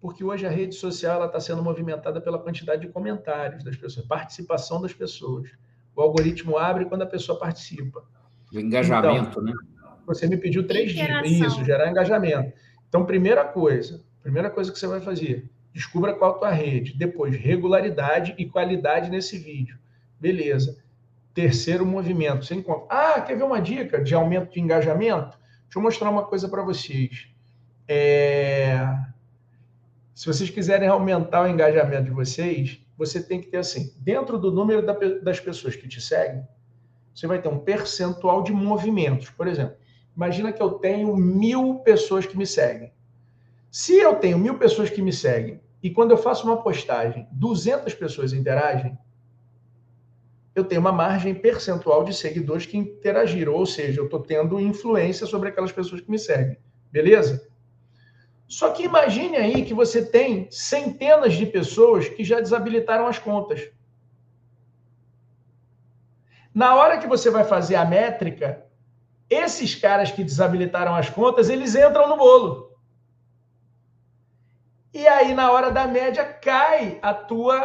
Porque 0.00 0.24
hoje 0.24 0.46
a 0.46 0.50
rede 0.50 0.74
social 0.74 1.24
está 1.26 1.38
sendo 1.38 1.62
movimentada 1.62 2.20
pela 2.20 2.38
quantidade 2.38 2.82
de 2.82 2.88
comentários 2.88 3.62
das 3.62 3.76
pessoas, 3.76 4.06
participação 4.06 4.80
das 4.80 4.94
pessoas. 4.94 5.50
O 5.94 6.00
algoritmo 6.00 6.56
abre 6.56 6.86
quando 6.86 7.02
a 7.02 7.06
pessoa 7.06 7.38
participa. 7.38 8.02
O 8.52 8.58
engajamento, 8.58 9.30
então, 9.30 9.42
né? 9.42 9.52
Você 10.06 10.26
me 10.26 10.36
pediu 10.36 10.66
três 10.66 10.92
dias. 10.92 11.30
Isso, 11.30 11.64
gerar 11.64 11.90
engajamento. 11.90 12.52
Então, 12.88 13.04
primeira 13.04 13.44
coisa, 13.44 14.02
primeira 14.22 14.50
coisa 14.50 14.72
que 14.72 14.78
você 14.78 14.86
vai 14.86 15.00
fazer, 15.00 15.48
descubra 15.72 16.14
qual 16.14 16.32
é 16.32 16.34
a 16.34 16.38
tua 16.38 16.50
rede. 16.50 16.96
Depois, 16.96 17.36
regularidade 17.36 18.34
e 18.38 18.46
qualidade 18.46 19.10
nesse 19.10 19.38
vídeo. 19.38 19.78
Beleza. 20.18 20.82
Terceiro 21.32 21.86
movimento, 21.86 22.44
você 22.44 22.54
encontra. 22.54 22.86
Ah, 22.88 23.20
quer 23.20 23.36
ver 23.36 23.44
uma 23.44 23.60
dica 23.60 24.02
de 24.02 24.14
aumento 24.14 24.52
de 24.52 24.60
engajamento? 24.60 25.38
Deixa 25.64 25.78
eu 25.78 25.82
mostrar 25.82 26.10
uma 26.10 26.24
coisa 26.24 26.48
para 26.48 26.62
vocês. 26.62 27.28
É... 27.86 28.80
Se 30.20 30.26
vocês 30.26 30.50
quiserem 30.50 30.86
aumentar 30.86 31.44
o 31.44 31.48
engajamento 31.48 32.04
de 32.04 32.10
vocês, 32.10 32.78
você 32.94 33.22
tem 33.22 33.40
que 33.40 33.46
ter 33.46 33.56
assim, 33.56 33.90
dentro 33.96 34.38
do 34.38 34.52
número 34.52 34.84
das 35.22 35.40
pessoas 35.40 35.74
que 35.74 35.88
te 35.88 35.98
seguem, 35.98 36.46
você 37.14 37.26
vai 37.26 37.40
ter 37.40 37.48
um 37.48 37.58
percentual 37.58 38.42
de 38.42 38.52
movimentos. 38.52 39.30
Por 39.30 39.48
exemplo, 39.48 39.76
imagina 40.14 40.52
que 40.52 40.62
eu 40.62 40.72
tenho 40.72 41.16
mil 41.16 41.76
pessoas 41.76 42.26
que 42.26 42.36
me 42.36 42.46
seguem. 42.46 42.92
Se 43.70 43.96
eu 43.96 44.14
tenho 44.16 44.38
mil 44.38 44.58
pessoas 44.58 44.90
que 44.90 45.00
me 45.00 45.10
seguem 45.10 45.58
e 45.82 45.88
quando 45.88 46.10
eu 46.10 46.18
faço 46.18 46.46
uma 46.46 46.62
postagem, 46.62 47.26
200 47.32 47.94
pessoas 47.94 48.34
interagem, 48.34 48.98
eu 50.54 50.64
tenho 50.64 50.82
uma 50.82 50.92
margem 50.92 51.34
percentual 51.34 52.04
de 52.04 52.12
seguidores 52.12 52.66
que 52.66 52.76
interagiram, 52.76 53.54
ou 53.54 53.64
seja, 53.64 54.02
eu 54.02 54.04
estou 54.04 54.20
tendo 54.20 54.60
influência 54.60 55.26
sobre 55.26 55.48
aquelas 55.48 55.72
pessoas 55.72 56.02
que 56.02 56.10
me 56.10 56.18
seguem. 56.18 56.58
Beleza? 56.92 57.49
Só 58.50 58.72
que 58.72 58.82
imagine 58.82 59.36
aí 59.36 59.64
que 59.64 59.72
você 59.72 60.04
tem 60.04 60.50
centenas 60.50 61.34
de 61.34 61.46
pessoas 61.46 62.08
que 62.08 62.24
já 62.24 62.40
desabilitaram 62.40 63.06
as 63.06 63.16
contas. 63.16 63.70
Na 66.52 66.74
hora 66.74 66.98
que 66.98 67.06
você 67.06 67.30
vai 67.30 67.44
fazer 67.44 67.76
a 67.76 67.84
métrica, 67.84 68.66
esses 69.30 69.76
caras 69.76 70.10
que 70.10 70.24
desabilitaram 70.24 70.96
as 70.96 71.08
contas, 71.08 71.48
eles 71.48 71.76
entram 71.76 72.08
no 72.08 72.16
bolo. 72.16 72.76
E 74.92 75.06
aí, 75.06 75.32
na 75.32 75.52
hora 75.52 75.70
da 75.70 75.86
média, 75.86 76.24
cai 76.24 76.98
a 77.00 77.14
tua, 77.14 77.56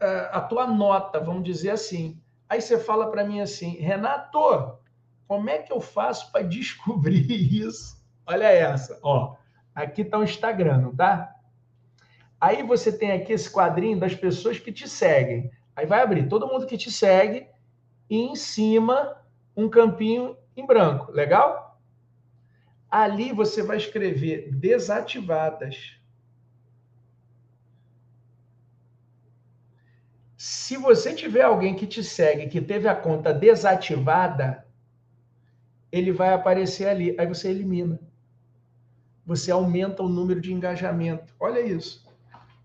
eh, 0.00 0.30
a 0.32 0.40
tua 0.40 0.66
nota, 0.66 1.20
vamos 1.20 1.44
dizer 1.44 1.72
assim. 1.72 2.18
Aí 2.48 2.62
você 2.62 2.78
fala 2.78 3.10
para 3.10 3.24
mim 3.24 3.42
assim, 3.42 3.72
Renato, 3.72 4.78
como 5.28 5.50
é 5.50 5.58
que 5.58 5.70
eu 5.70 5.82
faço 5.82 6.32
para 6.32 6.40
descobrir 6.46 7.28
isso? 7.62 8.02
Olha 8.26 8.46
essa, 8.46 8.98
ó. 9.02 9.38
Aqui 9.74 10.02
está 10.02 10.18
o 10.18 10.24
Instagram, 10.24 10.94
tá? 10.94 11.34
Aí 12.40 12.62
você 12.62 12.90
tem 12.90 13.12
aqui 13.12 13.32
esse 13.32 13.50
quadrinho 13.50 13.98
das 13.98 14.14
pessoas 14.14 14.58
que 14.58 14.72
te 14.72 14.88
seguem. 14.88 15.50
Aí 15.76 15.86
vai 15.86 16.02
abrir 16.02 16.28
todo 16.28 16.46
mundo 16.46 16.66
que 16.66 16.78
te 16.78 16.90
segue 16.90 17.46
e 18.08 18.16
em 18.16 18.34
cima 18.34 19.16
um 19.56 19.68
campinho 19.68 20.36
em 20.56 20.66
branco. 20.66 21.12
Legal? 21.12 21.78
Ali 22.90 23.32
você 23.32 23.62
vai 23.62 23.76
escrever 23.76 24.50
desativadas. 24.52 26.00
Se 30.36 30.76
você 30.78 31.14
tiver 31.14 31.42
alguém 31.42 31.76
que 31.76 31.86
te 31.86 32.02
segue 32.02 32.48
que 32.48 32.60
teve 32.62 32.88
a 32.88 32.96
conta 32.96 33.32
desativada, 33.32 34.66
ele 35.92 36.12
vai 36.12 36.32
aparecer 36.32 36.88
ali. 36.88 37.14
Aí 37.18 37.26
você 37.26 37.50
elimina. 37.50 38.00
Você 39.30 39.52
aumenta 39.52 40.02
o 40.02 40.08
número 40.08 40.40
de 40.40 40.52
engajamento. 40.52 41.32
Olha 41.38 41.60
isso. 41.60 42.04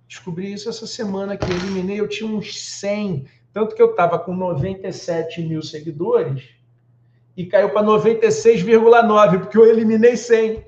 Descobri 0.07 0.51
isso 0.51 0.67
essa 0.67 0.87
semana 0.87 1.37
que 1.37 1.45
eliminei. 1.45 1.99
Eu 1.99 2.07
tinha 2.07 2.27
uns 2.27 2.59
100 2.59 3.27
tanto 3.53 3.75
que 3.75 3.81
eu 3.83 3.91
estava 3.91 4.17
com 4.17 4.35
97 4.35 5.43
mil 5.43 5.61
seguidores 5.61 6.49
e 7.37 7.45
caiu 7.45 7.69
para 7.69 7.85
96,9, 7.85 9.39
porque 9.41 9.57
eu 9.59 9.67
eliminei 9.67 10.17
100. 10.17 10.65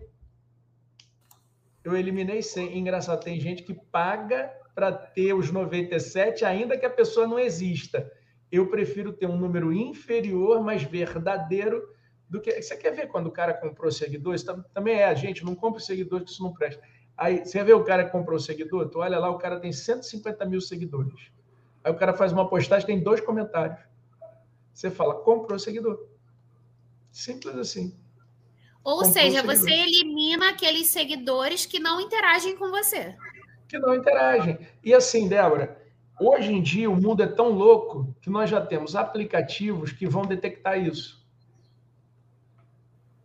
Eu 1.84 1.98
eliminei 1.98 2.44
100. 2.44 2.78
Engraçado, 2.78 3.24
tem 3.24 3.40
gente 3.40 3.64
que 3.64 3.74
paga 3.74 4.52
para 4.76 4.94
ter 4.94 5.34
os 5.34 5.52
97, 5.52 6.46
ainda 6.46 6.78
que 6.78 6.86
a 6.86 6.90
pessoa 6.92 7.28
não 7.28 7.40
exista. 7.40 8.10
Eu 8.52 8.68
prefiro 8.68 9.12
ter 9.12 9.26
um 9.26 9.38
número 9.38 9.74
inferior, 9.74 10.64
mas 10.64 10.84
verdadeiro, 10.84 11.90
do 12.30 12.42
que. 12.42 12.62
Você 12.62 12.76
quer 12.76 12.92
ver 12.92 13.08
quando 13.08 13.28
o 13.28 13.32
cara 13.32 13.54
comprou 13.54 13.92
seguidores? 13.92 14.44
Também 14.74 14.96
é, 14.96 15.06
a 15.06 15.14
gente 15.14 15.44
não 15.44 15.56
compra 15.56 15.80
seguidores, 15.80 16.26
que 16.26 16.32
isso 16.32 16.44
não 16.44 16.54
presta. 16.54 16.82
Aí, 17.18 17.46
você 17.46 17.64
vê 17.64 17.74
o 17.74 17.84
cara 17.84 18.06
que 18.06 18.12
comprou 18.12 18.40
seguidor? 18.40 18.90
Tu 18.90 19.00
olha 19.00 19.18
lá, 19.18 19.30
o 19.30 19.38
cara 19.38 19.60
tem 19.60 19.72
150 19.72 20.46
mil 20.46 20.62
seguidores. 20.62 21.32
Aí 21.84 21.92
o 21.92 21.96
cara 21.96 22.14
faz 22.14 22.32
uma 22.32 22.48
postagem, 22.48 22.86
tem 22.86 23.00
dois 23.02 23.22
comentários. 23.22 23.80
Você 24.74 24.92
fala, 24.92 25.16
comprou 25.16 25.58
seguidor. 25.58 26.06
Simples 27.12 27.56
assim. 27.56 27.98
Ou 28.84 28.98
comprou 28.98 29.14
seja, 29.14 29.42
você 29.42 29.72
elimina 29.72 30.50
aqueles 30.50 30.90
seguidores 30.90 31.66
que 31.66 31.80
não 31.80 32.00
interagem 32.00 32.56
com 32.56 32.70
você. 32.70 33.16
Que 33.68 33.80
não 33.80 33.96
interagem. 33.96 34.60
E 34.84 34.94
assim, 34.94 35.28
Débora, 35.28 35.82
hoje 36.20 36.54
em 36.54 36.62
dia 36.62 36.90
o 36.90 36.96
mundo 36.96 37.24
é 37.24 37.28
tão 37.28 37.50
louco 37.50 38.16
que 38.22 38.30
nós 38.30 38.50
já 38.50 38.64
temos 38.64 38.96
aplicativos 38.96 39.92
que 39.92 40.08
vão 40.08 40.22
detectar 40.22 40.80
isso. 40.80 41.26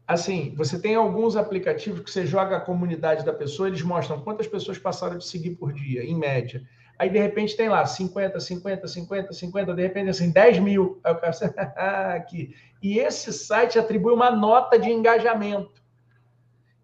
Assim, 0.06 0.54
você 0.56 0.80
tem 0.80 0.94
alguns 0.94 1.36
aplicativos 1.36 2.00
que 2.00 2.10
você 2.10 2.26
joga 2.26 2.56
a 2.56 2.60
comunidade 2.60 3.24
da 3.24 3.32
pessoa, 3.32 3.68
eles 3.68 3.82
mostram 3.82 4.20
quantas 4.20 4.46
pessoas 4.46 4.78
passaram 4.78 5.16
de 5.16 5.26
seguir 5.26 5.52
por 5.52 5.72
dia, 5.72 6.04
em 6.04 6.16
média. 6.16 6.62
Aí, 6.98 7.08
de 7.08 7.18
repente, 7.18 7.56
tem 7.56 7.68
lá 7.68 7.84
50, 7.84 8.38
50, 8.38 8.86
50, 8.86 9.32
50, 9.32 9.74
de 9.74 9.82
repente, 9.82 10.10
assim, 10.10 10.30
10 10.30 10.58
mil. 10.58 11.00
Aí 11.02 11.12
o 11.12 11.16
cara, 11.16 12.14
aqui. 12.14 12.54
E 12.82 12.98
esse 12.98 13.32
site 13.32 13.78
atribui 13.78 14.12
uma 14.12 14.30
nota 14.30 14.78
de 14.78 14.90
engajamento. 14.90 15.82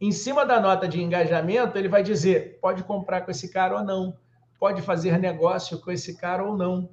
Em 0.00 0.12
cima 0.12 0.46
da 0.46 0.60
nota 0.60 0.86
de 0.86 1.02
engajamento, 1.02 1.76
ele 1.76 1.88
vai 1.88 2.02
dizer: 2.02 2.58
pode 2.60 2.84
comprar 2.84 3.22
com 3.22 3.30
esse 3.30 3.52
cara 3.52 3.78
ou 3.78 3.84
não, 3.84 4.16
pode 4.58 4.80
fazer 4.82 5.18
negócio 5.18 5.80
com 5.80 5.90
esse 5.90 6.16
cara 6.16 6.44
ou 6.44 6.56
não. 6.56 6.88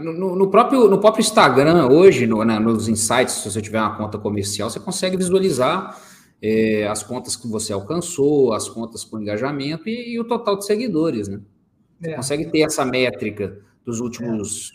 No, 0.00 0.36
no, 0.36 0.50
próprio, 0.50 0.88
no 0.88 1.00
próprio 1.00 1.20
Instagram, 1.20 1.88
hoje, 1.88 2.26
no, 2.26 2.44
né, 2.44 2.58
nos 2.58 2.88
insights, 2.88 3.34
se 3.34 3.50
você 3.50 3.60
tiver 3.60 3.80
uma 3.80 3.96
conta 3.96 4.18
comercial, 4.18 4.70
você 4.70 4.80
consegue 4.80 5.16
visualizar 5.16 5.98
é, 6.40 6.86
as 6.86 7.02
contas 7.02 7.36
que 7.36 7.48
você 7.48 7.72
alcançou, 7.72 8.52
as 8.52 8.68
contas 8.68 9.04
com 9.04 9.20
engajamento 9.20 9.88
e, 9.88 10.14
e 10.14 10.20
o 10.20 10.24
total 10.24 10.56
de 10.56 10.64
seguidores, 10.64 11.28
né? 11.28 11.40
Você 12.00 12.10
é. 12.10 12.16
consegue 12.16 12.46
ter 12.46 12.60
essa 12.60 12.84
métrica 12.84 13.58
dos 13.84 14.00
últimos 14.00 14.72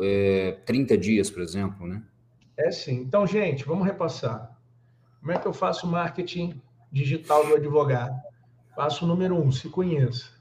é. 0.00 0.58
30 0.64 0.96
dias, 0.96 1.30
por 1.30 1.42
exemplo, 1.42 1.86
né? 1.86 2.02
É 2.56 2.70
sim. 2.70 3.00
Então, 3.00 3.26
gente, 3.26 3.64
vamos 3.64 3.84
repassar. 3.84 4.56
Como 5.20 5.32
é 5.32 5.38
que 5.38 5.46
eu 5.46 5.52
faço 5.52 5.86
marketing 5.86 6.60
digital 6.90 7.44
do 7.46 7.54
advogado? 7.54 8.14
Passo 8.76 9.06
número 9.06 9.34
um, 9.34 9.50
se 9.50 9.68
conheça. 9.68 10.35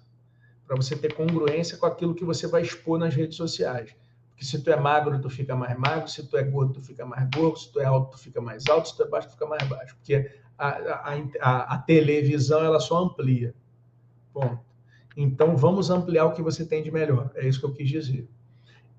Para 0.65 0.75
você 0.75 0.95
ter 0.95 1.13
congruência 1.13 1.77
com 1.77 1.85
aquilo 1.85 2.15
que 2.15 2.25
você 2.25 2.47
vai 2.47 2.61
expor 2.61 2.97
nas 2.97 3.13
redes 3.13 3.37
sociais. 3.37 3.95
Porque 4.29 4.45
se 4.45 4.61
tu 4.61 4.69
é 4.69 4.75
magro, 4.75 5.19
tu 5.21 5.29
fica 5.29 5.55
mais 5.55 5.77
magro, 5.77 6.09
se 6.09 6.27
tu 6.27 6.35
é 6.37 6.43
gordo, 6.43 6.73
tu 6.73 6.81
fica 6.81 7.05
mais 7.05 7.29
gordo, 7.29 7.57
se 7.57 7.71
tu 7.71 7.79
é 7.79 7.85
alto, 7.85 8.11
tu 8.11 8.19
fica 8.19 8.41
mais 8.41 8.67
alto, 8.67 8.89
se 8.89 8.97
tu 8.97 9.03
é 9.03 9.07
baixo, 9.07 9.29
tu 9.29 9.31
fica 9.31 9.45
mais 9.45 9.67
baixo. 9.67 9.95
Porque 9.95 10.29
a, 10.57 10.67
a, 10.67 11.13
a, 11.39 11.75
a 11.75 11.77
televisão, 11.77 12.63
ela 12.63 12.79
só 12.79 12.97
amplia. 12.97 13.55
Bom, 14.33 14.59
então 15.15 15.55
vamos 15.55 15.89
ampliar 15.89 16.25
o 16.25 16.33
que 16.33 16.41
você 16.41 16.65
tem 16.65 16.83
de 16.83 16.91
melhor. 16.91 17.31
É 17.35 17.47
isso 17.47 17.59
que 17.59 17.65
eu 17.65 17.73
quis 17.73 17.89
dizer. 17.89 18.27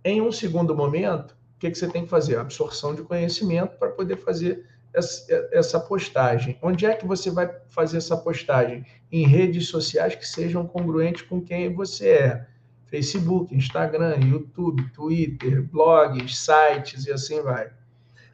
Em 0.03 0.23
um 0.23 0.33
segundo 0.33 0.75
momento, 0.75 1.33
o 1.57 1.59
que, 1.59 1.71
que 1.71 1.77
você 1.77 1.89
tem 1.89 2.05
que 2.05 2.09
fazer? 2.09 2.39
Absorção 2.39 2.95
de 2.95 3.03
conhecimento 3.03 3.77
para 3.79 3.91
poder 3.91 4.17
fazer 4.17 4.67
essa, 4.97 5.78
postagem. 5.78 6.59
Onde 6.62 6.86
é 6.86 6.94
que 6.94 7.06
você 7.06 7.31
vai 7.31 7.55
fazer 7.68 7.98
essa 7.98 8.16
postagem? 8.16 8.85
Em 9.12 9.27
redes 9.27 9.68
sociais 9.68 10.14
que 10.14 10.27
sejam 10.27 10.66
congruentes 10.66 11.23
com 11.23 11.40
quem 11.40 11.73
você 11.74 12.09
é 12.09 12.47
Facebook, 12.86 13.55
Instagram, 13.55 14.16
YouTube, 14.24 14.90
Twitter, 14.93 15.62
blogs, 15.62 16.39
sites 16.39 17.06
e 17.06 17.12
assim 17.12 17.43
vai. 17.43 17.68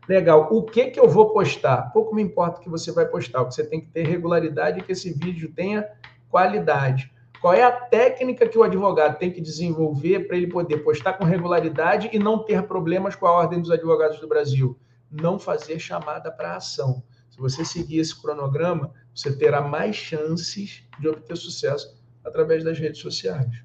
Legal. 0.09 0.49
O 0.53 0.63
que 0.63 0.91
que 0.91 1.01
eu 1.01 1.09
vou 1.09 1.31
postar? 1.31 1.91
Pouco 1.93 2.15
me 2.15 2.23
importa 2.23 2.61
o 2.61 2.63
que 2.63 2.71
você 2.71 2.93
vai 2.93 3.07
postar. 3.07 3.43
Você 3.43 3.65
tem 3.65 3.81
que 3.81 3.89
ter 3.89 4.07
regularidade 4.07 4.79
e 4.79 4.83
que 4.83 4.93
esse 4.93 5.13
vídeo 5.13 5.53
tenha 5.55 5.89
qualidade. 6.29 7.11
Qual 7.41 7.53
é 7.53 7.65
a 7.65 7.73
técnica 7.73 8.49
que 8.49 8.57
o 8.57 8.63
advogado 8.63 9.19
tem 9.19 9.33
que 9.33 9.41
desenvolver 9.41 10.29
para 10.29 10.37
ele 10.37 10.47
poder 10.47 10.79
postar 10.79 11.15
com 11.15 11.25
regularidade 11.25 12.09
e 12.13 12.19
não 12.19 12.39
ter 12.45 12.63
problemas 12.63 13.17
com 13.17 13.27
a 13.27 13.33
ordem 13.33 13.61
dos 13.61 13.71
advogados 13.71 14.21
do 14.21 14.29
Brasil? 14.29 14.79
Não 15.13 15.39
fazer 15.39 15.79
chamada 15.79 16.33
para 16.33 16.57
ação. 16.57 17.03
Se 17.31 17.39
você 17.39 17.65
seguir 17.65 17.99
esse 17.99 18.21
cronograma, 18.21 18.93
você 19.15 19.37
terá 19.37 19.61
mais 19.61 19.95
chances 19.95 20.85
de 20.99 21.09
obter 21.09 21.37
sucesso 21.37 22.03
através 22.25 22.65
das 22.65 22.79
redes 22.79 23.01
sociais. 23.01 23.63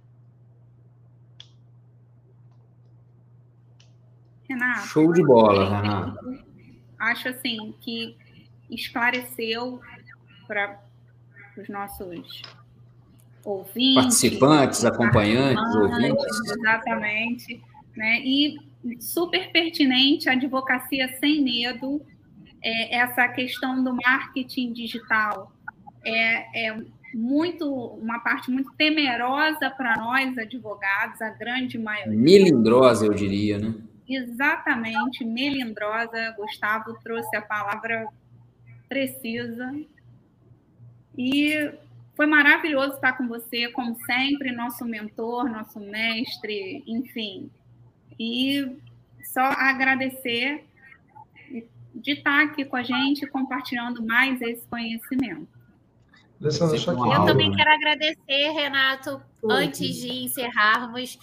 Renato. 4.48 4.88
Show 4.88 5.12
de 5.14 5.24
bola, 5.24 5.82
Renato. 5.82 6.46
Acho 7.00 7.30
assim 7.30 7.74
que 7.82 8.18
esclareceu 8.70 9.82
para 10.48 10.82
os 11.58 11.70
nossos 11.70 12.42
ouvintes, 13.44 13.96
participantes, 13.96 14.86
acompanhantes, 14.86 15.64
participantes, 15.64 16.12
ouvintes. 16.12 16.52
Exatamente. 16.52 17.64
Né? 17.96 18.22
E 18.22 18.67
super 19.00 19.52
pertinente 19.52 20.30
advocacia 20.30 21.08
sem 21.20 21.44
medo, 21.44 22.02
é, 22.64 22.96
essa 22.98 23.28
questão 23.28 23.84
do 23.84 23.94
marketing 23.94 24.74
digital. 24.74 25.52
É, 26.06 26.70
é 26.70 26.82
muito 27.14 27.70
uma 27.70 28.20
parte 28.20 28.52
muito 28.52 28.72
temerosa 28.74 29.70
para 29.70 29.96
nós 29.98 30.38
advogados, 30.38 31.22
a 31.22 31.30
grande 31.30 31.78
maioria. 31.78 32.18
Melindrosa, 32.18 33.06
eu 33.06 33.14
diria, 33.14 33.58
né? 33.58 33.74
Exatamente, 34.08 35.26
melindrosa. 35.26 36.34
Gustavo 36.38 36.98
trouxe 37.04 37.36
a 37.36 37.42
palavra 37.42 38.08
precisa. 38.88 39.74
E 41.18 41.72
foi 42.16 42.26
maravilhoso 42.26 42.96
estar 42.96 43.14
com 43.14 43.28
você, 43.28 43.70
como 43.70 43.96
sempre, 44.06 44.52
nosso 44.52 44.86
mentor, 44.86 45.50
nosso 45.50 45.80
mestre, 45.80 46.84
enfim. 46.88 47.50
E 48.20 48.78
só 49.24 49.42
agradecer 49.42 50.66
de 51.94 52.12
estar 52.12 52.44
aqui 52.44 52.64
com 52.66 52.76
a 52.76 52.84
gente, 52.84 53.26
compartilhando 53.28 54.06
mais 54.06 54.42
esse 54.42 54.66
conhecimento. 54.68 55.48
Eu 56.40 57.26
também 57.26 57.52
quero 57.52 57.72
agradecer, 57.72 58.52
Renato, 58.52 59.22
antes 59.44 59.96
de 59.96 60.26
encerrarmos, 60.26 61.18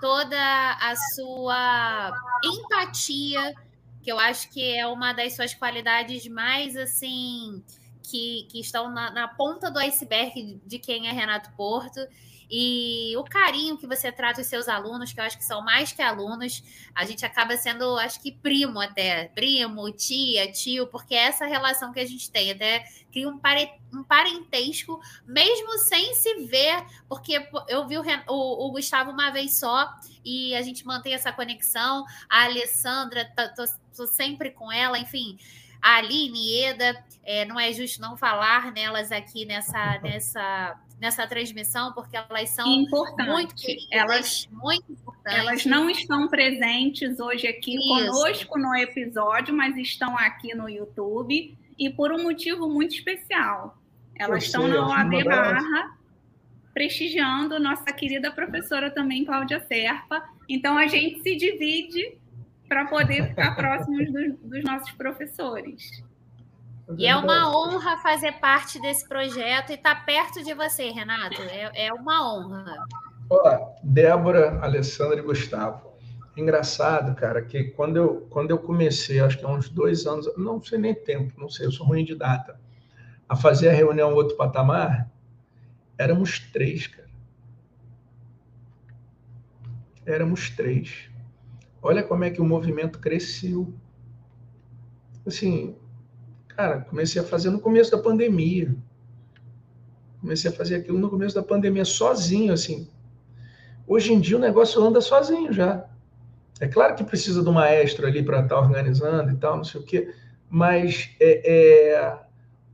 toda 0.00 0.38
a 0.80 0.94
sua 1.14 2.12
empatia, 2.44 3.54
que 4.02 4.10
eu 4.10 4.18
acho 4.18 4.50
que 4.50 4.76
é 4.76 4.86
uma 4.86 5.12
das 5.12 5.34
suas 5.34 5.52
qualidades 5.52 6.26
mais 6.28 6.76
assim 6.76 7.62
que, 8.02 8.46
que 8.50 8.60
estão 8.60 8.90
na, 8.90 9.10
na 9.10 9.28
ponta 9.28 9.70
do 9.70 9.78
iceberg 9.78 10.60
de 10.64 10.78
quem 10.78 11.08
é 11.08 11.12
Renato 11.12 11.50
Porto 11.56 12.00
e 12.50 13.16
o 13.16 13.22
carinho 13.22 13.78
que 13.78 13.86
você 13.86 14.10
trata 14.10 14.40
os 14.40 14.46
seus 14.48 14.68
alunos, 14.68 15.12
que 15.12 15.20
eu 15.20 15.24
acho 15.24 15.38
que 15.38 15.44
são 15.44 15.62
mais 15.62 15.92
que 15.92 16.02
alunos, 16.02 16.64
a 16.94 17.04
gente 17.04 17.24
acaba 17.24 17.56
sendo, 17.56 17.96
acho 17.98 18.20
que 18.20 18.32
primo 18.32 18.80
até, 18.80 19.26
primo, 19.28 19.90
tia, 19.92 20.50
tio, 20.50 20.88
porque 20.88 21.14
é 21.14 21.26
essa 21.26 21.46
relação 21.46 21.92
que 21.92 22.00
a 22.00 22.06
gente 22.06 22.28
tem, 22.28 22.50
até 22.50 22.84
cria 23.12 23.28
um, 23.28 23.38
pare, 23.38 23.70
um 23.92 24.02
parentesco, 24.02 25.00
mesmo 25.24 25.78
sem 25.78 26.12
se 26.14 26.46
ver, 26.46 26.84
porque 27.08 27.40
eu 27.68 27.86
vi 27.86 27.98
o, 27.98 28.02
o, 28.28 28.66
o, 28.66 28.72
Gustavo 28.72 29.12
uma 29.12 29.30
vez 29.30 29.58
só 29.58 29.88
e 30.24 30.54
a 30.56 30.62
gente 30.62 30.84
mantém 30.84 31.14
essa 31.14 31.32
conexão, 31.32 32.04
a 32.28 32.44
Alessandra, 32.44 33.30
tô, 33.54 33.64
tô 33.96 34.06
sempre 34.08 34.50
com 34.50 34.72
ela, 34.72 34.98
enfim 34.98 35.38
a 35.82 35.96
Aline, 35.96 36.62
Eda, 36.62 37.04
é, 37.24 37.44
não 37.44 37.58
é 37.58 37.72
justo 37.72 38.00
não 38.00 38.16
falar 38.16 38.70
nelas 38.72 39.10
aqui 39.10 39.46
nessa, 39.46 39.98
nessa 40.04 40.78
nessa 41.00 41.26
transmissão, 41.26 41.92
porque 41.92 42.16
elas 42.16 42.50
são 42.50 42.66
Importante. 42.66 43.30
muito 43.30 43.54
queridas, 43.54 43.88
elas, 43.90 44.48
muito 44.52 44.92
importantes. 44.92 45.38
Elas 45.38 45.64
não 45.64 45.88
estão 45.88 46.28
presentes 46.28 47.18
hoje 47.18 47.46
aqui 47.46 47.76
Isso. 47.76 47.88
conosco 47.88 48.58
no 48.58 48.76
episódio, 48.76 49.54
mas 49.54 49.76
estão 49.76 50.16
aqui 50.18 50.54
no 50.54 50.68
YouTube 50.68 51.56
e 51.78 51.90
por 51.90 52.12
um 52.12 52.22
motivo 52.22 52.68
muito 52.68 52.94
especial. 52.94 53.78
Elas 54.14 54.44
estão 54.44 54.68
na 54.68 54.86
OAB 54.86 55.24
Barra 55.24 55.96
prestigiando 56.74 57.58
nossa 57.58 57.92
querida 57.92 58.30
professora 58.30 58.90
também, 58.90 59.24
Cláudia 59.24 59.60
Serpa. 59.66 60.22
Então 60.48 60.76
a 60.76 60.86
gente 60.86 61.22
se 61.22 61.34
divide 61.36 62.18
para 62.68 62.84
poder 62.86 63.28
ficar 63.28 63.54
próximos 63.56 64.12
dos, 64.12 64.38
dos 64.38 64.64
nossos 64.64 64.90
professores. 64.92 66.04
E 66.96 67.06
é 67.06 67.16
uma 67.16 67.56
honra 67.56 67.98
fazer 67.98 68.32
parte 68.40 68.80
desse 68.80 69.06
projeto 69.08 69.70
e 69.70 69.74
estar 69.74 69.94
tá 69.94 70.00
perto 70.02 70.42
de 70.42 70.54
você, 70.54 70.90
Renato. 70.90 71.40
É, 71.42 71.86
é 71.86 71.92
uma 71.92 72.34
honra. 72.34 72.84
Olá, 73.28 73.74
Débora, 73.82 74.58
Alessandra 74.62 75.18
e 75.18 75.22
Gustavo. 75.22 75.90
Engraçado, 76.36 77.14
cara, 77.14 77.42
que 77.42 77.64
quando 77.64 77.96
eu, 77.96 78.26
quando 78.30 78.50
eu 78.50 78.58
comecei, 78.58 79.20
acho 79.20 79.38
que 79.38 79.44
há 79.44 79.48
uns 79.48 79.68
dois 79.68 80.06
anos, 80.06 80.30
não 80.36 80.62
sei 80.62 80.78
nem 80.78 80.94
tempo, 80.94 81.38
não 81.38 81.48
sei, 81.48 81.66
eu 81.66 81.72
sou 81.72 81.86
ruim 81.86 82.04
de 82.04 82.14
data, 82.14 82.58
a 83.28 83.36
fazer 83.36 83.68
a 83.68 83.72
reunião 83.72 84.14
Outro 84.14 84.36
Patamar, 84.36 85.10
éramos 85.98 86.38
três, 86.52 86.86
cara. 86.86 87.10
Éramos 90.06 90.50
três. 90.50 91.08
Olha 91.82 92.02
como 92.02 92.24
é 92.24 92.30
que 92.30 92.40
o 92.40 92.44
movimento 92.44 92.98
cresceu. 92.98 93.72
Assim, 95.26 95.76
Cara, 96.60 96.80
comecei 96.80 97.22
a 97.22 97.24
fazer 97.24 97.48
no 97.48 97.58
começo 97.58 97.90
da 97.90 97.96
pandemia. 97.96 98.76
Comecei 100.20 100.50
a 100.50 100.52
fazer 100.52 100.74
aquilo 100.74 100.98
no 100.98 101.08
começo 101.08 101.34
da 101.34 101.42
pandemia, 101.42 101.86
sozinho, 101.86 102.52
assim. 102.52 102.86
Hoje 103.86 104.12
em 104.12 104.20
dia 104.20 104.36
o 104.36 104.40
negócio 104.40 104.78
anda 104.84 105.00
sozinho 105.00 105.54
já. 105.54 105.88
É 106.60 106.68
claro 106.68 106.94
que 106.94 107.02
precisa 107.02 107.42
do 107.42 107.50
maestro 107.50 108.06
ali 108.06 108.22
para 108.22 108.42
estar 108.42 108.56
tá 108.56 108.60
organizando 108.60 109.32
e 109.32 109.36
tal, 109.36 109.56
não 109.56 109.64
sei 109.64 109.80
o 109.80 109.84
quê, 109.84 110.12
mas 110.50 111.08
é, 111.18 111.40
é... 111.50 112.18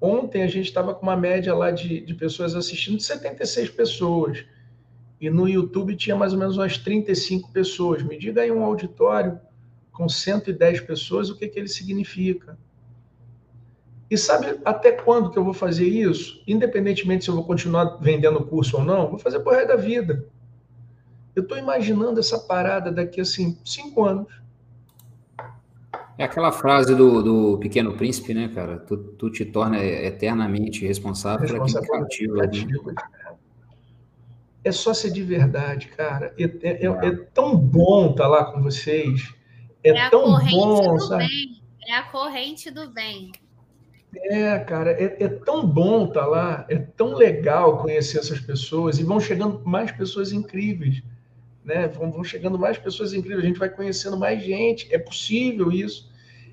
ontem 0.00 0.42
a 0.42 0.48
gente 0.48 0.66
estava 0.66 0.92
com 0.92 1.02
uma 1.02 1.16
média 1.16 1.54
lá 1.54 1.70
de, 1.70 2.00
de 2.00 2.12
pessoas 2.12 2.56
assistindo 2.56 2.96
de 2.96 3.04
76 3.04 3.70
pessoas. 3.70 4.44
E 5.20 5.30
no 5.30 5.48
YouTube 5.48 5.94
tinha 5.94 6.16
mais 6.16 6.32
ou 6.32 6.40
menos 6.40 6.56
umas 6.56 6.76
35 6.76 7.52
pessoas. 7.52 8.02
Me 8.02 8.18
diga 8.18 8.42
aí 8.42 8.50
um 8.50 8.64
auditório 8.64 9.38
com 9.92 10.08
110 10.08 10.80
pessoas, 10.80 11.30
o 11.30 11.36
que, 11.36 11.46
que 11.46 11.56
ele 11.56 11.68
significa? 11.68 12.58
E 14.10 14.16
sabe 14.16 14.60
até 14.64 14.92
quando 14.92 15.30
que 15.30 15.38
eu 15.38 15.44
vou 15.44 15.54
fazer 15.54 15.86
isso? 15.86 16.42
Independentemente 16.46 17.24
se 17.24 17.30
eu 17.30 17.34
vou 17.34 17.44
continuar 17.44 17.98
vendendo 18.00 18.38
o 18.38 18.46
curso 18.46 18.76
ou 18.76 18.84
não, 18.84 19.10
vou 19.10 19.18
fazer 19.18 19.40
por 19.40 19.52
resto 19.52 19.68
da 19.68 19.76
vida. 19.76 20.26
Eu 21.34 21.42
estou 21.42 21.58
imaginando 21.58 22.20
essa 22.20 22.38
parada 22.38 22.90
daqui 22.90 23.20
assim, 23.20 23.58
cinco 23.64 24.04
anos. 24.04 24.26
É 26.16 26.24
aquela 26.24 26.50
frase 26.50 26.94
do, 26.94 27.22
do 27.22 27.58
Pequeno 27.58 27.94
Príncipe, 27.94 28.32
né, 28.32 28.48
cara? 28.48 28.78
Tu, 28.78 28.96
tu 28.96 29.30
te 29.30 29.44
torna 29.44 29.84
eternamente 29.84 30.86
responsável, 30.86 31.46
responsável 31.46 31.86
por 31.86 32.02
aquilo 32.04 32.38
cativa. 32.38 32.92
Né? 32.92 32.94
É 34.64 34.72
só 34.72 34.94
ser 34.94 35.10
de 35.10 35.22
verdade, 35.22 35.88
cara. 35.88 36.34
É, 36.38 36.44
é, 36.44 36.86
é, 36.86 37.06
é 37.08 37.10
tão 37.34 37.54
bom 37.54 38.12
estar 38.12 38.24
tá 38.24 38.28
lá 38.28 38.44
com 38.46 38.62
vocês. 38.62 39.34
É, 39.84 39.90
é 39.90 40.10
tão 40.10 40.38
bom, 40.38 40.98
sabe? 41.00 41.26
Bem. 41.26 41.62
É 41.86 41.94
a 41.94 42.02
corrente 42.04 42.70
do 42.70 42.90
bem. 42.90 43.30
É, 44.24 44.58
cara, 44.60 44.92
é, 44.92 45.16
é, 45.20 45.28
tão 45.28 45.66
bom 45.66 46.06
estar 46.06 46.22
tá 46.22 46.26
lá, 46.26 46.66
é 46.68 46.76
tão 46.76 47.14
legal 47.14 47.78
conhecer 47.78 48.18
essas 48.18 48.40
pessoas 48.40 48.98
e 48.98 49.04
vão 49.04 49.20
chegando 49.20 49.60
mais 49.64 49.90
pessoas 49.92 50.32
incríveis, 50.32 51.02
né? 51.64 51.88
Vão, 51.88 52.10
vão 52.10 52.24
chegando 52.24 52.58
mais 52.58 52.78
pessoas 52.78 53.12
incríveis, 53.12 53.44
a 53.44 53.46
gente 53.46 53.58
vai 53.58 53.68
conhecendo 53.68 54.16
mais 54.16 54.42
gente, 54.42 54.92
é 54.94 54.98
possível 54.98 55.70
isso. 55.70 56.10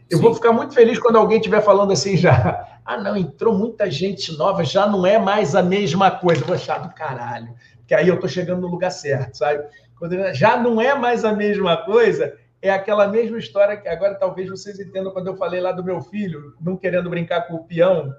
Eu 0.10 0.18
Sim. 0.18 0.23
vou 0.23 0.35
ficar 0.35 0.52
muito 0.52 0.73
feliz 0.73 0.99
quando 0.99 1.15
alguém 1.15 1.38
estiver 1.38 1.61
falando 1.61 1.91
assim 1.91 2.18
já. 2.18 2.68
Ah, 2.85 2.98
não, 2.98 3.15
entrou 3.15 3.57
muita 3.57 3.90
gente 3.90 4.38
nova, 4.38 4.64
já 4.64 4.85
não 4.85 5.06
é 5.06 5.18
mais 5.18 5.56
a 5.56 5.64
mesma 5.64 6.11
coisa. 6.11 6.44
Vou 6.44 6.56
achar 6.56 6.80
do 6.80 6.94
caralho, 6.94 7.56
porque 7.77 7.94
aí 7.94 8.10
eu 8.10 8.19
tô 8.19 8.27
chegando 8.27 8.61
no 8.61 8.68
lugar 8.68 8.91
certo, 8.91 9.38
sabe? 9.38 9.64
Quando 9.98 10.15
já 10.34 10.57
não 10.57 10.81
é 10.81 10.94
mais 10.94 11.23
a 11.23 11.31
mesma 11.31 11.77
coisa, 11.77 12.35
é 12.64 12.69
aquela 12.69 13.10
mesma 13.10 13.38
história 13.38 13.76
que 13.76 13.90
agora 13.90 14.15
talvez 14.15 14.49
vocês 14.49 14.80
entendam 14.80 15.11
quando 15.11 15.27
eu 15.27 15.35
falei 15.35 15.60
lá 15.60 15.73
do 15.73 15.84
meu 15.84 15.99
filho, 15.99 16.56
não 16.61 16.77
querendo 16.77 17.10
brincar 17.10 17.41
com 17.41 17.56
o 17.56 17.64
peão. 17.65 18.15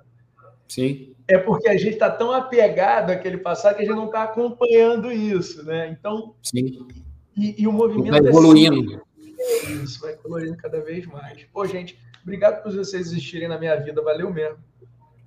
Sim. 0.69 1.15
É 1.27 1.39
porque 1.39 1.67
a 1.67 1.79
gente 1.79 1.95
está 1.95 2.11
tão 2.11 2.31
apegado 2.31 3.11
àquele 3.11 3.39
passado 3.39 3.77
que 3.77 3.83
a 3.83 3.87
gente 3.87 3.97
não 3.97 4.05
está 4.05 4.25
acompanhando 4.25 5.11
isso, 5.11 5.65
né? 5.65 5.89
Então. 5.89 6.35
Sim. 6.43 6.87
E, 7.35 7.63
e 7.63 7.67
o 7.67 7.73
movimento. 7.73 8.11
Vai 8.11 8.21
evoluindo. 8.21 9.01
É 9.39 9.73
isso, 9.73 10.01
vai 10.03 10.13
evoluindo 10.13 10.59
cada 10.59 10.79
vez 10.83 11.07
mais. 11.07 11.43
Pô, 11.45 11.67
gente, 11.67 11.99
obrigado 12.23 12.63
por 12.63 12.71
vocês 12.71 13.07
existirem 13.07 13.49
na 13.49 13.59
minha 13.59 13.75
vida, 13.77 14.03
valeu 14.03 14.31
mesmo. 14.31 14.59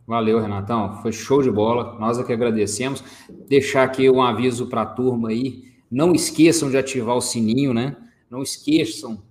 Valeu, 0.06 0.40
Renatão. 0.40 1.02
Foi 1.02 1.12
show 1.12 1.42
de 1.42 1.50
bola. 1.50 1.98
Nós 2.00 2.20
é 2.20 2.24
que 2.24 2.32
agradecemos. 2.32 3.04
Deixar 3.50 3.82
aqui 3.82 4.08
um 4.12 4.22
aviso 4.22 4.68
para 4.68 4.84
a 4.84 4.86
turma 4.86 5.30
aí. 5.30 5.64
Não 5.90 6.14
esqueçam 6.14 6.70
de 6.70 6.78
ativar 6.78 7.16
o 7.16 7.22
sininho, 7.22 7.74
né? 7.74 7.98
Não 8.30 8.42
esqueçam 8.42 9.24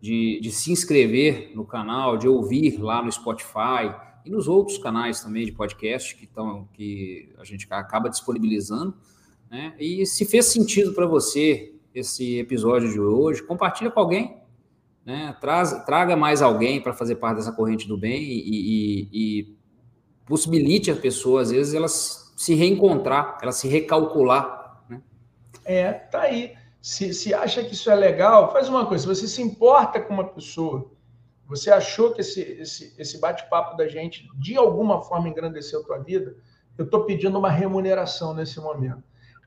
de, 0.00 0.38
de 0.40 0.50
se 0.50 0.70
inscrever 0.72 1.52
no 1.54 1.64
canal, 1.64 2.16
de 2.16 2.28
ouvir 2.28 2.78
lá 2.78 3.02
no 3.02 3.10
Spotify 3.10 3.94
e 4.24 4.30
nos 4.30 4.48
outros 4.48 4.78
canais 4.78 5.20
também 5.22 5.44
de 5.44 5.52
podcast 5.52 6.14
que, 6.16 6.26
tão, 6.26 6.68
que 6.72 7.32
a 7.38 7.44
gente 7.44 7.66
acaba 7.70 8.08
disponibilizando. 8.08 8.94
Né? 9.50 9.74
E 9.78 10.04
se 10.06 10.24
fez 10.24 10.46
sentido 10.46 10.92
para 10.92 11.06
você 11.06 11.74
esse 11.94 12.38
episódio 12.38 12.90
de 12.90 13.00
hoje, 13.00 13.42
compartilha 13.42 13.90
com 13.90 14.00
alguém. 14.00 14.36
né? 15.04 15.36
Traz, 15.40 15.84
traga 15.84 16.16
mais 16.16 16.42
alguém 16.42 16.80
para 16.80 16.92
fazer 16.92 17.16
parte 17.16 17.38
dessa 17.38 17.52
corrente 17.52 17.88
do 17.88 17.96
bem 17.96 18.22
e, 18.22 18.38
e, 18.38 19.08
e 19.12 19.56
possibilite 20.26 20.90
a 20.90 20.96
pessoa, 20.96 21.40
às 21.40 21.50
vezes, 21.50 21.74
elas 21.74 22.32
se 22.36 22.54
reencontrar, 22.54 23.38
elas 23.42 23.56
se 23.56 23.66
recalcular. 23.66 24.84
Né? 24.88 25.02
É, 25.64 25.92
tá 25.92 26.20
aí. 26.20 26.52
Se, 26.88 27.12
se 27.12 27.34
acha 27.34 27.62
que 27.62 27.74
isso 27.74 27.90
é 27.90 27.94
legal, 27.94 28.50
faz 28.50 28.66
uma 28.66 28.86
coisa. 28.86 29.02
Se 29.02 29.20
você 29.20 29.28
se 29.28 29.42
importa 29.42 30.00
com 30.00 30.14
uma 30.14 30.26
pessoa, 30.26 30.90
você 31.46 31.70
achou 31.70 32.14
que 32.14 32.22
esse, 32.22 32.40
esse, 32.40 32.94
esse 32.96 33.20
bate-papo 33.20 33.76
da 33.76 33.86
gente 33.86 34.26
de 34.36 34.56
alguma 34.56 35.02
forma 35.02 35.28
engrandeceu 35.28 35.82
a 35.82 35.84
tua 35.84 35.98
vida, 35.98 36.34
eu 36.78 36.86
estou 36.86 37.04
pedindo 37.04 37.38
uma 37.38 37.50
remuneração 37.50 38.32
nesse 38.32 38.58
momento. 38.58 39.02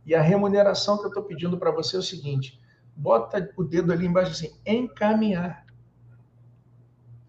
E 0.06 0.14
a 0.14 0.22
remuneração 0.22 1.00
que 1.00 1.06
eu 1.06 1.08
estou 1.08 1.24
pedindo 1.24 1.58
para 1.58 1.72
você 1.72 1.96
é 1.96 2.00
o 2.00 2.04
seguinte: 2.04 2.62
bota 2.96 3.52
o 3.58 3.64
dedo 3.64 3.92
ali 3.92 4.06
embaixo 4.06 4.34
assim, 4.34 4.56
encaminhar. 4.64 5.66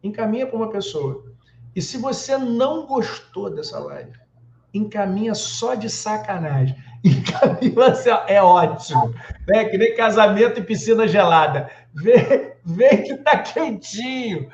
Encaminha 0.03 0.47
para 0.47 0.57
uma 0.57 0.69
pessoa. 0.69 1.25
E 1.75 1.81
se 1.81 1.97
você 1.97 2.37
não 2.37 2.87
gostou 2.87 3.49
dessa 3.49 3.79
live, 3.79 4.13
encaminha 4.75 5.35
só 5.35 5.75
de 5.75 5.89
sacanagem. 5.89 6.77
Encaminha 7.05 7.87
assim, 7.87 8.11
é 8.29 8.43
ótimo. 8.43 9.15
Né? 9.49 9.65
Que 9.65 9.77
nem 9.77 9.97
casamento 9.97 10.61
e 10.61 10.63
piscina 10.63 11.07
gelada. 11.09 11.71
Vem, 11.95 12.53
vem 12.65 13.03
que 13.03 13.17
tá 13.19 13.39
quentinho. 13.39 14.49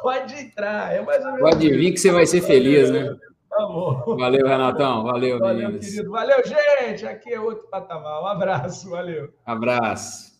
Pode 0.00 0.34
entrar. 0.34 0.94
É 0.94 1.02
mais 1.02 1.24
ou 1.24 1.32
menos 1.32 1.50
Pode 1.50 1.68
vir 1.68 1.92
que 1.92 1.98
você 1.98 2.12
vai 2.12 2.26
ser 2.26 2.40
feliz, 2.42 2.90
né? 2.90 3.16
Tá 3.50 3.66
bom. 3.66 4.16
Valeu, 4.16 4.46
Renatão. 4.46 5.02
Valeu, 5.02 5.38
valeu 5.38 5.68
meninos. 5.68 5.86
querido. 5.86 6.10
Valeu, 6.10 6.42
gente. 6.44 7.06
Aqui 7.06 7.32
é 7.32 7.40
outro 7.40 7.66
patamar. 7.68 8.22
Um 8.22 8.26
abraço. 8.26 8.90
Valeu. 8.90 9.32
Abraço. 9.44 10.35